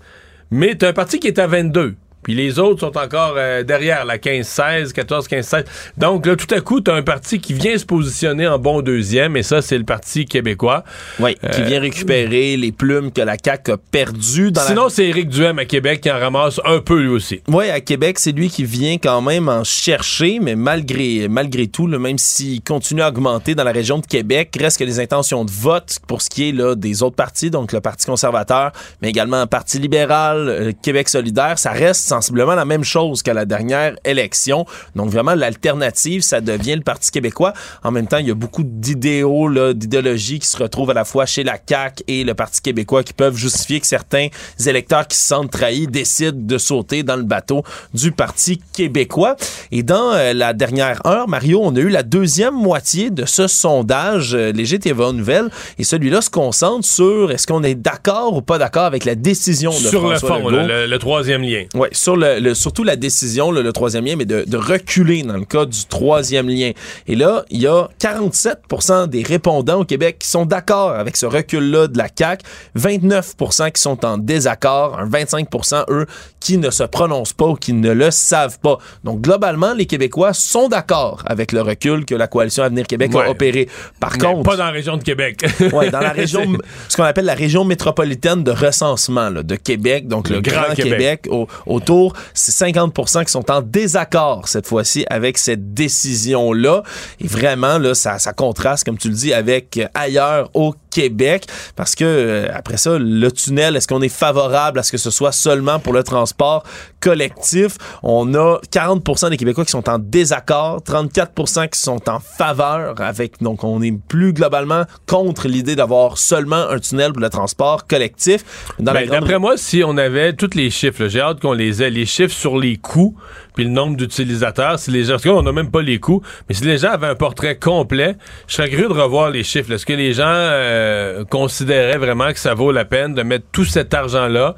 mais 0.50 0.74
t'as 0.74 0.88
un 0.88 0.92
parti 0.92 1.18
qui 1.18 1.28
est 1.28 1.38
à 1.38 1.46
22. 1.46 1.94
Puis 2.24 2.34
les 2.34 2.58
autres 2.58 2.80
sont 2.80 2.96
encore 2.98 3.34
euh, 3.36 3.62
derrière, 3.62 4.04
la 4.04 4.18
15-16, 4.18 4.92
14-15-16. 4.92 5.64
Donc 5.98 6.26
là, 6.26 6.34
tout 6.34 6.52
à 6.52 6.60
coup, 6.60 6.80
t'as 6.80 6.94
un 6.94 7.02
parti 7.02 7.38
qui 7.38 7.52
vient 7.52 7.78
se 7.78 7.84
positionner 7.86 8.48
en 8.48 8.58
bon 8.58 8.82
deuxième, 8.82 9.36
et 9.36 9.42
ça, 9.42 9.62
c'est 9.62 9.78
le 9.78 9.84
Parti 9.84 10.24
québécois. 10.24 10.82
Oui, 11.20 11.34
qui 11.34 11.60
Euh, 11.60 11.64
vient 11.64 11.80
récupérer 11.80 12.56
les 12.56 12.72
plumes 12.72 13.12
que 13.12 13.20
la 13.20 13.36
CAQ 13.42 13.72
a 13.72 13.76
perdues 13.76 14.50
dans 14.50 14.62
la 14.62 14.66
Sinon, 14.66 14.88
c'est 14.88 15.04
Éric 15.06 15.28
Duhem 15.28 15.58
à 15.58 15.64
Québec 15.66 16.00
qui 16.00 16.10
en 16.10 16.18
ramasse 16.18 16.60
un 16.64 16.80
peu 16.80 17.00
lui 17.00 17.08
aussi. 17.10 17.42
Oui, 17.48 17.68
à 17.70 17.80
Québec, 17.80 18.18
c'est 18.18 18.32
lui 18.32 18.48
qui 18.48 18.64
vient 18.64 18.96
quand 18.98 19.20
même 19.20 19.48
en 19.48 19.62
chercher, 19.64 20.38
mais 20.40 20.56
malgré, 20.56 21.28
malgré 21.28 21.66
tout, 21.66 21.86
là, 21.86 21.98
même 21.98 22.18
s'il 22.18 22.62
continue 22.62 23.02
à 23.02 23.08
augmenter 23.08 23.54
dans 23.54 23.64
la 23.64 23.72
région 23.72 23.98
de 23.98 24.06
Québec, 24.06 24.56
reste 24.60 24.78
que 24.78 24.84
les 24.84 24.98
intentions 25.00 25.44
de 25.44 25.50
vote 25.50 25.98
pour 26.08 26.22
ce 26.22 26.30
qui 26.30 26.48
est 26.48 26.52
là, 26.52 26.74
des 26.74 27.02
autres 27.02 27.16
partis, 27.16 27.50
donc 27.50 27.72
le 27.72 27.80
Parti 27.80 28.06
conservateur, 28.06 28.72
mais 29.02 29.10
également 29.10 29.40
le 29.42 29.46
Parti 29.46 29.78
libéral, 29.78 30.48
euh, 30.48 30.72
Québec 30.82 31.08
solidaire, 31.08 31.58
ça 31.58 31.70
reste 31.70 32.00
sensiblement 32.14 32.54
la 32.54 32.64
même 32.64 32.84
chose 32.84 33.22
qu'à 33.22 33.34
la 33.34 33.44
dernière 33.44 33.96
élection. 34.04 34.66
Donc 34.94 35.10
vraiment, 35.10 35.34
l'alternative, 35.34 36.22
ça 36.22 36.40
devient 36.40 36.76
le 36.76 36.82
Parti 36.82 37.10
québécois. 37.10 37.52
En 37.82 37.90
même 37.90 38.06
temps, 38.06 38.18
il 38.18 38.28
y 38.28 38.30
a 38.30 38.34
beaucoup 38.34 38.62
d'idéaux, 38.64 39.48
là, 39.48 39.72
d'idéologies 39.74 40.38
qui 40.38 40.46
se 40.46 40.56
retrouvent 40.56 40.90
à 40.90 40.94
la 40.94 41.04
fois 41.04 41.26
chez 41.26 41.42
la 41.42 41.56
CAQ 41.68 42.04
et 42.06 42.22
le 42.24 42.34
Parti 42.34 42.60
québécois 42.60 43.02
qui 43.02 43.12
peuvent 43.12 43.36
justifier 43.36 43.80
que 43.80 43.86
certains 43.86 44.28
électeurs 44.64 45.08
qui 45.08 45.16
se 45.16 45.26
sentent 45.26 45.50
trahis 45.50 45.86
décident 45.88 46.38
de 46.40 46.58
sauter 46.58 47.02
dans 47.02 47.16
le 47.16 47.24
bateau 47.24 47.62
du 47.92 48.12
Parti 48.12 48.60
québécois. 48.72 49.36
Et 49.72 49.82
dans 49.82 50.12
euh, 50.12 50.32
la 50.34 50.52
dernière 50.52 51.04
heure, 51.06 51.26
Mario, 51.28 51.60
on 51.64 51.74
a 51.74 51.80
eu 51.80 51.88
la 51.88 52.02
deuxième 52.04 52.54
moitié 52.54 53.10
de 53.10 53.24
ce 53.26 53.48
sondage 53.48 54.34
euh, 54.34 54.52
léger 54.52 54.78
TVA 54.78 55.10
Nouvelle. 55.12 55.48
Et 55.78 55.84
celui-là 55.84 56.20
se 56.20 56.30
concentre 56.30 56.86
sur 56.86 57.32
est-ce 57.32 57.46
qu'on 57.46 57.62
est 57.64 57.74
d'accord 57.74 58.36
ou 58.36 58.42
pas 58.42 58.58
d'accord 58.58 58.84
avec 58.84 59.04
la 59.04 59.14
décision 59.16 59.70
de 59.70 59.76
Sur 59.76 60.02
le 60.02 60.16
François 60.16 60.28
fond, 60.28 60.48
Legault. 60.48 60.50
là, 60.50 60.66
le, 60.66 60.86
le 60.86 60.98
troisième 60.98 61.42
lien. 61.42 61.64
Ouais, 61.74 61.88
sur 62.04 62.16
le, 62.18 62.38
le- 62.38 62.54
surtout 62.54 62.84
la 62.84 62.96
décision, 62.96 63.50
le, 63.50 63.62
le 63.62 63.72
troisième 63.72 64.04
lien, 64.04 64.14
mais 64.16 64.26
de, 64.26 64.44
de 64.46 64.56
reculer 64.58 65.22
dans 65.22 65.38
le 65.38 65.46
cas 65.46 65.64
du 65.64 65.86
troisième 65.86 66.48
lien. 66.50 66.72
Et 67.06 67.14
là, 67.16 67.44
il 67.48 67.62
y 67.62 67.66
a 67.66 67.88
47% 67.98 69.08
des 69.08 69.22
répondants 69.22 69.80
au 69.80 69.84
Québec 69.84 70.18
qui 70.18 70.28
sont 70.28 70.44
d'accord 70.44 70.90
avec 70.90 71.16
ce 71.16 71.24
recul-là 71.24 71.86
de 71.88 71.96
la 71.96 72.08
CAQ, 72.14 72.44
29% 72.78 73.72
qui 73.72 73.80
sont 73.80 74.04
en 74.04 74.18
désaccord, 74.18 74.98
un 74.98 75.08
25% 75.08 75.84
eux 75.90 76.06
qui 76.40 76.58
ne 76.58 76.70
se 76.70 76.82
prononcent 76.84 77.32
pas 77.32 77.46
ou 77.46 77.54
qui 77.54 77.72
ne 77.72 77.92
le 77.92 78.10
savent 78.10 78.58
pas. 78.60 78.78
Donc, 79.02 79.22
globalement, 79.22 79.72
les 79.72 79.86
Québécois 79.86 80.34
sont 80.34 80.68
d'accord 80.68 81.22
avec 81.26 81.52
le 81.52 81.62
recul 81.62 82.04
que 82.04 82.14
la 82.14 82.26
coalition 82.26 82.64
Avenir 82.64 82.86
Québec 82.86 83.12
Ouais. 83.14 83.24
a 83.24 83.30
opéré. 83.30 83.68
Par 84.00 84.12
Mais 84.12 84.18
contre, 84.18 84.42
Pas 84.42 84.56
dans 84.56 84.64
la 84.66 84.70
région 84.72 84.96
de 84.98 85.02
Québec. 85.02 85.44
Ouais, 85.72 85.90
dans 85.90 86.00
la 86.00 86.10
région, 86.12 86.42
ce 86.88 86.96
qu'on 86.96 87.04
appelle 87.04 87.24
la 87.24 87.34
région 87.34 87.64
métropolitaine 87.64 88.44
de 88.44 88.50
recensement 88.50 89.30
là, 89.30 89.42
de 89.42 89.56
Québec, 89.56 90.06
donc 90.08 90.28
le, 90.28 90.36
Le 90.36 90.42
Grand, 90.42 90.62
Grand 90.66 90.74
Québec, 90.74 91.22
Québec. 91.22 91.28
au- 91.30 91.46
autour, 91.66 91.93
c'est 92.34 92.66
50% 92.70 93.24
qui 93.24 93.30
sont 93.32 93.50
en 93.50 93.60
désaccord 93.62 94.48
cette 94.48 94.66
fois-ci 94.66 95.04
avec 95.10 95.38
cette 95.38 95.74
décision-là. 95.74 96.82
Et 97.20 97.26
vraiment, 97.26 97.78
là, 97.78 97.94
ça, 97.94 98.18
ça 98.18 98.32
contraste, 98.32 98.84
comme 98.84 98.98
tu 98.98 99.08
le 99.08 99.14
dis, 99.14 99.32
avec 99.32 99.76
euh, 99.78 99.86
ailleurs 99.94 100.50
au 100.54 100.74
Québec, 100.90 101.46
parce 101.76 101.94
que 101.94 102.04
euh, 102.04 102.48
après 102.54 102.76
ça, 102.76 102.96
le 102.98 103.32
tunnel, 103.32 103.76
est-ce 103.76 103.88
qu'on 103.88 104.02
est 104.02 104.08
favorable 104.08 104.78
à 104.78 104.82
ce 104.82 104.92
que 104.92 104.98
ce 104.98 105.10
soit 105.10 105.32
seulement 105.32 105.78
pour 105.80 105.92
le 105.92 106.02
transport 106.04 106.62
collectif? 107.00 107.76
On 108.02 108.32
a 108.34 108.58
40% 108.72 109.30
des 109.30 109.36
Québécois 109.36 109.64
qui 109.64 109.70
sont 109.72 109.88
en 109.88 109.98
désaccord, 109.98 110.80
34% 110.82 111.68
qui 111.68 111.78
sont 111.80 112.08
en 112.08 112.20
faveur 112.20 113.00
avec, 113.00 113.42
donc 113.42 113.64
on 113.64 113.82
est 113.82 113.92
plus 114.08 114.32
globalement 114.32 114.84
contre 115.06 115.48
l'idée 115.48 115.74
d'avoir 115.76 116.18
seulement 116.18 116.68
un 116.70 116.78
tunnel 116.78 117.12
pour 117.12 117.20
le 117.22 117.30
transport 117.30 117.86
collectif. 117.86 118.44
Ben, 118.78 119.06
grande- 119.06 119.20
D'après 119.20 119.38
moi, 119.38 119.56
si 119.56 119.82
on 119.84 119.96
avait 119.96 120.32
tous 120.32 120.54
les 120.54 120.70
chiffres, 120.70 121.08
j'ai 121.08 121.20
hâte 121.20 121.40
qu'on 121.40 121.52
les 121.52 121.82
ait, 121.82 121.83
les 121.90 122.06
chiffres 122.06 122.34
sur 122.34 122.58
les 122.58 122.76
coûts, 122.76 123.16
puis 123.54 123.64
le 123.64 123.70
nombre 123.70 123.96
d'utilisateurs, 123.96 124.78
si 124.78 124.90
les 124.90 125.04
gens, 125.04 125.12
parce 125.12 125.24
que 125.24 125.28
là, 125.28 125.34
on 125.36 125.42
n'a 125.42 125.52
même 125.52 125.70
pas 125.70 125.82
les 125.82 125.98
coûts, 125.98 126.22
mais 126.48 126.54
si 126.54 126.64
les 126.64 126.78
gens 126.78 126.90
avaient 126.90 127.06
un 127.06 127.14
portrait 127.14 127.56
complet, 127.56 128.16
je 128.46 128.54
serais 128.54 128.68
curieux 128.68 128.88
de 128.88 128.92
revoir 128.92 129.30
les 129.30 129.44
chiffres. 129.44 129.72
Est-ce 129.72 129.86
que 129.86 129.92
les 129.92 130.12
gens 130.12 130.24
euh, 130.26 131.24
considéraient 131.24 131.98
vraiment 131.98 132.32
que 132.32 132.38
ça 132.38 132.54
vaut 132.54 132.72
la 132.72 132.84
peine 132.84 133.14
de 133.14 133.22
mettre 133.22 133.46
tout 133.52 133.64
cet 133.64 133.94
argent-là 133.94 134.54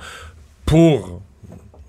pour 0.64 1.22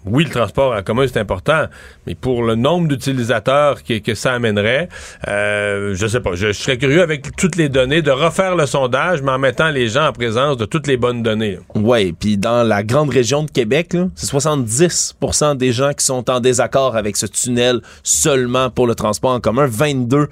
oui, 0.10 0.24
le 0.24 0.30
transport 0.30 0.74
en 0.74 0.82
commun, 0.82 1.06
c'est 1.08 1.20
important, 1.20 1.66
mais 2.06 2.16
pour 2.16 2.44
le 2.44 2.56
nombre 2.56 2.88
d'utilisateurs 2.88 3.84
que, 3.84 4.16
ça 4.16 4.34
amènerait, 4.34 4.90
euh, 5.28 5.94
je 5.96 6.08
sais 6.08 6.20
pas. 6.20 6.32
Je, 6.36 6.52
serais 6.52 6.78
curieux 6.78 7.02
avec 7.02 7.36
toutes 7.36 7.56
les 7.56 7.70
données 7.70 8.02
de 8.02 8.12
refaire 8.12 8.56
le 8.56 8.66
sondage, 8.66 9.22
mais 9.22 9.32
en 9.32 9.40
mettant 9.40 9.70
les 9.70 9.90
gens 9.90 10.08
en 10.08 10.14
présence 10.14 10.58
de 10.58 10.66
toutes 10.66 10.88
les 10.88 10.98
bonnes 10.98 11.24
données. 11.24 11.60
Ouais, 11.76 12.14
puis 12.18 12.38
dans 12.38 12.64
la 12.64 12.84
grande 12.84 13.10
région 13.10 13.44
de 13.44 13.52
Québec, 13.52 13.96
c'est 14.16 14.32
70% 14.32 15.58
des 15.58 15.72
gens 15.72 15.94
qui 15.94 16.06
sont 16.06 16.30
en 16.30 16.40
désaccord 16.40 16.96
avec 16.96 17.18
ce 17.18 17.26
tunnel 17.26 17.82
seulement 18.04 18.70
pour 18.70 18.88
le 18.88 18.96
transport 18.96 19.32
en 19.32 19.40
commun, 19.40 19.68
22% 19.68 20.28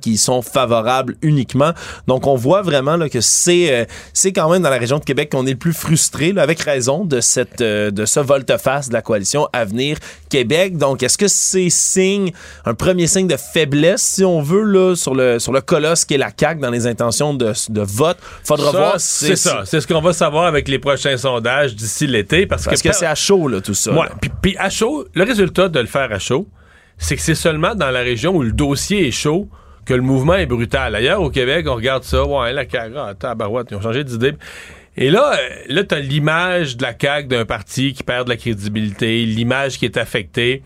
qui 0.00 0.16
sont 0.16 0.42
favorables 0.42 1.16
uniquement. 1.22 1.72
Donc 2.06 2.26
on 2.26 2.36
voit 2.36 2.62
vraiment 2.62 2.96
que 3.08 3.20
c'est 3.20 3.72
euh, 3.72 3.84
c'est 4.12 4.32
quand 4.32 4.50
même 4.50 4.62
dans 4.62 4.70
la 4.70 4.78
région 4.78 4.98
de 4.98 5.04
Québec 5.04 5.30
qu'on 5.30 5.46
est 5.46 5.52
le 5.52 5.56
plus 5.56 5.72
frustré, 5.72 6.32
avec 6.36 6.60
raison 6.60 7.04
de 7.04 7.20
euh, 7.60 7.90
ce 8.06 8.20
volte-face 8.20 8.88
la 8.96 9.02
coalition 9.02 9.48
Avenir 9.52 9.98
Québec. 10.28 10.76
Donc 10.76 11.02
est-ce 11.02 11.18
que 11.18 11.28
c'est 11.28 11.70
signe 11.70 12.32
un 12.64 12.74
premier 12.74 13.06
signe 13.06 13.28
de 13.28 13.36
faiblesse 13.36 14.02
si 14.02 14.24
on 14.24 14.42
veut 14.42 14.64
là 14.64 14.94
sur 14.96 15.14
le 15.14 15.38
sur 15.38 15.52
le 15.52 15.60
colosse 15.60 16.04
qui 16.04 16.14
est 16.14 16.18
la 16.18 16.30
CAQ 16.36 16.60
dans 16.60 16.70
les 16.70 16.86
intentions 16.86 17.34
de, 17.34 17.52
de 17.68 17.80
vote? 17.82 18.18
Faudra 18.44 18.72
Ça, 18.72 18.78
voir. 18.78 18.94
c'est 19.00 19.36
ça. 19.36 19.62
C'est 19.64 19.80
ce 19.80 19.86
qu'on 19.86 20.00
va 20.00 20.12
savoir 20.12 20.46
avec 20.46 20.68
les 20.68 20.78
prochains 20.78 21.16
sondages 21.16 21.74
d'ici 21.74 22.06
l'été. 22.06 22.46
Parce, 22.46 22.64
Parce 22.64 22.82
que 22.82 22.92
c'est 22.92 23.06
à 23.06 23.14
chaud, 23.14 23.48
là, 23.48 23.60
tout 23.60 23.74
ça. 23.74 23.92
Ouais, 23.92 24.06
puis, 24.20 24.30
puis 24.42 24.56
à 24.58 24.70
chaud, 24.70 25.06
le 25.14 25.24
résultat 25.24 25.68
de 25.68 25.80
le 25.80 25.86
faire 25.86 26.10
à 26.12 26.18
chaud, 26.18 26.48
c'est 26.98 27.16
que 27.16 27.22
c'est 27.22 27.34
seulement 27.34 27.74
dans 27.74 27.90
la 27.90 28.00
région 28.00 28.34
où 28.34 28.42
le 28.42 28.52
dossier 28.52 29.06
est 29.08 29.12
chaud 29.12 29.48
que 29.84 29.94
le 29.94 30.02
mouvement 30.02 30.34
est 30.34 30.46
brutal. 30.46 30.94
Ailleurs, 30.94 31.22
au 31.22 31.30
Québec, 31.30 31.66
on 31.68 31.74
regarde 31.76 32.02
ça, 32.02 32.24
ouais, 32.24 32.52
la 32.52 32.68
CAQ, 32.68 32.94
ah, 32.96 33.14
tabarouette, 33.18 33.68
ils 33.70 33.76
ont 33.76 33.80
changé 33.80 34.02
d'idée. 34.02 34.32
Et 34.96 35.10
là, 35.10 35.34
euh, 35.34 35.48
là, 35.68 35.84
t'as 35.84 35.98
l'image 35.98 36.76
de 36.76 36.82
la 36.82 36.94
CAQ 36.98 37.28
d'un 37.28 37.44
parti 37.44 37.92
qui 37.92 38.02
perd 38.02 38.24
de 38.24 38.30
la 38.30 38.36
crédibilité, 38.36 39.24
l'image 39.24 39.78
qui 39.78 39.84
est 39.84 39.96
affectée. 39.98 40.62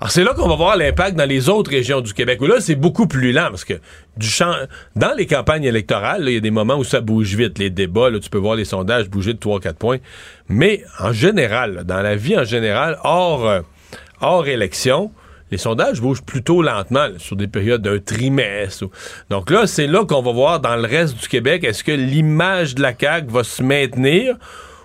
Alors, 0.00 0.10
c'est 0.10 0.22
là 0.22 0.34
qu'on 0.34 0.48
va 0.48 0.54
voir 0.54 0.76
l'impact 0.76 1.16
dans 1.16 1.28
les 1.28 1.48
autres 1.48 1.70
régions 1.70 2.00
du 2.00 2.12
Québec, 2.14 2.40
où 2.40 2.46
là, 2.46 2.60
c'est 2.60 2.74
beaucoup 2.74 3.06
plus 3.06 3.32
lent, 3.32 3.48
parce 3.50 3.64
que 3.64 3.74
du 4.16 4.26
champ, 4.26 4.54
dans 4.94 5.14
les 5.16 5.26
campagnes 5.26 5.64
électorales, 5.64 6.24
il 6.26 6.34
y 6.34 6.36
a 6.36 6.40
des 6.40 6.50
moments 6.50 6.76
où 6.76 6.84
ça 6.84 7.00
bouge 7.00 7.34
vite, 7.34 7.58
les 7.58 7.70
débats, 7.70 8.10
là, 8.10 8.18
tu 8.20 8.28
peux 8.28 8.38
voir 8.38 8.54
les 8.54 8.64
sondages 8.64 9.08
bouger 9.08 9.34
de 9.34 9.38
3-4 9.38 9.74
points. 9.74 9.98
Mais 10.48 10.84
en 11.00 11.12
général, 11.12 11.84
dans 11.84 12.02
la 12.02 12.16
vie 12.16 12.36
en 12.38 12.44
général, 12.44 12.98
hors, 13.02 13.48
euh, 13.48 13.60
hors 14.20 14.46
élection, 14.46 15.10
les 15.54 15.58
sondages 15.58 16.00
bougent 16.00 16.24
plutôt 16.24 16.62
lentement, 16.62 17.06
sur 17.18 17.36
des 17.36 17.46
périodes 17.46 17.80
d'un 17.80 18.00
trimestre. 18.00 18.86
Donc 19.30 19.50
là, 19.50 19.68
c'est 19.68 19.86
là 19.86 20.04
qu'on 20.04 20.20
va 20.20 20.32
voir 20.32 20.58
dans 20.58 20.74
le 20.74 20.82
reste 20.82 21.16
du 21.20 21.28
Québec, 21.28 21.62
est-ce 21.62 21.84
que 21.84 21.92
l'image 21.92 22.74
de 22.74 22.82
la 22.82 22.92
CAQ 22.92 23.30
va 23.30 23.44
se 23.44 23.62
maintenir 23.62 24.36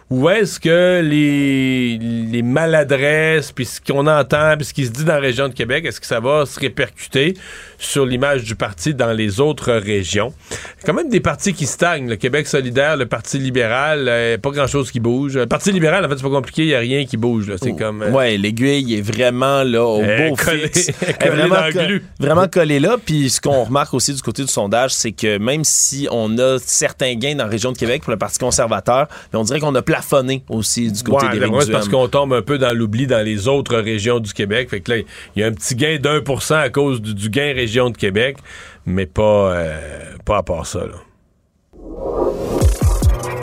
ou 0.10 0.28
est-ce 0.30 0.60
que 0.60 1.02
les, 1.04 1.98
les 2.00 2.42
maladresses, 2.42 3.52
puis 3.52 3.66
ce 3.66 3.80
qu'on 3.80 4.08
entend, 4.08 4.56
puis 4.58 4.66
ce 4.66 4.74
qui 4.74 4.86
se 4.86 4.92
dit 4.92 5.04
dans 5.04 5.14
la 5.14 5.20
région 5.20 5.48
de 5.48 5.54
Québec, 5.54 5.86
est-ce 5.86 6.00
que 6.00 6.08
ça 6.08 6.20
va 6.20 6.46
se 6.46 6.60
répercuter 6.60 7.36
sur 7.78 8.06
l'image 8.06 8.44
du 8.44 8.56
parti 8.56 8.94
dans 8.94 9.12
les 9.14 9.40
autres 9.40 9.72
régions? 9.74 10.34
Il 10.50 10.54
y 10.54 10.84
a 10.84 10.86
quand 10.88 10.94
même 10.94 11.10
des 11.10 11.20
partis 11.20 11.54
qui 11.54 11.66
stagnent. 11.66 12.10
Le 12.10 12.16
Québec 12.16 12.48
solidaire, 12.48 12.98
le 12.98 13.06
Parti 13.06 13.38
libéral, 13.38 14.06
euh, 14.08 14.38
pas 14.38 14.50
grand-chose 14.52 14.92
qui 14.92 15.00
bouge. 15.00 15.38
Le 15.38 15.46
Parti 15.46 15.72
libéral, 15.72 16.04
en 16.06 16.10
fait, 16.10 16.16
c'est 16.18 16.24
pas 16.24 16.30
compliqué, 16.30 16.64
il 16.64 16.68
n'y 16.70 16.74
a 16.76 16.80
rien 16.80 17.06
qui 17.06 17.18
bouge. 17.18 17.52
C'est 17.62 17.76
comme... 17.76 18.02
euh, 18.02 18.12
Ouais, 18.12 18.38
l'aiguille 18.38 18.96
est 18.98 19.02
vraiment 19.02 19.64
là 19.64 19.84
au 19.86 20.02
beau 20.02 20.36
fixe. 20.36 20.92
vraiment, 21.22 21.56
dans 21.72 21.88
le 21.90 22.02
vraiment 22.20 22.48
collée 22.48 22.80
là. 22.80 22.98
Puis 23.04 23.30
ce 23.30 23.40
qu'on 23.40 23.64
remarque 23.64 23.94
aussi 23.94 24.14
du 24.14 24.22
côté 24.22 24.42
du 24.42 24.48
sondage, 24.52 24.92
c'est 24.92 25.12
que 25.12 25.38
même 25.38 25.64
si 25.64 26.08
on 26.12 26.38
a 26.40 26.58
certains 26.60 27.14
gains 27.16 27.36
dans 27.36 27.44
la 27.46 27.50
région 27.50 27.72
de 27.72 27.78
Québec 27.78 28.02
pour 28.02 28.12
le 28.12 28.18
Parti 28.18 28.40
conservateur, 28.40 29.08
mais 29.32 29.40
on 29.40 29.44
dirait 29.44 29.60
qu'on 29.60 29.76
a 29.76 29.82
plafonné 30.00 30.44
aussi 30.50 30.92
du 30.92 31.04
côté 31.04 31.28
Ouais, 31.28 31.40
des 31.40 31.62
c'est 31.62 31.72
parce 31.72 31.90
qu'on 31.90 32.08
tombe 32.08 32.34
un 32.34 32.42
peu 32.42 32.58
dans 32.58 32.76
l'oubli 32.76 33.08
dans 33.08 33.24
les 33.24 33.48
autres 33.48 33.78
régions 33.78 34.20
du 34.20 34.34
Québec. 34.34 34.70
Fait 34.70 34.80
que 34.80 34.92
là, 34.92 34.98
il 35.36 35.40
y 35.40 35.44
a 35.44 35.48
un 35.48 35.52
petit 35.52 35.76
gain 35.76 35.98
d'un 36.02 36.22
pour 36.22 36.42
cent 36.42 36.58
à 36.60 36.70
cause 36.70 37.02
du, 37.02 37.14
du 37.14 37.30
gain 37.30 37.54
région 37.54 37.90
de 37.90 37.98
Québec, 37.98 38.38
mais 38.86 39.06
pas, 39.06 39.54
euh, 39.54 39.80
pas 40.26 40.38
à 40.38 40.44
part 40.44 40.66
ça. 40.66 40.80
Là. 40.80 40.96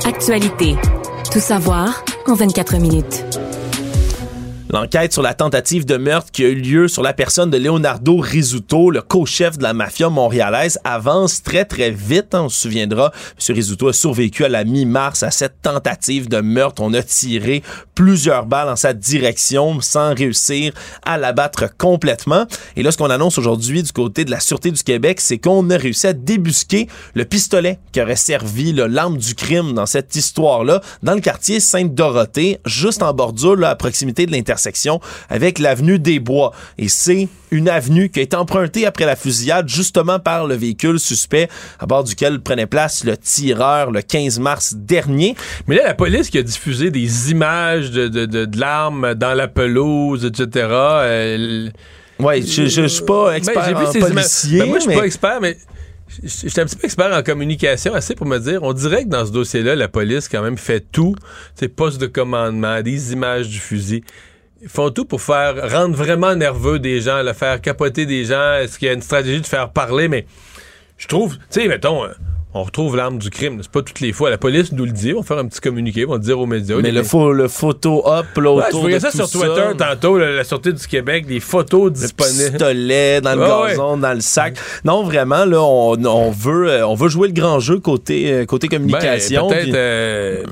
Actualité. 0.05 0.77
Tout 1.33 1.41
savoir 1.41 2.05
en 2.27 2.35
24 2.35 2.79
minutes. 2.79 3.46
L'enquête 4.69 5.13
sur 5.13 5.23
la 5.23 5.33
tentative 5.33 5.87
de 5.87 5.97
meurtre 5.97 6.33
qui 6.33 6.45
a 6.45 6.49
eu 6.49 6.57
lieu 6.57 6.89
sur 6.89 7.05
la 7.05 7.13
personne 7.13 7.51
de 7.51 7.57
Leonardo 7.57 8.17
Rizzuto, 8.17 8.91
le 8.91 9.01
co-chef 9.01 9.59
de 9.59 9.63
la 9.63 9.73
mafia 9.73 10.09
montréalaise, 10.09 10.81
avance 10.83 11.45
très 11.45 11.65
très 11.65 11.93
vite. 11.93 12.35
hein. 12.35 12.43
on 12.43 12.49
se 12.49 12.63
souviendra, 12.63 13.13
M. 13.39 13.55
Rizzuto 13.55 13.87
a 13.87 13.93
survécu 13.93 14.45
à 14.45 14.49
la 14.49 14.65
mi-mars 14.65 15.23
à 15.23 15.31
cette 15.31 15.63
tentative 15.63 16.29
de 16.29 16.41
meurtre. 16.41 16.83
On 16.83 16.93
a 16.95 17.03
tiré 17.05 17.63
plusieurs 17.95 18.47
balles 18.47 18.69
en 18.69 18.75
sa 18.75 18.93
direction 18.93 19.81
sans 19.81 20.13
réussir 20.13 20.73
à 21.05 21.17
l'abattre 21.17 21.67
complètement. 21.79 22.47
Et 22.75 22.83
là, 22.83 22.91
ce 22.91 22.99
qu'on 22.99 23.11
annonce 23.11 23.39
aujourd'hui 23.39 23.85
du 23.85 23.93
côté 23.93 24.25
de 24.25 24.33
la 24.33 24.41
Sûreté 24.41 24.73
du 24.73 24.83
Québec, 24.83 25.21
c'est 25.21 25.39
qu'on 25.39 25.71
a 25.71 25.77
réussi 25.77 26.09
à 26.09 26.13
débusquer 26.13 26.89
le 27.15 27.25
pistolet 27.25 27.79
qui 27.93 28.01
aurait 28.01 28.17
servi 28.17 28.73
l'arme 28.73 29.17
du 29.17 29.37
crime 29.37 29.75
dans 29.75 29.87
cette 29.87 30.17
histoire-là, 30.17 30.81
dans 31.05 31.15
le 31.15 31.21
quartier 31.21 31.61
Sainte-Dorothée, 31.61 32.59
juste 32.67 33.05
en 33.05 33.15
bordure, 33.15 33.65
à 33.65 33.77
proximité 33.77 34.27
de 34.27 34.33
l'intersection 34.33 34.56
avec 35.29 35.59
l'avenue 35.59 35.99
des 35.99 36.19
Bois. 36.19 36.53
Et 36.79 36.89
c'est 36.89 37.29
une 37.51 37.69
avenue 37.69 38.09
qui 38.11 38.19
a 38.21 38.23
été 38.23 38.37
empruntée 38.37 38.87
après 38.87 39.07
la 39.07 39.15
fusillade 39.17 39.69
justement 39.69 40.19
par 40.19 40.47
le 40.47 40.55
véhicule 40.57 40.99
suspect 40.99 41.49
à 41.79 41.87
bord 41.87 42.05
duquel 42.05 42.41
prenait 42.41 42.67
place 42.67 43.05
le 43.05 43.17
tireur 43.17 43.91
le 43.93 44.03
15 44.03 44.39
mars 44.41 44.75
dernier. 44.77 45.37
Mais 45.69 45.77
là, 45.77 45.85
la 45.85 45.95
police 45.95 46.29
qui 46.31 46.39
a 46.39 46.43
diffusé 46.43 46.91
des 46.91 47.31
images 47.31 47.91
de, 47.91 48.09
de, 48.09 48.27
de, 48.27 48.45
de 48.45 48.61
l'arme 48.61 49.15
dans 49.15 49.35
la 49.35 49.49
pelouse, 49.49 50.25
etc. 50.25 50.67
euh, 50.71 51.69
Ouais, 52.19 52.41
je, 52.41 52.63
je, 52.65 52.69
je 52.83 52.87
suis 52.87 53.05
pas 53.05 53.33
expert 53.37 53.55
Ben, 53.57 53.65
j'ai 53.69 53.75
vu 53.75 53.87
en 53.87 53.93
ces 53.93 53.99
images. 53.99 54.11
policier, 54.13 54.59
Ben, 54.61 54.69
moi, 54.69 54.79
je 54.79 54.81
suis 54.83 54.89
mais- 54.91 54.97
pas 54.99 55.07
expert, 55.07 55.39
mais 55.41 55.57
suis 56.27 56.49
un 56.61 56.65
petit 56.65 56.77
peu 56.77 56.85
expert 56.87 57.13
en 57.15 57.23
communication, 57.23 57.95
assez 57.95 58.15
pour 58.15 58.27
me 58.27 58.39
dire, 58.39 58.63
on 58.63 58.73
dirait 58.73 59.05
que 59.05 59.09
dans 59.09 59.27
ce 59.27 59.33
dossier-là, 59.33 59.75
la 59.75 59.89
police 59.89 60.29
quand 60.29 60.41
même 60.43 60.57
fait 60.57 60.81
tout, 60.81 61.15
c'est 61.57 61.69
poste 61.69 62.01
de 62.01 62.07
commandement, 62.07 62.81
des 62.81 63.13
images 63.13 63.49
du 63.49 63.59
fusil. 63.59 64.03
Ils 64.63 64.69
font 64.69 64.91
tout 64.91 65.05
pour 65.05 65.21
faire 65.21 65.71
rendre 65.71 65.95
vraiment 65.95 66.35
nerveux 66.35 66.79
des 66.79 67.03
gens, 67.03 67.23
le 67.23 67.35
faire 67.35 67.61
capoter 67.61 68.07
des 68.07 68.25
gens. 68.25 68.55
Est-ce 68.55 68.79
qu'il 68.79 68.87
y 68.87 68.91
a 68.91 68.95
une 68.95 69.03
stratégie 69.03 69.43
de 69.43 69.47
faire 69.47 69.71
parler? 69.71 70.09
Mais 70.09 70.27
je 70.97 71.07
trouve, 71.09 71.37
tu 71.37 71.43
sais, 71.51 71.69
mettons, 71.69 72.05
euh, 72.05 72.13
on 72.57 72.63
retrouve 72.65 72.97
l'arme 72.97 73.19
du 73.19 73.31
crime. 73.31 73.59
C'est 73.63 73.71
pas 73.71 73.83
toutes 73.83 74.01
les 74.01 74.13
fois. 74.13 74.31
La 74.31 74.39
police 74.39 74.73
nous 74.73 74.85
le 74.85 74.91
dit. 74.93 75.13
On 75.15 75.21
va 75.21 75.27
faire 75.27 75.39
un 75.39 75.47
petit 75.47 75.61
communiqué. 75.61 76.05
On 76.07 76.13
va 76.13 76.19
dire 76.19 76.39
aux 76.39 76.47
médias. 76.47 76.77
Mais 76.83 76.91
le, 76.93 77.03
fo- 77.03 77.33
le 77.33 77.49
photo 77.49 78.03
up 78.11 78.27
là, 78.37 78.53
Ouais, 78.53 78.65
autour 78.69 78.89
de 78.89 78.99
ça 78.99 79.11
tout 79.11 79.17
sur 79.27 79.31
Twitter 79.31 79.63
tantôt, 79.79 80.19
la, 80.19 80.31
la 80.33 80.45
Sûreté 80.45 80.73
du 80.73 80.87
Québec, 80.87 81.27
des 81.27 81.41
photos 81.41 81.93
disponibles. 81.93 82.51
pistolet 82.51 83.21
dans 83.21 83.35
le 83.35 83.43
Ah 83.45 83.67
gazon, 83.69 83.97
dans 83.99 84.13
le 84.15 84.21
sac. 84.21 84.57
Non, 84.85 85.03
vraiment, 85.03 85.45
là, 85.45 85.61
on, 85.63 86.03
on 86.05 86.31
veut, 86.31 86.69
euh, 86.71 86.87
on 86.87 86.95
veut 86.95 87.09
jouer 87.09 87.29
le 87.29 87.35
grand 87.35 87.59
jeu 87.61 87.79
côté, 87.79 88.33
euh, 88.33 88.45
côté 88.45 88.69
communication. 88.69 89.49
Ben, 89.49 89.55
peut-être 89.55 89.63
puis- 89.65 89.73
euh, 89.77 90.43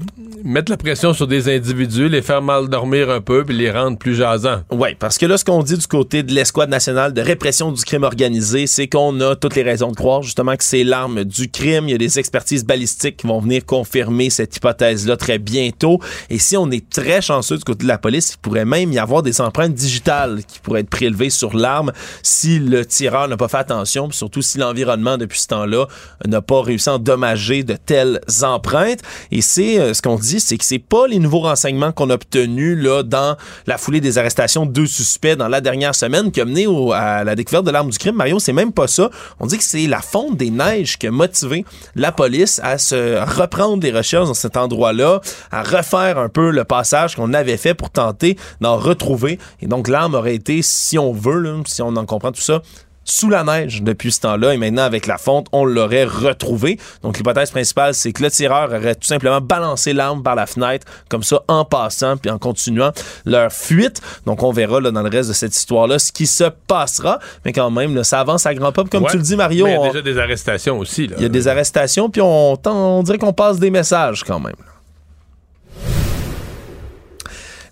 Mettre 0.46 0.70
la 0.70 0.76
pression 0.76 1.14
sur 1.14 1.26
des 1.26 1.48
individus, 1.54 2.10
les 2.10 2.20
faire 2.20 2.42
mal 2.42 2.68
dormir 2.68 3.08
un 3.08 3.22
peu, 3.22 3.44
puis 3.44 3.56
les 3.56 3.70
rendre 3.70 3.96
plus 3.96 4.14
jasants. 4.14 4.60
Oui, 4.70 4.90
parce 4.98 5.16
que 5.16 5.24
là, 5.24 5.38
ce 5.38 5.44
qu'on 5.44 5.62
dit 5.62 5.78
du 5.78 5.86
côté 5.86 6.22
de 6.22 6.32
l'escouade 6.34 6.68
nationale 6.68 7.14
de 7.14 7.22
répression 7.22 7.72
du 7.72 7.82
crime 7.82 8.02
organisé, 8.02 8.66
c'est 8.66 8.86
qu'on 8.86 9.18
a 9.22 9.36
toutes 9.36 9.56
les 9.56 9.62
raisons 9.62 9.90
de 9.90 9.96
croire 9.96 10.22
justement 10.22 10.54
que 10.56 10.62
c'est 10.64 10.84
l'arme 10.84 11.24
du 11.24 11.50
crime. 11.50 11.88
Y 11.94 11.96
a 11.96 11.98
des 11.98 12.18
expertises 12.18 12.64
balistiques 12.64 13.18
qui 13.18 13.26
vont 13.26 13.40
venir 13.40 13.64
confirmer 13.64 14.30
cette 14.30 14.56
hypothèse-là 14.56 15.16
très 15.16 15.38
bientôt. 15.38 16.00
Et 16.30 16.38
si 16.38 16.56
on 16.56 16.70
est 16.70 16.88
très 16.88 17.20
chanceux 17.20 17.56
du 17.56 17.64
côté 17.64 17.84
de 17.84 17.88
la 17.88 17.98
police, 17.98 18.32
il 18.34 18.38
pourrait 18.38 18.64
même 18.64 18.92
y 18.92 18.98
avoir 18.98 19.22
des 19.22 19.40
empreintes 19.40 19.74
digitales 19.74 20.42
qui 20.44 20.58
pourraient 20.60 20.80
être 20.80 20.90
prélevées 20.90 21.30
sur 21.30 21.56
l'arme 21.56 21.92
si 22.22 22.58
le 22.58 22.84
tireur 22.84 23.28
n'a 23.28 23.36
pas 23.36 23.48
fait 23.48 23.58
attention, 23.58 24.08
puis 24.08 24.16
surtout 24.16 24.42
si 24.42 24.58
l'environnement 24.58 25.18
depuis 25.18 25.38
ce 25.38 25.48
temps-là 25.48 25.86
n'a 26.26 26.42
pas 26.42 26.62
réussi 26.62 26.88
à 26.88 26.94
endommager 26.94 27.62
de 27.62 27.74
telles 27.74 28.20
empreintes. 28.42 29.00
Et 29.30 29.40
c'est 29.40 29.78
euh, 29.78 29.94
ce 29.94 30.02
qu'on 30.02 30.16
dit, 30.16 30.40
c'est 30.40 30.58
que 30.58 30.64
c'est 30.64 30.78
pas 30.78 31.06
les 31.06 31.18
nouveaux 31.18 31.40
renseignements 31.40 31.92
qu'on 31.92 32.10
a 32.10 32.14
obtenus 32.14 32.78
là 32.82 33.02
dans 33.02 33.36
la 33.66 33.78
foulée 33.78 34.00
des 34.00 34.18
arrestations 34.18 34.66
de 34.66 34.72
deux 34.72 34.86
suspects 34.86 35.36
dans 35.36 35.48
la 35.48 35.60
dernière 35.60 35.94
semaine 35.94 36.30
qui 36.32 36.40
a 36.40 36.44
mené 36.44 36.66
à 36.94 37.24
la 37.24 37.34
découverte 37.34 37.64
de 37.64 37.70
l'arme 37.70 37.90
du 37.90 37.98
crime. 37.98 38.16
Mario, 38.16 38.38
c'est 38.38 38.52
même 38.52 38.72
pas 38.72 38.86
ça. 38.86 39.10
On 39.40 39.46
dit 39.46 39.58
que 39.58 39.64
c'est 39.64 39.86
la 39.86 40.00
fonte 40.00 40.36
des 40.36 40.50
neiges 40.50 40.98
qui 40.98 41.06
a 41.06 41.10
motivé 41.10 41.64
la 41.94 42.12
police 42.12 42.60
à 42.62 42.78
se 42.78 43.18
reprendre 43.38 43.78
des 43.78 43.90
recherches 43.90 44.28
dans 44.28 44.34
cet 44.34 44.56
endroit-là, 44.56 45.20
à 45.50 45.62
refaire 45.62 46.18
un 46.18 46.28
peu 46.28 46.50
le 46.50 46.64
passage 46.64 47.16
qu'on 47.16 47.32
avait 47.32 47.56
fait 47.56 47.74
pour 47.74 47.90
tenter 47.90 48.36
d'en 48.60 48.76
retrouver. 48.76 49.38
Et 49.60 49.66
donc 49.66 49.88
l'arme 49.88 50.14
aurait 50.14 50.34
été, 50.34 50.62
si 50.62 50.98
on 50.98 51.12
veut, 51.12 51.62
si 51.66 51.82
on 51.82 51.96
en 51.96 52.06
comprend 52.06 52.32
tout 52.32 52.40
ça, 52.40 52.62
sous 53.04 53.28
la 53.30 53.44
neige 53.44 53.82
depuis 53.82 54.12
ce 54.12 54.20
temps-là 54.22 54.54
et 54.54 54.56
maintenant 54.56 54.82
avec 54.84 55.06
la 55.06 55.18
fonte, 55.18 55.46
on 55.52 55.64
l'aurait 55.64 56.04
retrouvé. 56.04 56.78
Donc 57.02 57.16
l'hypothèse 57.18 57.50
principale, 57.50 57.94
c'est 57.94 58.12
que 58.12 58.22
le 58.22 58.30
tireur 58.30 58.68
aurait 58.72 58.94
tout 58.94 59.06
simplement 59.06 59.40
balancé 59.40 59.92
l'arme 59.92 60.22
par 60.22 60.34
la 60.34 60.46
fenêtre 60.46 60.86
comme 61.08 61.22
ça 61.22 61.42
en 61.48 61.64
passant 61.64 62.16
puis 62.16 62.30
en 62.30 62.38
continuant 62.38 62.92
leur 63.24 63.52
fuite. 63.52 64.00
Donc 64.26 64.42
on 64.42 64.52
verra 64.52 64.80
là, 64.80 64.90
dans 64.90 65.02
le 65.02 65.10
reste 65.10 65.28
de 65.28 65.34
cette 65.34 65.54
histoire-là 65.56 65.98
ce 65.98 66.12
qui 66.12 66.26
se 66.26 66.44
passera, 66.66 67.18
mais 67.44 67.52
quand 67.52 67.70
même 67.70 67.94
là, 67.94 68.04
ça 68.04 68.20
avance 68.20 68.46
à 68.46 68.54
grand 68.54 68.72
pas 68.72 68.84
comme 68.84 69.04
Ouais. 69.04 69.10
tu 69.10 69.16
le 69.18 69.22
dis 69.22 69.36
Mario. 69.36 69.66
Il 69.66 69.70
y 69.70 69.74
a 69.74 69.80
on- 69.80 69.86
déjà 69.88 70.02
des 70.02 70.18
arrestations 70.18 70.78
aussi. 70.78 71.06
Là. 71.06 71.16
il 71.18 71.22
y 71.22 71.26
a 71.26 71.28
des 71.28 71.46
arrestations 71.48 72.08
puis 72.10 72.22
on, 72.22 72.56
on 72.66 73.02
dirait 73.02 73.18
qu'on 73.18 73.32
passe 73.32 73.58
des 73.58 73.70
messages 73.70 74.24
quand 74.24 74.40
même. 74.40 74.54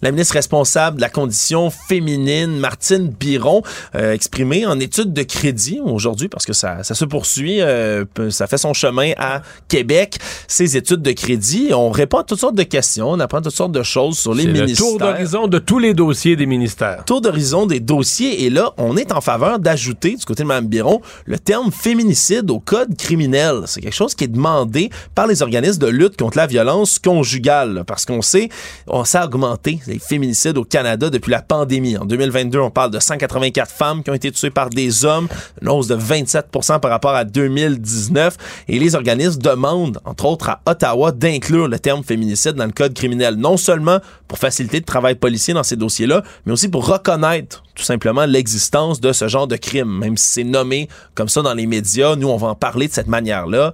La 0.02 0.10
ministre 0.10 0.34
responsable 0.34 0.96
de 0.96 1.00
la 1.00 1.08
condition 1.08 1.70
féminine, 1.70 2.58
Martine 2.58 3.08
Biron, 3.08 3.62
euh, 3.94 4.12
exprimée 4.12 4.66
en 4.66 4.80
études 4.80 5.12
de 5.12 5.22
crédit 5.22 5.80
aujourd'hui, 5.80 6.28
parce 6.28 6.44
que 6.44 6.52
ça, 6.52 6.82
ça 6.82 6.94
se 6.96 7.04
poursuit, 7.04 7.60
euh, 7.60 8.04
ça 8.30 8.48
fait 8.48 8.58
son 8.58 8.74
chemin 8.74 9.12
à 9.16 9.42
Québec, 9.68 10.18
ces 10.48 10.76
études 10.76 11.02
de 11.02 11.12
crédit. 11.12 11.68
On 11.72 11.90
répond 11.90 12.18
à 12.18 12.24
toutes 12.24 12.40
sortes 12.40 12.56
de 12.56 12.64
questions, 12.64 13.12
on 13.12 13.20
apprend 13.20 13.40
toutes 13.40 13.54
sortes 13.54 13.70
de 13.70 13.84
choses 13.84 14.18
sur 14.18 14.34
les 14.34 14.42
le 14.42 14.52
ministères 14.52 14.88
tour 14.88 14.98
d'horizon 14.98 15.46
de 15.46 15.58
tous 15.60 15.78
les 15.78 15.94
dossiers 15.94 16.34
des 16.34 16.46
ministères. 16.46 17.04
tour 17.04 17.20
d'horizon 17.20 17.66
des 17.66 17.78
dossiers. 17.78 18.44
Et 18.44 18.50
là, 18.50 18.72
on 18.78 18.96
est 18.96 19.12
en 19.12 19.20
faveur 19.20 19.60
d'ajouter, 19.60 20.16
du 20.16 20.24
côté 20.24 20.42
de 20.42 20.48
Mme 20.48 20.66
Biron, 20.66 21.00
le 21.26 21.38
terme 21.38 21.70
féminicide 21.70 22.50
au 22.50 22.58
code 22.58 22.96
criminel. 22.96 23.62
C'est 23.66 23.80
quelque 23.80 23.94
chose 23.94 24.16
qui 24.16 24.24
est 24.24 24.28
demandé 24.28 24.90
par 25.14 25.28
les 25.28 25.42
organismes 25.42 25.80
de 25.80 25.86
lutte 25.86 26.16
contre 26.16 26.38
la 26.38 26.48
violence 26.48 26.98
conjugale. 26.98 27.74
là, 27.74 27.84
Parce 27.84 28.04
qu'on 28.04 28.20
sait, 28.20 28.48
on 28.88 29.04
s'est 29.04 29.22
augmenté 29.22 29.78
les 29.92 29.98
féminicides 29.98 30.56
au 30.58 30.64
Canada 30.64 31.10
depuis 31.10 31.30
la 31.30 31.42
pandémie. 31.42 31.96
En 31.96 32.04
2022, 32.04 32.58
on 32.58 32.70
parle 32.70 32.90
de 32.90 32.98
184 32.98 33.70
femmes 33.70 34.02
qui 34.02 34.10
ont 34.10 34.14
été 34.14 34.32
tuées 34.32 34.50
par 34.50 34.70
des 34.70 35.04
hommes, 35.04 35.28
une 35.60 35.68
hausse 35.68 35.86
de 35.86 35.96
27% 35.96 36.80
par 36.80 36.90
rapport 36.90 37.14
à 37.14 37.24
2019. 37.24 38.36
Et 38.68 38.78
les 38.78 38.94
organismes 38.94 39.40
demandent, 39.40 39.98
entre 40.04 40.24
autres 40.24 40.48
à 40.48 40.60
Ottawa, 40.66 41.12
d'inclure 41.12 41.68
le 41.68 41.78
terme 41.78 42.02
féminicide 42.02 42.52
dans 42.52 42.66
le 42.66 42.72
code 42.72 42.94
criminel. 42.94 43.36
Non 43.36 43.56
seulement 43.56 43.98
pour 44.28 44.38
faciliter 44.38 44.78
le 44.78 44.84
travail 44.84 45.14
policier 45.14 45.54
dans 45.54 45.62
ces 45.62 45.76
dossiers-là, 45.76 46.22
mais 46.46 46.52
aussi 46.52 46.68
pour 46.68 46.86
reconnaître 46.86 47.62
tout 47.74 47.84
simplement 47.84 48.24
l'existence 48.26 49.00
de 49.00 49.12
ce 49.12 49.28
genre 49.28 49.46
de 49.46 49.56
crime. 49.56 49.98
Même 49.98 50.16
si 50.16 50.26
c'est 50.26 50.44
nommé 50.44 50.88
comme 51.14 51.28
ça 51.28 51.42
dans 51.42 51.54
les 51.54 51.66
médias, 51.66 52.16
nous, 52.16 52.28
on 52.28 52.36
va 52.36 52.48
en 52.48 52.54
parler 52.54 52.88
de 52.88 52.92
cette 52.92 53.08
manière-là. 53.08 53.72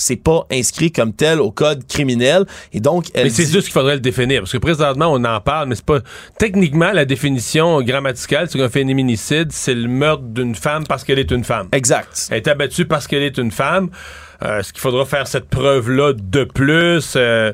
C'est 0.00 0.16
pas 0.16 0.46
inscrit 0.52 0.92
comme 0.92 1.12
tel 1.12 1.40
au 1.40 1.50
code 1.50 1.84
criminel. 1.88 2.46
Et 2.72 2.78
donc, 2.80 3.06
elle 3.14 3.24
Mais 3.24 3.30
c'est 3.30 3.44
dit- 3.44 3.52
juste 3.52 3.64
qu'il 3.64 3.72
faudrait 3.72 3.94
le 3.94 4.00
définir. 4.00 4.40
Parce 4.42 4.52
que 4.52 4.58
présentement, 4.58 5.12
on 5.12 5.24
en 5.24 5.40
parle, 5.40 5.68
mais 5.68 5.74
c'est 5.74 5.84
pas. 5.84 5.98
Techniquement, 6.38 6.92
la 6.92 7.04
définition 7.04 7.82
grammaticale, 7.82 8.48
c'est 8.48 8.58
qu'un 8.58 8.68
féminicide, 8.68 9.48
c'est 9.50 9.74
le 9.74 9.88
meurtre 9.88 10.22
d'une 10.22 10.54
femme 10.54 10.84
parce 10.86 11.02
qu'elle 11.02 11.18
est 11.18 11.30
une 11.32 11.42
femme. 11.44 11.68
Exact. 11.72 12.28
Elle 12.30 12.36
est 12.38 12.48
abattue 12.48 12.86
parce 12.86 13.06
qu'elle 13.08 13.22
est 13.24 13.38
une 13.38 13.50
femme. 13.50 13.90
Euh, 14.44 14.60
Est-ce 14.60 14.72
qu'il 14.72 14.80
faudra 14.80 15.04
faire 15.04 15.26
cette 15.26 15.48
preuve-là 15.48 16.12
de 16.12 16.44
plus? 16.44 17.14
Euh, 17.16 17.52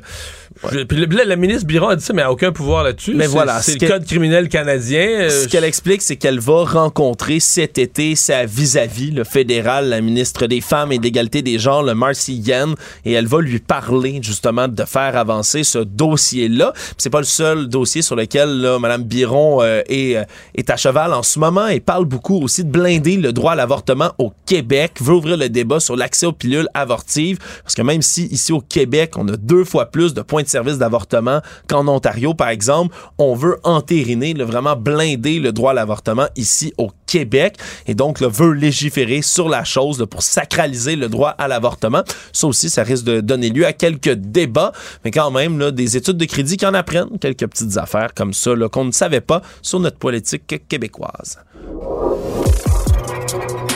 je- 0.71 0.79
puis 0.83 0.97
là, 1.05 1.23
la 1.25 1.35
ministre 1.35 1.65
Biron 1.67 1.89
a 1.89 1.95
dit 1.95 2.03
ça, 2.03 2.13
mais 2.13 2.21
elle 2.21 2.27
n'a 2.27 2.31
aucun 2.31 2.51
pouvoir 2.51 2.83
là-dessus. 2.83 3.13
Mais 3.15 3.27
voilà, 3.27 3.61
C'est 3.61 3.79
ce 3.79 3.85
le 3.85 3.91
code 3.91 4.05
criminel 4.05 4.49
canadien. 4.49 5.05
Euh, 5.07 5.29
Ce 5.29 5.47
qu'elle 5.47 5.63
explique, 5.63 6.01
c'est 6.01 6.15
qu'elle 6.15 6.39
va 6.39 6.63
rencontrer 6.63 7.39
cet 7.39 7.77
été 7.77 8.15
sa 8.15 8.45
vis-à-vis, 8.45 9.11
le 9.11 9.23
fédéral, 9.23 9.89
la 9.89 10.01
ministre 10.01 10.47
des 10.47 10.61
Femmes 10.61 10.91
et 10.91 10.97
de 10.97 11.03
l'égalité 11.03 11.41
des 11.41 11.59
genres, 11.59 11.83
le 11.83 11.93
Marcy 11.93 12.35
Yen, 12.35 12.75
et 13.03 13.11
elle 13.13 13.27
va 13.27 13.41
lui 13.41 13.59
parler 13.59 14.19
justement 14.21 14.67
de 14.67 14.83
faire 14.83 15.17
avancer 15.17 15.63
ce 15.63 15.79
dossier-là. 15.79 16.73
C'est 16.97 17.09
pas 17.09 17.19
le 17.19 17.25
seul 17.25 17.67
dossier 17.67 18.01
sur 18.01 18.15
lequel 18.15 18.61
là, 18.61 18.79
Mme 18.79 19.03
Biron 19.03 19.61
euh, 19.61 19.81
est, 19.89 20.15
euh, 20.17 20.23
est 20.55 20.69
à 20.69 20.77
cheval 20.77 21.13
en 21.13 21.23
ce 21.23 21.39
moment 21.39 21.67
et 21.67 21.79
parle 21.79 22.05
beaucoup 22.05 22.39
aussi 22.41 22.63
de 22.63 22.69
blinder 22.69 23.17
le 23.17 23.33
droit 23.33 23.53
à 23.53 23.55
l'avortement 23.55 24.11
au 24.17 24.31
Québec, 24.45 24.93
veut 25.01 25.15
ouvrir 25.15 25.37
le 25.37 25.49
débat 25.49 25.79
sur 25.79 25.95
l'accès 25.95 26.25
aux 26.25 26.31
pilules 26.31 26.67
avortives, 26.73 27.39
parce 27.63 27.75
que 27.75 27.81
même 27.81 28.01
si 28.01 28.25
ici 28.27 28.53
au 28.53 28.61
Québec, 28.61 29.13
on 29.17 29.27
a 29.27 29.35
deux 29.37 29.63
fois 29.63 29.85
plus 29.87 30.13
de 30.13 30.21
points 30.21 30.43
de 30.45 30.49
service 30.49 30.77
d'avortement 30.77 31.41
qu'en 31.67 31.87
Ontario, 31.87 32.33
par 32.33 32.49
exemple, 32.49 32.95
on 33.17 33.35
veut 33.35 33.57
entériner, 33.63 34.33
vraiment 34.33 34.77
blinder 34.77 35.39
le 35.39 35.51
droit 35.51 35.71
à 35.71 35.73
l'avortement 35.73 36.27
ici 36.37 36.73
au 36.77 36.91
Québec 37.05 37.57
et 37.87 37.93
donc 37.93 38.21
veut 38.21 38.53
légiférer 38.53 39.21
sur 39.21 39.49
la 39.49 39.63
chose 39.63 40.05
pour 40.09 40.23
sacraliser 40.23 40.95
le 40.95 41.09
droit 41.09 41.29
à 41.29 41.47
l'avortement. 41.47 42.03
Ça 42.31 42.47
aussi, 42.47 42.69
ça 42.69 42.83
risque 42.83 43.05
de 43.05 43.21
donner 43.21 43.49
lieu 43.49 43.65
à 43.65 43.73
quelques 43.73 44.13
débats, 44.13 44.71
mais 45.03 45.11
quand 45.11 45.31
même, 45.31 45.71
des 45.71 45.97
études 45.97 46.17
de 46.17 46.25
crédit 46.25 46.57
qui 46.57 46.65
en 46.65 46.73
apprennent 46.73 47.17
quelques 47.19 47.47
petites 47.47 47.77
affaires 47.77 48.13
comme 48.13 48.33
ça 48.33 48.51
qu'on 48.71 48.85
ne 48.85 48.91
savait 48.91 49.21
pas 49.21 49.41
sur 49.61 49.79
notre 49.79 49.97
politique 49.97 50.67
québécoise. 50.67 51.39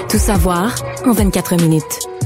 Tout 0.10 0.18
savoir 0.18 0.76
en 1.06 1.12
24 1.12 1.56
minutes. 1.62 2.19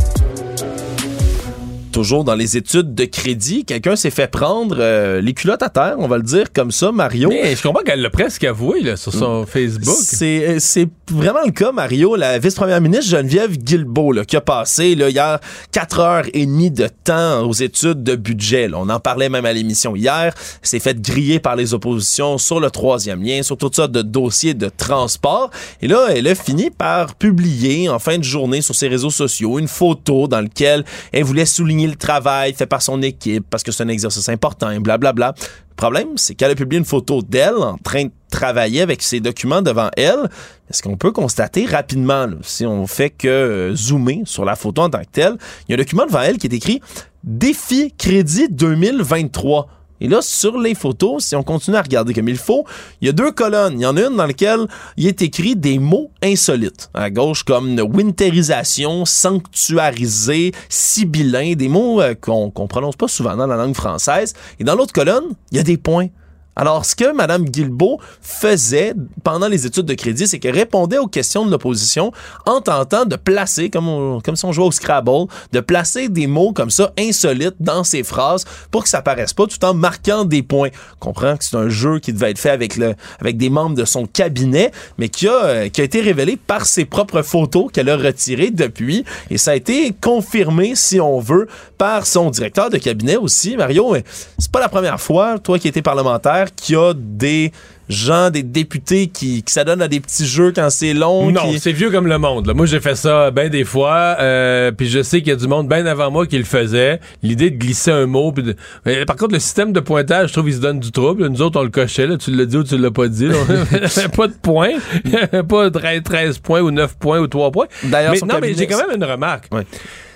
Toujours 1.94 2.24
dans 2.24 2.34
les 2.34 2.58
études 2.58 2.96
de 2.96 3.06
crédit, 3.06 3.66
quelqu'un 3.66 3.96
s'est 3.96 4.10
fait 4.10 4.26
prendre 4.26 4.78
euh, 4.80 5.22
les 5.22 5.36
culottes 5.36 5.62
à 5.62 5.70
terre, 5.70 5.94
on 6.00 6.08
va 6.08 6.18
le 6.18 6.24
dire 6.24 6.52
comme 6.52 6.72
ça, 6.72 6.92
Mario. 6.92 7.30
Mais 7.30 7.56
je 7.56 7.62
comprends 7.62 7.84
qu'elle 7.84 8.02
l'a 8.02 8.10
presque 8.10 8.44
avoué 8.44 8.82
là, 8.82 8.98
sur 8.98 9.14
son 9.14 9.46
Facebook. 9.46 9.96
C'est 10.02 10.48
euh, 10.48 10.58
c'est 10.60 10.90
vraiment 11.12 11.44
le 11.46 11.52
cas, 11.52 11.72
Mario. 11.72 12.16
La 12.16 12.40
vice-première 12.40 12.82
ministre 12.82 13.12
Geneviève 13.12 13.56
Guilbeault, 13.60 14.12
là, 14.12 14.26
qui 14.26 14.36
a 14.36 14.42
passé 14.42 14.96
là, 14.96 15.08
hier 15.08 15.40
quatre 15.72 16.00
heures 16.00 16.26
et 16.34 16.48
demie 16.48 16.72
de 16.72 16.90
temps 17.04 17.48
aux 17.48 17.54
études 17.54 18.02
de 18.02 18.16
budget. 18.16 18.70
là. 18.70 18.78
On 18.80 18.90
en 18.90 19.00
parlait 19.00 19.30
même 19.30 19.46
à 19.46 19.54
l'émission 19.54 19.96
hier. 19.96 20.34
s'est 20.64 20.80
fait 20.80 21.00
griller 21.00 21.40
par 21.40 21.56
les 21.56 21.76
oppositions 21.76 22.40
sur 22.40 22.60
le 22.60 22.72
troisième 22.72 23.22
lien, 23.22 23.44
sur 23.44 23.56
toutes 23.56 23.76
sortes 23.76 23.92
de 23.92 24.02
dossiers 24.02 24.56
de 24.56 24.70
transport. 24.76 25.52
Et 25.84 25.88
là, 25.88 26.08
elle 26.10 26.28
a 26.28 26.34
fini 26.34 26.72
par 26.72 27.14
publier 27.14 27.88
en 27.88 28.00
fin 28.00 28.18
de 28.18 28.24
journée 28.24 28.64
sur 28.64 28.74
ses 28.74 28.88
réseaux 28.88 29.12
sociaux 29.12 29.60
une 29.60 29.68
photo 29.68 30.28
dans 30.28 30.42
laquelle 30.42 30.84
elle 31.12 31.24
voulait 31.24 31.46
souligner 31.46 31.83
le 31.88 31.96
travail 31.96 32.54
fait 32.54 32.66
par 32.66 32.82
son 32.82 33.02
équipe 33.02 33.46
parce 33.50 33.64
que 33.64 33.72
c'est 33.72 33.84
un 33.84 33.88
exercice 33.88 34.30
important 34.30 34.72
et 34.72 34.80
blablabla. 34.80 35.34
Le 35.38 35.76
problème, 35.76 36.18
c'est 36.18 36.36
qu'elle 36.36 36.52
a 36.52 36.56
publié 36.56 36.80
une 36.80 36.86
photo 36.86 37.22
d'elle 37.22 37.56
en 37.56 37.78
train 37.78 38.06
de 38.06 38.12
travailler 38.30 38.82
avec 38.82 39.02
ses 39.02 39.20
documents 39.20 39.62
devant 39.62 39.90
elle. 39.98 40.30
Ce 40.70 40.82
qu'on 40.82 40.98
peut 40.98 41.12
constater 41.12 41.66
rapidement, 41.66 42.28
si 42.42 42.66
on 42.66 42.88
fait 42.88 43.10
que 43.10 43.28
euh, 43.28 43.76
zoomer 43.76 44.22
sur 44.26 44.46
la 44.46 44.56
photo 44.56 44.84
en 44.84 44.90
tant 44.90 45.02
que 45.02 45.12
telle, 45.12 45.36
il 45.68 45.72
y 45.72 45.74
a 45.74 45.76
un 45.76 45.78
document 45.78 46.06
devant 46.06 46.22
elle 46.22 46.38
qui 46.38 46.48
est 46.48 46.54
écrit 46.54 46.82
Défi 47.24 47.94
crédit 47.98 48.48
2023. 48.50 49.68
Et 50.02 50.08
là, 50.08 50.22
sur 50.22 50.60
les 50.60 50.76
photos, 50.76 51.24
si 51.24 51.36
on 51.36 51.44
continue 51.44 51.78
à 51.78 51.82
regarder 51.82 52.14
comme 52.14 52.28
il 52.28 52.38
faut, 52.38 52.66
il 53.02 53.06
y 53.06 53.10
a 53.10 53.14
deux 53.14 53.32
colonnes. 53.32 53.80
Il 53.80 53.84
y 53.84 53.86
en 53.86 53.96
a 53.96 54.02
une 54.02 54.16
dans 54.16 54.26
laquelle 54.26 54.68
il 54.98 55.08
est 55.08 55.22
écrit 55.22 55.56
des 55.56 55.80
mots 55.80 56.12
insolites. 56.22 56.90
À 56.94 57.10
gauche, 57.10 57.44
comme 57.44 57.80
winterisation, 57.80 59.06
sanctuarisé, 59.06 60.52
sibyllin, 60.70 61.54
des 61.54 61.70
mots 61.70 62.02
euh, 62.02 62.16
qu'on 62.16 62.50
prononce 62.50 62.96
pas 62.96 63.08
souvent 63.08 63.36
dans 63.36 63.48
la 63.48 63.56
langue 63.56 63.76
française. 63.76 64.34
Et 64.60 64.64
dans 64.64 64.76
l'autre 64.76 64.94
colonne, 64.94 65.36
il 65.52 65.58
y 65.58 65.60
a 65.60 65.64
des 65.64 65.78
points. 65.78 66.08
Alors, 66.56 66.86
ce 66.86 66.96
que 66.96 67.12
Mme 67.14 67.46
Guilbeault 67.46 68.00
faisait 68.22 68.94
pendant 69.24 69.48
les 69.48 69.66
études 69.66 69.86
de 69.86 69.94
crédit, 69.94 70.28
c'est 70.28 70.40
qu'elle 70.40 70.56
répondait 70.56 70.98
aux 70.98 71.08
questions 71.08 71.46
de 71.46 71.52
l'opposition 71.52 72.12
en 72.46 72.62
tentant 72.62 73.06
de 73.06 73.16
placer, 73.16 73.70
comme, 73.70 73.88
on- 73.88 74.22
comme 74.22 74.36
si 74.36 74.46
on 74.46 74.52
jouait 74.52 74.66
au 74.66 74.72
Scrabble, 74.72 75.28
de 75.52 75.60
placer 75.60 76.10
des 76.10 76.28
mots 76.28 76.54
comme 76.54 76.70
ça 76.70 76.92
insolites 77.00 77.56
dans 77.60 77.84
ses 77.84 78.04
phrases 78.04 78.46
pour 78.72 78.84
que 78.84 78.90
ça 78.90 79.02
paraisse 79.02 79.34
pas 79.34 79.48
tout 79.48 79.64
en 79.66 79.74
marquant 79.74 80.26
des 80.26 80.44
points. 80.44 80.70
On 81.02 81.06
comprend 81.06 81.38
que 81.38 81.44
c'est 81.44 81.56
un 81.58 81.70
jeu 81.70 82.00
qui 82.00 82.14
devait 82.14 82.32
être 82.32 82.40
fait 82.40 82.50
avec, 82.52 82.78
le, 82.78 82.94
avec 83.20 83.38
des 83.38 83.50
membres 83.50 83.76
de 83.76 83.86
son 83.86 84.06
cabinet, 84.06 84.72
mais 84.98 85.10
qui 85.10 85.28
a, 85.28 85.44
euh, 85.46 85.70
qui 85.70 85.82
a 85.82 85.84
été 85.84 86.02
révélé 86.02 86.38
par 86.38 86.66
ses 86.66 86.86
propres 86.86 87.22
photos 87.24 87.68
qu'elle 87.72 87.90
a 87.90 87.98
retirées 87.98 88.52
depuis. 88.52 89.06
Et 89.30 89.38
ça 89.38 89.52
a 89.52 89.56
été 89.56 89.94
confirmé, 90.02 90.76
si 90.76 91.00
on 91.02 91.20
veut, 91.20 91.48
par 91.78 92.06
son 92.06 92.30
directeur 92.30 92.70
de 92.70 92.78
cabinet 92.78 93.18
aussi. 93.18 93.58
Mario, 93.58 93.92
mais 93.94 94.04
c'est 94.38 94.52
pas 94.52 94.60
la 94.60 94.70
première 94.70 95.00
fois, 95.02 95.40
toi 95.40 95.58
qui 95.60 95.68
étais 95.68 95.82
parlementaire, 95.82 96.43
qu'il 96.52 96.76
y 96.76 96.78
a 96.80 96.94
des 96.96 97.52
gens, 97.90 98.30
des 98.30 98.44
députés 98.44 99.08
qui, 99.08 99.44
qui 99.44 99.54
s'adonnent 99.54 99.82
à 99.82 99.90
des 99.90 100.00
petits 100.00 100.26
jeux 100.26 100.54
quand 100.56 100.70
c'est 100.70 100.94
long. 100.94 101.30
Non, 101.32 101.42
qui- 101.52 101.60
c'est 101.60 101.74
vieux 101.74 101.92
comme 101.92 102.08
le 102.08 102.18
monde. 102.18 102.48
là. 102.48 102.54
Moi, 102.54 102.66
j'ai 102.66 102.80
fait 102.80 102.96
ça 102.96 103.30
bien 103.30 103.50
des 103.50 103.66
fois, 103.66 104.16
euh, 104.20 104.72
puis 104.72 104.88
je 104.88 105.04
sais 105.04 105.20
qu'il 105.20 105.28
y 105.28 105.32
a 105.32 105.36
du 105.36 105.48
monde 105.48 105.68
bien 105.68 105.86
avant 105.86 106.10
moi 106.10 106.26
qui 106.26 106.38
le 106.38 106.46
faisait. 106.46 107.02
L'idée 107.22 107.50
de 107.52 107.58
glisser 107.58 107.92
un 107.92 108.06
mot. 108.06 108.32
puis 108.32 108.42
de- 108.44 108.56
Mais 108.86 109.04
par 109.06 109.18
contre, 109.18 109.34
le 109.34 109.40
système 109.40 109.74
de 109.74 109.80
pointage, 109.82 110.30
je 110.30 110.34
trouve, 110.34 110.48
il 110.50 110.56
se 110.56 110.60
donne 110.62 110.80
du 110.80 110.92
trouble. 110.92 111.28
Nous 111.28 111.42
autres, 111.42 111.60
on 111.60 111.64
le 111.64 111.70
cochait. 111.70 112.08
Là. 112.08 112.16
Tu 112.18 112.32
l'as 112.32 112.46
dit 112.46 112.58
ou 112.58 112.64
tu 112.64 112.78
l'as 112.78 112.90
pas 112.92 113.08
dit. 113.10 113.28
pas 114.16 114.28
de 114.28 114.34
points. 114.42 114.72
Il 115.06 115.12
y 115.12 115.18
avait 115.18 115.44
pas 115.44 115.70
13, 115.70 116.02
13 116.04 116.38
points 116.40 116.62
ou 116.62 116.72
9 116.72 116.96
points 116.98 117.20
ou 117.20 117.28
3 117.28 117.52
points. 117.52 117.68
D'ailleurs, 117.84 118.14
mais, 118.14 118.20
non, 118.34 118.40
mais 118.42 118.54
j'ai 118.54 118.66
quand 118.68 118.78
même 118.88 118.96
une 118.96 119.04
remarque. 119.04 119.46
Ouais. 119.52 119.64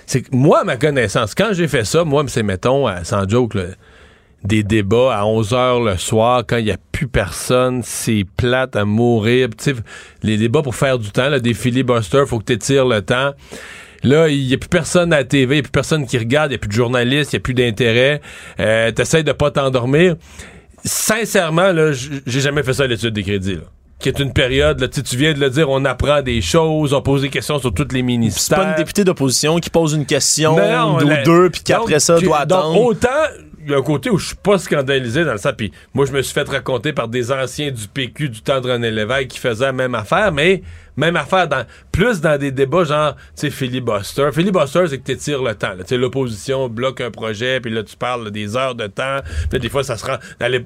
C'est 0.06 0.22
que 0.22 0.28
moi, 0.32 0.60
à 0.60 0.64
ma 0.64 0.76
connaissance, 0.78 1.34
quand 1.34 1.50
j'ai 1.52 1.68
fait 1.68 1.84
ça, 1.84 2.02
moi, 2.02 2.24
c'est, 2.28 2.42
mettons, 2.42 2.86
sans 3.04 3.28
joke, 3.28 3.54
là, 3.54 3.64
des 4.44 4.62
débats 4.62 5.16
à 5.18 5.24
11 5.26 5.52
h 5.52 5.84
le 5.84 5.96
soir 5.96 6.44
quand 6.46 6.56
il 6.58 6.66
n'y 6.66 6.70
a 6.70 6.76
plus 6.92 7.08
personne, 7.08 7.80
c'est 7.82 8.24
plate 8.36 8.76
à 8.76 8.84
mourir. 8.84 9.48
Tu 9.56 9.72
sais, 9.72 9.74
les 10.22 10.36
débats 10.36 10.62
pour 10.62 10.74
faire 10.76 10.98
du 10.98 11.10
temps, 11.10 11.28
là, 11.28 11.40
des 11.40 11.54
filibusters, 11.54 12.26
faut 12.28 12.38
que 12.38 12.44
tu 12.44 12.52
étires 12.52 12.86
le 12.86 13.02
temps. 13.02 13.32
Là, 14.04 14.28
il 14.28 14.46
n'y 14.46 14.54
a 14.54 14.58
plus 14.58 14.68
personne 14.68 15.12
à 15.12 15.18
la 15.18 15.24
TV, 15.24 15.56
il 15.56 15.58
n'y 15.58 15.60
a 15.60 15.62
plus 15.64 15.72
personne 15.72 16.06
qui 16.06 16.16
regarde, 16.18 16.50
il 16.50 16.52
n'y 16.52 16.56
a 16.56 16.58
plus 16.58 16.68
de 16.68 16.72
journalistes, 16.72 17.32
il 17.32 17.36
n'y 17.36 17.40
a 17.40 17.42
plus 17.42 17.54
d'intérêt. 17.54 18.20
Euh, 18.60 18.92
T'essayes 18.92 19.24
de 19.24 19.32
pas 19.32 19.50
t'endormir. 19.50 20.14
Sincèrement, 20.84 21.72
là, 21.72 21.90
j'ai 21.92 22.40
jamais 22.40 22.62
fait 22.62 22.72
ça 22.72 22.84
à 22.84 22.86
l'étude 22.86 23.12
des 23.14 23.22
crédits. 23.22 23.54
Là 23.56 23.62
qui 24.00 24.08
est 24.08 24.20
une 24.20 24.32
période, 24.32 24.78
là, 24.78 24.86
tu 24.86 25.16
viens 25.16 25.32
de 25.32 25.40
le 25.40 25.50
dire, 25.50 25.68
on 25.68 25.84
apprend 25.84 26.22
des 26.22 26.40
choses, 26.40 26.94
on 26.94 27.02
pose 27.02 27.22
des 27.22 27.30
questions 27.30 27.58
sur 27.58 27.74
toutes 27.74 27.92
les 27.92 27.98
C'est 27.98 28.04
ministères. 28.04 28.56
pas 28.58 28.68
une 28.70 28.76
députée 28.76 29.02
d'opposition 29.02 29.58
qui 29.58 29.70
pose 29.70 29.92
une 29.92 30.06
question 30.06 30.56
Non, 30.56 30.98
ou 30.98 31.08
la- 31.08 31.24
deux, 31.24 31.50
puis 31.50 31.62
qu'après 31.64 31.94
donc, 31.94 32.00
ça 32.00 32.20
doit 32.20 32.46
donc, 32.46 32.58
attendre. 32.60 32.80
autant, 32.80 33.08
il 33.40 33.47
y 33.70 33.74
a 33.74 33.78
un 33.78 33.82
côté 33.82 34.10
où 34.10 34.18
je 34.18 34.28
suis 34.28 34.36
pas 34.36 34.58
scandalisé 34.58 35.24
dans 35.24 35.36
sens, 35.38 35.52
puis 35.56 35.72
moi, 35.94 36.06
je 36.06 36.12
me 36.12 36.22
suis 36.22 36.34
fait 36.34 36.48
raconter 36.48 36.92
par 36.92 37.08
des 37.08 37.32
anciens 37.32 37.70
du 37.70 37.88
PQ 37.88 38.28
du 38.28 38.40
temps 38.42 38.60
de 38.60 38.70
René 38.70 38.90
Lévesque 38.90 39.28
qui 39.28 39.38
faisaient 39.38 39.66
la 39.66 39.72
même 39.72 39.94
affaire, 39.94 40.32
mais 40.32 40.62
même 40.96 41.16
affaire, 41.16 41.48
dans, 41.48 41.64
plus 41.98 42.20
dans 42.20 42.38
des 42.38 42.50
débats 42.52 42.84
genre, 42.84 43.14
tu 43.16 43.22
sais, 43.34 43.50
filibuster. 43.50 44.28
Filibuster, 44.32 44.84
c'est 44.88 44.98
que 44.98 45.04
tu 45.04 45.12
étires 45.12 45.42
le 45.42 45.54
temps. 45.54 45.72
Tu 45.78 45.84
sais, 45.86 45.96
l'opposition 45.96 46.68
bloque 46.68 47.00
un 47.00 47.10
projet, 47.10 47.60
puis 47.60 47.72
là, 47.72 47.82
tu 47.82 47.96
parles 47.96 48.24
là, 48.24 48.30
des 48.30 48.56
heures 48.56 48.74
de 48.74 48.86
temps. 48.86 49.18
Puis 49.24 49.48
là, 49.54 49.58
des 49.58 49.68
fois, 49.68 49.82
ça 49.82 49.96
se 49.96 50.06
rend... 50.06 50.16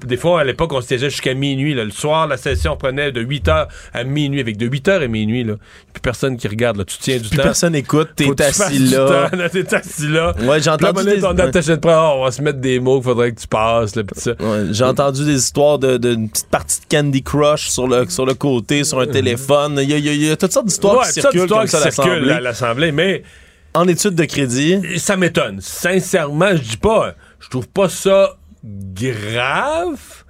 Des 0.05 0.17
fois, 0.17 0.41
à 0.41 0.43
l'époque, 0.43 0.71
on 0.73 0.81
se 0.81 0.87
siégeait 0.87 1.09
jusqu'à 1.09 1.33
minuit. 1.33 1.73
là. 1.73 1.83
Le 1.85 1.91
soir, 1.91 2.27
la 2.27 2.37
session 2.37 2.77
prenait 2.77 3.11
de 3.11 3.21
8 3.21 3.47
heures 3.47 3.67
à 3.93 4.03
minuit. 4.03 4.39
Avec 4.39 4.57
de 4.57 4.65
8 4.67 4.87
heures 4.89 5.01
à 5.01 5.07
minuit, 5.07 5.43
là. 5.43 5.55
Puis 5.91 6.01
personne 6.01 6.37
qui 6.37 6.47
regarde, 6.47 6.77
là. 6.77 6.85
Tu 6.85 6.97
tiens 6.99 7.17
du 7.17 7.29
Plus 7.29 7.37
temps. 7.37 7.43
personne 7.43 7.75
écoute, 7.75 8.09
t'es 8.15 8.41
assis 8.41 8.79
là. 8.89 9.29
T'es 9.51 9.73
assis 9.75 10.07
là. 10.07 10.33
Ouais, 10.41 10.61
j'ai 10.61 10.71
Puis 10.77 10.87
entendu 10.87 11.05
des- 11.05 11.21
ton 11.21 11.33
de 11.33 11.41
oh, 11.85 12.13
on 12.17 12.23
va 12.25 12.31
se 12.31 12.41
mettre 12.41 12.59
des 12.59 12.79
mots 12.79 12.95
qu'il 12.99 13.05
faudrait 13.09 13.31
que 13.31 13.39
tu 13.39 13.47
passes, 13.47 13.95
là, 13.95 14.03
ça. 14.15 14.31
Ouais, 14.39 14.65
J'ai 14.71 14.83
entendu 14.83 15.25
des 15.25 15.35
histoires 15.37 15.79
de- 15.79 15.97
d'une 15.97 16.29
petite 16.29 16.47
partie 16.49 16.79
de 16.81 16.85
Candy 16.95 17.23
Crush 17.23 17.69
sur 17.69 17.87
le, 17.87 18.07
sur 18.09 18.25
le 18.25 18.33
côté, 18.33 18.83
sur 18.83 18.99
un 18.99 19.07
téléphone. 19.07 19.79
Il 19.81 19.89
y 19.89 19.93
a, 19.93 19.97
y 20.13 20.29
a 20.31 20.35
toutes 20.35 20.51
sortes 20.51 20.67
d'histoires 20.67 20.97
Ouais, 20.99 21.07
qui 21.11 21.21
ça, 21.23 21.31
circulent 21.31 21.41
d'histoires 21.41 21.61
comme 21.61 21.67
ça 21.69 21.77
à 21.77 21.85
l'Assemblée. 21.85 22.31
à 22.31 22.39
l'Assemblée, 22.39 22.91
mais 22.91 23.23
En 23.73 23.87
études 23.87 24.15
de 24.15 24.25
crédit, 24.25 24.79
ça 24.99 25.17
m'étonne. 25.17 25.59
Sincèrement, 25.59 26.51
je 26.55 26.61
dis 26.61 26.77
pas, 26.77 27.15
je 27.39 27.49
trouve 27.49 27.67
pas 27.67 27.89
ça 27.89 28.37
grave, 28.63 30.22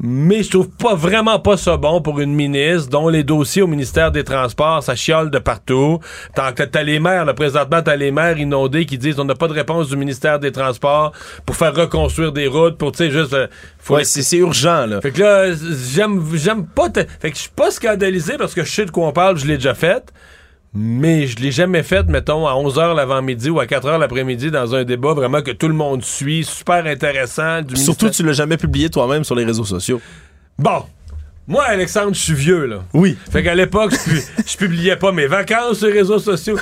mais 0.00 0.42
je 0.42 0.50
trouve 0.50 0.70
pas 0.70 0.94
vraiment 0.94 1.38
pas 1.38 1.56
ça 1.56 1.76
bon 1.76 2.00
pour 2.00 2.20
une 2.20 2.34
ministre 2.34 2.90
dont 2.90 3.08
les 3.08 3.22
dossiers 3.22 3.62
au 3.62 3.66
ministère 3.66 4.10
des 4.10 4.24
Transports, 4.24 4.82
ça 4.82 4.96
chiole 4.96 5.30
de 5.30 5.38
partout. 5.38 6.00
Tant 6.34 6.52
que 6.52 6.64
t'as 6.64 6.82
les 6.82 6.98
maires, 6.98 7.24
là, 7.24 7.34
présentement, 7.34 7.80
t'as 7.82 7.96
les 7.96 8.10
maires 8.10 8.38
inondés 8.38 8.86
qui 8.86 8.98
disent 8.98 9.18
on 9.20 9.24
n'a 9.24 9.34
pas 9.34 9.48
de 9.48 9.52
réponse 9.52 9.88
du 9.88 9.96
ministère 9.96 10.38
des 10.40 10.52
Transports 10.52 11.12
pour 11.46 11.56
faire 11.56 11.74
reconstruire 11.74 12.32
des 12.32 12.48
routes, 12.48 12.76
pour, 12.76 12.92
tu 12.92 12.98
sais, 12.98 13.10
juste... 13.10 13.32
euh, 13.32 13.46
faut 13.78 13.94
ouais, 13.94 14.04
c'est 14.04 14.22
c'est 14.22 14.38
urgent, 14.38 14.86
là. 14.86 15.00
Fait 15.00 15.10
que 15.10 15.20
là, 15.20 15.52
j'aime, 15.92 16.22
j'aime 16.34 16.66
pas. 16.66 16.88
Fait 17.20 17.30
que 17.30 17.36
je 17.36 17.42
suis 17.42 17.50
pas 17.50 17.70
scandalisé 17.70 18.36
parce 18.36 18.54
que 18.54 18.64
je 18.64 18.70
sais 18.70 18.84
de 18.86 18.90
quoi 18.90 19.08
on 19.08 19.12
parle, 19.12 19.36
je 19.38 19.46
l'ai 19.46 19.56
déjà 19.56 19.74
fait. 19.74 20.12
Mais 20.76 21.26
je 21.28 21.36
l'ai 21.38 21.52
jamais 21.52 21.84
fait, 21.84 22.04
mettons, 22.08 22.46
à 22.48 22.52
11h 22.54 22.94
l'avant-midi 22.96 23.48
ou 23.48 23.60
à 23.60 23.66
4h 23.66 23.96
l'après-midi 23.98 24.50
dans 24.50 24.74
un 24.74 24.82
débat 24.84 25.14
vraiment 25.14 25.40
que 25.40 25.52
tout 25.52 25.68
le 25.68 25.74
monde 25.74 26.02
suit, 26.02 26.42
super 26.42 26.84
intéressant. 26.86 27.62
Du 27.62 27.76
Surtout, 27.76 28.06
ministère- 28.06 28.10
tu 28.10 28.22
l'as 28.24 28.32
jamais 28.32 28.56
publié 28.56 28.90
toi-même 28.90 29.22
sur 29.22 29.36
les 29.36 29.44
réseaux 29.44 29.64
sociaux. 29.64 30.00
Bon. 30.58 30.82
Moi, 31.46 31.62
Alexandre, 31.64 32.14
je 32.14 32.20
suis 32.20 32.32
vieux, 32.32 32.64
là. 32.64 32.84
Oui. 32.94 33.18
Fait 33.30 33.42
qu'à 33.42 33.54
l'époque, 33.54 33.92
je, 33.92 34.10
pu- 34.10 34.22
je 34.46 34.56
publiais 34.56 34.96
pas 34.96 35.12
mes 35.12 35.26
vacances 35.26 35.78
sur 35.78 35.88
les 35.88 35.92
réseaux 35.92 36.18
sociaux. 36.18 36.56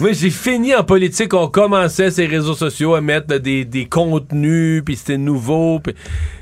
Moi, 0.00 0.10
j'ai 0.12 0.30
fini 0.30 0.74
en 0.74 0.82
politique. 0.82 1.32
On 1.34 1.46
commençait 1.46 2.10
ces 2.10 2.26
réseaux 2.26 2.54
sociaux 2.54 2.96
à 2.96 3.00
mettre 3.00 3.38
des, 3.38 3.64
des 3.64 3.86
contenus, 3.86 4.82
puis 4.84 4.96
c'était 4.96 5.18
nouveau. 5.18 5.80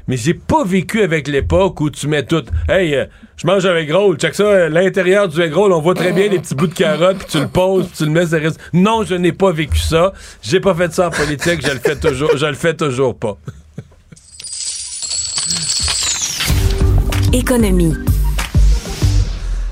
Mais 0.09 0.17
j'ai 0.17 0.33
pas 0.33 0.65
vécu 0.65 1.03
avec 1.03 1.29
l'époque 1.29 1.83
où 1.83 1.91
tu 1.91 2.09
mets 2.09 2.25
tout. 2.25 2.43
Hey, 2.67 2.95
euh, 2.95 3.05
je 3.37 3.47
mange 3.47 3.67
un 3.67 3.77
egg 3.77 3.93
roll. 3.93 4.17
Check 4.17 4.35
ça, 4.35 4.45
euh, 4.45 4.69
l'intérieur 4.71 5.29
du 5.29 5.39
egg 5.43 5.53
roll, 5.53 5.71
on 5.73 5.81
voit 5.83 5.95
très 5.95 6.13
bien 6.13 6.29
les 6.29 6.39
petits 6.39 6.55
bouts 6.55 6.67
de 6.69 6.75
carottes, 6.75 7.19
puis 7.19 7.27
tu 7.31 7.41
le 7.41 7.49
poses, 7.49 7.87
puis 7.89 7.97
tu 7.99 8.05
le 8.07 8.11
mets 8.11 8.25
sur 8.27 8.39
les 8.39 8.45
réseaux. 8.45 8.57
Non, 8.73 9.05
je 9.05 9.15
n'ai 9.17 9.33
pas 9.33 9.53
vécu 9.53 9.79
ça. 9.79 10.15
J'ai 10.43 10.61
pas 10.61 10.75
fait 10.75 10.93
ça 10.95 11.09
en 11.09 11.11
politique. 11.11 11.61
Je 11.65 11.73
le 11.73 11.79
fais 11.79 11.97
toujours. 11.97 12.37
Je 12.39 12.47
le 12.47 12.55
fais 12.55 12.75
toujours 12.75 13.17
pas. 13.19 13.37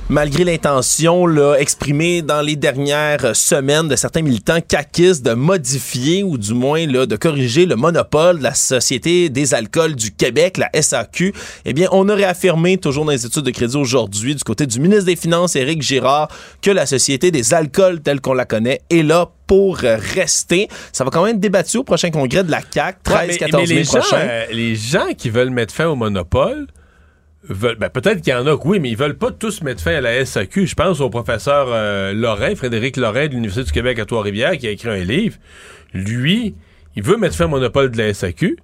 Malgré 0.08 0.42
l'intention 0.42 1.24
là, 1.24 1.54
exprimée 1.60 2.20
dans 2.20 2.40
les 2.42 2.56
dernières 2.56 3.36
semaines 3.36 3.86
de 3.86 3.94
certains 3.94 4.22
militants 4.22 4.60
caquistes 4.60 5.24
de 5.24 5.34
modifier 5.34 6.24
ou 6.24 6.36
du 6.36 6.52
moins 6.52 6.84
là, 6.88 7.06
de 7.06 7.14
corriger 7.14 7.64
le 7.66 7.76
monopole 7.76 8.38
de 8.38 8.42
la 8.42 8.54
Société 8.54 9.28
des 9.28 9.54
alcools 9.54 9.94
du 9.94 10.10
Québec, 10.10 10.58
la 10.58 10.68
SAQ, 10.82 11.32
eh 11.64 11.72
bien, 11.72 11.86
on 11.92 12.08
a 12.08 12.14
réaffirmé, 12.16 12.76
toujours 12.76 13.04
dans 13.04 13.12
les 13.12 13.24
études 13.24 13.44
de 13.44 13.52
crédit 13.52 13.76
aujourd'hui, 13.76 14.34
du 14.34 14.42
côté 14.42 14.66
du 14.66 14.80
ministre 14.80 15.04
des 15.04 15.14
Finances, 15.14 15.54
Éric 15.54 15.80
Girard, 15.80 16.28
que 16.60 16.72
la 16.72 16.86
Société 16.86 17.30
des 17.30 17.54
alcools 17.54 18.00
telle 18.00 18.20
qu'on 18.20 18.34
la 18.34 18.46
connaît 18.46 18.80
est 18.90 19.04
là 19.04 19.30
pour 19.46 19.76
rester. 19.76 20.66
Ça 20.92 21.04
va 21.04 21.10
quand 21.10 21.24
même 21.24 21.36
être 21.36 21.40
débattu 21.40 21.76
au 21.78 21.84
prochain 21.84 22.10
congrès 22.10 22.42
de 22.42 22.50
la 22.50 22.62
CAQ, 22.68 22.98
13-14 23.04 23.54
Ouais, 23.54 23.60
mai 23.60 23.66
les 23.66 23.84
gens, 23.84 23.92
prochain. 24.00 24.16
euh, 24.18 24.46
les 24.50 24.74
gens 24.74 25.08
qui 25.16 25.30
veulent 25.30 25.50
mettre 25.50 25.72
fin 25.72 25.86
au 25.86 25.94
monopole, 25.94 26.66
ben, 27.48 27.88
peut-être 27.88 28.20
qu'il 28.20 28.32
y 28.32 28.36
en 28.36 28.46
a 28.46 28.56
que 28.56 28.66
oui, 28.66 28.80
mais 28.80 28.90
ils 28.90 28.96
veulent 28.96 29.16
pas 29.16 29.30
tous 29.30 29.62
mettre 29.62 29.82
fin 29.82 29.94
à 29.94 30.00
la 30.00 30.24
SAQ. 30.24 30.66
Je 30.66 30.74
pense 30.74 31.00
au 31.00 31.08
professeur 31.08 31.68
euh, 31.70 32.12
Lorrain, 32.12 32.54
Frédéric 32.54 32.96
Lorrain 32.96 33.28
de 33.28 33.32
l'Université 33.32 33.64
du 33.64 33.72
Québec 33.72 33.98
à 33.98 34.04
Trois-Rivières, 34.04 34.58
qui 34.58 34.66
a 34.66 34.70
écrit 34.70 34.90
un 34.90 35.04
livre. 35.04 35.36
Lui, 35.94 36.54
il 36.96 37.02
veut 37.02 37.16
mettre 37.16 37.36
fin 37.36 37.46
au 37.46 37.48
monopole 37.48 37.90
de 37.90 37.96
la 37.96 38.12
SAQ, 38.12 38.58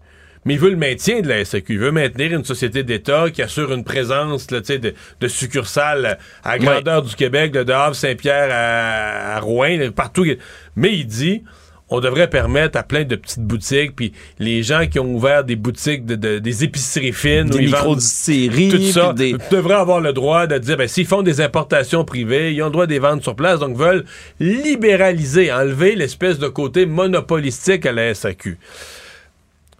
mais 0.44 0.54
il 0.54 0.60
veut 0.60 0.70
le 0.70 0.76
maintien 0.76 1.22
de 1.22 1.28
la 1.28 1.42
SAQ. 1.42 1.72
Il 1.72 1.78
veut 1.78 1.90
maintenir 1.90 2.32
une 2.32 2.44
société 2.44 2.82
d'État 2.82 3.30
qui 3.30 3.40
assure 3.40 3.72
une 3.72 3.82
présence 3.82 4.50
là, 4.50 4.60
de, 4.60 4.94
de 5.20 5.28
succursales 5.28 6.18
à 6.44 6.58
grandeur 6.58 7.02
du 7.02 7.14
Québec, 7.16 7.52
de, 7.52 7.62
de 7.62 7.72
Havre-Saint-Pierre 7.72 8.48
à, 8.52 9.36
à 9.36 9.40
Rouen, 9.40 9.78
là, 9.78 9.90
partout. 9.90 10.26
Mais 10.76 10.92
il 10.92 11.06
dit 11.06 11.42
on 11.88 12.00
devrait 12.00 12.28
permettre 12.28 12.76
à 12.78 12.82
plein 12.82 13.04
de 13.04 13.14
petites 13.14 13.42
boutiques, 13.44 13.94
puis 13.94 14.12
les 14.40 14.62
gens 14.64 14.86
qui 14.90 14.98
ont 14.98 15.14
ouvert 15.14 15.44
des 15.44 15.54
boutiques, 15.56 16.04
de, 16.04 16.16
de- 16.16 16.38
des 16.40 16.64
épiceries 16.64 17.12
fines, 17.12 17.44
Des 17.44 17.58
micro-distilleries, 17.78 18.68
tout 18.70 18.82
ça, 18.92 19.12
des- 19.12 19.36
devraient 19.52 19.74
avoir 19.74 20.00
le 20.00 20.12
droit 20.12 20.46
de 20.48 20.58
dire, 20.58 20.76
ben, 20.76 20.88
s'ils 20.88 21.06
font 21.06 21.22
des 21.22 21.40
importations 21.40 22.04
privées, 22.04 22.52
ils 22.52 22.60
ont 22.62 22.66
le 22.66 22.72
droit 22.72 22.86
de 22.86 22.92
les 22.92 22.98
vendre 22.98 23.22
sur 23.22 23.36
place, 23.36 23.60
donc 23.60 23.76
veulent 23.76 24.04
libéraliser, 24.40 25.52
enlever 25.52 25.94
l'espèce 25.94 26.38
de 26.38 26.48
côté 26.48 26.86
monopolistique 26.86 27.86
à 27.86 27.92
la 27.92 28.14
SAQ. 28.14 28.58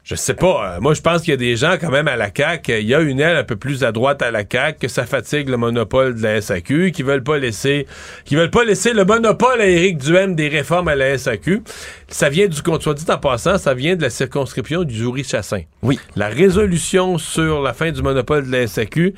Je 0.09 0.15
sais 0.15 0.35
pas. 0.35 0.77
euh, 0.77 0.81
moi, 0.81 0.95
je 0.95 1.01
pense 1.01 1.23
qu'il 1.23 1.33
y 1.33 1.35
a 1.35 1.37
des 1.37 1.57
gens 1.57 1.75
quand 1.81 1.91
même 1.91 2.07
à 2.07 2.15
la 2.15 2.31
CAQ. 2.33 2.79
Il 2.79 2.87
y 2.87 2.95
a 2.95 3.01
une 3.01 3.19
aile 3.19 3.37
un 3.37 3.43
peu 3.43 3.57
plus 3.57 3.83
à 3.83 3.91
droite 3.91 4.23
à 4.23 4.31
la 4.31 4.45
CAQ 4.49 4.79
que 4.79 4.87
ça 4.87 5.05
fatigue 5.05 5.49
le 5.49 5.57
monopole 5.57 6.15
de 6.15 6.23
la 6.23 6.41
SAQ, 6.41 6.93
qui 6.93 7.03
veulent 7.03 7.25
pas 7.25 7.39
laisser, 7.39 7.89
qui 8.25 8.37
veulent 8.37 8.53
pas 8.53 8.65
laisser 8.65 8.93
le 8.93 9.05
monopole 9.05 9.61
à 9.61 9.67
Éric 9.67 9.99
Duhem 9.99 10.37
des 10.37 10.47
réformes 10.47 10.87
à 10.87 10.95
la 10.95 11.19
SAQ. 11.19 11.61
Ça 12.07 12.29
vient 12.29 12.47
du 12.47 12.63
compte, 12.63 12.83
soit 12.85 12.95
dit 12.95 13.05
en 13.11 13.19
passant, 13.19 13.59
ça 13.59 13.75
vient 13.75 13.97
de 13.97 14.03
la 14.03 14.11
circonscription 14.11 14.85
du 14.85 14.95
Jury-Chassin. 14.95 15.63
Oui. 15.83 15.99
La 16.15 16.29
résolution 16.29 17.19
sur 17.19 17.61
la 17.61 17.73
fin 17.73 17.91
du 17.91 18.01
monopole 18.01 18.47
de 18.47 18.53
la 18.53 18.69
SAQ 18.69 19.13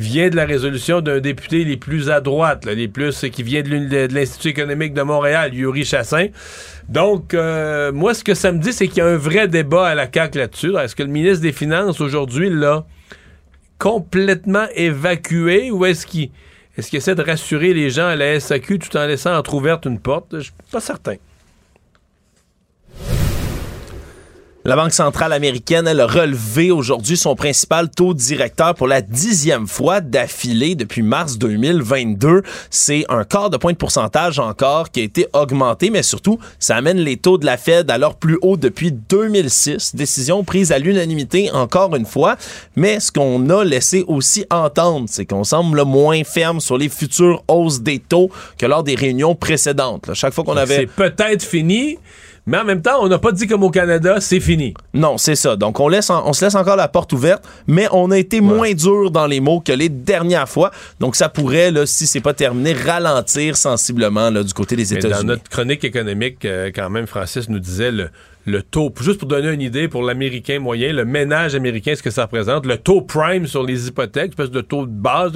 vient 0.00 0.30
de 0.30 0.36
la 0.36 0.46
résolution 0.46 1.02
d'un 1.02 1.20
député 1.20 1.64
les 1.64 1.76
plus 1.76 2.10
à 2.10 2.20
droite, 2.20 2.64
les 2.64 2.88
plus 2.88 3.26
qui 3.30 3.42
vient 3.42 3.62
de 3.62 4.08
l'Institut 4.12 4.48
économique 4.48 4.94
de 4.94 5.02
Montréal, 5.02 5.54
Yuri 5.54 5.84
Chassin. 5.84 6.28
Donc, 6.88 7.34
euh, 7.34 7.92
moi, 7.92 8.14
ce 8.14 8.24
que 8.24 8.34
ça 8.34 8.50
me 8.50 8.58
dit, 8.58 8.72
c'est 8.72 8.88
qu'il 8.88 8.98
y 8.98 9.00
a 9.02 9.06
un 9.06 9.16
vrai 9.16 9.46
débat 9.46 9.88
à 9.88 9.94
la 9.94 10.08
CAQ 10.12 10.38
là-dessus. 10.38 10.76
Est-ce 10.76 10.96
que 10.96 11.02
le 11.02 11.10
ministre 11.10 11.42
des 11.42 11.52
Finances, 11.52 12.00
aujourd'hui, 12.00 12.48
là, 12.48 12.86
complètement 13.78 14.66
évacué 14.74 15.70
ou 15.70 15.84
est-ce 15.84 16.06
qu'il 16.06 16.30
est 16.78 16.88
qu'il 16.88 16.96
essaie 16.96 17.14
de 17.14 17.22
rassurer 17.22 17.74
les 17.74 17.90
gens 17.90 18.06
à 18.06 18.16
la 18.16 18.40
SAQ 18.40 18.78
tout 18.78 18.96
en 18.96 19.06
laissant 19.06 19.36
entrouverte 19.36 19.84
une 19.84 20.00
porte? 20.00 20.38
Je 20.38 20.44
suis 20.44 20.52
pas 20.72 20.80
certain. 20.80 21.16
La 24.66 24.76
Banque 24.76 24.92
centrale 24.92 25.32
américaine, 25.32 25.86
elle 25.88 26.00
a 26.00 26.06
relevé 26.06 26.70
aujourd'hui 26.70 27.16
son 27.16 27.34
principal 27.34 27.88
taux 27.88 28.12
directeur 28.12 28.74
pour 28.74 28.88
la 28.88 29.00
dixième 29.00 29.66
fois 29.66 30.02
d'affilée 30.02 30.74
depuis 30.74 31.00
mars 31.00 31.38
2022. 31.38 32.42
C'est 32.68 33.06
un 33.08 33.24
quart 33.24 33.48
de 33.48 33.56
point 33.56 33.72
de 33.72 33.78
pourcentage 33.78 34.38
encore 34.38 34.90
qui 34.90 35.00
a 35.00 35.02
été 35.02 35.26
augmenté, 35.32 35.88
mais 35.88 36.02
surtout, 36.02 36.38
ça 36.58 36.76
amène 36.76 36.98
les 36.98 37.16
taux 37.16 37.38
de 37.38 37.46
la 37.46 37.56
Fed 37.56 37.90
à 37.90 37.96
leur 37.96 38.16
plus 38.16 38.38
haut 38.42 38.58
depuis 38.58 38.92
2006. 38.92 39.96
Décision 39.96 40.44
prise 40.44 40.72
à 40.72 40.78
l'unanimité 40.78 41.50
encore 41.52 41.96
une 41.96 42.04
fois. 42.04 42.36
Mais 42.76 43.00
ce 43.00 43.10
qu'on 43.10 43.48
a 43.48 43.64
laissé 43.64 44.04
aussi 44.08 44.44
entendre, 44.50 45.06
c'est 45.08 45.24
qu'on 45.24 45.42
semble 45.42 45.84
moins 45.84 46.22
ferme 46.22 46.60
sur 46.60 46.76
les 46.76 46.90
futures 46.90 47.42
hausses 47.48 47.80
des 47.80 47.98
taux 47.98 48.30
que 48.58 48.66
lors 48.66 48.82
des 48.82 48.94
réunions 48.94 49.34
précédentes. 49.34 50.10
chaque 50.12 50.34
fois 50.34 50.44
qu'on 50.44 50.58
avait... 50.58 50.76
C'est 50.76 50.86
peut-être 50.86 51.42
fini. 51.42 51.96
Mais 52.50 52.58
en 52.58 52.64
même 52.64 52.82
temps, 52.82 53.00
on 53.00 53.06
n'a 53.06 53.20
pas 53.20 53.30
dit 53.30 53.46
comme 53.46 53.62
au 53.62 53.70
Canada, 53.70 54.16
c'est 54.18 54.40
fini. 54.40 54.74
Non, 54.92 55.18
c'est 55.18 55.36
ça. 55.36 55.54
Donc, 55.54 55.78
on, 55.78 55.86
laisse 55.86 56.10
on 56.10 56.32
se 56.32 56.44
laisse 56.44 56.56
encore 56.56 56.74
la 56.74 56.88
porte 56.88 57.12
ouverte, 57.12 57.44
mais 57.68 57.86
on 57.92 58.10
a 58.10 58.18
été 58.18 58.40
moins 58.40 58.72
dur 58.72 59.12
dans 59.12 59.28
les 59.28 59.38
mots 59.38 59.60
que 59.60 59.70
les 59.70 59.88
dernières 59.88 60.48
fois. 60.48 60.72
Donc, 60.98 61.14
ça 61.14 61.28
pourrait, 61.28 61.70
là, 61.70 61.86
si 61.86 62.08
c'est 62.08 62.20
pas 62.20 62.34
terminé, 62.34 62.72
ralentir 62.72 63.56
sensiblement 63.56 64.30
là, 64.30 64.42
du 64.42 64.52
côté 64.52 64.74
des 64.74 64.92
États-Unis. 64.92 65.20
Dans 65.20 65.26
notre 65.28 65.48
chronique 65.48 65.84
économique, 65.84 66.44
euh, 66.44 66.72
quand 66.74 66.90
même, 66.90 67.06
Francis 67.06 67.48
nous 67.48 67.60
disait 67.60 67.92
le, 67.92 68.10
le 68.46 68.64
taux, 68.64 68.92
juste 69.00 69.20
pour 69.20 69.28
donner 69.28 69.52
une 69.52 69.60
idée 69.60 69.86
pour 69.86 70.02
l'Américain 70.02 70.58
moyen, 70.58 70.92
le 70.92 71.04
ménage 71.04 71.54
américain, 71.54 71.94
ce 71.94 72.02
que 72.02 72.10
ça 72.10 72.22
représente, 72.22 72.66
le 72.66 72.78
taux 72.78 73.00
prime 73.00 73.46
sur 73.46 73.62
les 73.62 73.86
hypothèques, 73.86 74.30
espèce 74.30 74.50
de 74.50 74.60
taux 74.60 74.86
de 74.86 74.90
base, 74.90 75.34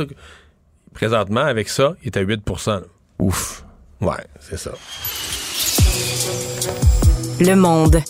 présentement, 0.93 1.43
avec 1.43 1.69
ça, 1.69 1.95
il 2.03 2.09
est 2.09 2.16
à 2.16 2.24
8% 2.24 2.81
Ouf. 3.20 3.65
Ouais, 4.01 4.27
c'est 4.41 4.59
ça. 4.59 4.73
Le 7.40 7.56
Monde. 7.56 8.01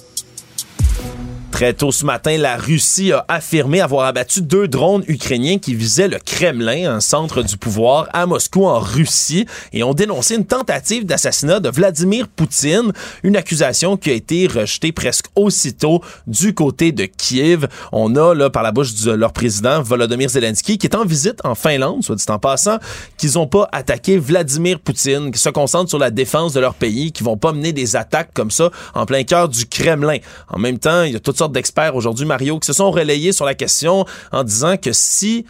Très 1.54 1.72
tôt 1.72 1.92
ce 1.92 2.04
matin, 2.04 2.36
la 2.36 2.56
Russie 2.56 3.12
a 3.12 3.24
affirmé 3.28 3.80
avoir 3.80 4.06
abattu 4.06 4.42
deux 4.42 4.66
drones 4.66 5.04
ukrainiens 5.06 5.58
qui 5.58 5.76
visaient 5.76 6.08
le 6.08 6.18
Kremlin, 6.18 6.90
un 6.90 6.98
centre 6.98 7.42
du 7.42 7.56
pouvoir 7.56 8.08
à 8.12 8.26
Moscou 8.26 8.66
en 8.66 8.80
Russie, 8.80 9.46
et 9.72 9.84
ont 9.84 9.94
dénoncé 9.94 10.34
une 10.34 10.46
tentative 10.46 11.06
d'assassinat 11.06 11.60
de 11.60 11.68
Vladimir 11.68 12.26
Poutine, 12.26 12.90
une 13.22 13.36
accusation 13.36 13.96
qui 13.96 14.10
a 14.10 14.14
été 14.14 14.48
rejetée 14.48 14.90
presque 14.90 15.26
aussitôt 15.36 16.02
du 16.26 16.54
côté 16.54 16.90
de 16.90 17.04
Kiev. 17.04 17.68
On 17.92 18.16
a 18.16 18.34
là 18.34 18.50
par 18.50 18.64
la 18.64 18.72
bouche 18.72 18.92
de 18.92 19.12
leur 19.12 19.32
président 19.32 19.80
Volodymyr 19.80 20.30
Zelensky 20.30 20.76
qui 20.76 20.88
est 20.88 20.96
en 20.96 21.04
visite 21.04 21.38
en 21.44 21.54
Finlande, 21.54 22.02
soit 22.02 22.16
dit 22.16 22.24
en 22.30 22.40
passant, 22.40 22.78
qu'ils 23.16 23.34
n'ont 23.34 23.46
pas 23.46 23.68
attaqué 23.70 24.18
Vladimir 24.18 24.80
Poutine, 24.80 25.30
qui 25.30 25.38
se 25.38 25.50
concentrent 25.50 25.90
sur 25.90 26.00
la 26.00 26.10
défense 26.10 26.52
de 26.52 26.58
leur 26.58 26.74
pays, 26.74 27.12
qui 27.12 27.22
vont 27.22 27.36
pas 27.36 27.52
mener 27.52 27.72
des 27.72 27.94
attaques 27.94 28.30
comme 28.34 28.50
ça 28.50 28.70
en 28.94 29.06
plein 29.06 29.22
cœur 29.22 29.48
du 29.48 29.66
Kremlin. 29.66 30.18
En 30.48 30.58
même 30.58 30.80
temps, 30.80 31.04
il 31.04 31.12
y 31.12 31.16
a 31.16 31.20
toutes 31.20 31.38
sortes 31.38 31.43
d'experts 31.52 31.96
aujourd'hui, 31.96 32.26
Mario, 32.26 32.58
qui 32.58 32.66
se 32.66 32.72
sont 32.72 32.90
relayés 32.90 33.32
sur 33.32 33.44
la 33.44 33.54
question 33.54 34.04
en 34.32 34.44
disant 34.44 34.76
que 34.76 34.92
si 34.92 35.44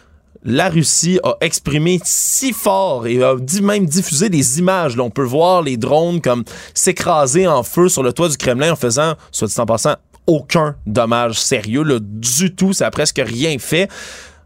la 0.45 0.69
Russie 0.69 1.19
a 1.23 1.35
exprimé 1.41 1.99
si 2.03 2.53
fort 2.53 3.07
et 3.07 3.21
a 3.23 3.35
même 3.61 3.87
diffusé 3.87 4.29
des 4.29 4.59
images. 4.59 4.95
Là, 4.95 5.03
on 5.03 5.09
peut 5.09 5.23
voir 5.23 5.63
les 5.63 5.75
drones 5.75 6.21
comme 6.21 6.43
s'écraser 6.75 7.47
en 7.47 7.63
feu 7.63 7.89
sur 7.89 8.03
le 8.03 8.13
toit 8.13 8.29
du 8.29 8.37
Kremlin 8.37 8.73
en 8.73 8.75
faisant, 8.75 9.15
soit 9.31 9.47
dit 9.47 9.59
en 9.59 9.65
passant, 9.65 9.95
aucun 10.27 10.75
dommage 10.85 11.39
sérieux, 11.39 11.83
là, 11.83 11.97
du 11.99 12.53
tout. 12.53 12.73
Ça 12.73 12.87
a 12.87 12.91
presque 12.91 13.21
rien 13.23 13.57
fait 13.57 13.89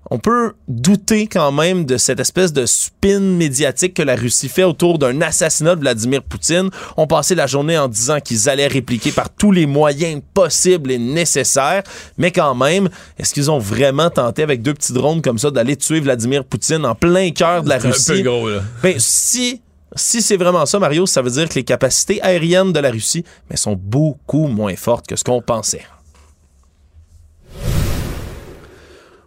on 0.10 0.20
peut 0.20 0.54
douter 0.68 1.28
quand 1.28 1.52
même 1.52 1.86
de 1.86 1.98
cette 1.98 2.20
espèce 2.20 2.54
de 2.54 2.66
spin 2.66 3.20
médiatique 3.20 3.94
que 3.94 4.02
la 4.02 4.16
Russie 4.16 4.50
fait 4.50 4.64
autour 4.64 5.00
d'un 5.00 5.22
assassinat 5.22 5.76
de 5.76 5.82
Vladimir 5.82 6.24
Poutine. 6.24 6.70
On 6.98 7.08
passait 7.08 7.36
la 7.36 7.48
journée 7.48 7.78
en 7.78 7.88
disant 7.88 8.20
qu'ils 8.20 8.50
allaient 8.50 8.68
répliquer 8.68 9.12
par 9.12 9.30
tous 9.30 9.52
les 9.52 9.66
moyens 9.66 10.22
possibles 10.34 10.92
et 10.92 10.98
nécessaires, 10.98 11.84
mais 12.18 12.32
quand 12.32 12.56
même, 12.56 12.90
est-ce 13.18 13.34
qu'ils 13.34 13.52
ont 13.52 13.60
vraiment 13.60 14.10
tenté 14.10 14.44
avec 14.44 14.62
deux 14.62 14.74
petits 14.74 14.94
drones 14.94 15.22
comme 15.22 15.38
ça 15.38 15.52
d'aller 15.52 15.76
tuer 15.76 16.00
Vladimir 16.00 16.44
Poutine 16.44 16.86
en 16.86 16.96
plein 16.96 17.32
cœur 17.32 17.64
de 17.64 17.70
la 17.70 17.78
Russie? 17.78 18.12
Un 18.12 18.16
peu 18.16 18.22
gros, 18.24 18.50
là. 18.50 18.62
Ben, 18.82 18.96
si 18.98 19.62
si 19.96 20.22
c'est 20.22 20.38
vraiment 20.38 20.68
ça, 20.68 20.78
Mario, 20.78 21.08
ça 21.08 21.22
veut 21.24 21.32
dire 21.32 21.50
que 21.50 21.56
les 21.56 21.64
capacités 21.64 22.22
aériennes 22.22 22.72
de 22.72 22.80
la 22.80 22.92
Russie 22.92 23.24
mais 23.50 23.58
sont 23.58 23.76
beaucoup 23.76 24.48
moins 24.48 24.76
fortes 24.76 25.08
que 25.08 25.16
ce 25.16 25.24
qu'on 25.24 25.42
pensait. 25.42 25.82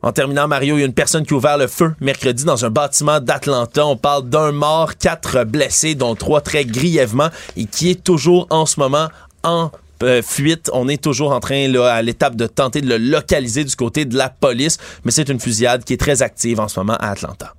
En 0.03 0.11
terminant, 0.11 0.49
Mario, 0.49 0.77
il 0.77 0.81
y 0.81 0.83
a 0.83 0.87
une 0.87 0.95
personne 0.95 1.25
qui 1.25 1.33
a 1.33 1.37
ouvert 1.37 1.57
le 1.57 1.69
feu 1.69 1.95
mercredi 2.01 2.45
dans 2.45 2.65
un 2.65 2.71
bâtiment 2.71 3.21
d'Atlanta. 3.21 3.87
On 3.87 3.97
parle 3.97 4.29
d'un 4.29 4.51
mort, 4.51 4.97
quatre 4.97 5.45
blessés, 5.45 5.95
dont 5.95 6.17
trois 6.17 6.41
très 6.41 6.65
grièvement, 6.65 7.29
et 7.57 7.67
qui 7.67 7.91
est 7.91 8.03
toujours 8.03 8.49
en 8.51 8.67
ce 8.67 8.81
moment 8.81 9.09
en 9.45 9.71
euh, 10.03 10.21
fuite. 10.21 10.71
On 10.73 10.89
est 10.89 11.01
toujours 11.01 11.31
en 11.33 11.39
train, 11.39 11.69
là, 11.69 11.87
à 11.93 12.03
l'étape 12.03 12.35
de 12.35 12.49
tenter 12.49 12.81
de 12.81 12.89
le 12.89 12.99
localiser 12.99 13.63
du 13.63 13.77
côté 13.77 14.05
de 14.05 14.17
la 14.17 14.29
police, 14.29 14.79
mais 15.05 15.13
c'est 15.13 15.29
une 15.29 15.39
fusillade 15.39 15.85
qui 15.85 15.93
est 15.93 16.01
très 16.01 16.21
active 16.21 16.59
en 16.59 16.67
ce 16.67 16.81
moment 16.81 16.97
à 16.99 17.11
Atlanta. 17.11 17.55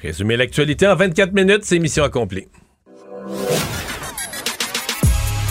Résumer 0.00 0.36
l'actualité 0.36 0.86
en 0.86 0.94
24 0.94 1.32
minutes, 1.32 1.64
c'est 1.64 1.78
mission 1.80 2.04
accomplie. 2.04 2.46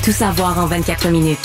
Tout 0.05 0.11
savoir 0.11 0.57
en 0.57 0.67
24 0.67 1.09
minutes. 1.09 1.37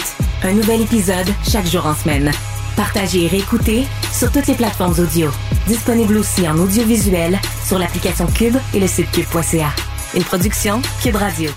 Un 0.45 0.53
nouvel 0.53 0.83
épisode 0.83 1.27
chaque 1.51 1.67
jour 1.67 1.85
en 1.85 1.95
semaine. 1.95 2.31
Partagez 2.77 3.25
et 3.25 3.29
réécoutez 3.29 3.85
sur 4.13 4.33
toutes 4.33 4.49
les 4.49 4.55
plateformes 4.55 4.99
audio. 4.99 5.31
Disponible 5.69 6.17
aussi 6.17 6.49
en 6.49 6.59
audiovisuel 6.59 7.39
sur 7.65 7.79
l'application 7.79 8.27
Cube 8.27 8.57
et 8.75 8.81
le 8.81 8.89
site 8.89 9.11
cube.ca. 9.13 9.69
Une 10.15 10.25
production 10.25 10.83
Cube 11.01 11.15
Radio. 11.15 11.51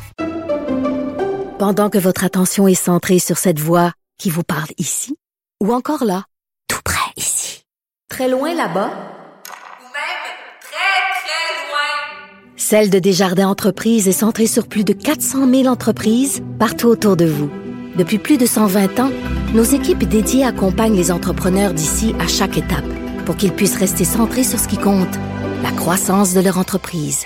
Pendant 1.57 1.89
que 1.89 1.97
votre 1.97 2.23
attention 2.23 2.67
est 2.67 2.75
centrée 2.75 3.17
sur 3.17 3.39
cette 3.39 3.59
voix 3.59 3.93
qui 4.19 4.29
vous 4.29 4.43
parle 4.43 4.69
ici, 4.77 5.15
ou 5.63 5.73
encore 5.73 6.05
là, 6.05 6.25
tout 6.67 6.81
près 6.85 7.11
ici, 7.17 7.63
très 8.09 8.29
loin 8.29 8.53
là-bas, 8.53 8.91
Ou 8.91 9.89
même 9.89 10.27
très, 10.61 11.01
très 11.23 11.67
loin. 11.67 12.57
Celle 12.57 12.91
de 12.91 12.99
Desjardins 12.99 13.49
Entreprises 13.49 14.07
est 14.07 14.11
centrée 14.11 14.47
sur 14.47 14.67
plus 14.67 14.83
de 14.83 14.93
400 14.93 15.49
000 15.49 15.65
entreprises 15.65 16.43
partout 16.59 16.87
autour 16.87 17.17
de 17.17 17.25
vous. 17.25 17.49
Depuis 17.97 18.19
plus 18.19 18.37
de 18.37 18.45
120 18.45 18.99
ans, 18.99 19.09
nos 19.55 19.63
équipes 19.63 20.03
dédiées 20.03 20.45
accompagnent 20.45 20.95
les 20.95 21.11
entrepreneurs 21.11 21.73
d'ici 21.73 22.13
à 22.19 22.27
chaque 22.27 22.55
étape 22.55 22.85
pour 23.25 23.35
qu'ils 23.35 23.51
puissent 23.51 23.75
rester 23.75 24.05
centrés 24.05 24.43
sur 24.43 24.59
ce 24.59 24.67
qui 24.67 24.77
compte, 24.77 25.15
la 25.63 25.71
croissance 25.71 26.35
de 26.35 26.39
leur 26.39 26.59
entreprise. 26.59 27.25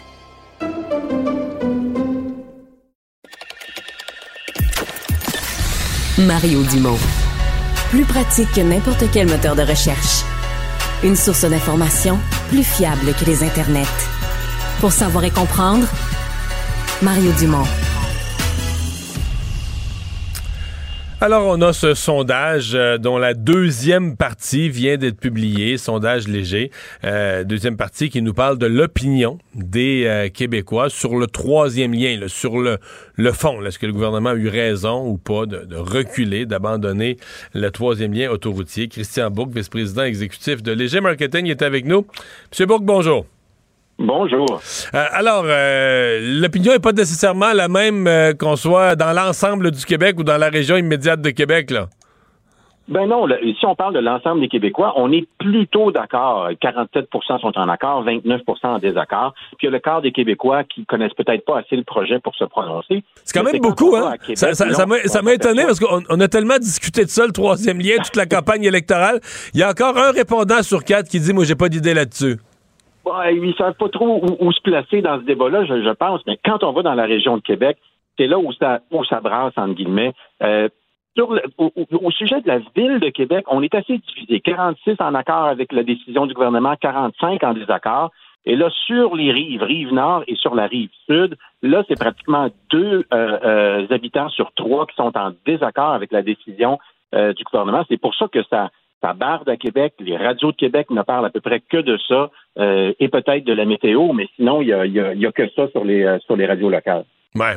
Mario 6.17 6.63
Dumont. 6.63 6.99
Plus 7.89 8.05
pratique 8.05 8.51
que 8.53 8.61
n'importe 8.61 9.03
quel 9.11 9.27
moteur 9.27 9.57
de 9.57 9.63
recherche. 9.63 10.23
Une 11.03 11.17
source 11.17 11.43
d'information 11.43 12.17
plus 12.49 12.63
fiable 12.63 13.13
que 13.19 13.25
les 13.25 13.43
internets. 13.43 13.83
Pour 14.79 14.93
savoir 14.93 15.25
et 15.25 15.31
comprendre, 15.31 15.87
Mario 17.01 17.33
Dumont. 17.33 17.67
Alors, 21.23 21.45
on 21.45 21.61
a 21.61 21.71
ce 21.71 21.93
sondage 21.93 22.71
euh, 22.73 22.97
dont 22.97 23.19
la 23.19 23.35
deuxième 23.35 24.17
partie 24.17 24.69
vient 24.69 24.97
d'être 24.97 25.19
publiée, 25.19 25.77
sondage 25.77 26.27
léger. 26.27 26.71
Euh, 27.03 27.43
deuxième 27.43 27.77
partie 27.77 28.09
qui 28.09 28.23
nous 28.23 28.33
parle 28.33 28.57
de 28.57 28.65
l'opinion 28.65 29.37
des 29.53 30.05
euh, 30.07 30.29
Québécois 30.29 30.89
sur 30.89 31.15
le 31.15 31.27
troisième 31.27 31.93
lien, 31.93 32.19
sur 32.25 32.57
le, 32.57 32.79
le 33.17 33.31
fond. 33.33 33.63
Est-ce 33.63 33.77
que 33.77 33.85
le 33.85 33.93
gouvernement 33.93 34.31
a 34.31 34.35
eu 34.35 34.47
raison 34.47 35.07
ou 35.07 35.17
pas 35.17 35.45
de, 35.45 35.59
de 35.59 35.75
reculer, 35.75 36.47
d'abandonner 36.47 37.17
le 37.53 37.69
troisième 37.69 38.13
lien 38.13 38.31
autoroutier? 38.31 38.87
Christian 38.87 39.29
Bourque, 39.29 39.53
vice-président 39.53 40.01
exécutif 40.01 40.63
de 40.63 40.71
Léger 40.71 41.01
Marketing, 41.01 41.45
est 41.45 41.61
avec 41.61 41.85
nous. 41.85 42.07
Monsieur 42.51 42.65
Bourque, 42.65 42.83
bonjour. 42.83 43.27
Bonjour. 44.01 44.61
Euh, 44.95 45.05
alors, 45.11 45.43
euh, 45.45 46.19
l'opinion 46.41 46.73
n'est 46.73 46.79
pas 46.79 46.91
nécessairement 46.91 47.53
la 47.53 47.67
même 47.67 48.07
euh, 48.07 48.33
qu'on 48.33 48.55
soit 48.55 48.95
dans 48.95 49.13
l'ensemble 49.13 49.71
du 49.71 49.85
Québec 49.85 50.15
ou 50.19 50.23
dans 50.23 50.37
la 50.37 50.49
région 50.49 50.75
immédiate 50.75 51.21
de 51.21 51.29
Québec, 51.29 51.69
là. 51.71 51.87
Ben 52.87 53.05
non, 53.05 53.25
le- 53.25 53.37
si 53.57 53.65
on 53.65 53.75
parle 53.75 53.93
de 53.93 53.99
l'ensemble 53.99 54.41
des 54.41 54.49
Québécois, 54.49 54.93
on 54.97 55.11
est 55.13 55.25
plutôt 55.37 55.91
d'accord. 55.91 56.49
47% 56.61 57.39
sont 57.39 57.57
en 57.57 57.69
accord, 57.69 58.03
29% 58.03 58.41
en 58.63 58.79
désaccord. 58.79 59.33
Puis 59.57 59.59
il 59.61 59.65
y 59.65 59.67
a 59.69 59.71
le 59.71 59.79
quart 59.79 60.01
des 60.01 60.11
Québécois 60.11 60.63
qui 60.65 60.85
connaissent 60.85 61.13
peut-être 61.13 61.45
pas 61.45 61.59
assez 61.59 61.77
le 61.77 61.83
projet 61.83 62.19
pour 62.19 62.35
se 62.35 62.43
prononcer. 62.43 63.03
C'est 63.23 63.37
quand 63.37 63.45
Mais 63.45 63.53
même 63.53 63.61
beaucoup, 63.61 63.95
hein? 63.95 64.15
Québec, 64.25 64.37
Ça, 64.37 64.47
m'a 64.87 64.95
on 64.95 65.07
ça 65.07 65.21
m'a 65.21 65.33
étonné 65.33 65.63
parce 65.63 65.79
qu'on 65.79 66.01
on 66.09 66.19
a 66.19 66.27
tellement 66.27 66.57
discuté 66.57 67.05
de 67.05 67.09
ça, 67.09 67.25
le 67.25 67.31
troisième 67.31 67.77
lien, 67.79 67.95
toute 68.03 68.15
la 68.17 68.25
campagne 68.35 68.63
électorale. 68.63 69.21
Il 69.53 69.59
y 69.61 69.63
a 69.63 69.69
encore 69.69 69.97
un 69.97 70.11
répondant 70.11 70.61
sur 70.63 70.83
quatre 70.83 71.07
qui 71.07 71.19
dit 71.19 71.31
Moi, 71.33 71.45
j'ai 71.45 71.55
pas 71.55 71.69
d'idée 71.69 71.93
là-dessus. 71.93 72.37
Ouais, 73.05 73.35
ils 73.35 73.55
savent 73.55 73.73
pas 73.75 73.89
trop 73.89 74.21
où, 74.23 74.37
où 74.47 74.51
se 74.51 74.61
placer 74.61 75.01
dans 75.01 75.19
ce 75.19 75.23
débat-là, 75.25 75.65
je, 75.65 75.81
je 75.83 75.89
pense. 75.91 76.21
Mais 76.27 76.37
quand 76.43 76.63
on 76.63 76.71
va 76.71 76.83
dans 76.83 76.93
la 76.93 77.05
région 77.05 77.37
de 77.37 77.41
Québec, 77.41 77.77
c'est 78.17 78.27
là 78.27 78.37
où 78.37 78.51
ça, 78.53 78.81
où 78.91 79.03
ça 79.05 79.19
brasse, 79.21 79.53
entre 79.57 79.73
guillemets. 79.73 80.13
Euh, 80.43 80.69
Sur 81.17 81.33
le- 81.33 81.41
au, 81.57 81.71
au- 81.75 82.05
au 82.05 82.11
sujet 82.11 82.39
de 82.41 82.47
la 82.47 82.59
ville 82.75 82.99
de 82.99 83.09
Québec, 83.09 83.43
on 83.49 83.61
est 83.63 83.73
assez 83.75 83.97
divisé. 83.97 84.39
46 84.39 84.95
en 84.99 85.13
accord 85.15 85.45
avec 85.45 85.73
la 85.73 85.83
décision 85.83 86.25
du 86.25 86.33
gouvernement, 86.33 86.75
45 86.79 87.43
en 87.43 87.53
désaccord. 87.53 88.11
Et 88.45 88.55
là, 88.55 88.69
sur 88.87 89.15
les 89.15 89.31
rives, 89.31 89.61
rive 89.61 89.93
nord 89.93 90.23
et 90.27 90.35
sur 90.35 90.55
la 90.55 90.67
rive 90.67 90.89
sud, 91.09 91.35
là, 91.61 91.83
c'est 91.87 91.99
pratiquement 91.99 92.47
deux 92.71 93.05
euh, 93.13 93.37
euh, 93.43 93.87
habitants 93.91 94.29
sur 94.29 94.51
trois 94.53 94.85
qui 94.87 94.95
sont 94.95 95.15
en 95.17 95.31
désaccord 95.45 95.91
avec 95.91 96.11
la 96.11 96.21
décision 96.21 96.79
euh, 97.13 97.33
du 97.33 97.43
gouvernement. 97.43 97.83
C'est 97.89 97.99
pour 97.99 98.15
ça 98.15 98.27
que 98.29 98.41
ça, 98.43 98.69
ça 99.01 99.13
barde 99.13 99.49
à 99.49 99.57
Québec. 99.57 99.93
Les 99.99 100.15
radios 100.17 100.51
de 100.51 100.57
Québec 100.57 100.87
ne 100.91 101.01
parlent 101.01 101.25
à 101.25 101.29
peu 101.29 101.41
près 101.41 101.59
que 101.59 101.77
de 101.77 101.97
ça 102.07 102.29
euh, 102.59 102.93
et 102.99 103.09
peut-être 103.09 103.43
de 103.43 103.53
la 103.53 103.65
météo, 103.65 104.13
mais 104.13 104.27
sinon, 104.35 104.61
il 104.61 104.67
y 104.69 104.73
a, 104.73 104.85
il 104.85 104.93
y 104.93 104.99
a- 104.99 105.13
il 105.13 105.19
y 105.21 105.25
a 105.25 105.31
que 105.31 105.49
ça 105.55 105.67
sur 105.71 105.83
les, 105.83 106.03
euh, 106.03 106.19
sur 106.25 106.35
les 106.35 106.45
radios 106.45 106.69
locales. 106.69 107.05
Ouais. 107.33 107.55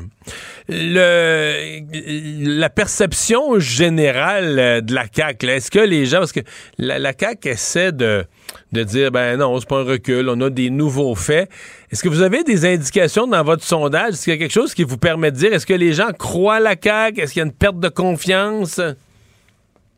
Le, 0.68 2.58
la 2.60 2.70
perception 2.70 3.58
générale 3.58 4.58
euh, 4.58 4.80
de 4.80 4.94
la 4.94 5.04
CAQ, 5.12 5.46
est-ce 5.48 5.70
que 5.70 5.80
les 5.80 6.06
gens, 6.06 6.18
parce 6.18 6.32
que 6.32 6.40
la, 6.78 6.98
la 7.00 7.12
CAQ 7.12 7.48
essaie 7.48 7.90
de, 7.92 8.24
de 8.72 8.82
dire, 8.84 9.10
ben 9.10 9.36
non, 9.36 9.58
c'est 9.58 9.68
pas 9.68 9.80
un 9.80 9.84
recul, 9.84 10.28
on 10.28 10.40
a 10.42 10.48
des 10.50 10.70
nouveaux 10.70 11.14
faits. 11.16 11.50
Est-ce 11.90 12.02
que 12.04 12.08
vous 12.08 12.22
avez 12.22 12.44
des 12.44 12.64
indications 12.64 13.26
dans 13.26 13.42
votre 13.42 13.64
sondage? 13.64 14.10
Est-ce 14.10 14.24
qu'il 14.24 14.32
y 14.32 14.36
a 14.36 14.38
quelque 14.38 14.52
chose 14.52 14.74
qui 14.74 14.84
vous 14.84 14.96
permet 14.98 15.30
de 15.32 15.36
dire, 15.36 15.52
est-ce 15.52 15.66
que 15.66 15.74
les 15.74 15.92
gens 15.92 16.12
croient 16.16 16.60
la 16.60 16.76
CAQ? 16.80 17.20
Est-ce 17.20 17.32
qu'il 17.32 17.40
y 17.40 17.42
a 17.42 17.46
une 17.46 17.52
perte 17.52 17.80
de 17.80 17.88
confiance? 17.88 18.80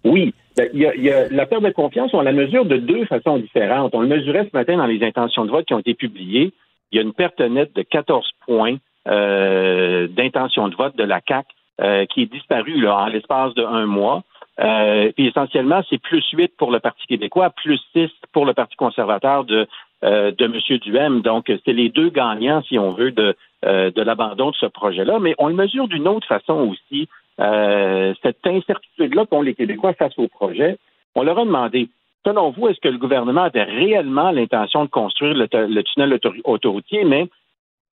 Oui. 0.05 0.33
Ben, 0.57 0.69
il 0.73 0.81
y 0.81 0.87
a- 0.87 0.95
il 0.95 1.03
y 1.03 1.11
a- 1.11 1.29
la 1.29 1.47
perte 1.47 1.63
de 1.63 1.71
confiance, 1.71 2.15
on 2.15 2.23
la 2.23 2.33
mesure 2.33 2.65
de 2.65 2.77
deux 2.79 3.05
façons 3.05 3.37
différentes. 3.39 3.95
On 3.95 4.01
le 4.01 4.09
mesurait 4.09 4.49
ce 4.51 4.57
matin 4.57 4.77
dans 4.79 4.87
les 4.87 5.03
intentions 5.05 5.45
de 5.45 5.51
vote 5.51 5.67
qui 5.67 5.75
ont 5.75 5.79
été 5.81 5.95
publiées. 5.95 6.53
Il 6.93 6.97
y 6.97 6.99
a 6.99 7.03
une 7.03 7.13
perte 7.13 7.41
nette 7.41 7.75
de 7.75 7.83
14 7.83 8.31
points 8.47 8.77
euh, 9.09 10.09
de 10.09 10.77
vote 10.77 10.97
de 10.97 11.05
la 11.05 11.21
CAC 11.21 11.47
euh, 11.81 12.07
qui 12.07 12.23
est 12.23 12.33
disparue 12.33 12.81
là, 12.81 12.97
en 13.03 13.07
l'espace 13.07 13.55
de 13.55 13.63
un 13.63 13.87
mois. 13.87 14.23
Euh, 14.59 15.13
puis 15.15 15.27
essentiellement, 15.27 15.83
c'est 15.91 16.01
plus 16.01 16.25
8 16.33 16.53
pour 16.57 16.71
le 16.71 16.81
Parti 16.81 17.07
québécois, 17.07 17.51
plus 17.51 17.79
6 17.93 18.11
pour 18.33 18.47
le 18.47 18.55
Parti 18.55 18.75
conservateur 18.77 19.45
de, 19.45 19.69
euh, 20.07 20.31
de 20.31 20.45
M. 20.45 20.79
Duhem. 20.79 21.21
Donc, 21.21 21.51
c'est 21.65 21.73
les 21.73 21.89
deux 21.89 22.11
gagnants, 22.11 22.63
si 22.63 22.79
on 22.79 22.93
veut, 22.93 23.11
de, 23.11 23.35
euh, 23.65 23.91
de 23.91 24.03
l'abandon 24.03 24.51
de 24.51 24.57
ce 24.57 24.67
projet-là. 24.67 25.19
Mais 25.19 25.35
on 25.39 25.49
le 25.49 25.55
mesure 25.55 25.89
d'une 25.89 26.07
autre 26.07 26.29
façon 26.29 26.55
aussi. 26.71 27.09
Euh, 27.41 28.15
cette 28.23 28.47
incertitude-là 28.47 29.27
qu'ont 29.27 29.43
les 29.43 29.55
Québécois 29.55 29.95
face 29.95 30.17
au 30.17 30.29
projet, 30.29 30.79
on 31.17 31.25
leur 31.25 31.41
a 31.41 31.45
demandé, 31.45 31.89
selon 32.25 32.51
vous, 32.51 32.69
est-ce 32.69 32.79
que 32.79 32.89
le 32.89 32.99
gouvernement 32.99 33.43
avait 33.43 33.65
réellement 33.65 34.31
l'intention 34.31 34.85
de 34.85 34.91
construire 34.91 35.35
le, 35.35 35.83
tunnel 35.83 36.17
autoroutier, 36.45 37.03
mais 37.05 37.27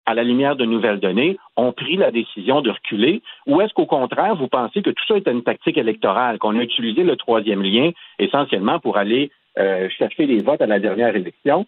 à 0.06 0.14
la 0.14 0.24
lumière 0.24 0.56
de 0.56 0.66
nouvelles 0.66 1.00
données, 1.00 1.38
ont 1.58 1.72
pris 1.72 1.96
la 1.96 2.12
décision 2.12 2.62
de 2.62 2.70
reculer, 2.70 3.24
ou 3.48 3.60
est-ce 3.62 3.74
qu'au 3.74 3.88
contraire, 3.88 4.36
vous 4.36 4.50
pensez 4.50 4.84
que 4.84 4.92
tout 4.92 5.06
ça 5.08 5.18
était 5.18 5.32
une 5.32 5.44
tactique 5.44 5.80
électorale, 5.80 6.38
qu'on 6.38 6.60
a 6.60 6.62
utilisé 6.62 7.04
le 7.04 7.16
troisième 7.16 7.64
lien 7.64 7.90
essentiellement 8.20 8.80
pour 8.80 8.98
aller 8.98 9.32
chercher 9.98 10.28
les 10.28 10.44
votes 10.44 10.62
à 10.62 10.68
la 10.68 10.80
dernière 10.80 11.16
élection? 11.16 11.66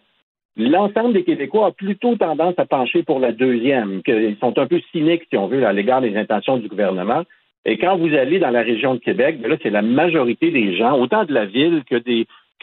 L'ensemble 0.56 1.12
des 1.12 1.24
Québécois 1.24 1.66
a 1.66 1.70
plutôt 1.70 2.16
tendance 2.16 2.54
à 2.56 2.64
pencher 2.64 3.02
pour 3.02 3.20
la 3.20 3.32
deuxième, 3.32 4.02
qu'ils 4.02 4.38
sont 4.40 4.58
un 4.58 4.66
peu 4.66 4.80
cyniques, 4.90 5.26
si 5.28 5.36
on 5.36 5.48
veut, 5.48 5.66
à 5.66 5.72
l'égard 5.72 6.00
des 6.00 6.16
intentions 6.16 6.56
du 6.56 6.68
gouvernement. 6.68 7.24
Et 7.66 7.78
quand 7.78 7.96
vous 7.98 8.14
allez 8.14 8.38
dans 8.38 8.50
la 8.50 8.62
région 8.62 8.94
de 8.94 9.00
Québec, 9.00 9.40
ben 9.40 9.50
là, 9.50 9.56
c'est 9.62 9.70
la 9.70 9.82
majorité 9.82 10.50
des 10.50 10.76
gens, 10.76 10.98
autant 10.98 11.24
de 11.24 11.34
la 11.34 11.44
ville 11.44 11.82
que 11.88 11.96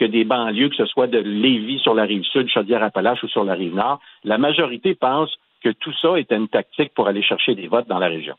des 0.04 0.24
banlieues, 0.24 0.70
que 0.70 0.76
ce 0.76 0.86
soit 0.86 1.06
de 1.06 1.18
Lévis 1.18 1.78
sur 1.80 1.94
la 1.94 2.04
rive 2.04 2.24
sud, 2.24 2.48
Chaudière-Appalaches 2.48 3.22
ou 3.22 3.28
sur 3.28 3.44
la 3.44 3.54
rive 3.54 3.74
nord, 3.74 4.00
la 4.24 4.38
majorité 4.38 4.94
pense 4.94 5.30
que 5.62 5.68
tout 5.68 5.92
ça 6.02 6.18
était 6.18 6.36
une 6.36 6.48
tactique 6.48 6.92
pour 6.94 7.06
aller 7.06 7.22
chercher 7.22 7.54
des 7.54 7.68
votes 7.68 7.86
dans 7.86 7.98
la 7.98 8.08
région. 8.08 8.34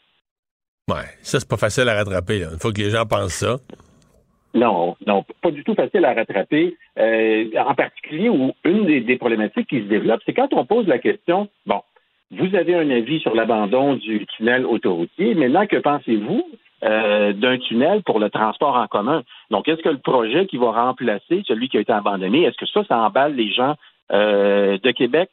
Ouais, 0.89 1.05
ça, 1.21 1.39
c'est 1.39 1.49
pas 1.49 1.57
facile 1.57 1.87
à 1.87 1.95
rattraper. 1.95 2.39
Là. 2.39 2.47
Une 2.51 2.59
fois 2.59 2.71
que 2.73 2.81
les 2.81 2.89
gens 2.89 3.05
pensent 3.05 3.35
ça. 3.35 3.57
Non, 4.55 4.95
non, 5.05 5.25
pas 5.41 5.51
du 5.51 5.65
tout 5.65 5.75
facile 5.75 6.05
à 6.05 6.13
rattraper. 6.13 6.77
Euh, 6.97 7.45
en 7.57 7.75
particulier, 7.75 8.29
où 8.29 8.53
une 8.63 8.85
des, 8.85 9.17
problématiques 9.17 9.67
qui 9.67 9.81
se 9.81 9.87
développe, 9.87 10.21
c'est 10.25 10.33
quand 10.33 10.53
on 10.53 10.65
pose 10.65 10.87
la 10.87 10.97
question, 10.97 11.49
bon, 11.65 11.81
vous 12.31 12.55
avez 12.55 12.73
un 12.73 12.89
avis 12.89 13.19
sur 13.19 13.35
l'abandon 13.35 13.95
du 13.95 14.25
tunnel 14.37 14.65
autoroutier, 14.65 15.35
maintenant, 15.35 15.67
que 15.67 15.75
pensez-vous 15.75 16.47
euh, 16.83 17.33
d'un 17.33 17.57
tunnel 17.57 18.01
pour 18.03 18.19
le 18.19 18.29
transport 18.29 18.77
en 18.77 18.87
commun? 18.87 19.23
Donc, 19.51 19.67
est-ce 19.67 19.81
que 19.81 19.89
le 19.89 19.97
projet 19.97 20.45
qui 20.45 20.55
va 20.55 20.71
remplacer 20.71 21.43
celui 21.45 21.67
qui 21.67 21.77
a 21.77 21.81
été 21.81 21.91
abandonné, 21.91 22.43
est-ce 22.43 22.57
que 22.57 22.65
ça, 22.65 22.85
ça 22.85 22.97
emballe 22.99 23.35
les 23.35 23.51
gens 23.51 23.75
euh, 24.13 24.77
de 24.81 24.91
Québec? 24.91 25.29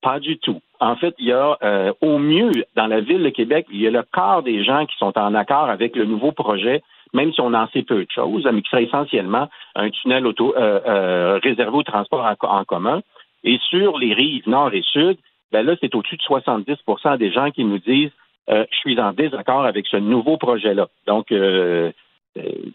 Pas 0.00 0.18
du 0.18 0.38
tout. 0.38 0.62
En 0.80 0.96
fait, 0.96 1.14
il 1.18 1.26
y 1.26 1.32
a 1.32 1.58
euh, 1.62 1.92
au 2.00 2.18
mieux 2.18 2.50
dans 2.74 2.86
la 2.86 3.00
ville 3.00 3.22
de 3.22 3.28
Québec, 3.28 3.66
il 3.70 3.80
y 3.80 3.86
a 3.86 3.90
le 3.90 4.02
quart 4.02 4.42
des 4.42 4.64
gens 4.64 4.86
qui 4.86 4.96
sont 4.96 5.16
en 5.18 5.34
accord 5.34 5.68
avec 5.68 5.94
le 5.94 6.06
nouveau 6.06 6.32
projet, 6.32 6.82
même 7.12 7.32
si 7.32 7.40
on 7.40 7.54
en 7.54 7.68
sait 7.68 7.82
peu 7.82 8.04
de 8.04 8.10
choses, 8.10 8.46
mais 8.52 8.62
qui 8.62 8.70
serait 8.70 8.84
essentiellement 8.84 9.48
un 9.74 9.90
tunnel 9.90 10.26
auto, 10.26 10.54
euh, 10.56 10.80
euh, 10.86 11.40
réservé 11.42 11.76
au 11.76 11.82
transport 11.82 12.24
en, 12.24 12.34
co- 12.36 12.46
en 12.48 12.64
commun. 12.64 13.02
Et 13.44 13.58
sur 13.68 13.98
les 13.98 14.12
rives 14.14 14.48
nord 14.48 14.72
et 14.74 14.82
sud, 14.82 15.16
ben 15.52 15.64
là, 15.64 15.76
c'est 15.80 15.94
au-dessus 15.94 16.16
de 16.16 16.22
70% 16.22 17.18
des 17.18 17.30
gens 17.30 17.50
qui 17.50 17.64
nous 17.64 17.78
disent 17.78 18.10
euh, 18.50 18.64
je 18.70 18.76
suis 18.78 19.00
en 19.00 19.12
désaccord 19.12 19.64
avec 19.64 19.86
ce 19.86 19.96
nouveau 19.96 20.36
projet-là. 20.36 20.88
Donc, 21.06 21.26
il 21.30 21.92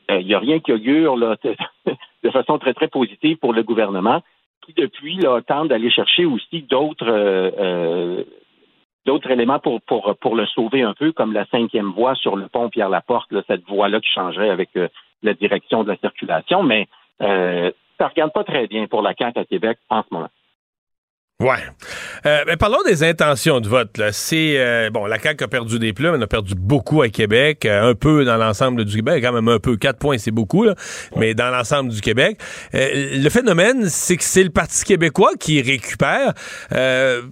n'y 0.10 0.34
a 0.34 0.40
rien 0.40 0.60
qui 0.60 0.74
augure 0.74 1.16
là, 1.18 1.36
de 2.24 2.30
façon 2.30 2.58
très, 2.58 2.74
très 2.74 2.88
positive 2.88 3.38
pour 3.38 3.54
le 3.54 3.64
gouvernement, 3.64 4.22
qui 4.66 4.74
depuis 4.74 5.18
là, 5.18 5.42
tente 5.42 5.70
d'aller 5.70 5.90
chercher 5.90 6.26
aussi 6.26 6.62
d'autres 6.64 7.08
d'autres 9.06 9.32
éléments 9.32 9.60
pour, 9.60 9.82
pour, 9.82 10.16
pour 10.22 10.36
le 10.36 10.46
sauver 10.48 10.84
un 10.84 10.94
peu, 10.94 11.12
comme 11.12 11.34
la 11.34 11.46
cinquième 11.48 11.92
voie 11.92 12.16
sur 12.16 12.36
le 12.36 12.48
pont 12.48 12.70
Pierre-Laporte, 12.70 13.32
là, 13.32 13.42
cette 13.48 13.68
voie-là 13.68 14.00
qui 14.00 14.10
changerait 14.10 14.50
avec 14.50 14.70
euh, 14.76 14.88
la 15.24 15.34
direction 15.34 15.84
de 15.84 15.90
la 15.90 15.98
circulation, 15.98 16.64
mais 16.64 16.88
euh, 17.22 17.72
ça 17.98 18.06
ne 18.06 18.10
regarde 18.10 18.34
pas 18.34 18.44
très 18.44 18.68
bien 18.68 18.88
pour 18.88 19.02
la 19.02 19.14
CAQ 19.14 19.40
à 19.40 19.46
Québec 19.46 19.78
en 19.90 20.02
ce 20.02 20.08
moment. 20.12 20.30
Ouais. 21.42 21.58
Euh, 22.28 22.44
mais 22.46 22.56
parlons 22.56 22.84
des 22.86 23.04
intentions 23.04 23.60
de 23.62 23.68
vote. 23.68 23.98
Là. 23.98 24.12
C'est 24.12 24.60
euh, 24.60 24.92
bon, 24.92 25.08
la 25.08 25.18
CAQ 25.18 25.44
a 25.44 25.48
perdu 25.48 25.80
des 25.80 25.92
plumes, 25.92 26.14
elle 26.14 26.22
a 26.22 26.28
perdu 26.28 26.54
beaucoup 26.56 27.02
à 27.02 27.10
Québec, 27.10 27.66
euh, 27.66 27.90
un 27.90 27.96
peu 27.96 28.24
dans 28.26 28.38
l'ensemble 28.38 28.86
du 28.86 28.96
Québec, 28.96 29.24
quand 29.24 29.34
même 29.34 29.48
un 29.48 29.58
peu. 29.58 29.76
Quatre 29.76 29.98
points, 29.98 30.20
c'est 30.20 30.32
beaucoup, 30.32 30.64
là, 30.64 30.76
mais 31.16 31.34
dans 31.34 31.50
l'ensemble 31.50 31.90
du 31.90 32.00
Québec. 32.00 32.40
Euh, 32.76 33.18
le 33.18 33.30
phénomène, 33.30 33.90
c'est 33.90 34.18
que 34.18 34.24
c'est 34.24 34.44
le 34.44 34.52
Parti 34.52 34.86
québécois 34.86 35.32
qui 35.40 35.62
récupère. 35.64 36.34
Euh, 36.74 37.24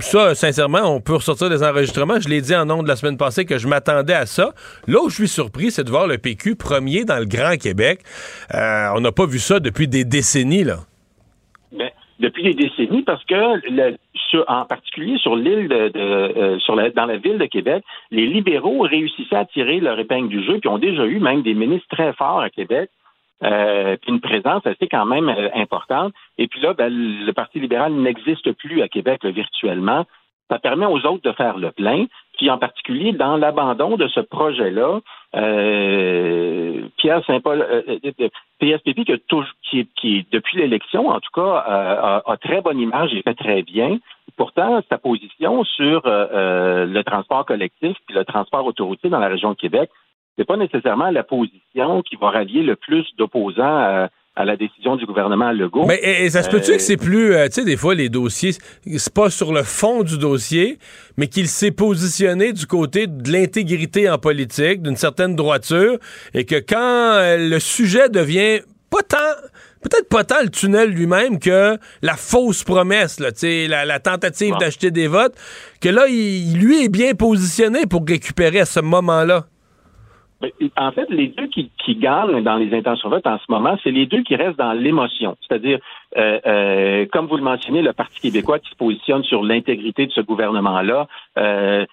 ça, 0.00 0.34
sincèrement, 0.34 0.94
on 0.94 1.02
peut 1.02 1.16
ressortir 1.16 1.50
des 1.50 1.62
enregistrements. 1.62 2.18
Je 2.18 2.28
l'ai 2.28 2.40
dit 2.40 2.54
en 2.56 2.64
de 2.82 2.88
la 2.88 2.96
semaine 2.96 3.18
passée 3.18 3.44
que 3.44 3.58
je 3.58 3.68
m'attendais 3.68 4.14
à 4.14 4.24
ça. 4.24 4.54
Là 4.86 5.00
où 5.02 5.10
je 5.10 5.16
suis 5.16 5.28
surpris, 5.28 5.70
c'est 5.70 5.84
de 5.84 5.90
voir 5.90 6.06
le 6.06 6.16
PQ 6.16 6.56
premier 6.56 7.04
dans 7.04 7.18
le 7.18 7.26
Grand 7.26 7.56
Québec. 7.58 8.00
Euh, 8.54 8.88
on 8.94 9.00
n'a 9.00 9.12
pas 9.12 9.26
vu 9.26 9.38
ça 9.38 9.60
depuis 9.60 9.86
des 9.86 10.04
décennies, 10.04 10.64
là. 10.64 10.78
Ben, 11.72 11.90
depuis 12.20 12.42
des 12.42 12.54
décennies, 12.54 13.02
parce 13.02 13.24
que 13.24 13.60
le- 13.70 13.96
sur- 14.14 14.44
en 14.48 14.64
particulier 14.64 15.18
sur 15.18 15.34
l'île 15.36 15.68
de, 15.68 15.90
euh, 15.96 16.58
sur 16.60 16.76
la, 16.76 16.90
dans 16.90 17.06
la 17.06 17.16
ville 17.16 17.38
de 17.38 17.46
Québec, 17.46 17.82
les 18.10 18.26
libéraux 18.26 18.80
réussissaient 18.80 19.36
à 19.36 19.44
tirer 19.46 19.80
leur 19.80 19.98
épingle 19.98 20.28
du 20.28 20.44
jeu, 20.44 20.58
puis 20.60 20.68
ont 20.68 20.78
déjà 20.78 21.04
eu 21.06 21.18
même 21.18 21.42
des 21.42 21.54
ministres 21.54 21.88
très 21.90 22.12
forts 22.12 22.40
à 22.40 22.50
Québec, 22.50 22.90
euh, 23.42 23.96
puis 24.00 24.12
une 24.12 24.20
présence 24.20 24.66
assez 24.66 24.86
quand 24.86 25.06
même 25.06 25.28
euh, 25.30 25.48
importante. 25.54 26.12
Et 26.38 26.46
puis 26.46 26.60
là, 26.60 26.74
ben, 26.74 26.90
le 26.92 27.32
Parti 27.32 27.58
libéral 27.58 27.92
n'existe 27.92 28.52
plus 28.52 28.82
à 28.82 28.88
Québec 28.88 29.24
là, 29.24 29.30
virtuellement. 29.30 30.04
Ça 30.50 30.58
permet 30.58 30.86
aux 30.86 30.98
autres 31.06 31.22
de 31.22 31.32
faire 31.32 31.56
le 31.58 31.70
plein. 31.70 32.04
Puis 32.40 32.48
en 32.48 32.56
particulier 32.56 33.12
dans 33.12 33.36
l'abandon 33.36 33.98
de 33.98 34.08
ce 34.08 34.20
projet-là, 34.20 35.00
euh, 35.36 36.88
Pierre 36.96 37.22
Saint-Paul, 37.26 37.60
euh, 37.60 37.82
euh, 38.02 38.28
PSPP 38.58 39.04
qui, 39.04 39.12
a 39.12 39.18
toujours- 39.28 39.52
qui, 39.68 39.86
qui 40.00 40.26
depuis 40.32 40.56
l'élection, 40.56 41.08
en 41.08 41.20
tout 41.20 41.28
cas, 41.34 41.42
euh, 41.68 41.96
a, 42.00 42.22
a 42.24 42.36
très 42.38 42.62
bonne 42.62 42.80
image 42.80 43.12
et 43.12 43.20
fait 43.20 43.34
très 43.34 43.60
bien. 43.60 43.98
Pourtant, 44.38 44.80
sa 44.88 44.96
position 44.96 45.64
sur 45.64 46.06
euh, 46.06 46.26
euh, 46.32 46.86
le 46.86 47.04
transport 47.04 47.44
collectif 47.44 47.94
puis 48.06 48.16
le 48.16 48.24
transport 48.24 48.64
autoroutier 48.64 49.10
dans 49.10 49.18
la 49.18 49.28
région 49.28 49.50
de 49.50 49.56
Québec, 49.56 49.90
c'est 50.38 50.46
pas 50.46 50.56
nécessairement 50.56 51.10
la 51.10 51.24
position 51.24 52.00
qui 52.00 52.16
va 52.16 52.30
rallier 52.30 52.62
le 52.62 52.74
plus 52.74 53.06
d'opposants 53.18 54.08
à, 54.36 54.44
la 54.44 54.56
décision 54.56 54.96
du 54.96 55.06
gouvernement 55.06 55.52
Legault. 55.52 55.86
Mais 55.86 56.00
et, 56.02 56.24
et 56.24 56.30
ça 56.30 56.42
se 56.42 56.48
peut-tu 56.48 56.72
Euh, 56.72 56.76
que 56.76 56.82
c'est 56.82 56.96
plus, 56.96 57.34
euh, 57.34 57.46
tu 57.48 57.54
sais, 57.54 57.64
des 57.64 57.76
fois 57.76 57.94
les 57.94 58.08
dossiers, 58.08 58.52
c'est 58.52 59.12
pas 59.12 59.30
sur 59.30 59.52
le 59.52 59.62
fond 59.62 60.02
du 60.02 60.18
dossier, 60.18 60.78
mais 61.16 61.26
qu'il 61.26 61.48
s'est 61.48 61.70
positionné 61.72 62.52
du 62.52 62.66
côté 62.66 63.06
de 63.06 63.30
l'intégrité 63.30 64.08
en 64.08 64.18
politique, 64.18 64.82
d'une 64.82 64.96
certaine 64.96 65.36
droiture, 65.36 65.98
et 66.34 66.44
que 66.44 66.56
quand 66.56 66.78
euh, 66.78 67.48
le 67.48 67.58
sujet 67.58 68.08
devient 68.08 68.60
pas 68.90 69.02
tant, 69.02 69.16
peut-être 69.82 70.08
pas 70.08 70.24
tant 70.24 70.42
le 70.42 70.50
tunnel 70.50 70.90
lui-même 70.90 71.38
que 71.38 71.78
la 72.02 72.14
fausse 72.16 72.64
promesse, 72.64 73.20
là, 73.20 73.32
tu 73.32 73.40
sais, 73.40 73.66
la, 73.68 73.84
la 73.84 74.00
tentative 74.00 74.54
d'acheter 74.58 74.90
des 74.90 75.06
votes, 75.06 75.34
que 75.80 75.88
là, 75.88 76.06
il, 76.08 76.58
lui 76.58 76.84
est 76.84 76.88
bien 76.88 77.14
positionné 77.14 77.86
pour 77.86 78.04
récupérer 78.06 78.60
à 78.60 78.66
ce 78.66 78.80
moment-là. 78.80 79.46
Ben, 80.40 80.50
En 80.76 80.90
fait, 80.92 81.06
les 81.10 81.28
deux 81.28 81.46
qui, 81.48 81.70
qui 81.84 81.96
gagnent 81.96 82.42
dans 82.42 82.56
les 82.56 82.74
intentions 82.76 83.08
de 83.10 83.16
vote 83.16 83.26
en 83.26 83.38
ce 83.38 83.44
moment, 83.48 83.76
c'est 83.82 83.90
les 83.90 84.06
deux 84.06 84.22
qui 84.22 84.36
restent 84.36 84.58
dans 84.58 84.72
l'émotion. 84.72 85.36
C'est-à-dire, 85.46 85.78
euh, 86.16 86.38
euh, 86.46 87.06
comme 87.12 87.26
vous 87.26 87.36
le 87.36 87.42
mentionnez, 87.42 87.82
le 87.82 87.92
Parti 87.92 88.20
québécois 88.20 88.58
qui 88.58 88.70
se 88.70 88.76
positionne 88.76 89.22
sur 89.24 89.42
l'intégrité 89.42 90.06
de 90.06 90.12
ce 90.12 90.20
gouvernement-là, 90.20 91.06
euh, 91.38 91.84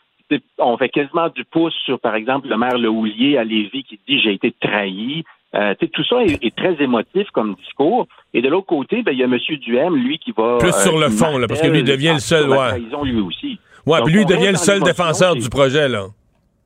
on 0.58 0.78
fait 0.78 0.90
quasiment 0.90 1.30
du 1.30 1.46
pouce 1.46 1.76
sur, 1.86 2.00
par 2.00 2.16
exemple, 2.16 2.48
le 2.50 2.58
maire 2.58 2.78
Le 2.78 2.90
Houlier 2.90 3.38
à 3.38 3.44
Lévis 3.44 3.84
qui 3.84 4.00
dit 4.08 4.20
j'ai 4.22 4.34
été 4.34 4.54
trahi. 4.60 5.24
Euh, 5.56 5.74
tout 5.94 6.04
ça 6.04 6.18
est, 6.24 6.56
très 6.56 6.76
émotif 6.82 7.30
comme 7.32 7.56
discours. 7.56 8.08
Et 8.34 8.42
de 8.42 8.50
l'autre 8.50 8.68
côté, 8.68 9.02
ben, 9.02 9.14
il 9.14 9.20
y 9.20 9.24
a 9.24 9.26
M. 9.26 9.38
Duhem, 9.62 9.96
lui, 9.96 10.20
qui 10.20 10.32
va... 10.32 10.58
Plus 10.60 10.74
sur 10.74 10.98
le 10.98 11.10
fond, 11.10 11.38
là, 11.38 11.48
parce 11.48 11.62
que 11.62 11.68
lui 11.68 11.84
devient 11.84 12.14
le 12.14 12.20
seul... 12.20 12.50
Ouais. 12.50 12.70
trahison, 12.70 13.04
lui 13.04 13.22
aussi. 13.22 13.60
Ouais, 13.86 14.00
puis 14.04 14.14
lui 14.14 14.26
devient 14.26 14.52
le 14.52 14.58
seul 14.58 14.82
défenseur 14.82 15.36
du 15.36 15.50
projet, 15.50 15.88
là. 15.88 16.08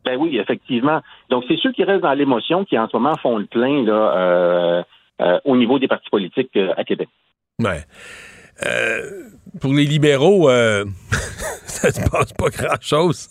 Ben 0.06 0.18
oui, 0.18 0.38
effectivement. 0.38 1.02
Donc, 1.30 1.44
c'est 1.48 1.58
ceux 1.58 1.72
qui 1.72 1.84
restent 1.84 2.02
dans 2.04 2.14
l'émotion 2.14 2.66
qui, 2.66 2.78
en 2.78 2.88
ce 2.88 2.98
moment, 2.98 3.16
font 3.18 3.38
le 3.38 3.46
plein 3.46 3.84
là, 3.84 4.18
euh, 4.18 4.84
euh, 5.22 5.40
au 5.46 5.56
niveau 5.56 5.80
des 5.80 5.88
partis 5.88 6.10
politiques 6.10 6.58
à 6.76 6.84
Québec. 6.84 7.10
Ouais. 7.60 7.84
pour 9.60 9.74
les 9.74 9.86
libéraux, 9.86 10.50
ça 11.66 11.92
se 11.92 12.10
passe 12.10 12.34
pas 12.34 12.50
grand-chose. 12.50 13.30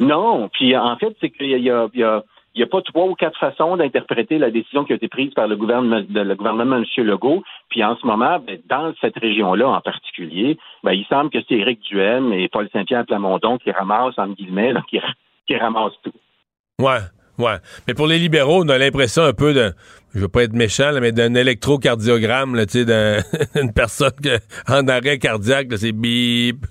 Non, 0.00 0.48
puis 0.48 0.76
en 0.76 0.96
fait, 0.96 1.14
c'est 1.20 1.30
qu'il 1.30 1.46
y 1.46 1.70
a, 1.70 1.88
y 1.94 2.02
a 2.02 2.24
il 2.54 2.58
n'y 2.58 2.64
a 2.64 2.66
pas 2.66 2.82
trois 2.82 3.06
ou 3.06 3.14
quatre 3.14 3.38
façons 3.38 3.76
d'interpréter 3.76 4.38
la 4.38 4.50
décision 4.50 4.84
qui 4.84 4.92
a 4.92 4.96
été 4.96 5.08
prise 5.08 5.32
par 5.34 5.46
le 5.46 5.56
gouvernement, 5.56 6.02
le 6.08 6.34
gouvernement 6.34 6.80
de 6.80 6.86
M. 6.98 7.06
Legault. 7.06 7.44
Puis 7.68 7.84
en 7.84 7.96
ce 7.96 8.04
moment, 8.04 8.40
ben, 8.40 8.58
dans 8.68 8.92
cette 9.00 9.16
région-là 9.16 9.68
en 9.68 9.80
particulier, 9.80 10.58
ben, 10.82 10.92
il 10.92 11.04
semble 11.06 11.30
que 11.30 11.38
c'est 11.48 11.54
Éric 11.54 11.80
Duhem 11.82 12.32
et 12.32 12.48
Paul 12.48 12.68
Saint-Pierre 12.72 13.06
Plamondon 13.06 13.58
qui 13.58 13.70
ramassent, 13.70 14.18
entre 14.18 14.34
guillemets, 14.34 14.74
qui, 14.88 14.98
qui 15.46 15.56
ramassent 15.56 16.00
tout. 16.02 16.12
Ouais, 16.80 16.98
ouais. 17.38 17.58
Mais 17.86 17.94
pour 17.94 18.08
les 18.08 18.18
libéraux, 18.18 18.64
on 18.64 18.68
a 18.68 18.78
l'impression 18.78 19.22
un 19.22 19.32
peu 19.32 19.54
de, 19.54 19.72
je 20.14 20.20
veux 20.20 20.28
pas 20.28 20.42
être 20.42 20.52
méchant, 20.52 20.90
mais 21.00 21.12
d'un 21.12 21.34
électrocardiogramme, 21.34 22.56
tu 22.66 22.84
sais, 22.84 22.84
d'une 23.54 23.72
personne 23.72 24.10
en 24.68 24.88
arrêt 24.88 25.18
cardiaque, 25.18 25.68
c'est 25.76 25.92
bip, 25.92 26.66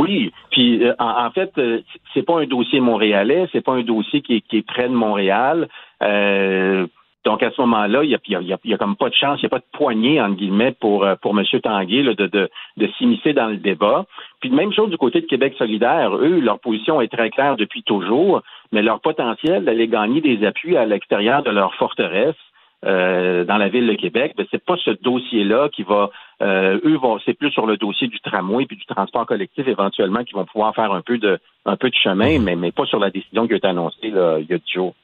oui, 0.00 0.32
puis 0.50 0.82
euh, 0.82 0.94
en, 0.98 1.30
fait, 1.30 1.50
euh, 1.58 1.80
c'est 2.14 2.22
pas 2.22 2.40
un 2.40 2.46
dossier 2.46 2.80
montréalais, 2.80 3.46
c'est 3.52 3.60
pas 3.60 3.72
un 3.72 3.82
dossier 3.82 4.22
qui 4.22 4.42
est, 4.50 4.66
près 4.66 4.88
de 4.88 4.94
Montréal. 4.94 5.68
Euh, 6.02 6.86
donc 7.24 7.42
à 7.42 7.50
ce 7.50 7.60
moment-là, 7.60 8.02
il 8.02 8.10
y 8.10 8.14
a, 8.14 8.40
y, 8.40 8.72
a, 8.72 8.78
comme 8.78 8.96
pas 8.96 9.10
de 9.10 9.14
chance, 9.14 9.40
il 9.40 9.44
n'y 9.44 9.48
a 9.48 9.50
pas 9.50 9.58
de 9.58 9.76
poignée 9.76 10.22
entre 10.22 10.36
guillemets 10.36 10.72
pour 10.72 11.06
pour 11.20 11.38
M. 11.38 11.44
Tanguay 11.62 12.02
de, 12.02 12.14
de, 12.14 12.48
de 12.78 12.86
s'immiscer 12.96 13.34
dans 13.34 13.48
le 13.48 13.58
débat. 13.58 14.06
Puis 14.40 14.48
même 14.48 14.72
chose 14.72 14.88
du 14.88 14.96
côté 14.96 15.20
de 15.20 15.26
Québec 15.26 15.54
solidaire, 15.58 16.16
eux, 16.16 16.40
leur 16.40 16.60
position 16.60 17.02
est 17.02 17.12
très 17.12 17.28
claire 17.28 17.56
depuis 17.56 17.82
toujours, 17.82 18.42
mais 18.72 18.80
leur 18.80 19.00
potentiel 19.00 19.64
d'aller 19.64 19.86
gagner 19.86 20.22
des 20.22 20.46
appuis 20.46 20.78
à 20.78 20.86
l'extérieur 20.86 21.42
de 21.42 21.50
leur 21.50 21.74
forteresse 21.74 22.36
euh, 22.86 23.44
dans 23.44 23.58
la 23.58 23.68
ville 23.68 23.86
de 23.86 23.94
Québec, 23.94 24.32
ben, 24.36 24.46
c'est 24.50 24.64
pas 24.64 24.76
ce 24.82 24.90
dossier-là 25.02 25.68
qui 25.68 25.82
va, 25.82 26.10
euh, 26.42 26.80
eux 26.84 26.96
vont, 26.96 27.18
c'est 27.26 27.34
plus 27.34 27.50
sur 27.50 27.66
le 27.66 27.76
dossier 27.76 28.08
du 28.08 28.18
tramway 28.20 28.64
puis 28.64 28.76
du 28.76 28.86
transport 28.86 29.26
collectif 29.26 29.68
éventuellement 29.68 30.24
qui 30.24 30.32
vont 30.32 30.46
pouvoir 30.46 30.74
faire 30.74 30.92
un 30.92 31.02
peu 31.02 31.18
de, 31.18 31.38
un 31.66 31.76
peu 31.76 31.90
de 31.90 31.94
chemin, 31.94 32.38
mais, 32.38 32.56
mais 32.56 32.72
pas 32.72 32.86
sur 32.86 32.98
la 32.98 33.10
décision 33.10 33.46
qui 33.46 33.52
a 33.52 33.56
été 33.56 33.66
annoncée 33.66 34.08
là, 34.08 34.38
il 34.38 34.46
y 34.46 34.54
a 34.54 34.58
dix 34.58 34.72
jours. 34.72 34.94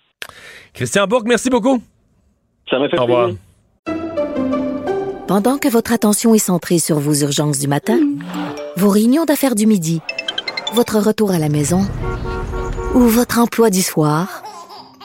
Christian 0.73 1.07
Bourque, 1.07 1.27
merci 1.27 1.51
beaucoup. 1.51 1.83
Ça 2.71 2.79
m'a 2.79 2.89
fait 2.89 2.99
Au 2.99 3.03
revoir. 3.03 3.31
Pendant 5.29 5.59
que 5.59 5.69
votre 5.69 5.93
attention 5.93 6.35
est 6.35 6.39
centrée 6.39 6.79
sur 6.79 6.99
vos 6.99 7.15
urgences 7.15 7.59
du 7.59 7.69
matin, 7.69 7.99
vos 8.77 8.89
réunions 8.89 9.25
d'affaires 9.25 9.55
du 9.55 9.67
midi, 9.67 10.01
votre 10.73 10.99
retour 10.99 11.33
à 11.33 11.39
la 11.39 11.49
maison 11.49 11.81
ou 12.95 13.01
votre 13.01 13.39
emploi 13.39 13.69
du 13.69 13.83
soir. 13.83 14.46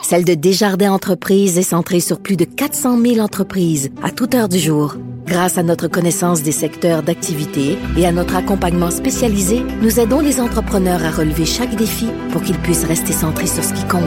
Celle 0.02 0.26
de 0.26 0.34
Desjardins 0.34 0.92
Entreprises 0.92 1.58
est 1.58 1.64
centrée 1.64 2.00
sur 2.00 2.20
plus 2.20 2.36
de 2.36 2.44
400 2.44 3.00
000 3.02 3.20
entreprises 3.20 3.92
à 4.04 4.12
toute 4.12 4.36
heure 4.36 4.50
du 4.50 4.60
jour. 4.60 4.96
Grâce 5.26 5.58
à 5.58 5.64
notre 5.64 5.88
connaissance 5.88 6.42
des 6.42 6.52
secteurs 6.52 7.04
d'activité 7.04 7.78
et 7.98 8.06
à 8.06 8.12
notre 8.12 8.36
accompagnement 8.36 8.92
spécialisé, 8.92 9.64
nous 9.82 10.00
aidons 10.00 10.20
les 10.20 10.42
entrepreneurs 10.42 11.06
à 11.06 11.12
relever 11.12 11.46
chaque 11.46 11.76
défi 11.76 12.08
pour 12.32 12.42
qu'ils 12.42 12.58
puissent 12.58 12.84
rester 12.84 13.14
centrés 13.14 13.48
sur 13.48 13.64
ce 13.64 13.74
qui 13.74 13.88
compte, 13.88 14.02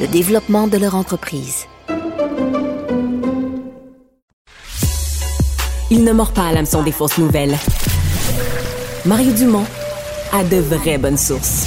le 0.00 0.08
développement 0.08 0.66
de 0.66 0.78
leur 0.78 0.96
entreprise. 0.96 1.66
Il 5.90 6.02
ne 6.02 6.12
mord 6.12 6.32
pas 6.32 6.46
à 6.46 6.52
l'hameçon 6.52 6.82
des 6.82 6.92
fausses 6.92 7.18
nouvelles. 7.18 7.56
Mario 9.04 9.32
Dumont 9.32 9.66
a 10.32 10.42
de 10.42 10.56
vraies 10.56 10.98
bonnes 10.98 11.18
sources. 11.18 11.66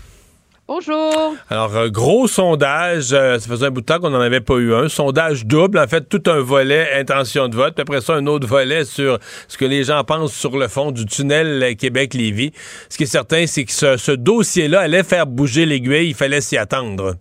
Bonjour. 0.67 1.35
Alors, 1.49 1.75
un 1.75 1.89
gros 1.89 2.27
sondage, 2.27 3.11
euh, 3.11 3.39
ça 3.39 3.47
faisait 3.49 3.65
un 3.65 3.71
bout 3.71 3.81
de 3.81 3.85
temps 3.85 3.99
qu'on 3.99 4.11
n'en 4.11 4.21
avait 4.21 4.41
pas 4.41 4.55
eu 4.55 4.73
un. 4.73 4.87
Sondage 4.87 5.45
double, 5.45 5.77
en 5.77 5.87
fait, 5.87 6.07
tout 6.07 6.23
un 6.27 6.39
volet 6.39 6.89
intention 6.97 7.49
de 7.49 7.55
vote, 7.55 7.73
puis 7.75 7.81
après 7.81 7.99
ça, 7.99 8.13
un 8.13 8.25
autre 8.27 8.47
volet 8.47 8.85
sur 8.85 9.19
ce 9.47 9.57
que 9.57 9.65
les 9.65 9.83
gens 9.83 10.03
pensent 10.03 10.33
sur 10.33 10.57
le 10.57 10.67
fond 10.67 10.91
du 10.91 11.05
tunnel 11.05 11.75
Québec-Lévis. 11.75 12.51
Ce 12.89 12.97
qui 12.97 13.03
est 13.03 13.07
certain, 13.07 13.47
c'est 13.47 13.65
que 13.65 13.71
ce 13.71 14.11
dossier-là 14.11 14.81
allait 14.81 15.03
faire 15.03 15.27
bouger 15.27 15.65
l'aiguille, 15.65 16.09
il 16.09 16.15
fallait 16.15 16.41
s'y 16.41 16.57
attendre. 16.57 17.15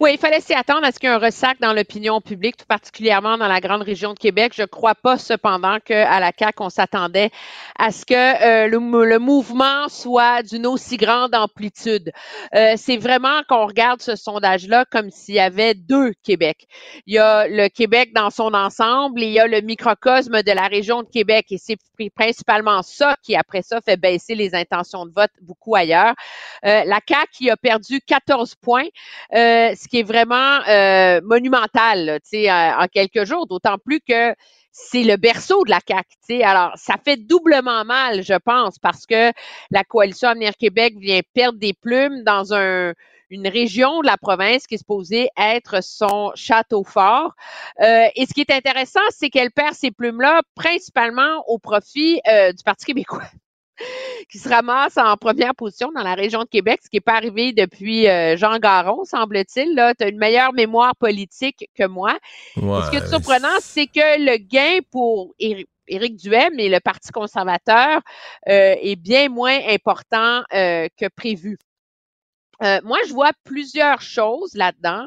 Oui, 0.00 0.10
il 0.14 0.18
fallait 0.18 0.40
s'y 0.40 0.54
attendre 0.54 0.84
à 0.84 0.90
ce 0.90 0.98
qu'il 0.98 1.08
y 1.08 1.12
ait 1.12 1.14
un 1.14 1.20
ressac 1.20 1.60
dans 1.60 1.72
l'opinion 1.72 2.20
publique, 2.20 2.56
tout 2.56 2.66
particulièrement 2.66 3.38
dans 3.38 3.46
la 3.46 3.60
grande 3.60 3.82
région 3.82 4.12
de 4.12 4.18
Québec. 4.18 4.52
Je 4.56 4.62
ne 4.62 4.66
crois 4.66 4.96
pas 4.96 5.18
cependant 5.18 5.78
qu'à 5.78 6.18
la 6.18 6.32
CAQ, 6.36 6.64
on 6.64 6.68
s'attendait 6.68 7.30
à 7.78 7.92
ce 7.92 8.04
que 8.04 8.14
euh, 8.14 8.66
le, 8.66 9.18
mouvement 9.20 9.88
soit 9.88 10.42
d'une 10.42 10.66
aussi 10.66 10.96
grande 10.96 11.32
amplitude. 11.36 12.10
Euh, 12.56 12.74
c'est 12.76 12.96
vraiment 12.96 13.42
qu'on 13.48 13.66
regarde 13.66 14.02
ce 14.02 14.16
sondage-là 14.16 14.84
comme 14.84 15.10
s'il 15.10 15.36
y 15.36 15.40
avait 15.40 15.74
deux 15.74 16.12
Québec. 16.24 16.66
Il 17.06 17.14
y 17.14 17.18
a 17.18 17.46
le 17.46 17.68
Québec 17.68 18.12
dans 18.12 18.30
son 18.30 18.52
ensemble 18.52 19.22
et 19.22 19.26
il 19.26 19.32
y 19.32 19.38
a 19.38 19.46
le 19.46 19.60
microcosme 19.60 20.42
de 20.42 20.52
la 20.52 20.66
région 20.66 21.02
de 21.04 21.08
Québec. 21.08 21.46
Et 21.50 21.58
c'est 21.58 21.78
principalement 22.16 22.82
ça 22.82 23.16
qui, 23.22 23.36
après 23.36 23.62
ça, 23.62 23.80
fait 23.80 23.96
baisser 23.96 24.34
les 24.34 24.56
intentions 24.56 25.06
de 25.06 25.12
vote 25.12 25.30
beaucoup 25.40 25.76
ailleurs. 25.76 26.14
Euh, 26.64 26.82
la 26.84 26.98
CAQ 27.08 27.28
qui 27.30 27.50
a 27.50 27.56
perdu 27.56 28.00
14 28.00 28.56
points 28.56 28.88
ce 29.84 29.88
qui 29.88 29.98
est 29.98 30.02
vraiment 30.02 30.60
euh, 30.66 31.20
monumental 31.22 32.18
euh, 32.32 32.48
en 32.48 32.86
quelques 32.86 33.24
jours, 33.24 33.46
d'autant 33.46 33.76
plus 33.76 34.00
que 34.00 34.34
c'est 34.72 35.02
le 35.02 35.16
berceau 35.16 35.62
de 35.64 35.70
la 35.70 35.78
CAQ. 35.86 36.42
Alors, 36.42 36.72
ça 36.76 36.94
fait 37.04 37.18
doublement 37.18 37.84
mal, 37.84 38.22
je 38.22 38.34
pense, 38.34 38.78
parce 38.78 39.04
que 39.04 39.30
la 39.70 39.84
coalition 39.84 40.30
Avenir 40.30 40.56
Québec 40.56 40.94
vient 40.98 41.20
perdre 41.34 41.58
des 41.58 41.74
plumes 41.74 42.24
dans 42.24 42.54
un, 42.54 42.94
une 43.28 43.46
région 43.46 44.00
de 44.00 44.06
la 44.06 44.16
province 44.16 44.66
qui 44.66 44.76
est 44.76 44.78
supposée 44.78 45.28
être 45.38 45.84
son 45.84 46.32
château 46.34 46.82
fort. 46.82 47.34
Euh, 47.80 48.06
et 48.16 48.24
ce 48.24 48.32
qui 48.32 48.40
est 48.40 48.50
intéressant, 48.50 49.00
c'est 49.10 49.28
qu'elle 49.28 49.50
perd 49.50 49.74
ces 49.74 49.90
plumes-là 49.90 50.40
principalement 50.54 51.44
au 51.46 51.58
profit 51.58 52.20
du 52.24 52.64
Parti 52.64 52.86
québécois. 52.86 53.22
qui 54.30 54.38
se 54.38 54.48
ramasse 54.48 54.96
en 54.96 55.16
première 55.16 55.54
position 55.54 55.90
dans 55.92 56.02
la 56.02 56.14
région 56.14 56.40
de 56.40 56.48
Québec, 56.48 56.80
ce 56.84 56.88
qui 56.88 56.96
n'est 56.96 57.00
pas 57.00 57.14
arrivé 57.14 57.52
depuis 57.52 58.08
euh, 58.08 58.36
Jean 58.36 58.58
Garon, 58.58 59.04
semble-t-il. 59.04 59.74
Tu 59.98 60.04
as 60.04 60.08
une 60.08 60.18
meilleure 60.18 60.52
mémoire 60.52 60.94
politique 60.96 61.68
que 61.76 61.86
moi. 61.86 62.16
ce 62.56 62.90
qui 62.90 62.96
est 62.96 63.08
surprenant, 63.08 63.56
c'est 63.60 63.86
que 63.86 64.24
le 64.24 64.36
gain 64.38 64.80
pour 64.90 65.34
Éric 65.38 66.16
Duhem 66.16 66.58
et 66.58 66.68
le 66.68 66.80
Parti 66.80 67.10
conservateur 67.12 68.00
euh, 68.48 68.74
est 68.80 68.96
bien 68.96 69.28
moins 69.28 69.58
important 69.68 70.42
euh, 70.52 70.88
que 70.98 71.06
prévu. 71.14 71.58
moi, 72.60 72.98
je 73.06 73.12
vois 73.12 73.32
plusieurs 73.44 74.00
choses 74.00 74.54
là-dedans. 74.54 75.06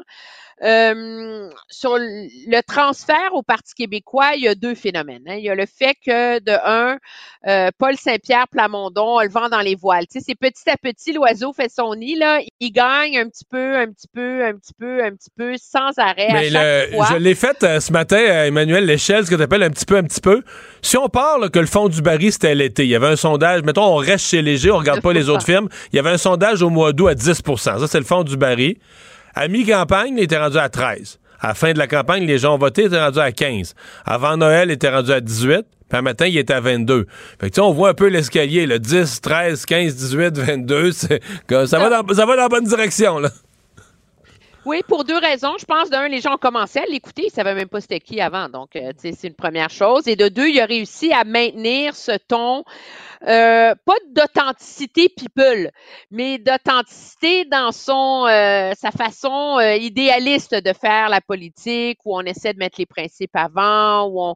Euh, 0.62 1.50
sur 1.68 1.96
le 1.98 2.60
transfert 2.62 3.30
au 3.32 3.42
Parti 3.42 3.74
québécois, 3.74 4.30
il 4.34 4.42
y 4.42 4.48
a 4.48 4.54
deux 4.54 4.74
phénomènes. 4.74 5.22
Hein. 5.28 5.36
Il 5.36 5.44
y 5.44 5.50
a 5.50 5.54
le 5.54 5.66
fait 5.66 5.94
que, 6.04 6.40
de 6.40 6.52
un, 6.64 6.98
euh, 7.46 7.70
Paul 7.78 7.96
Saint-Pierre 7.96 8.48
Plamondon 8.48 9.20
le 9.20 9.28
vent 9.28 9.48
dans 9.48 9.60
les 9.60 9.76
voiles. 9.76 10.06
Tu 10.10 10.18
sais, 10.18 10.24
c'est 10.28 10.34
petit 10.34 10.68
à 10.68 10.76
petit, 10.76 11.12
l'oiseau 11.12 11.52
fait 11.52 11.70
son 11.70 11.94
nid, 11.94 12.16
là. 12.16 12.40
Il 12.58 12.72
gagne 12.72 13.18
un 13.18 13.28
petit 13.28 13.44
peu, 13.44 13.76
un 13.76 13.86
petit 13.86 14.08
peu, 14.12 14.44
un 14.44 14.54
petit 14.54 14.72
peu, 14.78 15.04
un 15.04 15.12
petit 15.12 15.30
peu, 15.36 15.54
sans 15.56 15.96
arrêt. 15.96 16.28
Mais 16.32 16.50
je 16.50 17.16
l'ai 17.16 17.34
fait 17.36 17.62
euh, 17.62 17.78
ce 17.78 17.92
matin, 17.92 18.18
Emmanuel, 18.18 18.84
l'échelle, 18.84 19.24
ce 19.24 19.30
que 19.30 19.36
tu 19.36 19.42
appelles 19.42 19.62
un 19.62 19.70
petit 19.70 19.86
peu, 19.86 19.96
un 19.96 20.04
petit 20.04 20.20
peu. 20.20 20.42
Si 20.82 20.96
on 20.96 21.08
parle 21.08 21.50
que 21.50 21.58
le 21.60 21.66
fond 21.66 21.88
du 21.88 22.02
baril, 22.02 22.32
c'était 22.32 22.54
l'été, 22.56 22.82
il 22.82 22.90
y 22.90 22.96
avait 22.96 23.06
un 23.06 23.16
sondage, 23.16 23.62
mettons, 23.62 23.84
on 23.84 23.96
reste 23.96 24.26
chez 24.26 24.42
Léger, 24.42 24.72
on 24.72 24.78
regarde 24.78 25.02
pas 25.02 25.12
les 25.12 25.28
autres 25.28 25.44
firmes, 25.44 25.68
il 25.92 25.96
y 25.96 25.98
avait 26.00 26.10
un 26.10 26.18
sondage 26.18 26.62
au 26.62 26.70
mois 26.70 26.92
d'août 26.92 27.08
à 27.08 27.14
10% 27.14 27.58
Ça, 27.58 27.86
c'est 27.86 27.98
le 27.98 28.04
fond 28.04 28.24
du 28.24 28.36
baril. 28.36 28.76
À 29.38 29.46
mi-campagne, 29.46 30.14
il 30.16 30.24
était 30.24 30.36
rendu 30.36 30.58
à 30.58 30.68
13. 30.68 31.20
À 31.40 31.48
la 31.48 31.54
fin 31.54 31.72
de 31.72 31.78
la 31.78 31.86
campagne, 31.86 32.26
les 32.26 32.38
gens 32.38 32.56
ont 32.56 32.58
voté, 32.58 32.82
il 32.82 32.86
était 32.86 33.00
rendu 33.00 33.20
à 33.20 33.30
15. 33.30 33.76
Avant 34.04 34.36
Noël, 34.36 34.68
il 34.68 34.72
était 34.72 34.88
rendu 34.88 35.12
à 35.12 35.20
18. 35.20 35.64
Puis 35.88 35.96
un 35.96 36.02
matin, 36.02 36.26
il 36.26 36.36
était 36.36 36.54
à 36.54 36.60
22. 36.60 37.06
Fait 37.40 37.48
que, 37.48 37.60
on 37.60 37.70
voit 37.70 37.90
un 37.90 37.94
peu 37.94 38.08
l'escalier, 38.08 38.66
le 38.66 38.80
10, 38.80 39.20
13, 39.20 39.64
15, 39.64 39.94
18, 39.94 40.38
22. 40.38 40.90
ça, 40.90 41.08
va 41.78 41.88
dans, 41.88 42.14
ça 42.14 42.26
va 42.26 42.34
dans 42.34 42.42
la 42.42 42.48
bonne 42.48 42.64
direction, 42.64 43.20
là. 43.20 43.30
Oui, 44.64 44.82
pour 44.88 45.04
deux 45.04 45.16
raisons. 45.16 45.54
Je 45.60 45.64
pense, 45.64 45.88
d'un, 45.88 46.08
les 46.08 46.20
gens 46.20 46.34
ont 46.34 46.38
commencé 46.38 46.80
à 46.80 46.86
l'écouter. 46.86 47.22
Ils 47.22 47.28
ne 47.28 47.32
savaient 47.32 47.54
même 47.54 47.68
pas 47.68 47.80
c'était 47.80 48.00
qui 48.00 48.20
avant. 48.20 48.48
Donc, 48.48 48.74
euh, 48.74 48.90
c'est 48.98 49.22
une 49.22 49.34
première 49.34 49.70
chose. 49.70 50.08
Et 50.08 50.16
de 50.16 50.28
deux, 50.28 50.48
il 50.48 50.60
a 50.60 50.66
réussi 50.66 51.12
à 51.12 51.22
maintenir 51.22 51.94
ce 51.94 52.18
ton, 52.26 52.64
euh, 53.22 53.74
pas 53.84 53.96
d'authenticité 54.10 55.08
people, 55.08 55.70
mais 56.10 56.38
d'authenticité 56.38 57.44
dans 57.44 57.72
son 57.72 58.26
euh, 58.26 58.72
sa 58.76 58.90
façon 58.90 59.58
idéaliste 59.60 60.54
de 60.54 60.72
faire 60.72 61.08
la 61.08 61.20
politique, 61.20 61.98
où 62.04 62.16
on 62.16 62.22
essaie 62.22 62.52
de 62.52 62.58
mettre 62.58 62.78
les 62.78 62.86
principes 62.86 63.34
avant, 63.34 64.06
où 64.06 64.20
on 64.20 64.34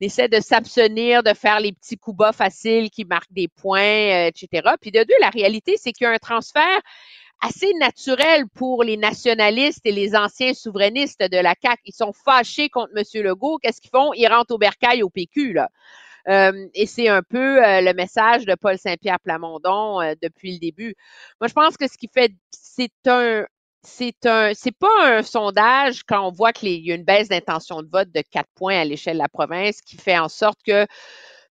essaie 0.00 0.28
de 0.28 0.40
s'abstenir 0.40 1.22
de 1.22 1.34
faire 1.34 1.60
les 1.60 1.72
petits 1.72 1.96
coups 1.96 2.16
bas 2.16 2.32
faciles 2.32 2.90
qui 2.90 3.04
marquent 3.04 3.32
des 3.32 3.48
points, 3.48 4.26
etc. 4.26 4.70
Puis 4.80 4.90
de 4.90 5.02
deux, 5.02 5.14
la 5.20 5.30
réalité, 5.30 5.76
c'est 5.76 5.92
qu'il 5.92 6.04
y 6.04 6.08
a 6.08 6.12
un 6.12 6.18
transfert 6.18 6.80
assez 7.40 7.72
naturel 7.74 8.46
pour 8.48 8.84
les 8.84 8.96
nationalistes 8.96 9.80
et 9.84 9.92
les 9.92 10.14
anciens 10.14 10.54
souverainistes 10.54 11.22
de 11.22 11.38
la 11.38 11.54
CAQ. 11.60 11.80
Ils 11.86 11.94
sont 11.94 12.12
fâchés 12.12 12.68
contre 12.68 12.92
M. 12.96 13.04
Legault. 13.22 13.58
Qu'est-ce 13.58 13.80
qu'ils 13.80 13.90
font? 13.90 14.12
Ils 14.14 14.28
rentrent 14.28 14.54
au 14.54 14.58
bercail 14.58 15.02
au 15.02 15.10
PQ, 15.10 15.54
là. 15.54 15.70
Euh, 16.28 16.68
et 16.74 16.86
c'est 16.86 17.08
un 17.08 17.22
peu 17.22 17.64
euh, 17.64 17.80
le 17.80 17.92
message 17.94 18.44
de 18.44 18.54
Paul 18.54 18.78
Saint-Pierre 18.78 19.20
Plamondon 19.20 20.00
euh, 20.00 20.14
depuis 20.22 20.52
le 20.52 20.58
début. 20.58 20.94
Moi, 21.40 21.48
je 21.48 21.54
pense 21.54 21.76
que 21.76 21.88
ce 21.88 21.96
qui 21.96 22.08
fait, 22.12 22.32
c'est 22.50 22.92
un, 23.06 23.46
c'est 23.82 24.26
un, 24.26 24.52
c'est 24.54 24.76
pas 24.76 25.18
un 25.18 25.22
sondage 25.22 26.02
quand 26.04 26.26
on 26.26 26.30
voit 26.30 26.52
qu'il 26.52 26.84
y 26.84 26.92
a 26.92 26.94
une 26.94 27.04
baisse 27.04 27.28
d'intention 27.28 27.82
de 27.82 27.88
vote 27.90 28.10
de 28.12 28.22
quatre 28.30 28.50
points 28.54 28.78
à 28.78 28.84
l'échelle 28.84 29.14
de 29.16 29.22
la 29.22 29.28
province 29.28 29.80
qui 29.80 29.96
fait 29.96 30.18
en 30.18 30.28
sorte 30.28 30.58
que 30.64 30.86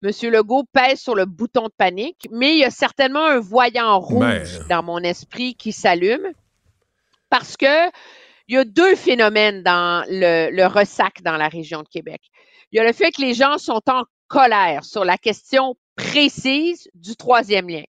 M. 0.02 0.30
Legault 0.30 0.64
pèse 0.72 1.00
sur 1.00 1.14
le 1.14 1.24
bouton 1.24 1.64
de 1.64 1.72
panique, 1.76 2.28
mais 2.30 2.52
il 2.52 2.58
y 2.58 2.64
a 2.64 2.70
certainement 2.70 3.24
un 3.24 3.40
voyant 3.40 3.98
rouge 3.98 4.58
ben. 4.58 4.66
dans 4.68 4.82
mon 4.82 4.98
esprit 4.98 5.54
qui 5.54 5.72
s'allume 5.72 6.32
parce 7.30 7.56
que 7.56 7.90
il 8.48 8.54
y 8.54 8.58
a 8.58 8.64
deux 8.64 8.94
phénomènes 8.94 9.62
dans 9.62 10.04
le, 10.08 10.50
le 10.50 10.66
ressac 10.66 11.22
dans 11.22 11.36
la 11.36 11.48
région 11.48 11.82
de 11.82 11.88
Québec. 11.88 12.20
Il 12.70 12.76
y 12.76 12.80
a 12.80 12.84
le 12.84 12.92
fait 12.92 13.10
que 13.10 13.20
les 13.20 13.34
gens 13.34 13.58
sont 13.58 13.80
en 13.88 14.04
colère 14.28 14.84
sur 14.84 15.04
la 15.04 15.18
question 15.18 15.76
précise 15.96 16.88
du 16.94 17.16
troisième 17.16 17.68
lien, 17.68 17.84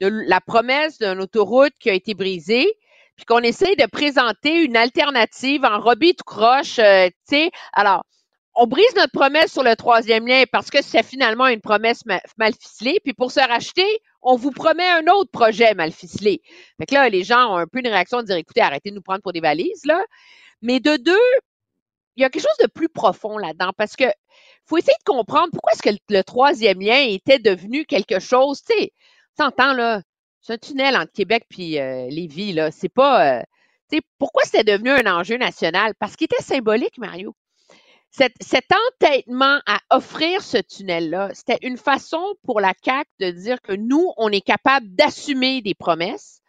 de 0.00 0.08
la 0.08 0.40
promesse 0.40 0.98
d'une 0.98 1.20
autoroute 1.20 1.72
qui 1.78 1.90
a 1.90 1.94
été 1.94 2.14
brisée, 2.14 2.72
puis 3.16 3.26
qu'on 3.26 3.40
essaye 3.40 3.76
de 3.76 3.86
présenter 3.86 4.62
une 4.62 4.76
alternative 4.76 5.64
en 5.64 5.78
robie 5.78 6.14
tout 6.14 6.24
croche, 6.24 6.78
euh, 6.78 7.08
tu 7.28 7.36
sais. 7.36 7.50
Alors, 7.74 8.02
on 8.54 8.66
brise 8.66 8.94
notre 8.96 9.12
promesse 9.12 9.52
sur 9.52 9.62
le 9.62 9.76
troisième 9.76 10.26
lien 10.26 10.44
parce 10.50 10.70
que 10.70 10.82
c'est 10.82 11.02
finalement 11.02 11.46
une 11.46 11.60
promesse 11.60 12.02
mal 12.06 12.52
ficelée. 12.54 12.98
Puis 13.04 13.12
pour 13.12 13.30
se 13.30 13.40
racheter, 13.40 13.86
on 14.22 14.36
vous 14.36 14.50
promet 14.50 14.88
un 14.88 15.06
autre 15.12 15.30
projet 15.30 15.74
mal 15.74 15.92
ficelé. 15.92 16.42
Fait 16.78 16.86
que 16.86 16.94
là, 16.94 17.08
les 17.08 17.24
gens 17.24 17.52
ont 17.52 17.56
un 17.56 17.66
peu 17.66 17.78
une 17.78 17.88
réaction 17.88 18.20
de 18.20 18.26
dire, 18.26 18.36
écoutez, 18.36 18.60
arrêtez 18.60 18.90
de 18.90 18.96
nous 18.96 19.02
prendre 19.02 19.22
pour 19.22 19.32
des 19.32 19.40
valises, 19.40 19.84
là. 19.84 20.02
Mais 20.62 20.80
de 20.80 20.96
deux, 20.96 21.18
il 22.16 22.22
y 22.22 22.24
a 22.24 22.30
quelque 22.30 22.42
chose 22.42 22.66
de 22.66 22.66
plus 22.66 22.88
profond 22.88 23.38
là-dedans 23.38 23.70
parce 23.76 23.96
que 23.96 24.04
faut 24.66 24.78
essayer 24.78 24.96
de 24.98 25.10
comprendre 25.10 25.48
pourquoi 25.52 25.72
est-ce 25.72 25.82
que 25.82 25.96
le, 26.08 26.22
troisième 26.22 26.80
lien 26.80 27.00
était 27.00 27.38
devenu 27.38 27.84
quelque 27.84 28.20
chose, 28.20 28.62
tu 28.62 28.74
sais, 28.74 28.92
t'entends, 29.36 29.72
là, 29.72 30.02
c'est 30.40 30.54
un 30.54 30.58
tunnel 30.58 30.96
entre 30.96 31.12
Québec 31.12 31.44
puis 31.48 31.78
euh, 31.78 32.08
Lévis, 32.08 32.52
là. 32.52 32.70
C'est 32.70 32.88
pas, 32.88 33.38
euh, 33.38 33.42
tu 33.90 33.98
sais, 33.98 34.02
pourquoi 34.18 34.42
c'était 34.44 34.64
devenu 34.64 34.90
un 34.90 35.06
enjeu 35.06 35.36
national? 35.36 35.94
Parce 35.98 36.16
qu'il 36.16 36.26
était 36.26 36.42
symbolique, 36.42 36.98
Mario 36.98 37.34
cet, 38.10 38.66
entêtement 38.88 39.60
à 39.66 39.78
offrir 39.90 40.42
ce 40.42 40.58
tunnel-là, 40.58 41.30
c'était 41.32 41.58
une 41.62 41.76
façon 41.76 42.34
pour 42.44 42.60
la 42.60 42.74
CAC 42.74 43.06
de 43.20 43.30
dire 43.30 43.60
que 43.62 43.72
nous, 43.72 44.12
on 44.16 44.30
est 44.30 44.40
capable 44.40 44.88
d'assumer 44.94 45.62
des 45.62 45.74
promesses 45.74 46.40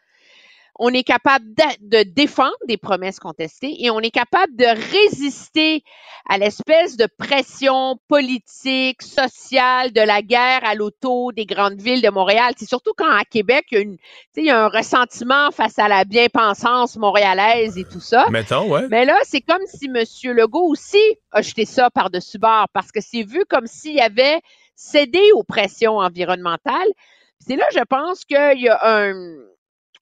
on 0.84 0.90
est 0.90 1.04
capable 1.04 1.46
de, 1.54 2.04
défendre 2.04 2.58
des 2.68 2.76
promesses 2.76 3.20
contestées 3.20 3.86
et 3.86 3.92
on 3.92 4.00
est 4.00 4.10
capable 4.10 4.56
de 4.56 4.66
résister 4.66 5.84
à 6.28 6.40
l'espèce 6.40 6.98
de 6.98 7.06
pression 7.20 8.00
politique, 8.08 9.04
sociale 9.04 9.92
de 9.92 10.02
la 10.02 10.24
guerre 10.24 10.62
à 10.64 10.74
l'auto 10.74 11.32
des 11.34 11.46
grandes 11.46 11.80
villes 11.80 12.02
de 12.02 12.10
Montréal. 12.10 12.56
C'est 12.58 12.68
surtout 12.68 12.94
quand 12.98 13.12
à 13.12 13.24
Québec, 13.26 13.66
il 13.70 13.76
y, 13.76 13.78
a 13.78 13.84
une, 13.84 13.98
il 14.36 14.46
y 14.46 14.50
a 14.50 14.66
un 14.66 14.70
ressentiment 14.70 15.52
face 15.52 15.78
à 15.78 15.88
la 15.88 16.04
bien-pensance 16.04 16.98
montréalaise 16.98 17.78
et 17.78 17.84
tout 17.84 18.00
ça. 18.00 18.26
Mettons, 18.32 18.68
ouais. 18.68 18.88
Mais 18.90 19.06
là, 19.06 19.20
c'est 19.22 19.42
comme 19.42 19.62
si 19.68 19.86
M. 19.86 20.34
Legault 20.36 20.68
aussi 20.68 20.98
a 21.32 21.44
jeté 21.44 21.66
ça 21.66 21.92
par-dessus 21.92 22.40
bord 22.40 22.66
parce 22.74 22.92
que 22.92 23.02
c'est 23.02 23.24
vu 23.24 23.46
comme 23.48 23.68
s'il 23.68 24.00
avait 24.00 24.42
cédé 24.76 25.22
aux 25.36 25.44
pressions 25.44 25.98
environnementales. 25.98 26.90
C'est 27.38 27.56
là, 27.56 27.66
je 27.72 27.84
pense 27.84 28.26
qu'il 28.26 28.62
y 28.62 28.70
a 28.70 28.80
un, 28.84 29.14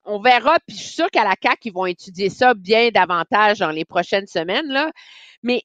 on 0.04 0.20
verra, 0.20 0.56
puis 0.66 0.76
je 0.76 0.82
suis 0.82 0.94
sûre 0.94 1.10
qu'à 1.10 1.24
la 1.24 1.36
CAC, 1.36 1.66
ils 1.66 1.72
vont 1.72 1.86
étudier 1.86 2.30
ça 2.30 2.54
bien 2.54 2.90
davantage 2.90 3.58
dans 3.58 3.70
les 3.70 3.84
prochaines 3.84 4.26
semaines. 4.26 4.68
Là. 4.68 4.90
Mais 5.42 5.62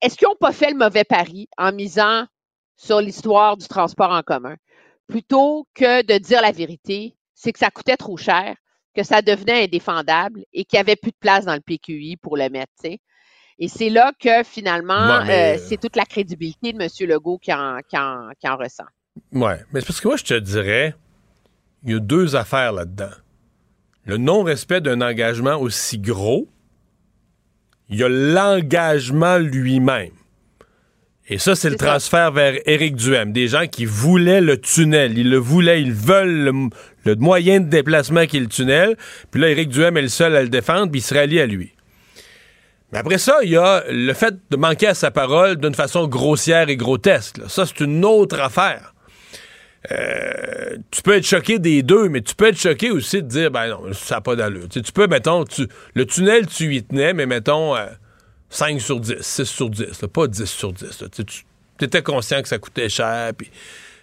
est-ce 0.00 0.16
qu'ils 0.16 0.28
n'ont 0.28 0.36
pas 0.36 0.52
fait 0.52 0.70
le 0.70 0.76
mauvais 0.76 1.04
pari 1.04 1.48
en 1.58 1.72
misant 1.72 2.26
sur 2.76 3.00
l'histoire 3.00 3.56
du 3.56 3.66
transport 3.68 4.10
en 4.10 4.22
commun? 4.22 4.56
Plutôt 5.06 5.66
que 5.74 6.02
de 6.02 6.18
dire 6.18 6.40
la 6.42 6.52
vérité, 6.52 7.16
c'est 7.34 7.52
que 7.52 7.58
ça 7.58 7.70
coûtait 7.70 7.96
trop 7.96 8.16
cher, 8.16 8.56
que 8.94 9.02
ça 9.02 9.22
devenait 9.22 9.64
indéfendable 9.64 10.44
et 10.52 10.64
qu'il 10.64 10.78
n'y 10.78 10.80
avait 10.80 10.96
plus 10.96 11.10
de 11.10 11.16
place 11.20 11.44
dans 11.44 11.54
le 11.54 11.60
PQI 11.60 12.16
pour 12.16 12.36
le 12.36 12.48
mettre. 12.48 12.72
Et 12.84 13.68
c'est 13.68 13.90
là 13.90 14.12
que 14.18 14.42
finalement, 14.42 15.20
euh, 15.28 15.56
c'est 15.58 15.80
toute 15.80 15.96
la 15.96 16.04
crédibilité 16.04 16.72
de 16.72 16.82
M. 16.82 16.88
Legault 17.08 17.38
qui 17.38 17.52
en, 17.52 17.78
qui 17.88 17.96
en 17.96 18.56
ressent. 18.56 18.84
Oui, 19.32 19.52
mais 19.72 19.80
c'est 19.80 19.86
parce 19.86 20.00
que 20.00 20.08
moi, 20.08 20.16
je 20.16 20.24
te 20.24 20.38
dirais, 20.38 20.94
il 21.84 21.92
y 21.92 21.94
a 21.94 22.00
deux 22.00 22.34
affaires 22.34 22.72
là-dedans 22.72 23.10
le 24.04 24.16
non-respect 24.16 24.80
d'un 24.80 25.00
engagement 25.00 25.56
aussi 25.56 25.98
gros, 25.98 26.48
il 27.88 27.98
y 27.98 28.04
a 28.04 28.08
l'engagement 28.08 29.38
lui-même. 29.38 30.12
Et 31.28 31.38
ça, 31.38 31.54
c'est 31.54 31.70
le 31.70 31.76
transfert 31.76 32.32
vers 32.32 32.58
Éric 32.66 32.96
Duhem. 32.96 33.32
Des 33.32 33.48
gens 33.48 33.66
qui 33.66 33.84
voulaient 33.84 34.40
le 34.40 34.60
tunnel. 34.60 35.16
Ils 35.16 35.30
le 35.30 35.38
voulaient, 35.38 35.80
ils 35.80 35.92
veulent 35.92 36.70
le, 37.04 37.14
moyen 37.16 37.60
de 37.60 37.68
déplacement 37.68 38.26
qui 38.26 38.38
est 38.38 38.40
le 38.40 38.48
tunnel. 38.48 38.96
Puis 39.30 39.40
là, 39.40 39.48
Éric 39.48 39.68
Duhem 39.68 39.96
est 39.96 40.02
le 40.02 40.08
seul 40.08 40.34
à 40.34 40.42
le 40.42 40.48
défendre, 40.48 40.90
puis 40.90 41.00
il 41.00 41.02
se 41.02 41.14
rallie 41.14 41.40
à 41.40 41.46
lui. 41.46 41.72
Mais 42.92 42.98
après 42.98 43.18
ça, 43.18 43.38
il 43.42 43.50
y 43.50 43.56
a 43.56 43.84
le 43.88 44.12
fait 44.12 44.34
de 44.50 44.56
manquer 44.56 44.88
à 44.88 44.94
sa 44.94 45.10
parole 45.10 45.56
d'une 45.56 45.74
façon 45.74 46.08
grossière 46.08 46.68
et 46.68 46.76
grotesque. 46.76 47.40
Ça, 47.48 47.64
c'est 47.66 47.80
une 47.80 48.04
autre 48.04 48.40
affaire. 48.40 48.92
Euh, 49.90 50.76
tu 50.90 51.02
peux 51.02 51.14
être 51.14 51.26
choqué 51.26 51.58
des 51.58 51.82
deux, 51.82 52.08
mais 52.08 52.20
tu 52.20 52.34
peux 52.34 52.48
être 52.48 52.58
choqué 52.58 52.90
aussi 52.90 53.22
de 53.22 53.28
dire, 53.28 53.50
ben 53.50 53.68
non, 53.68 53.92
ça 53.92 54.16
n'a 54.16 54.20
pas 54.20 54.36
d'allure. 54.36 54.68
Tu, 54.68 54.80
peux, 54.92 55.08
mettons, 55.08 55.44
le 55.94 56.06
tunnel, 56.06 56.46
tu 56.46 56.74
y 56.76 56.82
tenais, 56.82 57.12
mais 57.14 57.26
mettons 57.26 57.74
5 58.50 58.76
euh, 58.76 58.78
sur 58.78 59.00
10, 59.00 59.16
6 59.20 59.44
sur 59.44 59.70
10, 59.70 59.86
pas 60.12 60.26
10 60.28 60.44
sur 60.44 60.72
10. 60.72 61.04
Tu 61.16 61.84
étais 61.84 62.02
conscient 62.02 62.40
que 62.42 62.48
ça 62.48 62.58
coûtait 62.58 62.88
cher, 62.88 63.32
puis... 63.36 63.50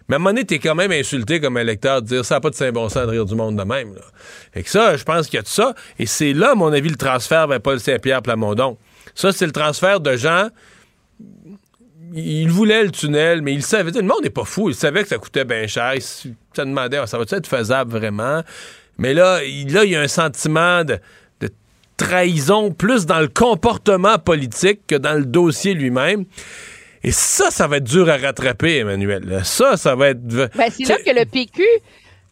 Mais 0.10 0.16
à 0.16 0.18
un 0.18 0.20
moment 0.20 0.32
donné, 0.32 0.44
t'es 0.44 0.58
quand 0.58 0.74
même 0.74 0.92
insulté 0.92 1.40
comme 1.40 1.56
électeur 1.60 2.02
de 2.02 2.08
dire 2.08 2.26
ça 2.26 2.36
n'a 2.36 2.42
pas 2.42 2.50
de 2.50 2.56
Saint-Bon 2.56 2.90
sens 2.90 3.06
de 3.06 3.12
rire 3.12 3.26
du 3.26 3.36
monde 3.36 3.56
de 3.56 3.64
même. 3.64 3.94
Et 4.56 4.64
que 4.64 4.70
ça, 4.70 4.98
je 4.98 5.04
pense 5.04 5.28
qu'il 5.28 5.36
y 5.36 5.40
a 5.40 5.44
de 5.44 5.48
ça. 5.48 5.76
Et 6.00 6.08
c'est 6.08 6.34
là, 6.34 6.54
à 6.54 6.56
mon 6.56 6.74
avis, 6.74 6.90
le 6.90 6.96
transfert 6.96 7.48
vers 7.48 7.62
Paul 7.62 7.80
Saint-Pierre 7.80 8.24
Plamondon. 8.24 8.76
Ça, 9.14 9.32
c'est 9.32 9.46
le 9.46 9.52
transfert 9.52 10.00
de 10.00 10.16
gens 10.18 10.50
il 12.14 12.50
voulait 12.50 12.84
le 12.84 12.92
tunnel, 12.92 13.42
mais 13.42 13.54
il 13.54 13.64
savait. 13.64 13.92
Le 13.92 14.02
monde 14.02 14.24
n'est 14.24 14.30
pas 14.30 14.46
fou. 14.46 14.70
Il 14.70 14.76
savait 14.76 15.04
que 15.04 15.10
ça 15.10 15.18
coûtait 15.18 15.46
bien 15.46 15.68
cher. 15.68 15.94
Il 15.96 16.02
se 16.02 16.30
demandait, 16.56 17.06
ça 17.08 17.18
va 17.18 17.26
être 17.30 17.48
faisable 17.48 17.92
vraiment? 17.92 18.42
Mais 18.98 19.14
là, 19.14 19.44
il, 19.44 19.72
là, 19.74 19.86
il 19.86 19.92
y 19.92 19.96
a 19.96 20.02
un 20.02 20.08
sentiment 20.08 20.84
de, 20.84 21.00
trahison 21.98 22.72
plus 22.72 23.06
dans 23.06 23.20
le 23.20 23.28
comportement 23.28 24.18
politique 24.18 24.88
que 24.88 24.96
dans 24.96 25.16
le 25.16 25.26
dossier 25.26 25.74
lui-même. 25.74 26.24
Et 27.04 27.12
ça, 27.12 27.52
ça 27.52 27.68
va 27.68 27.78
être 27.78 27.84
dur 27.84 28.10
à 28.10 28.16
rattraper, 28.16 28.78
Emmanuel. 28.78 29.42
Ça, 29.44 29.76
ça 29.76 29.96
va 29.96 30.10
être. 30.10 30.26
Ben, 30.26 30.70
c'est 30.70 30.86
là 30.86 30.98
que 30.98 31.12
le 31.12 31.26
PQ 31.26 31.62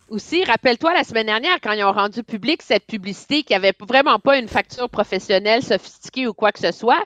aussi, 0.09 0.43
rappelle-toi 0.45 0.93
la 0.93 1.03
semaine 1.03 1.25
dernière, 1.25 1.57
quand 1.61 1.73
ils 1.73 1.83
ont 1.83 1.91
rendu 1.91 2.23
public 2.23 2.61
cette 2.61 2.85
publicité 2.85 3.43
qui 3.43 3.53
avait 3.53 3.73
vraiment 3.87 4.19
pas 4.19 4.37
une 4.37 4.47
facture 4.47 4.89
professionnelle 4.89 5.61
sophistiquée 5.61 6.27
ou 6.27 6.33
quoi 6.33 6.51
que 6.51 6.59
ce 6.59 6.71
soit, 6.71 7.03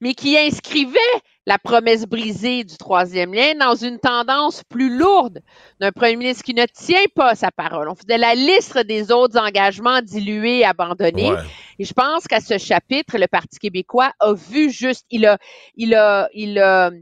mais 0.00 0.12
qui 0.14 0.36
inscrivait 0.36 0.98
la 1.46 1.58
promesse 1.58 2.06
brisée 2.06 2.64
du 2.64 2.76
troisième 2.76 3.34
lien 3.34 3.54
dans 3.54 3.74
une 3.74 3.98
tendance 3.98 4.62
plus 4.68 4.96
lourde 4.96 5.40
d'un 5.80 5.90
premier 5.90 6.16
ministre 6.16 6.44
qui 6.44 6.54
ne 6.54 6.66
tient 6.66 7.06
pas 7.14 7.34
sa 7.34 7.50
parole. 7.50 7.88
On 7.88 7.94
faisait 7.94 8.18
la 8.18 8.34
liste 8.34 8.78
des 8.78 9.10
autres 9.10 9.38
engagements 9.38 10.00
dilués, 10.02 10.64
abandonnés. 10.64 11.32
Et 11.78 11.84
je 11.84 11.92
pense 11.92 12.28
qu'à 12.28 12.40
ce 12.40 12.58
chapitre, 12.58 13.18
le 13.18 13.26
Parti 13.26 13.58
québécois 13.58 14.12
a 14.20 14.34
vu 14.34 14.70
juste, 14.70 15.04
il 15.10 15.26
a, 15.26 15.38
il 15.74 15.94
a, 15.94 16.28
il 16.32 16.58
a 16.58 16.92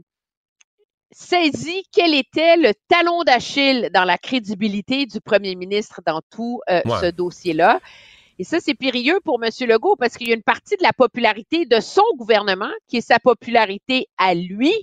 saisi 1.11 1.83
quel 1.91 2.15
était 2.15 2.57
le 2.57 2.73
talon 2.87 3.23
d'Achille 3.23 3.89
dans 3.93 4.05
la 4.05 4.17
crédibilité 4.17 5.05
du 5.05 5.21
premier 5.21 5.55
ministre 5.55 6.01
dans 6.05 6.21
tout 6.31 6.61
euh, 6.69 6.81
ce 6.99 7.11
dossier-là. 7.11 7.79
Et 8.39 8.43
ça, 8.43 8.59
c'est 8.59 8.73
périlleux 8.73 9.19
pour 9.23 9.43
M. 9.43 9.49
Legault 9.67 9.95
parce 9.95 10.17
qu'il 10.17 10.27
y 10.27 10.31
a 10.31 10.35
une 10.35 10.43
partie 10.43 10.77
de 10.77 10.83
la 10.83 10.93
popularité 10.93 11.65
de 11.65 11.79
son 11.79 12.03
gouvernement, 12.17 12.71
qui 12.87 12.97
est 12.97 13.01
sa 13.01 13.19
popularité 13.19 14.07
à 14.17 14.33
lui, 14.33 14.73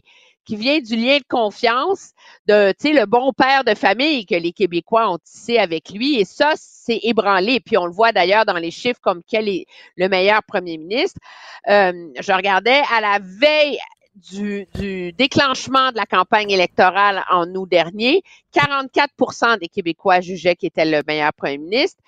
qui 0.49 0.57
vient 0.57 0.81
du 0.81 0.97
lien 0.97 1.19
de 1.19 1.25
confiance 1.29 2.13
de, 2.47 2.73
tu 2.81 2.95
le 2.95 3.05
bon 3.05 3.33
père 3.35 3.65
de 3.65 3.75
famille 3.75 4.25
que 4.25 4.35
les 4.35 4.53
Québécois 4.53 5.11
ont 5.11 5.19
tissé 5.19 5.59
avec 5.59 5.91
lui. 5.91 6.19
Et 6.19 6.25
ça, 6.25 6.55
c'est 6.57 7.01
ébranlé. 7.03 7.61
Puis 7.61 7.77
on 7.77 7.85
le 7.85 7.93
voit 7.93 8.13
d'ailleurs 8.13 8.47
dans 8.47 8.57
les 8.57 8.71
chiffres 8.71 9.01
comme 9.03 9.21
quel 9.29 9.47
est 9.47 9.67
le 9.97 10.09
meilleur 10.09 10.43
premier 10.43 10.79
ministre. 10.79 11.21
Euh, 11.69 11.93
je 12.19 12.33
regardais 12.33 12.81
à 12.91 13.03
la 13.03 13.19
veille 13.21 13.79
du, 14.15 14.67
du, 14.75 15.13
déclenchement 15.13 15.93
de 15.93 15.97
la 15.97 16.07
campagne 16.07 16.51
électorale 16.51 17.23
en 17.31 17.47
août 17.55 17.69
dernier, 17.69 18.23
44% 18.55 19.59
des 19.61 19.69
Québécois 19.69 20.21
jugeaient 20.21 20.57
qu'il 20.57 20.69
était 20.69 20.87
le 20.87 21.03
meilleur 21.07 21.33
premier 21.35 21.59
ministre. 21.59 22.03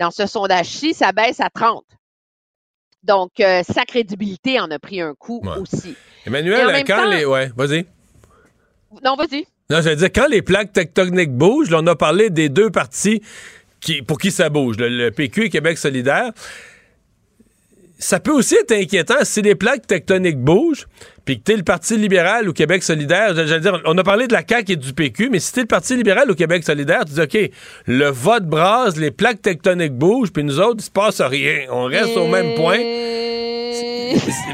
Dans 0.00 0.10
ce 0.10 0.26
sondage-ci, 0.26 0.94
ça 0.94 1.12
baisse 1.12 1.40
à 1.40 1.50
30. 1.50 1.84
Donc, 3.02 3.32
euh, 3.40 3.62
sa 3.62 3.84
crédibilité 3.84 4.58
en 4.58 4.70
a 4.70 4.78
pris 4.78 5.00
un 5.00 5.14
coup 5.14 5.42
aussi. 5.60 5.94
Emmanuel, 6.26 6.84
quand 6.86 7.08
les. 7.08 7.24
Ouais, 7.24 7.50
vas-y. 7.56 7.86
Non, 9.04 9.14
vas-y. 9.16 9.46
Non, 9.70 9.80
je 9.80 9.90
veux 9.90 9.96
dire, 9.96 10.12
quand 10.12 10.28
les 10.28 10.42
plaques 10.42 10.72
tectoniques 10.72 11.32
bougent, 11.32 11.70
là, 11.70 11.80
on 11.82 11.86
a 11.86 11.96
parlé 11.96 12.30
des 12.30 12.48
deux 12.48 12.70
partis 12.70 13.22
qui, 13.80 14.02
pour 14.02 14.18
qui 14.18 14.30
ça 14.30 14.48
bouge, 14.48 14.76
le 14.78 15.10
PQ 15.10 15.46
et 15.46 15.50
Québec 15.50 15.78
solidaire 15.78 16.32
ça 18.04 18.20
peut 18.20 18.32
aussi 18.32 18.54
être 18.56 18.72
inquiétant 18.72 19.22
si 19.22 19.42
les 19.42 19.54
plaques 19.54 19.86
tectoniques 19.86 20.38
bougent, 20.38 20.86
puis 21.24 21.38
que 21.38 21.44
t'es 21.44 21.56
le 21.56 21.62
Parti 21.62 21.96
libéral 21.96 22.48
ou 22.48 22.52
Québec 22.52 22.82
solidaire, 22.82 23.34
j'allais 23.34 23.60
dire, 23.60 23.80
on 23.84 23.96
a 23.96 24.02
parlé 24.02 24.26
de 24.26 24.32
la 24.32 24.42
CAQ 24.46 24.72
et 24.72 24.76
du 24.76 24.92
PQ, 24.92 25.30
mais 25.30 25.40
si 25.40 25.52
t'es 25.52 25.62
le 25.62 25.66
Parti 25.66 25.96
libéral 25.96 26.30
ou 26.30 26.34
Québec 26.34 26.64
solidaire, 26.64 27.04
tu 27.04 27.14
dis, 27.14 27.20
OK, 27.20 27.50
le 27.86 28.08
vote 28.08 28.44
brase, 28.44 28.96
les 28.96 29.10
plaques 29.10 29.42
tectoniques 29.42 29.94
bougent, 29.94 30.32
puis 30.32 30.44
nous 30.44 30.60
autres, 30.60 30.78
il 30.80 30.84
se 30.84 30.90
passe 30.90 31.20
rien. 31.20 31.66
On 31.70 31.84
reste 31.84 32.16
au 32.16 32.28
même 32.28 32.54
point 32.54 32.78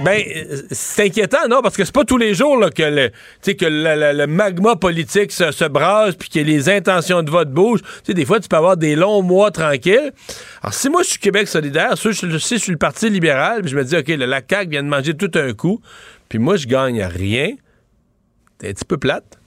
ben, 0.04 0.22
c'est 0.70 1.04
inquiétant, 1.06 1.48
non? 1.48 1.60
Parce 1.62 1.76
que 1.76 1.84
c'est 1.84 1.94
pas 1.94 2.04
tous 2.04 2.16
les 2.16 2.34
jours 2.34 2.56
là, 2.56 2.70
que, 2.70 2.82
le, 2.82 3.10
que 3.54 3.66
le, 3.66 4.26
magma 4.26 4.76
politique 4.76 5.32
se, 5.32 5.50
se 5.50 5.64
brasse 5.64 6.14
puis 6.14 6.28
que 6.28 6.38
les 6.38 6.68
intentions 6.68 7.22
de 7.22 7.30
vote 7.30 7.50
bougent. 7.50 7.82
sais, 8.04 8.14
des 8.14 8.24
fois, 8.24 8.40
tu 8.40 8.48
peux 8.48 8.56
avoir 8.56 8.76
des 8.76 8.96
longs 8.96 9.22
mois 9.22 9.50
tranquilles. 9.50 10.12
Alors, 10.62 10.74
si 10.74 10.88
moi, 10.88 11.02
je 11.02 11.10
suis 11.10 11.18
Québec 11.18 11.48
solidaire, 11.48 11.96
si 11.96 12.12
je, 12.12 12.28
je 12.28 12.38
suis 12.38 12.72
le 12.72 12.78
Parti 12.78 13.10
libéral, 13.10 13.62
puis 13.62 13.70
je 13.70 13.76
me 13.76 13.84
dis, 13.84 13.96
OK, 13.96 14.08
la 14.08 14.40
CAQ 14.48 14.70
vient 14.70 14.82
de 14.82 14.88
manger 14.88 15.14
tout 15.14 15.30
un 15.34 15.52
coup, 15.52 15.80
puis 16.30 16.38
moi, 16.38 16.56
je 16.56 16.66
gagne 16.66 17.02
rien, 17.02 17.56
c'est 18.60 18.68
un 18.68 18.72
petit 18.72 18.84
peu 18.86 18.96
plate. 18.96 19.38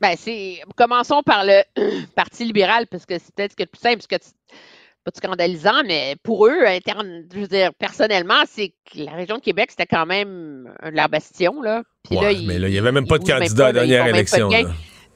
Ben, 0.00 0.14
c'est. 0.16 0.60
Commençons 0.76 1.22
par 1.22 1.44
le 1.44 1.62
Parti 2.14 2.44
libéral, 2.44 2.86
parce 2.86 3.06
que 3.06 3.14
c'est 3.18 3.34
peut-être 3.34 3.52
ce 3.52 3.56
qui 3.56 3.62
est 3.62 3.66
le 3.66 3.70
plus 3.70 3.80
simple, 3.80 3.96
parce 3.96 4.22
que 4.22 4.28
pas 5.04 5.10
scandalisant, 5.14 5.82
mais 5.84 6.14
pour 6.22 6.46
eux, 6.46 6.64
interne, 6.64 7.24
je 7.34 7.40
veux 7.40 7.48
dire, 7.48 7.72
personnellement, 7.74 8.44
c'est 8.46 8.68
que 8.68 8.98
la 8.98 9.12
région 9.12 9.36
de 9.36 9.40
Québec, 9.40 9.70
c'était 9.70 9.86
quand 9.86 10.06
même 10.06 10.72
leur 10.92 11.08
bastion, 11.08 11.60
là. 11.60 11.82
Puis 12.04 12.14
là, 12.16 12.32
mais 12.46 12.58
là, 12.58 12.68
il 12.68 12.72
n'y 12.72 12.78
avait 12.78 12.92
même 12.92 13.08
pas 13.08 13.18
de 13.18 13.24
candidat 13.24 13.66
à 13.66 13.72
la 13.72 13.80
dernière 13.80 14.06
élection. 14.06 14.48
Ils 14.50 14.66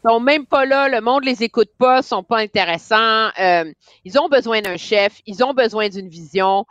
sont 0.08 0.20
même 0.20 0.46
pas 0.46 0.64
là, 0.64 0.88
le 0.88 1.00
monde 1.00 1.24
les 1.24 1.42
écoute 1.42 1.70
pas, 1.78 2.02
sont 2.02 2.22
pas 2.22 2.38
intéressants. 2.38 3.28
Euh, 3.40 3.70
ils 4.04 4.18
ont 4.18 4.28
besoin 4.28 4.60
d'un 4.60 4.76
chef, 4.76 5.20
ils 5.26 5.44
ont 5.44 5.52
besoin 5.52 5.88
d'une 5.88 6.08
vision. 6.08 6.64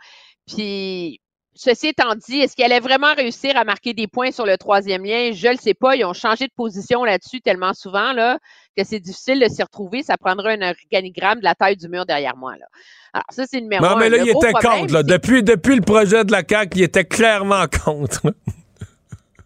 Puis 0.46 1.20
Ceci 1.58 1.88
étant 1.88 2.14
dit, 2.14 2.40
est-ce 2.40 2.54
qu'elle 2.54 2.70
allait 2.70 2.80
vraiment 2.80 3.14
réussir 3.14 3.56
à 3.56 3.64
marquer 3.64 3.94
des 3.94 4.06
points 4.06 4.30
sur 4.30 4.44
le 4.44 4.58
troisième 4.58 5.04
lien? 5.04 5.30
Je 5.32 5.46
ne 5.46 5.52
le 5.52 5.58
sais 5.58 5.72
pas. 5.72 5.96
Ils 5.96 6.04
ont 6.04 6.12
changé 6.12 6.46
de 6.46 6.52
position 6.54 7.02
là-dessus 7.02 7.40
tellement 7.40 7.72
souvent 7.72 8.12
là, 8.12 8.38
que 8.76 8.84
c'est 8.84 9.00
difficile 9.00 9.40
de 9.40 9.48
s'y 9.48 9.62
retrouver. 9.62 10.02
Ça 10.02 10.18
prendrait 10.18 10.58
un 10.60 10.70
organigramme 10.70 11.38
de 11.38 11.44
la 11.44 11.54
taille 11.54 11.76
du 11.76 11.88
mur 11.88 12.04
derrière 12.04 12.36
moi. 12.36 12.52
Là. 12.58 12.66
Alors, 13.14 13.24
ça, 13.30 13.44
c'est 13.50 13.62
numéro 13.62 13.82
Non, 13.82 13.96
mais 13.96 14.10
là, 14.10 14.18
il 14.18 14.28
était 14.28 14.52
contre. 14.52 14.92
Là. 14.92 15.02
Depuis, 15.02 15.42
depuis 15.42 15.76
le 15.76 15.80
projet 15.80 16.24
de 16.24 16.32
la 16.32 16.42
CAQ, 16.46 16.78
il 16.78 16.82
était 16.82 17.06
clairement 17.06 17.64
contre. 17.84 18.20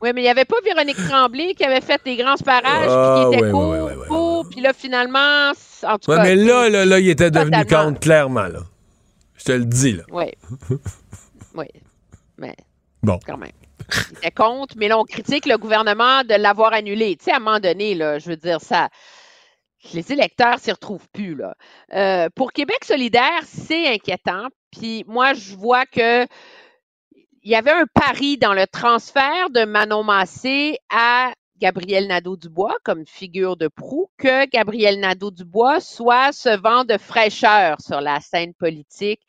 Oui, 0.02 0.10
mais 0.12 0.22
il 0.22 0.24
n'y 0.24 0.30
avait 0.30 0.46
pas 0.46 0.56
Véronique 0.64 0.96
Tremblay 1.08 1.54
qui 1.54 1.62
avait 1.62 1.80
fait 1.80 2.00
des 2.04 2.16
grands 2.16 2.36
parages, 2.38 3.30
puis 3.30 3.38
qui 3.38 3.44
était 3.44 3.52
court, 3.52 4.46
puis 4.50 4.62
là, 4.62 4.72
finalement, 4.72 5.52
en 5.84 5.98
tout 5.98 6.10
cas... 6.10 6.22
mais 6.22 6.34
là, 6.34 6.68
là, 6.70 6.84
là, 6.86 6.98
il 6.98 7.08
était 7.08 7.30
devenu 7.30 7.64
contre, 7.66 8.00
clairement, 8.00 8.48
là. 8.48 8.60
Je 9.36 9.44
te 9.44 9.52
le 9.52 9.64
dis, 9.64 9.92
là. 9.92 10.02
Oui. 10.10 10.24
oui 11.54 11.66
mais 12.40 12.56
bon. 13.02 13.18
quand 13.24 13.36
même. 13.36 13.52
Il 14.10 14.18
était 14.18 14.30
contre, 14.30 14.74
mais 14.76 14.88
là, 14.88 14.98
on 14.98 15.04
critique 15.04 15.46
le 15.46 15.56
gouvernement 15.56 16.22
de 16.24 16.34
l'avoir 16.34 16.72
annulé. 16.72 17.16
Tu 17.16 17.24
sais, 17.24 17.32
à 17.32 17.36
un 17.36 17.40
moment 17.40 17.60
donné, 17.60 17.94
là, 17.94 18.18
je 18.18 18.30
veux 18.30 18.36
dire, 18.36 18.60
ça. 18.60 18.88
Les 19.94 20.12
électeurs 20.12 20.58
s'y 20.58 20.70
retrouvent 20.70 21.08
plus. 21.08 21.34
Là. 21.34 21.54
Euh, 21.94 22.28
pour 22.34 22.52
Québec 22.52 22.84
solidaire, 22.84 23.40
c'est 23.44 23.88
inquiétant. 23.88 24.48
Puis 24.70 25.04
moi, 25.06 25.32
je 25.32 25.54
vois 25.54 25.86
que 25.86 26.26
il 27.42 27.50
y 27.50 27.54
avait 27.54 27.70
un 27.70 27.86
pari 27.94 28.36
dans 28.36 28.52
le 28.52 28.66
transfert 28.66 29.48
de 29.48 29.64
Manon 29.64 30.02
Massé 30.02 30.76
à 30.90 31.32
Gabriel 31.60 32.06
Nadeau-Dubois 32.08 32.76
comme 32.82 33.06
figure 33.06 33.56
de 33.56 33.68
proue, 33.68 34.10
que 34.16 34.46
Gabriel 34.46 34.98
Nadeau-Dubois 34.98 35.80
soit 35.80 36.32
ce 36.32 36.56
vent 36.58 36.84
de 36.84 36.96
fraîcheur 36.96 37.80
sur 37.80 38.00
la 38.00 38.20
scène 38.20 38.54
politique. 38.54 39.20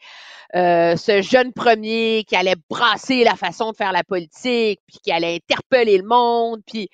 Euh, 0.56 0.96
ce 0.96 1.22
jeune 1.22 1.54
premier 1.54 2.24
qui 2.28 2.36
allait 2.36 2.56
brasser 2.70 3.24
la 3.24 3.36
façon 3.36 3.72
de 3.72 3.76
faire 3.76 3.92
la 3.92 4.04
politique, 4.04 4.80
puis 4.88 5.00
qui 5.04 5.12
allait 5.12 5.36
interpeller 5.36 5.98
le 5.98 6.08
monde, 6.08 6.62
puis, 6.66 6.90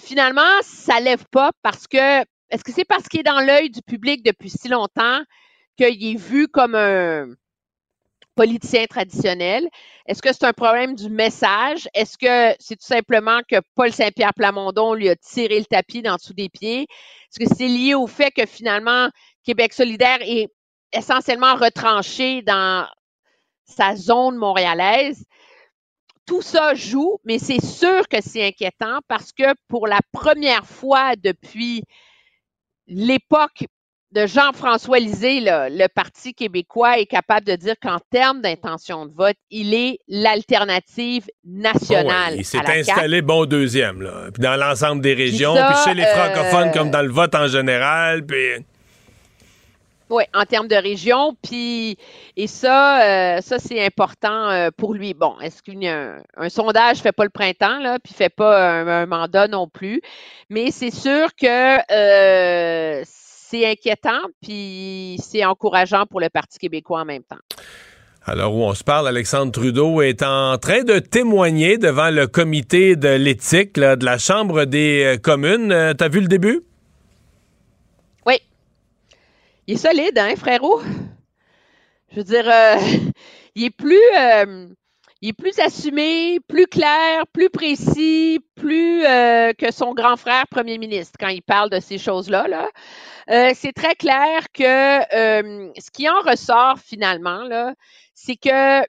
finalement, 0.00 0.42
ça 0.62 1.00
lève 1.00 1.24
pas 1.30 1.50
parce 1.62 1.86
que, 1.86 2.20
est-ce 2.50 2.64
que 2.64 2.72
c'est 2.72 2.84
parce 2.84 3.08
qu'il 3.08 3.20
est 3.20 3.24
dans 3.24 3.40
l'œil 3.40 3.70
du 3.70 3.82
public 3.82 4.22
depuis 4.22 4.50
si 4.50 4.68
longtemps 4.68 5.20
qu'il 5.76 6.04
est 6.04 6.18
vu 6.18 6.48
comme 6.48 6.74
un 6.74 7.28
politicien 8.36 8.84
traditionnel? 8.86 9.66
Est-ce 10.06 10.22
que 10.22 10.32
c'est 10.32 10.44
un 10.44 10.52
problème 10.52 10.94
du 10.94 11.10
message? 11.10 11.88
Est-ce 11.94 12.16
que 12.16 12.56
c'est 12.60 12.76
tout 12.76 12.86
simplement 12.86 13.40
que 13.50 13.56
Paul 13.74 13.92
Saint-Pierre 13.92 14.34
Plamondon 14.34 14.94
lui 14.94 15.08
a 15.08 15.16
tiré 15.16 15.58
le 15.58 15.64
tapis 15.64 16.02
dans 16.02 16.14
dessous 16.14 16.34
des 16.34 16.48
pieds? 16.48 16.82
Est-ce 16.82 17.44
que 17.44 17.52
c'est 17.52 17.66
lié 17.66 17.94
au 17.94 18.06
fait 18.06 18.30
que 18.30 18.46
finalement, 18.46 19.08
Québec 19.44 19.72
solidaire 19.72 20.18
est 20.20 20.48
essentiellement 20.92 21.56
retranché 21.56 22.42
dans 22.42 22.86
sa 23.64 23.96
zone 23.96 24.36
montréalaise? 24.36 25.24
Tout 26.26 26.42
ça 26.42 26.74
joue, 26.74 27.18
mais 27.24 27.38
c'est 27.38 27.64
sûr 27.64 28.06
que 28.08 28.20
c'est 28.20 28.46
inquiétant 28.46 28.98
parce 29.08 29.32
que 29.32 29.54
pour 29.68 29.86
la 29.86 30.00
première 30.12 30.66
fois 30.66 31.16
depuis 31.16 31.82
l'époque 32.86 33.64
de 34.12 34.26
Jean-François 34.26 34.98
Lisée, 34.98 35.40
le, 35.40 35.86
Parti 35.88 36.32
québécois 36.32 36.98
est 36.98 37.06
capable 37.06 37.46
de 37.46 37.56
dire 37.56 37.74
qu'en 37.80 37.98
termes 38.10 38.40
d'intention 38.40 39.06
de 39.06 39.12
vote, 39.12 39.36
il 39.50 39.74
est 39.74 39.98
l'alternative 40.08 41.26
nationale. 41.44 42.34
il 42.36 42.44
s'est 42.44 42.58
installé 42.58 43.22
bon 43.22 43.46
deuxième, 43.46 44.02
là. 44.02 44.30
Puis 44.32 44.42
dans 44.42 44.56
l'ensemble 44.56 45.02
des 45.02 45.14
régions, 45.14 45.54
puis, 45.54 45.76
chez 45.84 45.94
les 45.94 46.06
francophones 46.06 46.72
comme 46.72 46.88
euh, 46.88 46.92
dans 46.92 47.02
le 47.02 47.10
vote 47.10 47.34
en 47.34 47.48
général, 47.48 48.24
puis... 48.24 48.64
Oui, 50.08 50.22
en 50.34 50.44
termes 50.44 50.68
de 50.68 50.76
région, 50.76 51.36
puis 51.42 51.98
et 52.36 52.46
ça, 52.46 53.02
euh, 53.36 53.40
ça 53.40 53.58
c'est 53.58 53.84
important 53.84 54.50
euh, 54.50 54.68
pour 54.76 54.94
lui. 54.94 55.14
Bon, 55.14 55.34
est-ce 55.40 55.62
qu'un 55.64 56.20
un 56.36 56.48
sondage 56.48 56.98
fait 56.98 57.10
pas 57.10 57.24
le 57.24 57.30
printemps 57.30 57.80
là, 57.80 57.98
puis 57.98 58.14
fait 58.14 58.28
pas 58.28 58.82
un, 58.82 59.06
mandat 59.06 59.48
non 59.48 59.66
plus, 59.66 60.00
mais 60.48 60.70
c'est 60.70 60.92
sûr 60.92 61.34
que 61.34 61.78
euh, 61.90 63.02
c'est 63.48 63.66
inquiétant, 63.66 64.20
puis 64.42 65.18
c'est 65.22 65.44
encourageant 65.44 66.06
pour 66.06 66.20
le 66.20 66.28
Parti 66.28 66.58
québécois 66.58 67.00
en 67.00 67.04
même 67.04 67.22
temps. 67.22 67.36
Alors 68.24 68.54
où 68.54 68.62
on 68.62 68.74
se 68.74 68.82
parle, 68.82 69.06
Alexandre 69.06 69.52
Trudeau 69.52 70.02
est 70.02 70.22
en 70.22 70.58
train 70.58 70.82
de 70.82 70.98
témoigner 70.98 71.78
devant 71.78 72.10
le 72.10 72.26
comité 72.26 72.96
de 72.96 73.10
l'éthique 73.10 73.74
de 73.74 74.04
la 74.04 74.18
Chambre 74.18 74.64
des 74.64 75.18
communes. 75.22 75.94
T'as 75.96 76.08
vu 76.08 76.20
le 76.20 76.28
début? 76.28 76.62
il 79.66 79.74
est 79.74 79.78
solide, 79.78 80.18
hein, 80.18 80.34
frérot? 80.36 80.80
Je 82.12 82.16
veux 82.16 82.24
dire, 82.24 82.48
euh, 82.48 82.76
il 83.54 83.64
est 83.64 83.70
plus. 83.70 84.00
Euh, 84.18 84.68
il 85.26 85.30
est 85.30 85.32
plus 85.32 85.58
assumé, 85.58 86.38
plus 86.46 86.68
clair, 86.68 87.26
plus 87.32 87.50
précis, 87.50 88.38
plus 88.54 89.04
euh, 89.04 89.52
que 89.54 89.72
son 89.72 89.92
grand 89.92 90.16
frère 90.16 90.46
premier 90.46 90.78
ministre 90.78 91.14
quand 91.18 91.26
il 91.26 91.42
parle 91.42 91.68
de 91.68 91.80
ces 91.80 91.98
choses-là. 91.98 92.46
Là. 92.46 92.68
c'est 93.54 93.72
très 93.72 93.96
clair 93.96 94.52
que 94.54 94.62
ce 94.62 95.90
qui 95.92 96.08
en 96.08 96.20
ressort 96.20 96.78
finalement, 96.78 97.48
c'est 98.14 98.36
que 98.36 98.82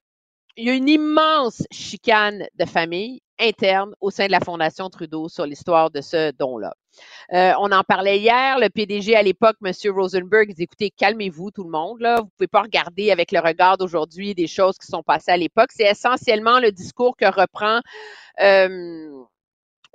il 0.58 0.66
y 0.66 0.70
a 0.70 0.74
une 0.74 0.90
immense 0.90 1.64
chicane 1.72 2.46
de 2.54 2.66
famille 2.66 3.22
interne 3.40 3.94
au 4.02 4.12
sein 4.12 4.28
de 4.28 4.32
la 4.32 4.40
Fondation 4.40 4.90
Trudeau 4.90 5.30
sur 5.30 5.46
l'histoire 5.46 5.92
de 5.92 6.02
ce 6.02 6.32
don-là. 6.32 6.74
Euh, 7.34 7.54
on 7.60 7.72
en 7.72 7.84
parlait 7.84 8.20
hier. 8.20 8.60
Le 8.60 8.70
PDG 8.70 9.16
à 9.16 9.22
l'époque, 9.22 9.58
M. 9.64 9.72
Rosenberg, 9.94 10.54
dit 10.54 10.64
écoutez, 10.64 10.92
calmez-vous 10.92 11.52
tout 11.52 11.64
le 11.64 11.70
monde. 11.70 12.00
Là. 12.00 12.22
Vous 12.22 12.30
pouvez 12.38 12.48
pas 12.48 12.62
regarder 12.62 13.12
avec 13.12 13.32
le 13.32 13.40
regard 13.40 13.78
d'aujourd'hui 13.78 14.34
des 14.34 14.48
choses 14.48 14.78
qui 14.78 14.88
sont 14.88 15.04
passées 15.04 15.32
à 15.32 15.38
l'époque. 15.38 15.70
C'est 15.74 15.90
essentiellement 15.90 16.60
le 16.60 16.72
discours 16.72 17.16
que 17.16 17.26
reprend 17.26 17.82
euh, 18.40 19.10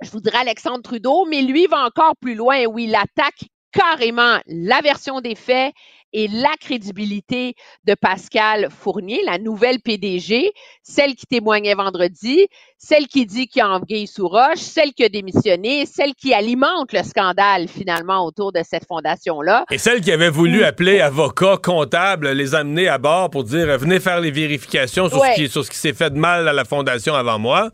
je 0.01 0.11
vous 0.11 0.19
dirais 0.19 0.39
Alexandre 0.39 0.81
Trudeau, 0.81 1.25
mais 1.25 1.41
lui 1.41 1.65
va 1.67 1.85
encore 1.85 2.15
plus 2.19 2.35
loin 2.35 2.65
où 2.65 2.77
il 2.77 2.93
attaque 2.95 3.45
carrément 3.73 4.39
la 4.47 4.79
version 4.81 5.19
des 5.19 5.35
faits 5.35 5.73
et 6.13 6.27
la 6.27 6.51
crédibilité 6.59 7.55
de 7.85 7.95
Pascal 7.95 8.69
Fournier, 8.69 9.21
la 9.25 9.39
nouvelle 9.39 9.79
PDG, 9.79 10.51
celle 10.83 11.15
qui 11.15 11.25
témoignait 11.25 11.73
vendredi, 11.73 12.47
celle 12.77 13.07
qui 13.07 13.25
dit 13.25 13.47
qu'il 13.47 13.61
y 13.61 13.63
a 13.63 13.69
anguille 13.69 14.05
sous 14.05 14.27
roche, 14.27 14.59
celle 14.59 14.93
qui 14.93 15.03
a 15.03 15.09
démissionné, 15.09 15.87
celle 15.87 16.13
qui 16.13 16.33
alimente 16.33 16.93
le 16.93 17.01
scandale 17.01 17.67
finalement 17.67 18.25
autour 18.25 18.51
de 18.51 18.61
cette 18.63 18.87
fondation-là. 18.87 19.65
Et 19.71 19.79
celle 19.79 20.01
qui 20.01 20.11
avait 20.11 20.29
voulu 20.29 20.63
appeler 20.63 21.01
avocats, 21.01 21.57
comptables, 21.57 22.29
les 22.29 22.53
amener 22.53 22.87
à 22.87 22.99
bord 22.99 23.31
pour 23.31 23.43
dire 23.43 23.75
venez 23.79 23.99
faire 23.99 24.21
les 24.21 24.31
vérifications 24.31 25.09
sur 25.09 25.19
ce 25.19 25.69
qui 25.69 25.77
s'est 25.77 25.93
fait 25.93 26.11
de 26.11 26.19
mal 26.19 26.47
à 26.47 26.53
la 26.53 26.63
fondation 26.63 27.15
avant 27.15 27.39
moi. 27.39 27.71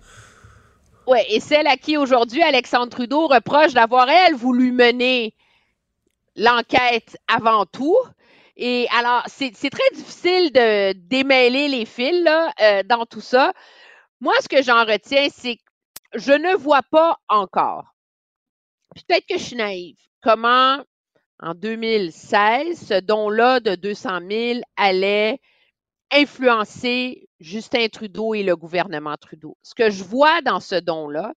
Oui, 1.07 1.19
et 1.29 1.39
celle 1.39 1.67
à 1.67 1.75
qui 1.75 1.97
aujourd'hui 1.97 2.41
Alexandre 2.43 2.89
Trudeau 2.89 3.27
reproche 3.27 3.73
d'avoir, 3.73 4.07
elle, 4.07 4.35
voulu 4.35 4.71
mener 4.71 5.33
l'enquête 6.39 7.17
avant 7.27 7.65
tout. 7.65 7.97
Et 8.55 8.87
alors, 8.97 9.23
c'est 9.27 9.51
très 9.51 9.95
difficile 9.95 10.51
de 10.51 10.93
démêler 10.93 11.67
les 11.67 11.85
fils 11.85 12.27
euh, 12.61 12.83
dans 12.83 13.05
tout 13.05 13.21
ça. 13.21 13.53
Moi, 14.19 14.33
ce 14.41 14.49
que 14.49 14.63
j'en 14.63 14.85
retiens, 14.85 15.27
c'est 15.31 15.57
que 15.57 15.61
je 16.15 16.33
ne 16.33 16.55
vois 16.55 16.81
pas 16.91 17.17
encore, 17.29 17.93
peut-être 18.95 19.25
que 19.27 19.37
je 19.37 19.43
suis 19.43 19.55
naïve, 19.55 19.97
comment 20.21 20.83
en 21.39 21.53
2016, 21.53 22.87
ce 22.87 22.99
don-là 22.99 23.59
de 23.59 23.75
200 23.75 24.19
000 24.29 24.59
allait 24.75 25.39
influencer 26.11 27.29
Justin 27.39 27.87
Trudeau 27.87 28.33
et 28.33 28.43
le 28.43 28.57
gouvernement 28.57 29.15
Trudeau? 29.15 29.55
Ce 29.61 29.73
que 29.73 29.89
je 29.89 30.03
vois 30.03 30.41
dans 30.41 30.59
ce 30.59 30.75
don-là, 30.75 31.33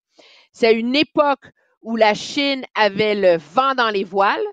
c'est 0.54 0.74
une 0.74 0.96
époque 0.96 1.46
où 1.82 1.96
la 1.96 2.14
Chine 2.14 2.64
avait 2.76 3.16
le 3.16 3.38
vent 3.38 3.76
dans 3.76 3.90
les 3.90 4.04
voiles 4.04 4.46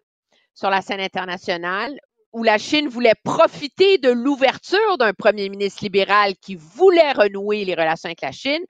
sur 0.56 0.70
la 0.70 0.82
scène 0.82 1.00
internationale, 1.00 1.96
où 2.32 2.42
la 2.42 2.58
Chine 2.58 2.88
voulait 2.88 3.14
profiter 3.22 3.98
de 3.98 4.10
l'ouverture 4.10 4.98
d'un 4.98 5.12
premier 5.12 5.48
ministre 5.48 5.84
libéral 5.84 6.34
qui 6.36 6.56
voulait 6.56 7.12
renouer 7.12 7.64
les 7.64 7.74
relations 7.74 8.08
avec 8.08 8.22
la 8.22 8.32
Chine. 8.32 8.64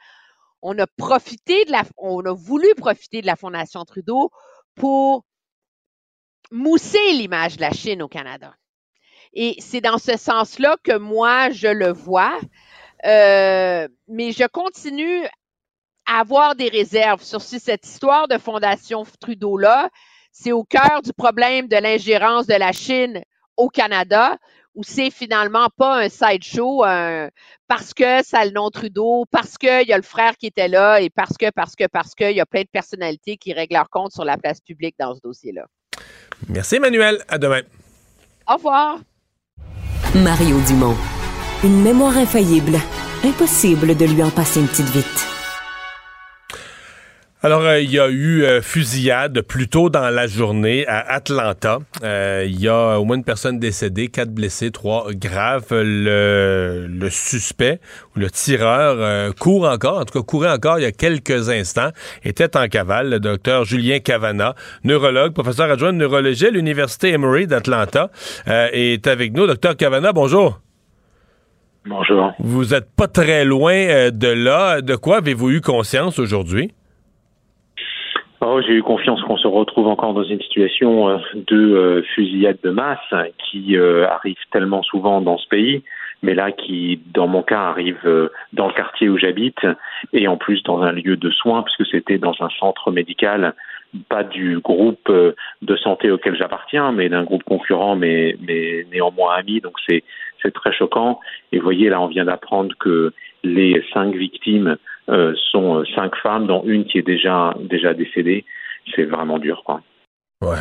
On 0.62 0.78
a 0.78 0.86
profité 0.86 1.64
de 1.64 1.72
la, 1.72 1.84
on 1.96 2.24
a 2.26 2.34
voulu 2.34 2.68
profiter 2.76 3.22
de 3.22 3.26
la 3.26 3.36
Fondation 3.36 3.84
Trudeau 3.84 4.30
pour 4.74 5.24
mousser 6.50 7.12
l'image 7.12 7.56
de 7.56 7.62
la 7.62 7.72
Chine 7.72 8.02
au 8.02 8.08
Canada. 8.08 8.54
Et 9.32 9.56
c'est 9.60 9.80
dans 9.80 9.98
ce 9.98 10.16
sens-là 10.16 10.76
que 10.82 10.96
moi, 10.96 11.50
je 11.50 11.68
le 11.68 11.92
vois. 11.92 12.38
Euh, 13.04 13.86
mais 14.08 14.32
je 14.32 14.46
continue 14.46 15.24
à 16.06 16.20
avoir 16.20 16.56
des 16.56 16.68
réserves 16.68 17.22
sur 17.22 17.40
cette 17.42 17.86
histoire 17.86 18.28
de 18.28 18.38
Fondation 18.38 19.04
Trudeau-là, 19.20 19.90
c'est 20.38 20.52
au 20.52 20.64
cœur 20.64 21.00
du 21.02 21.12
problème 21.12 21.66
de 21.66 21.76
l'ingérence 21.76 22.46
de 22.46 22.54
la 22.54 22.72
Chine 22.72 23.22
au 23.56 23.68
Canada 23.68 24.36
ou 24.74 24.82
c'est 24.84 25.10
finalement 25.10 25.68
pas 25.78 26.02
un 26.02 26.08
sideshow 26.10 26.84
parce 27.66 27.94
que 27.94 28.22
ça 28.22 28.40
a 28.40 28.44
le 28.44 28.50
nom 28.50 28.68
Trudeau, 28.70 29.24
parce 29.30 29.56
qu'il 29.56 29.88
y 29.88 29.92
a 29.92 29.96
le 29.96 30.02
frère 30.02 30.36
qui 30.36 30.46
était 30.46 30.68
là 30.68 31.00
et 31.00 31.08
parce 31.08 31.36
que, 31.38 31.50
parce 31.50 31.74
que, 31.74 31.84
parce 31.90 32.14
qu'il 32.14 32.32
y 32.32 32.40
a 32.40 32.46
plein 32.46 32.62
de 32.62 32.68
personnalités 32.70 33.38
qui 33.38 33.54
règlent 33.54 33.74
leur 33.74 33.88
compte 33.88 34.12
sur 34.12 34.24
la 34.24 34.36
place 34.36 34.60
publique 34.60 34.96
dans 34.98 35.14
ce 35.14 35.20
dossier-là. 35.22 35.64
Merci, 36.48 36.76
Emmanuel. 36.76 37.24
À 37.28 37.38
demain. 37.38 37.62
Au 38.46 38.54
revoir. 38.56 38.98
Mario 40.14 40.60
Dumont. 40.68 40.96
Une 41.64 41.82
mémoire 41.82 42.16
infaillible. 42.18 42.76
Impossible 43.24 43.96
de 43.96 44.04
lui 44.04 44.22
en 44.22 44.30
passer 44.30 44.60
une 44.60 44.68
petite 44.68 44.90
vite. 44.90 45.35
Alors, 47.46 47.62
euh, 47.62 47.78
il 47.78 47.92
y 47.92 48.00
a 48.00 48.08
eu 48.08 48.42
euh, 48.42 48.60
fusillade 48.60 49.40
plus 49.42 49.68
tôt 49.68 49.88
dans 49.88 50.10
la 50.10 50.26
journée 50.26 50.84
à 50.88 50.98
Atlanta. 50.98 51.78
Euh, 52.02 52.44
il 52.44 52.60
y 52.60 52.66
a 52.66 52.98
au 52.98 53.04
moins 53.04 53.18
une 53.18 53.22
personne 53.22 53.60
décédée, 53.60 54.08
quatre 54.08 54.32
blessés, 54.32 54.72
trois 54.72 55.12
graves. 55.12 55.68
Le, 55.70 56.88
le 56.90 57.08
suspect 57.08 57.78
ou 58.16 58.18
le 58.18 58.30
tireur 58.30 59.32
court 59.36 59.68
encore, 59.68 60.00
en 60.00 60.04
tout 60.04 60.18
cas 60.18 60.24
courait 60.24 60.50
encore 60.50 60.80
il 60.80 60.82
y 60.82 60.86
a 60.86 60.90
quelques 60.90 61.48
instants, 61.48 61.90
était 62.24 62.56
en 62.56 62.66
cavale. 62.66 63.10
Le 63.10 63.20
docteur 63.20 63.64
Julien 63.64 64.00
Cavana, 64.00 64.56
neurologue, 64.82 65.32
professeur 65.32 65.70
adjoint 65.70 65.92
de 65.92 65.98
neurologie 65.98 66.48
à 66.48 66.50
l'Université 66.50 67.10
Emory 67.10 67.46
d'Atlanta, 67.46 68.10
est 68.48 69.06
avec 69.06 69.34
nous. 69.34 69.46
Docteur 69.46 69.76
Cavana, 69.76 70.12
bonjour. 70.12 70.60
Bonjour. 71.88 72.32
Vous 72.40 72.74
êtes 72.74 72.90
pas 72.96 73.06
très 73.06 73.44
loin 73.44 74.10
de 74.10 74.28
là. 74.32 74.80
De 74.80 74.96
quoi 74.96 75.18
avez-vous 75.18 75.50
eu 75.50 75.60
conscience 75.60 76.18
aujourd'hui? 76.18 76.72
Oh, 78.42 78.60
j'ai 78.60 78.74
eu 78.74 78.82
confiance 78.82 79.22
qu'on 79.22 79.38
se 79.38 79.48
retrouve 79.48 79.86
encore 79.86 80.12
dans 80.12 80.22
une 80.22 80.40
situation 80.42 81.08
euh, 81.08 81.18
de 81.34 81.56
euh, 81.56 82.02
fusillade 82.14 82.58
de 82.62 82.68
masse 82.68 82.98
qui 83.38 83.78
euh, 83.78 84.06
arrive 84.08 84.36
tellement 84.52 84.82
souvent 84.82 85.22
dans 85.22 85.38
ce 85.38 85.48
pays, 85.48 85.82
mais 86.22 86.34
là 86.34 86.52
qui, 86.52 87.00
dans 87.14 87.28
mon 87.28 87.42
cas, 87.42 87.60
arrive 87.60 88.30
dans 88.52 88.66
le 88.66 88.74
quartier 88.74 89.08
où 89.08 89.16
j'habite 89.16 89.60
et 90.12 90.28
en 90.28 90.36
plus 90.36 90.62
dans 90.64 90.82
un 90.82 90.92
lieu 90.92 91.16
de 91.16 91.30
soins 91.30 91.62
puisque 91.62 91.90
c'était 91.90 92.18
dans 92.18 92.34
un 92.40 92.50
centre 92.58 92.90
médical, 92.90 93.54
pas 94.10 94.22
du 94.22 94.58
groupe 94.58 95.10
de 95.10 95.76
santé 95.76 96.10
auquel 96.10 96.36
j'appartiens, 96.36 96.92
mais 96.92 97.08
d'un 97.08 97.22
groupe 97.24 97.44
concurrent, 97.44 97.96
mais, 97.96 98.36
mais 98.46 98.86
néanmoins 98.92 99.34
ami. 99.36 99.60
Donc 99.60 99.74
c'est 99.88 100.02
très 100.52 100.72
choquant. 100.72 101.20
Et 101.52 101.58
voyez, 101.58 101.88
là, 101.88 102.00
on 102.00 102.06
vient 102.06 102.24
d'apprendre 102.24 102.74
que 102.78 103.12
les 103.42 103.82
cinq 103.92 104.14
victimes 104.14 104.76
euh, 105.08 105.34
sont 105.52 105.78
euh, 105.78 105.84
cinq 105.94 106.16
femmes, 106.16 106.46
dont 106.46 106.64
une 106.64 106.84
qui 106.84 106.98
est 106.98 107.06
déjà, 107.06 107.54
déjà 107.60 107.94
décédée. 107.94 108.44
C'est 108.94 109.04
vraiment 109.04 109.38
dur, 109.38 109.62
quoi. 109.64 109.80
Ouais. 110.42 110.56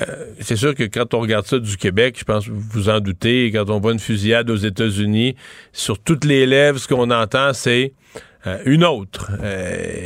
Euh, 0.00 0.04
c'est 0.40 0.56
sûr 0.56 0.74
que 0.74 0.82
quand 0.84 1.14
on 1.14 1.20
regarde 1.20 1.46
ça 1.46 1.58
du 1.58 1.76
Québec, 1.76 2.16
je 2.18 2.24
pense 2.24 2.46
que 2.46 2.52
vous 2.52 2.60
vous 2.60 2.88
en 2.90 3.00
doutez, 3.00 3.50
quand 3.52 3.70
on 3.70 3.80
voit 3.80 3.92
une 3.92 3.98
fusillade 3.98 4.50
aux 4.50 4.56
États-Unis, 4.56 5.36
sur 5.72 6.02
toutes 6.02 6.24
les 6.24 6.44
lèvres, 6.44 6.78
ce 6.78 6.86
qu'on 6.86 7.10
entend, 7.10 7.52
c'est 7.52 7.92
une 8.64 8.84
autre. 8.84 9.32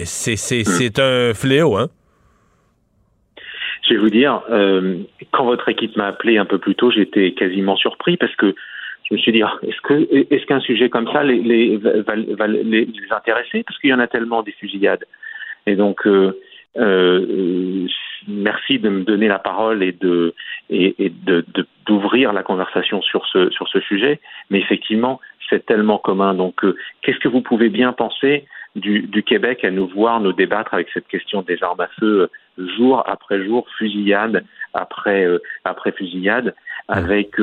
c'est 0.04 0.98
un 0.98 1.34
fléau, 1.34 1.76
hein? 1.76 1.88
Je 3.86 3.94
vais 3.94 4.00
vous 4.00 4.10
dire, 4.10 4.42
quand 5.32 5.44
votre 5.44 5.68
équipe 5.68 5.96
m'a 5.96 6.06
appelé 6.06 6.38
un 6.38 6.46
peu 6.46 6.58
plus 6.58 6.74
tôt, 6.74 6.90
j'étais 6.90 7.32
quasiment 7.32 7.76
surpris 7.76 8.16
parce 8.16 8.34
que 8.36 8.54
je 9.10 9.16
me 9.16 9.20
suis 9.20 9.32
dit, 9.32 9.42
ah, 9.42 9.58
est-ce 9.62 9.80
que 9.80 10.34
est-ce 10.34 10.46
qu'un 10.46 10.60
sujet 10.60 10.88
comme 10.88 11.10
ça 11.12 11.24
les, 11.24 11.40
les, 11.40 11.76
va, 11.78 12.14
va 12.38 12.46
les, 12.46 12.88
intéresser? 13.10 13.64
Parce 13.64 13.78
qu'il 13.80 13.90
y 13.90 13.94
en 13.94 13.98
a 13.98 14.06
tellement 14.06 14.42
des 14.42 14.52
fusillades. 14.52 15.04
Et 15.66 15.74
donc, 15.74 16.06
euh, 16.06 16.38
euh, 16.78 17.86
merci 18.28 18.78
de 18.78 18.88
me 18.88 19.02
donner 19.02 19.26
la 19.26 19.40
parole 19.40 19.82
et 19.82 19.92
de 19.92 20.34
et, 20.68 20.94
et 21.04 21.10
de 21.10 21.44
d'ouvrir 21.86 22.32
la 22.32 22.44
conversation 22.44 23.02
sur 23.02 23.26
ce 23.26 23.50
sur 23.50 23.68
ce 23.68 23.80
sujet. 23.80 24.20
Mais 24.50 24.60
effectivement, 24.60 25.20
c'est 25.48 25.66
tellement 25.66 25.98
commun. 25.98 26.34
Donc, 26.34 26.64
euh, 26.64 26.76
qu'est-ce 27.02 27.18
que 27.18 27.28
vous 27.28 27.40
pouvez 27.40 27.68
bien 27.68 27.92
penser 27.92 28.44
du, 28.76 29.00
du, 29.00 29.24
Québec 29.24 29.64
à 29.64 29.72
nous 29.72 29.88
voir 29.88 30.20
nous 30.20 30.32
débattre 30.32 30.72
avec 30.72 30.88
cette 30.94 31.08
question 31.08 31.42
des 31.42 31.60
armes 31.64 31.80
à 31.80 31.88
feu 31.98 32.30
euh, 32.58 32.68
jour 32.76 33.02
après 33.08 33.44
jour, 33.44 33.66
fusillade 33.76 34.44
après 34.74 35.24
euh, 35.24 35.38
après 35.64 35.90
fusillade, 35.90 36.54
avec 36.86 37.34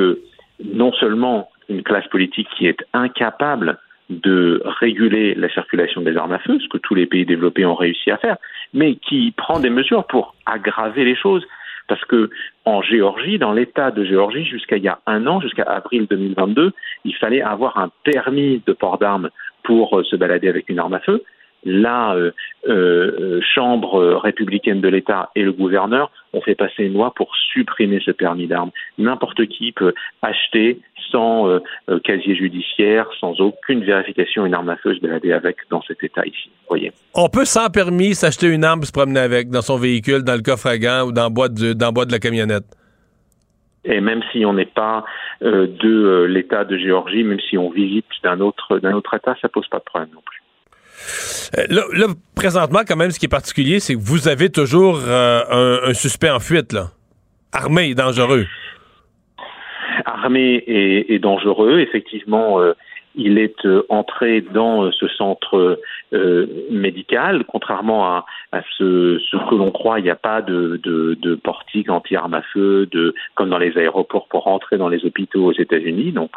non 0.64 0.94
seulement 0.94 1.50
une 1.70 1.84
classe 1.84 2.08
politique 2.08 2.48
qui 2.58 2.68
est 2.68 2.86
incapable 2.94 3.78
de 4.10 4.62
réguler 4.80 5.36
la 5.36 5.50
circulation 5.50 6.02
des 6.02 6.16
armes 6.16 6.34
à 6.34 6.40
feu, 6.40 6.58
ce 6.60 6.70
que 6.70 6.78
tous 6.78 6.96
les 6.96 7.06
pays 7.06 7.26
développés 7.26 7.66
ont 7.66 7.76
réussi 7.76 8.10
à 8.10 8.18
faire, 8.18 8.38
mais 8.74 8.96
qui 8.96 9.34
prend 9.36 9.60
des 9.60 9.70
mesures 9.70 10.06
pour 10.06 10.36
aggraver 10.46 11.04
les 11.04 11.16
choses. 11.16 11.46
Parce 11.88 12.04
que 12.06 12.30
en 12.66 12.82
Géorgie, 12.82 13.38
dans 13.38 13.54
l'État 13.54 13.92
de 13.92 14.04
Géorgie, 14.04 14.46
jusqu'à 14.46 14.78
il 14.78 14.84
y 14.84 14.88
a 14.88 15.00
un 15.08 15.26
an, 15.28 15.40
jusqu'à 15.42 15.64
avril 15.64 16.08
2022, 16.10 16.72
il 17.06 17.16
fallait 17.16 17.42
avoir 17.42 17.78
un 17.78 17.90
permis 18.04 18.62
de 18.66 18.74
port 18.74 18.98
d'armes 18.98 19.30
pour 19.64 20.00
euh, 20.00 20.04
se 20.04 20.16
balader 20.16 20.50
avec 20.50 20.70
une 20.70 20.80
arme 20.80 20.94
à 20.94 21.00
feu 21.00 21.24
la 21.64 22.16
euh, 22.16 22.32
euh, 22.68 23.42
Chambre 23.54 24.20
républicaine 24.24 24.82
de 24.82 24.88
l'État 24.88 25.30
et 25.36 25.44
le 25.44 25.52
gouverneur 25.52 26.12
ont 26.34 26.42
fait 26.42 26.56
passer 26.56 26.84
une 26.84 26.94
loi 26.94 27.14
pour 27.16 27.36
supprimer 27.54 28.00
ce 28.04 28.12
permis 28.12 28.48
d'armes. 28.48 28.72
N'importe 28.98 29.46
qui 29.48 29.72
peut 29.72 29.94
acheter 30.22 30.80
sans 31.12 31.48
euh, 31.48 31.60
casier 32.04 32.36
judiciaire, 32.36 33.08
sans 33.20 33.40
aucune 33.40 33.84
vérification, 33.84 34.46
une 34.46 34.54
arme 34.54 34.70
à 34.70 34.78
feu 34.78 34.96
se 34.96 35.00
balader 35.00 35.34
avec 35.34 35.58
dans 35.70 35.82
cet 35.82 36.04
État 36.04 36.26
ici. 36.26 36.50
Voyez. 36.68 36.92
On 37.14 37.30
peut 37.30 37.46
sans 37.46 37.70
permis 37.70 38.14
s'acheter 38.14 38.48
une 38.48 38.64
arme, 38.64 38.84
se 38.84 38.92
promener 38.92 39.20
avec 39.20 39.50
dans 39.50 39.62
son 39.62 39.78
véhicule, 39.78 40.24
dans 40.24 40.36
le 40.36 40.42
coffre 40.42 40.68
à 40.68 40.78
gants 40.78 41.08
ou 41.08 41.12
dans 41.12 41.26
le 41.26 41.34
boîte 41.34 41.54
de, 41.54 41.74
dans 41.74 41.92
boîte 41.92 42.08
de 42.08 42.14
la 42.14 42.20
camionnette. 42.20 42.66
Et 43.86 44.02
même 44.02 44.22
si 44.32 44.46
on 44.46 44.54
n'est 44.54 44.66
pas 44.66 45.06
de 45.42 46.24
l'État 46.24 46.66
de 46.66 46.78
Géorgie, 46.78 47.24
même 47.24 47.40
si 47.40 47.58
on 47.58 47.70
visite 47.70 48.06
d'un 48.22 48.42
autre 48.42 48.80
d'un 48.80 48.94
autre 48.94 49.14
État, 49.14 49.36
ça 49.42 49.48
pose 49.48 49.68
pas 49.68 49.78
de 49.78 49.84
problème 49.84 50.10
non 50.14 50.22
plus. 50.26 50.42
Euh, 51.58 51.64
là, 51.70 52.08
présentement, 52.36 52.80
quand 52.88 52.96
même, 52.96 53.12
ce 53.12 53.20
qui 53.20 53.26
est 53.26 53.30
particulier, 53.30 53.80
c'est 53.80 53.94
que 53.94 54.00
vous 54.00 54.28
avez 54.28 54.50
toujours 54.50 55.00
euh, 55.06 55.90
un, 55.90 55.94
suspect 55.94 56.30
en 56.30 56.40
fuite, 56.40 56.74
là. 56.74 56.92
Armé 57.52 57.90
et 57.90 57.96
dangereux. 57.96 58.46
Armé 60.06 60.64
et, 60.68 61.20
dangereux, 61.20 61.80
effectivement. 61.80 62.60
Euh, 62.60 62.74
il 63.18 63.38
est 63.38 63.68
entré 63.90 64.42
dans 64.42 64.92
ce 64.92 65.08
centre 65.08 65.80
médical, 66.70 67.44
contrairement 67.46 68.06
à, 68.06 68.26
à 68.54 68.62
ce, 68.78 69.20
ce 69.20 69.36
que 69.50 69.56
l'on 69.56 69.72
croit, 69.72 70.00
il 70.00 70.04
n'y 70.04 70.10
a 70.10 70.16
pas 70.16 70.42
de, 70.42 70.80
de, 70.84 71.18
de 71.20 71.36
portique 71.36 71.90
anti-armes 71.90 72.36
à 72.36 72.42
feu, 72.54 72.88
de, 72.92 73.14
comme 73.36 73.50
dans 73.50 73.58
les 73.58 73.78
aéroports 73.78 74.28
pour 74.30 74.44
rentrer 74.44 74.78
dans 74.78 74.88
les 74.88 75.04
hôpitaux 75.06 75.46
aux 75.48 75.54
États-Unis. 75.54 76.14
Donc, 76.14 76.32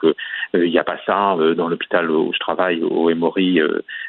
il 0.54 0.70
n'y 0.70 0.78
a 0.78 0.84
pas 0.84 0.98
ça 1.06 1.36
dans 1.56 1.68
l'hôpital 1.68 2.10
où 2.10 2.32
je 2.32 2.38
travaille, 2.40 2.82
au 2.82 3.10
Emory 3.10 3.60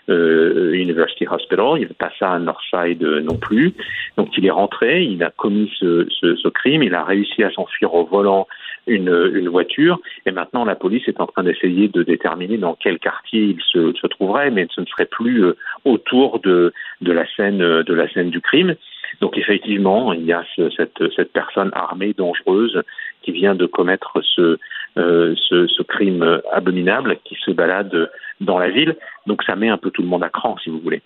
University 0.07 1.27
Hospital. 1.27 1.75
Il 1.75 1.79
n'y 1.79 1.85
avait 1.85 1.93
pas 1.93 2.11
ça 2.17 2.31
à 2.31 2.39
Northside 2.39 3.03
non 3.03 3.37
plus. 3.37 3.73
Donc, 4.17 4.29
il 4.37 4.45
est 4.45 4.51
rentré, 4.51 5.03
il 5.03 5.21
a 5.23 5.29
commis 5.29 5.71
ce, 5.79 6.07
ce, 6.09 6.35
ce 6.35 6.47
crime, 6.47 6.81
il 6.81 6.95
a 6.95 7.03
réussi 7.03 7.43
à 7.43 7.51
s'enfuir 7.51 7.93
au 7.93 8.05
volant 8.05 8.47
une, 8.87 9.49
voiture. 9.49 9.99
Et 10.25 10.31
maintenant, 10.31 10.65
la 10.65 10.75
police 10.75 11.07
est 11.07 11.19
en 11.19 11.27
train 11.27 11.43
d'essayer 11.43 11.87
de 11.87 12.03
déterminer 12.03 12.57
dans 12.57 12.75
quel 12.75 12.99
quartier 12.99 13.41
il 13.41 13.61
se, 13.61 14.07
trouverait, 14.07 14.51
mais 14.51 14.67
ce 14.73 14.81
ne 14.81 14.85
serait 14.85 15.05
plus 15.05 15.43
euh, 15.43 15.57
autour 15.85 16.39
de, 16.39 16.73
de, 17.01 17.11
la 17.11 17.25
scène, 17.35 17.59
de 17.59 17.93
la 17.93 18.09
scène 18.09 18.29
du 18.29 18.41
crime. 18.41 18.75
Donc 19.19 19.37
effectivement, 19.37 20.13
il 20.13 20.25
y 20.25 20.33
a 20.33 20.43
ce, 20.55 20.69
cette, 20.71 21.03
cette, 21.15 21.33
personne 21.33 21.69
armée, 21.73 22.13
dangereuse, 22.13 22.81
qui 23.21 23.31
vient 23.31 23.55
de 23.55 23.65
commettre 23.65 24.21
ce, 24.23 24.57
euh, 24.97 25.35
ce, 25.49 25.67
ce, 25.67 25.83
crime 25.83 26.41
abominable, 26.51 27.17
qui 27.25 27.35
se 27.35 27.51
balade 27.51 28.09
dans 28.39 28.57
la 28.57 28.69
ville. 28.69 28.95
Donc 29.27 29.43
ça 29.43 29.55
met 29.55 29.69
un 29.69 29.77
peu 29.77 29.91
tout 29.91 30.01
le 30.01 30.07
monde 30.07 30.23
à 30.23 30.29
cran, 30.29 30.57
si 30.63 30.69
vous 30.69 30.79
voulez. 30.79 31.01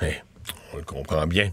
Oui. 0.00 0.08
On 0.72 0.78
le 0.78 0.84
comprend 0.84 1.26
bien. 1.26 1.50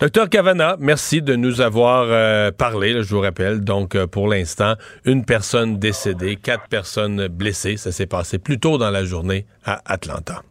Docteur 0.00 0.28
Cavana, 0.28 0.76
merci 0.78 1.22
de 1.22 1.36
nous 1.36 1.60
avoir 1.60 2.06
euh, 2.08 2.50
parlé. 2.50 2.92
Là, 2.92 3.02
je 3.02 3.14
vous 3.14 3.20
rappelle, 3.20 3.62
donc 3.62 3.94
euh, 3.94 4.06
pour 4.06 4.28
l'instant, 4.28 4.74
une 5.04 5.24
personne 5.24 5.78
décédée, 5.78 6.36
quatre 6.36 6.68
personnes 6.68 7.28
blessées. 7.28 7.76
Ça 7.76 7.92
s'est 7.92 8.06
passé 8.06 8.38
plus 8.38 8.58
tôt 8.58 8.78
dans 8.78 8.90
la 8.90 9.04
journée 9.04 9.46
à 9.64 9.80
Atlanta. 9.86 10.42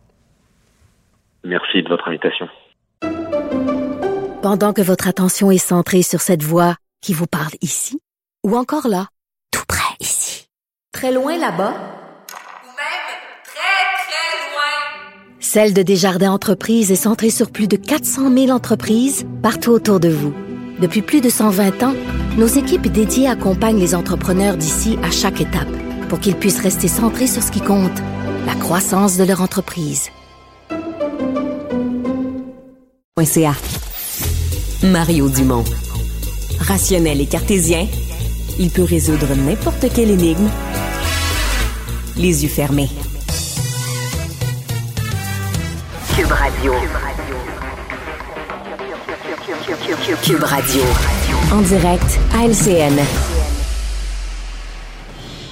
Merci 1.44 1.84
de 1.84 1.90
votre 1.90 2.08
invitation. 2.08 2.48
Pendant 4.42 4.74
que 4.74 4.82
votre 4.82 5.08
attention 5.08 5.52
est 5.52 5.58
centrée 5.58 6.02
sur 6.02 6.22
cette 6.22 6.44
voix 6.44 6.76
qui 7.02 7.14
vous 7.14 7.28
parle 7.28 7.54
ici, 7.62 8.00
ou 8.46 8.56
encore 8.56 8.88
là, 8.88 9.08
tout 9.52 9.64
près 9.68 9.96
ici, 10.00 10.48
très 10.94 11.12
loin 11.12 11.38
là-bas, 11.38 11.74
Celle 15.50 15.74
de 15.74 15.82
Desjardins 15.82 16.34
Entreprises 16.34 16.92
est 16.92 16.98
centrée 16.98 17.30
sur 17.30 17.52
plus 17.52 17.70
de 17.70 17.78
400 17.78 18.34
000 18.34 18.50
entreprises 18.50 19.26
partout 19.42 19.72
autour 19.72 20.02
de 20.02 20.10
vous. 20.10 20.34
Depuis 20.82 21.02
plus 21.02 21.22
de 21.22 21.30
120 21.30 21.84
ans, 21.84 21.94
nos 22.38 22.48
équipes 22.48 22.88
dédiées 22.88 23.30
accompagnent 23.30 23.80
les 23.80 23.96
entrepreneurs 23.96 24.58
d'ici 24.58 25.00
à 25.04 25.10
chaque 25.10 25.40
étape 25.40 25.70
pour 26.10 26.20
qu'ils 26.20 26.36
puissent 26.36 26.60
rester 26.60 26.90
centrés 26.90 27.28
sur 27.28 27.42
ce 27.42 27.54
qui 27.54 27.62
compte, 27.62 27.98
la 28.46 28.56
croissance 28.56 29.16
de 29.16 29.24
leur 29.24 29.42
entreprise. 29.42 30.10
Mario 34.84 35.30
Dumont. 35.30 35.64
Rationnel 36.60 37.22
et 37.22 37.26
cartésien, 37.26 37.88
il 38.60 38.70
peut 38.70 38.84
résoudre 38.84 39.34
n'importe 39.34 39.86
quelle 39.96 40.12
énigme 40.12 40.50
les 42.18 42.44
yeux 42.44 42.50
fermés. 42.50 42.90
Cube 46.18 46.32
Radio. 46.32 46.74
Cube 50.24 50.44
Radio. 50.44 50.82
En 51.54 51.62
direct 51.62 52.18
à 52.34 52.48
LCN. 52.48 52.98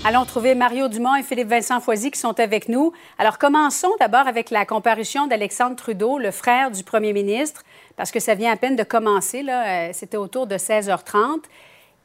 Allons 0.03 0.25
trouver 0.25 0.55
Mario 0.55 0.87
Dumont 0.87 1.13
et 1.13 1.21
Philippe 1.21 1.49
Vincent 1.49 1.79
Foisy 1.79 2.09
qui 2.09 2.19
sont 2.19 2.39
avec 2.39 2.67
nous. 2.67 2.93
Alors, 3.19 3.37
commençons 3.37 3.91
d'abord 3.99 4.25
avec 4.25 4.49
la 4.49 4.65
comparution 4.65 5.27
d'Alexandre 5.27 5.75
Trudeau, 5.75 6.17
le 6.17 6.31
frère 6.31 6.71
du 6.71 6.83
premier 6.83 7.13
ministre, 7.13 7.61
parce 7.95 8.09
que 8.09 8.19
ça 8.19 8.33
vient 8.33 8.51
à 8.51 8.55
peine 8.55 8.75
de 8.75 8.83
commencer. 8.83 9.43
Là. 9.43 9.93
C'était 9.93 10.17
autour 10.17 10.47
de 10.47 10.55
16h30. 10.55 11.43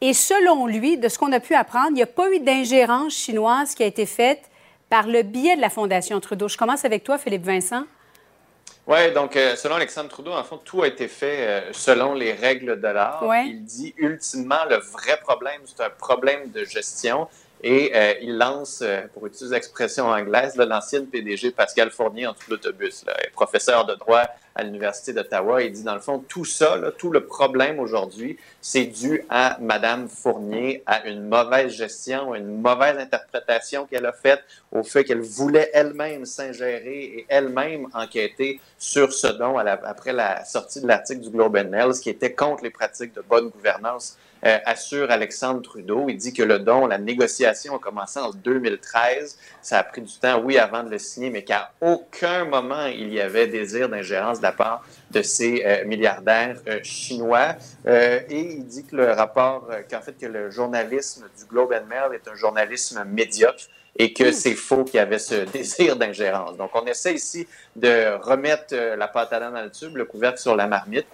Et 0.03 0.13
selon 0.13 0.67
lui, 0.67 0.99
de 0.99 1.09
ce 1.09 1.19
qu'on 1.19 1.33
a 1.33 1.41
pu 1.41 1.55
apprendre, 1.55 1.93
il 1.93 1.95
n'y 1.95 2.03
a 2.03 2.07
pas 2.07 2.31
eu 2.31 2.41
d'ingérence 2.41 3.15
chinoise 3.15 3.75
qui 3.75 3.85
a 3.85 3.87
été 3.87 4.05
faite 4.05 4.51
par 4.91 5.07
le 5.07 5.23
biais 5.23 5.57
de 5.57 5.63
la 5.63 5.71
Fondation 5.71 6.21
Trudeau. 6.21 6.47
Je 6.49 6.59
commence 6.59 6.85
avec 6.85 7.05
toi, 7.05 7.17
Philippe 7.17 7.47
Vincent. 7.47 7.85
Oui, 8.91 9.13
donc 9.13 9.37
euh, 9.37 9.55
selon 9.55 9.77
Alexandre 9.77 10.09
Trudeau, 10.09 10.33
en 10.33 10.43
fond, 10.43 10.59
tout 10.65 10.83
a 10.83 10.89
été 10.89 11.07
fait 11.07 11.47
euh, 11.47 11.73
selon 11.73 12.13
les 12.13 12.33
règles 12.33 12.81
de 12.81 12.89
l'art. 12.89 13.23
Ouais. 13.23 13.47
Il 13.47 13.63
dit 13.63 13.95
ultimement 13.97 14.65
le 14.69 14.79
vrai 14.79 15.17
problème, 15.23 15.61
c'est 15.65 15.85
un 15.85 15.91
problème 15.91 16.51
de 16.51 16.65
gestion. 16.65 17.29
Et 17.63 17.93
euh, 17.95 18.15
il 18.21 18.37
lance, 18.37 18.83
pour 19.15 19.29
utiliser 19.29 19.55
l'expression 19.55 20.09
anglaise, 20.09 20.57
l'ancienne 20.57 21.07
PDG 21.07 21.53
Pascal 21.53 21.93
Fournier 21.93 22.27
en 22.27 22.33
tout 22.33 22.51
l'autobus, 22.51 23.05
professeur 23.33 23.87
de 23.87 23.95
droit 23.95 24.25
à 24.55 24.63
l'Université 24.63 25.13
d'Ottawa. 25.13 25.63
Il 25.63 25.73
dit, 25.73 25.83
dans 25.83 25.95
le 25.95 26.01
fond, 26.01 26.23
tout 26.29 26.45
ça, 26.45 26.79
tout 26.99 27.11
le 27.11 27.25
problème 27.25 27.79
aujourd'hui, 27.79 28.39
c'est 28.61 28.85
dû 28.85 29.25
à 29.31 29.57
Madame 29.61 30.09
Fournier, 30.09 30.83
à 30.87 31.07
une 31.07 31.29
mauvaise 31.29 31.73
gestion, 31.73 32.35
une 32.35 32.61
mauvaise 32.61 32.99
interprétation 32.99 33.87
qu'elle 33.87 34.07
a 34.07 34.13
faite, 34.13 34.43
au 34.73 34.83
fait 34.83 35.05
qu'elle 35.05 35.21
voulait 35.21 35.71
elle-même 35.73 36.25
s'ingérer 36.25 37.03
et 37.03 37.27
elle-même 37.29 37.89
enquêter 37.95 38.61
sur 38.79 39.13
ce 39.13 39.27
don 39.27 39.59
après 39.59 40.13
la 40.13 40.45
sortie 40.45 40.81
de 40.81 40.87
l'article 40.87 41.21
du 41.21 41.31
Globe 41.31 41.57
and 41.57 41.71
Mail, 41.71 41.95
ce 41.95 42.01
qui 42.01 42.11
était 42.11 42.33
contre 42.33 42.63
les 42.65 42.71
pratiques 42.71 43.15
de 43.15 43.23
bonne 43.23 43.49
gouvernance 43.49 44.17
euh, 44.47 44.59
assure 44.65 45.11
Alexandre 45.11 45.61
Trudeau. 45.61 46.07
Il 46.09 46.17
dit 46.17 46.33
que 46.33 46.43
le 46.43 46.59
don, 46.59 46.87
la 46.87 46.97
négociation 46.97 47.77
a 47.77 47.79
commencé 47.79 48.19
en 48.19 48.31
2013. 48.31 49.39
Ça 49.61 49.79
a 49.79 49.83
pris 49.83 50.01
du 50.01 50.15
temps, 50.15 50.41
oui, 50.43 50.57
avant 50.57 50.83
de 50.83 50.89
le 50.89 50.99
signer, 50.99 51.29
mais 51.29 51.45
qu'à 51.45 51.73
aucun 51.83 52.47
moment 52.47 52.87
il 52.87 53.13
y 53.13 53.21
avait 53.21 53.47
désir 53.47 53.91
d'ingérence 53.91 54.40
de 54.41 54.45
la 54.45 54.53
part 54.53 54.85
de 55.11 55.23
ces 55.23 55.63
euh, 55.65 55.85
milliardaires 55.85 56.57
euh, 56.69 56.81
chinois. 56.83 57.55
et 57.87 58.55
il 58.57 58.67
dit 58.67 58.85
que 58.85 58.97
le 58.97 59.13
rapport, 59.13 59.69
qu'en 59.91 60.01
fait, 60.01 60.17
que 60.19 60.27
le 60.27 60.51
journalisme 60.51 61.27
du 61.39 61.45
Globe 61.45 61.73
and 61.73 61.87
Mail 61.89 62.15
est 62.15 62.29
un 62.29 62.35
journalisme 62.35 63.05
médiocre 63.05 63.65
et 63.97 64.13
que 64.13 64.33
c'est 64.33 64.55
faux 64.55 64.85
qu'il 64.85 64.97
y 64.97 64.99
avait 64.99 65.19
ce 65.19 65.35
désir 65.53 65.97
d'ingérence. 65.97 66.57
Donc, 66.57 66.71
on 66.75 66.87
essaie 66.87 67.15
ici 67.15 67.47
de 67.77 68.17
remettre 68.23 68.75
la 68.75 69.09
pâte 69.09 69.33
à 69.33 69.41
dans 69.41 69.63
le 69.63 69.71
tube, 69.71 69.97
le 69.97 70.05
couvercle 70.05 70.39
sur 70.39 70.57
la 70.57 70.67
marmite. 70.67 71.07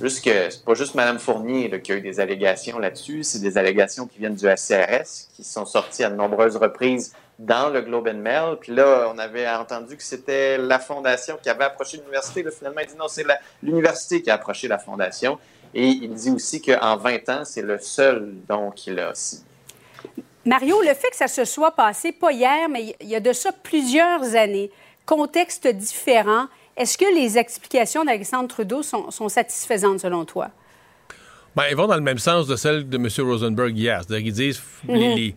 Juste 0.00 0.24
que 0.24 0.50
c'est 0.50 0.64
pas 0.64 0.74
juste 0.74 0.94
Mme 0.94 1.18
Fournier 1.18 1.68
là, 1.68 1.78
qui 1.78 1.92
a 1.92 1.96
eu 1.96 2.00
des 2.00 2.18
allégations 2.18 2.78
là-dessus, 2.78 3.24
c'est 3.24 3.40
des 3.40 3.58
allégations 3.58 4.06
qui 4.06 4.18
viennent 4.18 4.34
du 4.34 4.48
ACRS, 4.48 5.28
qui 5.36 5.44
sont 5.44 5.66
sorties 5.66 6.04
à 6.04 6.10
de 6.10 6.16
nombreuses 6.16 6.56
reprises 6.56 7.12
dans 7.46 7.70
le 7.70 7.82
Globe 7.82 8.08
and 8.08 8.18
Mail. 8.18 8.56
Puis 8.60 8.72
là, 8.72 9.10
on 9.12 9.18
avait 9.18 9.48
entendu 9.48 9.96
que 9.96 10.02
c'était 10.02 10.58
la 10.58 10.78
fondation 10.78 11.38
qui 11.42 11.48
avait 11.48 11.64
approché 11.64 11.98
l'université. 11.98 12.44
Finalement, 12.56 12.80
il 12.80 12.86
dit 12.86 12.96
non, 12.96 13.08
c'est 13.08 13.26
l'université 13.62 14.22
qui 14.22 14.30
a 14.30 14.34
approché 14.34 14.68
la 14.68 14.78
fondation. 14.78 15.38
Et 15.74 15.86
il 15.86 16.14
dit 16.14 16.30
aussi 16.30 16.60
qu'en 16.60 16.96
20 16.96 17.28
ans, 17.30 17.44
c'est 17.44 17.62
le 17.62 17.78
seul 17.78 18.34
don 18.48 18.70
qu'il 18.70 18.98
a 19.00 19.14
signé. 19.14 19.44
Mario, 20.44 20.80
le 20.82 20.94
fait 20.94 21.10
que 21.10 21.16
ça 21.16 21.28
se 21.28 21.44
soit 21.44 21.70
passé, 21.72 22.12
pas 22.12 22.32
hier, 22.32 22.68
mais 22.68 22.96
il 23.00 23.08
y 23.08 23.14
a 23.14 23.20
de 23.20 23.32
ça 23.32 23.52
plusieurs 23.52 24.34
années, 24.34 24.70
contexte 25.06 25.66
différent, 25.68 26.46
est-ce 26.76 26.98
que 26.98 27.14
les 27.14 27.38
explications 27.38 28.04
d'Alexandre 28.04 28.48
Trudeau 28.48 28.82
sont, 28.82 29.10
sont, 29.10 29.28
satisfaisantes 29.28 30.00
selon 30.00 30.24
toi? 30.24 30.50
Bien, 31.54 31.66
elles 31.68 31.76
vont 31.76 31.86
dans 31.86 31.96
le 31.96 32.00
même 32.00 32.18
sens 32.18 32.46
de 32.46 32.56
celles 32.56 32.88
de 32.88 32.96
M. 32.96 33.08
Rosenberg 33.18 33.76
hier. 33.76 34.02
C'est-à-dire 34.02 34.24
qu'ils 34.24 34.32
disent 34.32 34.62
mm 34.84 34.94
-hmm. 34.94 35.14
les, 35.14 35.14
les 35.14 35.34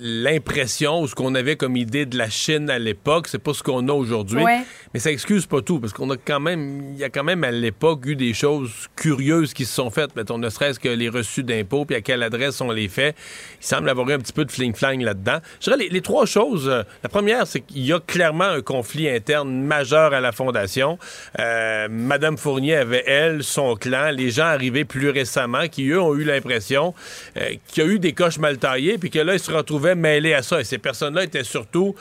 l'impression 0.00 1.00
ou 1.00 1.06
ce 1.06 1.14
qu'on 1.14 1.34
avait 1.34 1.56
comme 1.56 1.76
idée 1.76 2.04
de 2.04 2.18
la 2.18 2.28
Chine 2.28 2.68
à 2.70 2.78
l'époque, 2.78 3.28
c'est 3.28 3.38
pas 3.38 3.54
ce 3.54 3.62
qu'on 3.62 3.88
a 3.88 3.92
aujourd'hui. 3.92 4.42
Ouais. 4.42 4.60
Mais 4.92 5.00
ça 5.00 5.10
excuse 5.10 5.46
pas 5.46 5.62
tout, 5.62 5.80
parce 5.80 5.92
qu'on 5.92 6.10
a 6.10 6.16
quand 6.16 6.40
même, 6.40 6.92
il 6.94 6.98
y 6.98 7.04
a 7.04 7.10
quand 7.10 7.24
même 7.24 7.44
à 7.44 7.50
l'époque 7.50 8.06
eu 8.06 8.16
des 8.16 8.34
choses 8.34 8.88
curieuses 8.96 9.54
qui 9.54 9.64
se 9.64 9.74
sont 9.74 9.90
faites. 9.90 10.16
Mettons, 10.16 10.38
ne 10.38 10.48
serait-ce 10.48 10.80
que 10.80 10.88
les 10.88 11.08
reçus 11.08 11.44
d'impôts, 11.44 11.84
puis 11.84 11.96
à 11.96 12.00
quelle 12.00 12.22
adresse 12.22 12.60
on 12.60 12.70
les 12.70 12.88
fait. 12.88 13.14
Il 13.60 13.66
semble 13.66 13.88
avoir 13.88 14.08
eu 14.10 14.14
un 14.14 14.18
petit 14.18 14.32
peu 14.32 14.44
de 14.44 14.50
fling-flang 14.50 15.02
là-dedans. 15.02 15.38
Je 15.60 15.64
dirais 15.64 15.76
les, 15.76 15.88
les 15.88 16.00
trois 16.00 16.26
choses. 16.26 16.68
Euh, 16.68 16.82
la 17.02 17.08
première, 17.08 17.46
c'est 17.46 17.60
qu'il 17.60 17.84
y 17.84 17.92
a 17.92 18.00
clairement 18.00 18.44
un 18.44 18.62
conflit 18.62 19.08
interne 19.08 19.62
majeur 19.62 20.12
à 20.12 20.20
la 20.20 20.32
Fondation. 20.32 20.98
Euh, 21.38 21.88
Madame 21.90 22.36
Fournier 22.36 22.76
avait, 22.76 23.04
elle, 23.06 23.42
son 23.42 23.76
clan, 23.76 24.10
les 24.10 24.30
gens 24.30 24.46
arrivés 24.46 24.84
plus 24.84 25.10
récemment, 25.10 25.68
qui, 25.68 25.88
eux, 25.88 26.00
ont 26.00 26.14
eu 26.14 26.24
l'impression 26.24 26.94
euh, 27.36 27.54
qu'il 27.68 27.84
y 27.84 27.86
a 27.86 27.90
eu 27.90 27.98
des 27.98 28.12
coches 28.12 28.38
mal 28.38 28.58
taillées, 28.58 28.98
puis 28.98 29.10
que 29.10 29.18
là, 29.18 29.34
ils 29.34 29.40
se 29.40 29.50
retrouvaient 29.68 29.94
mêlés 29.94 30.34
à 30.34 30.42
ça. 30.42 30.60
Et 30.60 30.64
ces 30.64 30.78
personnes-là 30.78 31.24
étaient 31.24 31.44
surtout 31.44 31.94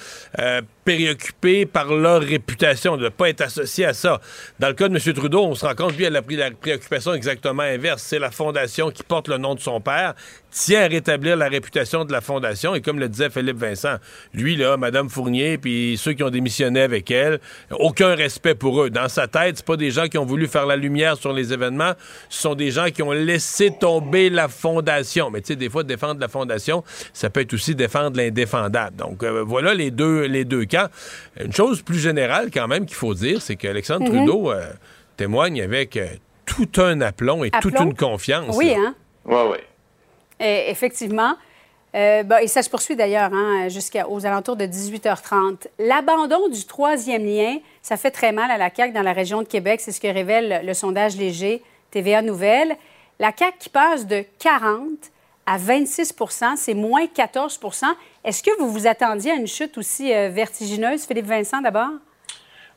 préoccupées 0.88 1.65
par 1.65 1.93
leur 1.93 2.22
réputation, 2.22 2.95
de 2.95 3.03
ne 3.03 3.09
pas 3.09 3.27
être 3.27 3.41
associées 3.41 3.84
à 3.84 3.93
ça. 3.93 4.22
Dans 4.57 4.69
le 4.69 4.73
cas 4.73 4.88
de 4.88 4.95
M. 4.95 5.14
Trudeau, 5.14 5.43
on 5.43 5.53
se 5.53 5.65
rend 5.65 5.76
compte, 5.76 5.97
lui, 5.97 6.05
elle 6.05 6.15
a 6.15 6.22
pris 6.22 6.38
la 6.38 6.49
préoccupation 6.49 7.14
exactement 7.14 7.64
inverse. 7.64 8.01
C'est 8.01 8.19
la 8.19 8.31
Fondation 8.31 8.89
qui 8.89 9.03
porte 9.03 9.27
le 9.27 9.38
nom 9.38 9.53
de 9.53 9.59
son 9.59 9.81
père, 9.81 10.14
tient 10.49 10.84
à 10.84 10.88
rétablir 10.88 11.35
la 11.35 11.49
réputation 11.49 12.05
de 12.05 12.14
la 12.14 12.22
Fondation. 12.22 12.73
Et 12.73 12.80
comme 12.80 12.99
le 12.99 13.09
disait 13.09 13.30
Philippe 13.30 13.57
Vincent, 13.57 13.97
lui, 14.34 14.55
là, 14.55 14.77
Mme 14.77 15.09
Fournier, 15.09 15.57
puis 15.57 15.97
ceux 15.97 16.14
qui 16.14 16.23
ont 16.23 16.30
démissionné 16.30 16.80
avec 16.80 17.11
elle, 17.11 17.41
aucun 17.72 18.15
respect 18.15 18.55
pour 18.55 18.81
eux. 18.81 18.89
Dans 18.89 19.09
sa 19.09 19.27
tête, 19.27 19.57
c'est 19.57 19.65
pas 19.65 19.76
des 19.76 19.91
gens 19.91 20.07
qui 20.07 20.18
ont 20.18 20.26
voulu 20.26 20.47
faire 20.47 20.65
la 20.65 20.77
lumière 20.77 21.18
sur 21.18 21.34
les 21.34 21.51
événements, 21.51 21.93
ce 22.30 22.43
sont 22.43 22.55
des 22.55 22.72
gens 22.72 22.88
qui 22.91 23.03
ont 23.03 23.11
laissé 23.11 23.72
tomber 23.77 24.30
la 24.30 24.47
Fondation. 24.47 25.31
Mais 25.31 25.41
tu 25.41 25.47
sais, 25.47 25.55
des 25.57 25.69
fois, 25.69 25.84
défendre 25.84 26.22
la 26.22 26.30
Fondation, 26.30 26.85
ça 27.11 27.30
peut 27.30 27.41
être 27.41 27.53
aussi 27.53 27.76
défendre 27.76 28.15
l'indéfendable. 28.15 28.95
Donc, 28.95 29.23
euh, 29.23 29.43
voilà 29.45 29.73
les 29.73 29.91
deux, 29.91 30.22
les 30.27 30.45
deux 30.45 30.64
cas. 30.64 30.76
Ans. 30.77 30.87
Une 31.43 31.53
chose 31.53 31.81
plus 31.81 31.99
générale, 31.99 32.49
quand 32.53 32.67
même, 32.67 32.85
qu'il 32.85 32.95
faut 32.95 33.13
dire, 33.13 33.41
c'est 33.41 33.55
qu'Alexandre 33.55 34.05
Mhm. 34.09 34.15
Trudeau 34.25 34.51
euh, 34.51 34.65
témoigne 35.17 35.61
avec 35.61 35.97
euh, 35.97 36.07
tout 36.45 36.69
un 36.81 37.01
aplomb 37.01 37.43
et 37.43 37.51
toute 37.51 37.79
une 37.79 37.95
confiance. 37.95 38.55
Oui, 38.57 38.69
là. 38.69 38.75
hein? 38.79 38.95
Oui, 39.25 39.41
oui. 39.51 39.57
Et 40.39 40.69
effectivement. 40.69 41.35
Euh, 41.95 42.21
bon, 42.23 42.35
et 42.41 42.47
ça 42.47 42.61
se 42.61 42.69
poursuit 42.69 42.95
d'ailleurs 42.95 43.31
hein, 43.33 43.69
jusqu'aux 43.69 44.25
alentours 44.25 44.55
de 44.57 44.65
18h30. 44.65 45.67
L'abandon 45.79 46.47
du 46.49 46.65
troisième 46.65 47.25
lien, 47.25 47.57
ça 47.81 47.97
fait 47.97 48.11
très 48.11 48.31
mal 48.31 48.51
à 48.51 48.57
la 48.57 48.69
CAQ 48.73 48.91
dans 48.93 49.01
la 49.01 49.13
région 49.13 49.41
de 49.41 49.47
Québec. 49.47 49.79
C'est 49.81 49.91
ce 49.93 50.01
que 50.01 50.07
révèle 50.07 50.61
le 50.63 50.73
sondage 50.73 51.15
léger 51.17 51.63
TVA 51.89 52.21
Nouvelle. 52.21 52.75
La 53.19 53.31
CAQ 53.35 53.57
qui 53.57 53.69
passe 53.69 54.05
de 54.05 54.23
40 54.39 54.83
à 55.47 55.57
26% 55.57 56.57
c'est 56.57 56.73
moins 56.73 57.05
14% 57.05 57.85
Est-ce 58.23 58.43
que 58.43 58.51
vous 58.59 58.69
vous 58.69 58.85
attendiez 58.85 59.31
à 59.31 59.35
une 59.35 59.47
chute 59.47 59.77
aussi 59.77 60.13
euh, 60.13 60.29
vertigineuse, 60.29 61.05
Philippe 61.05 61.25
Vincent, 61.25 61.61
d'abord? 61.61 61.89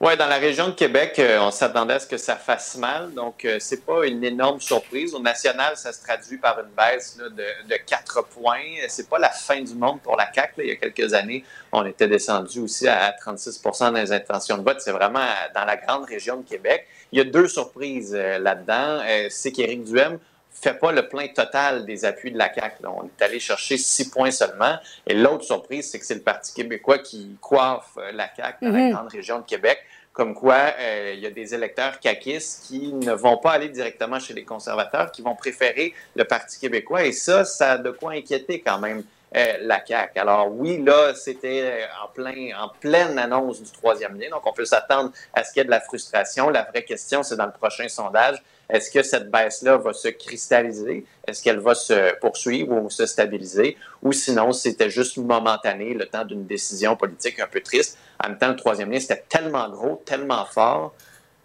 Oui, 0.00 0.16
dans 0.16 0.28
la 0.28 0.36
région 0.36 0.68
de 0.68 0.72
Québec, 0.72 1.18
euh, 1.18 1.40
on 1.40 1.50
s'attendait 1.50 1.94
à 1.94 1.98
ce 1.98 2.06
que 2.06 2.16
ça 2.16 2.36
fasse 2.36 2.78
mal. 2.78 3.12
Donc, 3.12 3.44
euh, 3.44 3.58
c'est 3.60 3.84
pas 3.84 4.06
une 4.06 4.24
énorme 4.24 4.58
surprise. 4.58 5.14
Au 5.14 5.20
national, 5.20 5.76
ça 5.76 5.92
se 5.92 6.02
traduit 6.02 6.38
par 6.38 6.58
une 6.60 6.70
baisse 6.74 7.18
de, 7.18 7.28
de 7.28 7.76
4 7.86 8.22
points. 8.28 8.62
C'est 8.88 9.10
pas 9.10 9.18
la 9.18 9.28
fin 9.28 9.60
du 9.60 9.74
monde 9.74 10.00
pour 10.00 10.16
la 10.16 10.32
CAQ. 10.32 10.62
Il 10.62 10.68
y 10.68 10.70
a 10.70 10.76
quelques 10.76 11.12
années, 11.12 11.44
on 11.72 11.84
était 11.84 12.08
descendu 12.08 12.60
aussi 12.60 12.88
à 12.88 13.10
36% 13.10 13.78
dans 13.78 14.00
les 14.00 14.12
intentions 14.12 14.56
de 14.56 14.62
vote. 14.62 14.80
C'est 14.80 14.92
vraiment 14.92 15.26
dans 15.54 15.66
la 15.66 15.76
grande 15.76 16.06
région 16.06 16.38
de 16.38 16.48
Québec. 16.48 16.86
Il 17.12 17.18
y 17.18 17.20
a 17.20 17.24
deux 17.24 17.48
surprises 17.48 18.14
là-dedans. 18.14 19.02
C'est 19.28 19.52
qu'Éric 19.52 19.84
Duhem 19.84 20.18
fait 20.60 20.74
pas 20.74 20.92
le 20.92 21.08
plein 21.08 21.28
total 21.28 21.84
des 21.86 22.04
appuis 22.04 22.30
de 22.32 22.38
la 22.38 22.52
CAQ. 22.52 22.82
là. 22.82 22.90
On 22.90 23.04
est 23.04 23.22
allé 23.24 23.40
chercher 23.40 23.78
six 23.78 24.10
points 24.10 24.30
seulement. 24.30 24.76
Et 25.06 25.14
l'autre 25.14 25.44
surprise, 25.44 25.90
c'est 25.90 25.98
que 25.98 26.04
c'est 26.06 26.14
le 26.14 26.20
Parti 26.22 26.52
québécois 26.54 26.98
qui 26.98 27.36
coiffe 27.40 27.90
euh, 27.98 28.12
la 28.12 28.28
CAQ 28.34 28.64
dans 28.66 28.72
la 28.72 28.78
Mhm. 28.78 28.92
grande 28.92 29.08
région 29.08 29.38
de 29.38 29.44
Québec. 29.44 29.78
Comme 30.12 30.34
quoi, 30.34 30.56
euh, 30.78 31.12
il 31.14 31.20
y 31.20 31.26
a 31.26 31.30
des 31.30 31.54
électeurs 31.54 31.98
caquistes 32.00 32.64
qui 32.66 32.92
ne 32.92 33.12
vont 33.12 33.38
pas 33.38 33.52
aller 33.52 33.68
directement 33.68 34.18
chez 34.18 34.34
les 34.34 34.44
conservateurs, 34.44 35.12
qui 35.12 35.22
vont 35.22 35.36
préférer 35.36 35.94
le 36.16 36.24
Parti 36.24 36.58
québécois. 36.58 37.04
Et 37.04 37.12
ça, 37.12 37.44
ça 37.44 37.72
a 37.72 37.78
de 37.78 37.90
quoi 37.92 38.12
inquiéter 38.12 38.60
quand 38.60 38.78
même 38.80 39.04
euh, 39.36 39.44
la 39.60 39.80
CAQ. 39.86 40.18
Alors 40.18 40.50
oui, 40.52 40.82
là, 40.84 41.14
c'était 41.14 41.84
en, 42.04 42.08
plein, 42.08 42.50
en 42.60 42.68
pleine 42.80 43.16
annonce 43.18 43.62
du 43.62 43.70
troisième 43.70 44.18
lien. 44.20 44.28
Donc, 44.30 44.44
on 44.44 44.52
peut 44.52 44.64
s'attendre 44.64 45.12
à 45.32 45.44
ce 45.44 45.52
qu'il 45.52 45.60
y 45.60 45.62
ait 45.62 45.64
de 45.66 45.70
la 45.70 45.80
frustration. 45.80 46.50
La 46.50 46.64
vraie 46.64 46.82
question, 46.84 47.22
c'est 47.22 47.36
dans 47.36 47.46
le 47.46 47.52
prochain 47.52 47.88
sondage, 47.88 48.42
est-ce 48.72 48.90
que 48.90 49.02
cette 49.02 49.30
baisse-là 49.30 49.76
va 49.76 49.92
se 49.92 50.08
cristalliser? 50.08 51.04
Est-ce 51.26 51.42
qu'elle 51.42 51.58
va 51.58 51.74
se 51.74 52.18
poursuivre 52.20 52.72
ou 52.72 52.90
se 52.90 53.06
stabiliser? 53.06 53.76
Ou 54.02 54.12
sinon, 54.12 54.52
c'était 54.52 54.90
juste 54.90 55.16
momentané, 55.16 55.94
le 55.94 56.06
temps 56.06 56.24
d'une 56.24 56.46
décision 56.46 56.96
politique 56.96 57.40
un 57.40 57.46
peu 57.46 57.60
triste. 57.60 57.98
En 58.24 58.28
même 58.28 58.38
temps, 58.38 58.48
le 58.48 58.56
troisième 58.56 58.90
lien, 58.90 59.00
c'était 59.00 59.24
tellement 59.28 59.68
gros, 59.68 60.02
tellement 60.04 60.44
fort, 60.44 60.94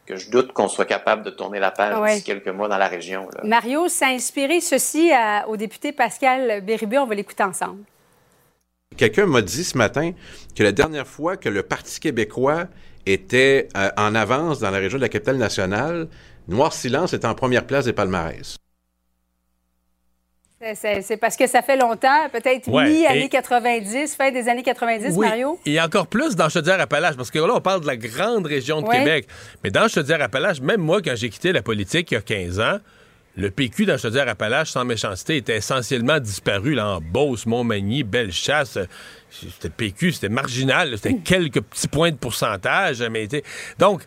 que 0.06 0.18
je 0.18 0.30
doute 0.30 0.53
qu'on 0.53 0.68
soit 0.68 0.85
capable 0.85 1.23
de 1.23 1.31
tourner 1.31 1.60
la 1.60 1.72
page 1.72 1.97
ouais. 1.99 2.14
d'ici 2.14 2.23
quelques 2.23 2.47
mois 2.47 2.68
dans 2.68 2.77
la 2.77 2.88
région. 2.88 3.27
là. 3.34 3.41
Mario, 3.43 3.88
ça 3.88 4.07
a 4.07 4.10
inspiré 4.10 4.61
ceci 4.61 5.11
à- 5.11 5.47
au 5.47 5.57
député 5.57 5.91
Pascal 5.91 6.61
Bérubé. 6.61 6.97
On 6.99 7.07
va 7.07 7.15
l'écouter 7.15 7.43
ensemble. 7.43 7.81
Quelqu'un 8.97 9.26
m'a 9.26 9.41
dit 9.41 9.64
ce 9.64 9.77
matin 9.77 10.11
que 10.56 10.64
la 10.64 10.72
dernière 10.72 11.07
fois 11.07 11.38
que 11.38 11.49
le 11.49 11.64
Parti 11.64 11.99
québécois 11.99 12.68
était 13.06 13.68
euh, 13.76 13.89
en 13.97 14.15
avance 14.15 14.60
dans 14.60 14.72
la 14.72 14.77
région 14.77 14.97
de 14.97 15.03
la 15.03 15.10
capitale 15.10 15.38
nationale, 15.38 16.07
Noir 16.48 16.74
Silence 16.74 17.14
était 17.14 17.26
en 17.28 17.36
première 17.36 17.66
place 17.66 17.86
des 17.86 17.94
palmarès. 17.94 18.58
C'est- 20.74 21.18
parce 21.18 21.36
que 21.36 21.46
ça 21.46 21.62
fait 21.62 21.78
longtemps, 21.78 22.28
peut-être 22.32 22.68
Ouais, 22.70 22.90
mi-année 22.90 23.26
et- 23.26 23.30
90, 23.30 24.16
fin 24.16 24.32
des 24.32 24.48
années 24.50 24.64
90, 24.64 25.14
Oui, 25.16 25.28
Mario? 25.28 25.60
Il 25.66 25.74
y 25.74 25.78
a 25.80 25.86
encore 25.86 26.08
plus 26.08 26.36
dans 26.36 26.50
Chaudière-Appalaches, 26.50 27.16
parce 27.18 27.30
que 27.30 27.38
là, 27.38 27.54
on 27.54 27.62
parle 27.62 27.82
de 27.82 27.88
la 27.88 27.98
grande 27.98 28.48
région 28.48 28.82
de 28.82 28.88
Ouais. 28.88 28.98
Québec. 28.98 29.28
Mais 29.64 29.70
dans 29.70 29.88
Chaudière-Appalaches, 29.88 30.62
même 30.62 30.82
moi, 30.82 31.02
quand 31.04 31.14
j'ai 31.16 31.30
quitté 31.30 31.52
la 31.52 31.62
politique 31.62 32.10
il 32.10 32.16
y 32.16 32.18
a 32.18 32.22
15 32.22 32.60
ans, 32.60 32.80
le 33.36 33.52
PQ 33.52 33.86
dans 33.86 33.98
Chaudière-Appalaches, 34.00 34.72
sans 34.72 34.86
méchanceté, 34.86 35.38
était 35.38 35.58
essentiellement 35.58 36.20
disparu 36.20 36.74
là, 36.74 36.96
en 36.96 37.02
Beauce, 37.02 37.46
Montmagny, 37.46 38.04
Bellechasse. 38.04 38.80
C'était 39.30 39.68
le 39.68 39.74
PQ, 39.74 40.14
c'était 40.14 40.30
marginal, 40.30 40.94
c'était 40.98 41.16
quelques 41.24 41.62
petits 41.62 41.90
points 41.90 42.12
de 42.12 42.18
pourcentage. 42.18 43.04
Mais 43.04 43.28
donc, 43.78 44.04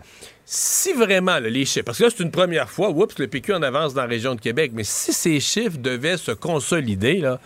si 0.50 0.94
vraiment 0.94 1.38
là, 1.38 1.50
les 1.50 1.66
chiffres, 1.66 1.84
parce 1.84 1.98
que 1.98 2.04
là, 2.04 2.10
c'est 2.10 2.22
une 2.22 2.30
première 2.30 2.70
fois, 2.70 2.88
oups, 2.88 3.18
le 3.18 3.26
PQ 3.26 3.52
en 3.52 3.62
avance 3.62 3.92
dans 3.92 4.00
la 4.00 4.08
région 4.08 4.34
de 4.34 4.40
Québec, 4.40 4.70
mais 4.74 4.82
si 4.82 5.12
ces 5.12 5.40
chiffres 5.40 5.76
devaient 5.76 6.16
se 6.16 6.32
consolider, 6.32 7.18
là, 7.18 7.38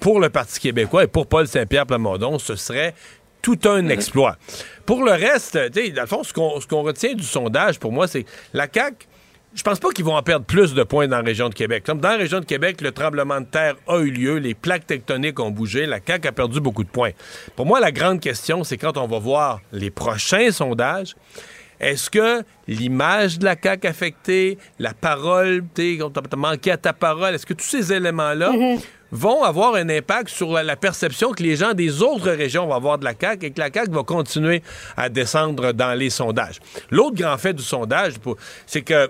pour 0.00 0.18
le 0.18 0.30
Parti 0.30 0.58
québécois 0.58 1.04
et 1.04 1.06
pour 1.06 1.28
Paul 1.28 1.46
Saint-Pierre 1.46 1.86
Plamondon, 1.86 2.40
ce 2.40 2.56
serait 2.56 2.96
tout 3.40 3.58
un 3.66 3.88
exploit. 3.88 4.36
Pour 4.84 5.04
le 5.04 5.12
reste, 5.12 5.70
tu 5.70 5.80
sais, 5.80 5.90
dans 5.90 6.00
le 6.00 6.08
fond, 6.08 6.24
ce 6.24 6.32
qu'on 6.32 6.82
retient 6.82 7.14
du 7.14 7.22
sondage, 7.22 7.78
pour 7.78 7.92
moi, 7.92 8.08
c'est 8.08 8.24
que 8.24 8.30
la 8.52 8.66
CAQ, 8.66 9.06
je 9.54 9.62
pense 9.62 9.78
pas 9.78 9.90
qu'ils 9.90 10.04
vont 10.04 10.16
en 10.16 10.22
perdre 10.24 10.44
plus 10.44 10.74
de 10.74 10.82
points 10.82 11.06
dans 11.06 11.18
la 11.18 11.22
région 11.22 11.50
de 11.50 11.54
Québec. 11.54 11.84
Comme 11.86 12.00
dans 12.00 12.10
la 12.10 12.16
région 12.16 12.40
de 12.40 12.46
Québec, 12.46 12.80
le 12.80 12.90
tremblement 12.90 13.40
de 13.40 13.46
terre 13.46 13.76
a 13.86 13.98
eu 13.98 14.10
lieu, 14.10 14.38
les 14.38 14.54
plaques 14.54 14.88
tectoniques 14.88 15.38
ont 15.38 15.52
bougé, 15.52 15.86
la 15.86 16.00
CAQ 16.04 16.26
a 16.26 16.32
perdu 16.32 16.60
beaucoup 16.60 16.82
de 16.82 16.90
points. 16.90 17.12
Pour 17.54 17.66
moi, 17.66 17.78
la 17.78 17.92
grande 17.92 18.18
question, 18.18 18.64
c'est 18.64 18.76
quand 18.76 18.96
on 18.96 19.06
va 19.06 19.20
voir 19.20 19.60
les 19.70 19.90
prochains 19.90 20.50
sondages, 20.50 21.14
est-ce 21.80 22.10
que 22.10 22.42
l'image 22.68 23.38
de 23.38 23.44
la 23.44 23.56
CAQ 23.60 23.86
affectée, 23.86 24.58
la 24.78 24.92
parole, 24.92 25.64
t'as 25.74 26.36
manqué 26.36 26.72
à 26.72 26.76
ta 26.76 26.92
parole, 26.92 27.34
est-ce 27.34 27.46
que 27.46 27.54
tous 27.54 27.64
ces 27.64 27.92
éléments-là 27.92 28.52
vont 29.10 29.42
avoir 29.42 29.74
un 29.74 29.88
impact 29.88 30.28
sur 30.28 30.52
la, 30.52 30.62
la 30.62 30.76
perception 30.76 31.32
que 31.32 31.42
les 31.42 31.56
gens 31.56 31.72
des 31.72 32.02
autres 32.02 32.30
régions 32.30 32.66
vont 32.66 32.74
avoir 32.74 32.98
de 32.98 33.04
la 33.04 33.14
CAQ 33.18 33.46
et 33.46 33.50
que 33.50 33.60
la 33.60 33.72
CAQ 33.72 33.92
va 33.92 34.02
continuer 34.02 34.62
à 34.96 35.08
descendre 35.08 35.72
dans 35.72 35.98
les 35.98 36.10
sondages? 36.10 36.60
L'autre 36.90 37.16
grand 37.16 37.38
fait 37.38 37.54
du 37.54 37.62
sondage, 37.62 38.14
c'est 38.66 38.82
que 38.82 39.08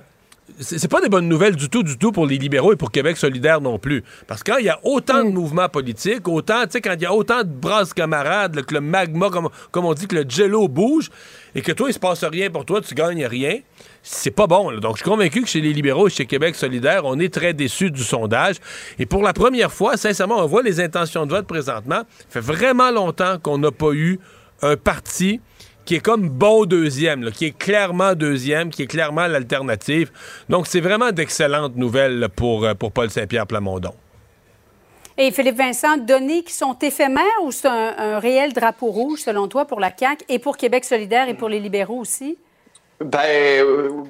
c'est 0.58 0.90
pas 0.90 1.00
des 1.00 1.08
bonnes 1.08 1.28
nouvelles 1.28 1.56
du 1.56 1.68
tout, 1.68 1.82
du 1.82 1.96
tout 1.96 2.12
pour 2.12 2.26
les 2.26 2.38
libéraux 2.38 2.72
et 2.72 2.76
pour 2.76 2.90
Québec 2.90 3.16
solidaire 3.16 3.60
non 3.60 3.78
plus. 3.78 4.02
Parce 4.26 4.42
que 4.42 4.52
quand 4.52 4.58
il 4.58 4.66
y 4.66 4.70
a 4.70 4.80
autant 4.82 5.24
de 5.24 5.30
mouvements 5.30 5.68
politiques, 5.68 6.26
autant, 6.28 6.64
tu 6.64 6.72
sais, 6.72 6.80
quand 6.80 6.94
il 6.94 7.02
y 7.02 7.06
a 7.06 7.14
autant 7.14 7.42
de 7.42 7.48
brasses 7.48 7.94
camarades, 7.94 8.54
là, 8.54 8.62
que 8.62 8.74
le 8.74 8.80
magma, 8.80 9.30
comme, 9.30 9.48
comme 9.70 9.84
on 9.84 9.94
dit, 9.94 10.06
que 10.06 10.16
le 10.16 10.24
jello 10.28 10.68
bouge, 10.68 11.10
et 11.54 11.62
que 11.62 11.72
toi, 11.72 11.90
il 11.90 11.92
se 11.92 11.98
passe 11.98 12.24
rien 12.24 12.50
pour 12.50 12.64
toi, 12.64 12.80
tu 12.80 12.94
gagnes 12.94 13.26
rien, 13.26 13.58
c'est 14.02 14.30
pas 14.30 14.46
bon. 14.46 14.70
là. 14.70 14.80
Donc, 14.80 14.96
je 14.96 15.02
suis 15.02 15.10
convaincu 15.10 15.42
que 15.42 15.48
chez 15.48 15.60
les 15.60 15.72
libéraux 15.72 16.08
et 16.08 16.10
chez 16.10 16.26
Québec 16.26 16.54
solidaire, 16.54 17.02
on 17.04 17.18
est 17.18 17.32
très 17.32 17.54
déçus 17.54 17.90
du 17.90 18.02
sondage. 18.02 18.56
Et 18.98 19.06
pour 19.06 19.22
la 19.22 19.32
première 19.32 19.72
fois, 19.72 19.96
sincèrement, 19.96 20.38
on 20.38 20.46
voit 20.46 20.62
les 20.62 20.80
intentions 20.80 21.26
de 21.26 21.30
vote 21.30 21.46
présentement. 21.46 22.02
Ça 22.28 22.40
fait 22.40 22.40
vraiment 22.40 22.90
longtemps 22.90 23.38
qu'on 23.38 23.58
n'a 23.58 23.70
pas 23.70 23.92
eu 23.92 24.18
un 24.62 24.76
parti 24.76 25.40
qui 25.90 25.96
est 25.96 25.98
comme 25.98 26.28
bon 26.28 26.66
deuxième, 26.66 27.32
qui 27.32 27.46
est 27.46 27.58
clairement 27.58 28.14
deuxième, 28.14 28.70
qui 28.70 28.82
est 28.82 28.86
clairement 28.86 29.26
l'alternative. 29.26 30.12
Donc, 30.48 30.68
c'est 30.68 30.78
vraiment 30.78 31.10
d'excellentes 31.10 31.74
nouvelles 31.74 32.28
pour, 32.36 32.64
euh, 32.64 32.74
pour 32.74 32.92
Paul 32.92 33.10
Saint-Pierre 33.10 33.48
Plamondon. 33.48 33.92
Et 35.18 35.32
Philippe 35.32 35.56
Vincent, 35.56 35.96
données 35.96 36.44
qui 36.44 36.52
sont 36.52 36.78
éphémères 36.80 37.24
ou 37.42 37.50
c'est 37.50 37.66
un, 37.66 37.94
un 37.98 38.18
réel 38.20 38.52
drapeau 38.52 38.86
rouge, 38.86 39.18
selon 39.18 39.48
toi, 39.48 39.64
pour 39.64 39.80
la 39.80 39.90
CAQ 39.90 40.24
et 40.28 40.38
pour 40.38 40.56
Québec 40.56 40.84
solidaire 40.84 41.28
et 41.28 41.34
pour 41.34 41.48
les 41.48 41.58
libéraux 41.58 41.98
aussi? 41.98 42.38
Ben 43.02 43.64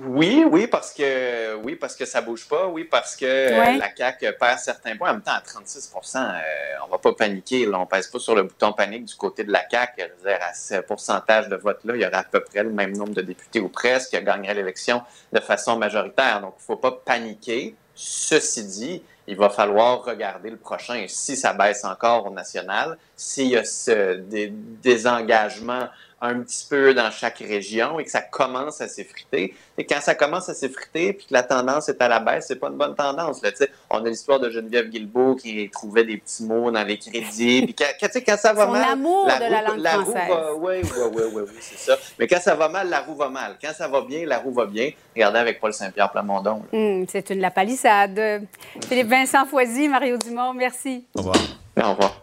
oui, 0.06 0.44
oui, 0.50 0.66
parce 0.66 0.92
que 0.92 1.54
oui, 1.62 1.76
parce 1.76 1.94
que 1.94 2.04
ça 2.04 2.20
bouge 2.22 2.48
pas, 2.48 2.66
oui, 2.66 2.82
parce 2.82 3.14
que 3.14 3.24
Ouais. 3.24 3.78
la 3.78 3.94
CAQ 3.94 4.32
perd 4.32 4.58
certains 4.58 4.96
points. 4.96 5.10
En 5.10 5.12
même 5.12 5.22
temps, 5.22 5.30
à 5.30 5.40
36% 5.42 6.18
euh, 6.18 6.40
on 6.84 6.88
va 6.88 6.98
pas 6.98 7.12
paniquer, 7.12 7.66
là, 7.66 7.78
on 7.78 7.86
pèse 7.86 8.08
pas 8.08 8.18
sur 8.18 8.34
le 8.34 8.42
bouton 8.42 8.72
panique 8.72 9.04
du 9.04 9.14
côté 9.14 9.44
de 9.44 9.52
la 9.52 9.62
dire, 9.70 10.38
à 10.40 10.52
ce 10.54 10.80
pourcentage 10.80 11.48
de 11.48 11.54
vote-là, 11.54 11.94
il 11.94 12.02
y 12.02 12.04
aurait 12.04 12.16
à 12.16 12.24
peu 12.24 12.40
près 12.40 12.64
le 12.64 12.70
même 12.70 12.96
nombre 12.96 13.14
de 13.14 13.22
députés 13.22 13.60
ou 13.60 13.68
presque 13.68 14.10
qui 14.10 14.20
gagnerait 14.20 14.54
l'élection 14.54 15.02
de 15.32 15.38
façon 15.38 15.76
majoritaire. 15.76 16.40
Donc, 16.40 16.54
il 16.58 16.64
faut 16.64 16.76
pas 16.76 16.90
paniquer. 16.90 17.76
Ceci 17.94 18.64
dit, 18.64 19.04
il 19.28 19.36
va 19.36 19.50
falloir 19.50 20.02
regarder 20.02 20.50
le 20.50 20.56
prochain. 20.56 20.94
Et 20.94 21.06
si 21.06 21.36
ça 21.36 21.52
baisse 21.52 21.84
encore 21.84 22.26
au 22.26 22.30
national, 22.30 22.98
s'il 23.14 23.48
y 23.48 23.56
a 23.56 23.64
ce 23.64 24.14
dé- 24.16 24.52
désengagement 24.52 25.88
un 26.20 26.40
petit 26.40 26.66
peu 26.68 26.92
dans 26.92 27.10
chaque 27.10 27.38
région 27.38 27.98
et 27.98 28.04
que 28.04 28.10
ça 28.10 28.20
commence 28.20 28.80
à 28.80 28.88
s'effriter. 28.88 29.54
Et 29.78 29.86
quand 29.86 30.00
ça 30.00 30.14
commence 30.14 30.48
à 30.50 30.54
s'effriter 30.54 31.14
puis 31.14 31.26
que 31.26 31.32
la 31.32 31.42
tendance 31.42 31.88
est 31.88 32.00
à 32.02 32.08
la 32.08 32.20
baisse, 32.20 32.46
c'est 32.48 32.56
pas 32.56 32.68
une 32.68 32.76
bonne 32.76 32.94
tendance. 32.94 33.40
On 33.88 34.04
a 34.04 34.08
l'histoire 34.08 34.38
de 34.38 34.50
Geneviève 34.50 34.90
Guilbeault 34.90 35.36
qui 35.36 35.70
trouvait 35.70 36.04
des 36.04 36.18
petits 36.18 36.44
mots 36.44 36.70
dans 36.70 36.82
les 36.82 36.98
crédits. 36.98 37.62
Puis 37.62 37.74
quand, 37.74 38.08
quand, 38.26 38.36
ça 38.36 38.52
va 38.52 38.66
mal. 38.66 38.90
Amour 38.90 39.26
de 39.26 39.50
la 39.50 39.62
langue 39.62 39.80
la 39.80 39.90
française. 39.90 40.30
Oui, 40.58 40.74
oui, 40.82 41.22
oui, 41.32 41.42
oui, 41.46 41.58
c'est 41.60 41.78
ça. 41.78 41.96
Mais 42.18 42.26
quand 42.26 42.40
ça 42.40 42.54
va 42.54 42.68
mal, 42.68 42.90
la 42.90 43.00
roue 43.00 43.14
va 43.14 43.28
mal. 43.28 43.56
Quand 43.62 43.72
ça 43.72 43.88
va 43.88 44.02
bien, 44.02 44.26
la 44.26 44.38
roue 44.38 44.52
va 44.52 44.66
bien. 44.66 44.90
Regardez 45.14 45.38
avec 45.38 45.60
Paul 45.60 45.72
Saint-Pierre 45.72 46.10
Plamondon. 46.10 46.62
Hum, 46.72 47.06
c'est 47.08 47.30
une 47.30 47.40
la 47.40 47.50
palissade. 47.50 48.46
Philippe 48.86 49.08
Vincent 49.08 49.46
Foisy, 49.46 49.88
Mario 49.88 50.18
Dumont, 50.18 50.52
merci. 50.52 51.06
Au 51.14 51.20
revoir. 51.20 51.36
Au 51.78 51.90
revoir. 51.92 52.20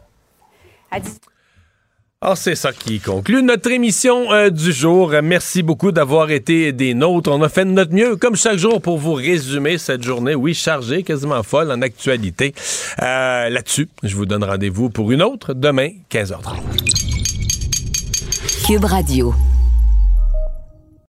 À 0.91 0.99
10... 0.99 1.19
Ah, 2.19 2.35
c'est 2.35 2.56
ça 2.56 2.73
qui 2.73 2.99
conclut 2.99 3.44
notre 3.44 3.69
émission 3.69 4.34
euh, 4.34 4.49
du 4.49 4.72
jour. 4.72 5.14
Merci 5.22 5.61
beaucoup 5.61 5.91
d'avoir 5.91 6.31
été 6.31 6.72
des 6.72 6.95
nôtres. 6.95 7.30
On 7.31 7.44
a 7.44 7.49
fait 7.49 7.64
de 7.64 7.69
notre 7.69 7.94
mieux, 7.94 8.15
comme 8.15 8.35
chaque 8.35 8.57
jour, 8.57 8.81
pour 8.81 8.98
vous 8.98 9.14
résumer 9.14 9.77
cette 9.77 10.02
journée, 10.02 10.34
oui, 10.34 10.56
chargée, 10.56 11.03
quasiment 11.03 11.44
folle 11.44 11.72
en 11.72 11.80
actualité. 11.84 12.56
Euh, 13.03 13.49
là-dessus, 13.49 13.88
je 14.02 14.15
vous 14.15 14.26
donne 14.26 14.44
rendez-vous 14.44 14.89
pour 14.89 15.11
une 15.11 15.22
autre 15.22 15.53
demain, 15.53 15.89
15h30. 16.10 16.57
Cube 18.65 18.85
Radio. 18.85 19.35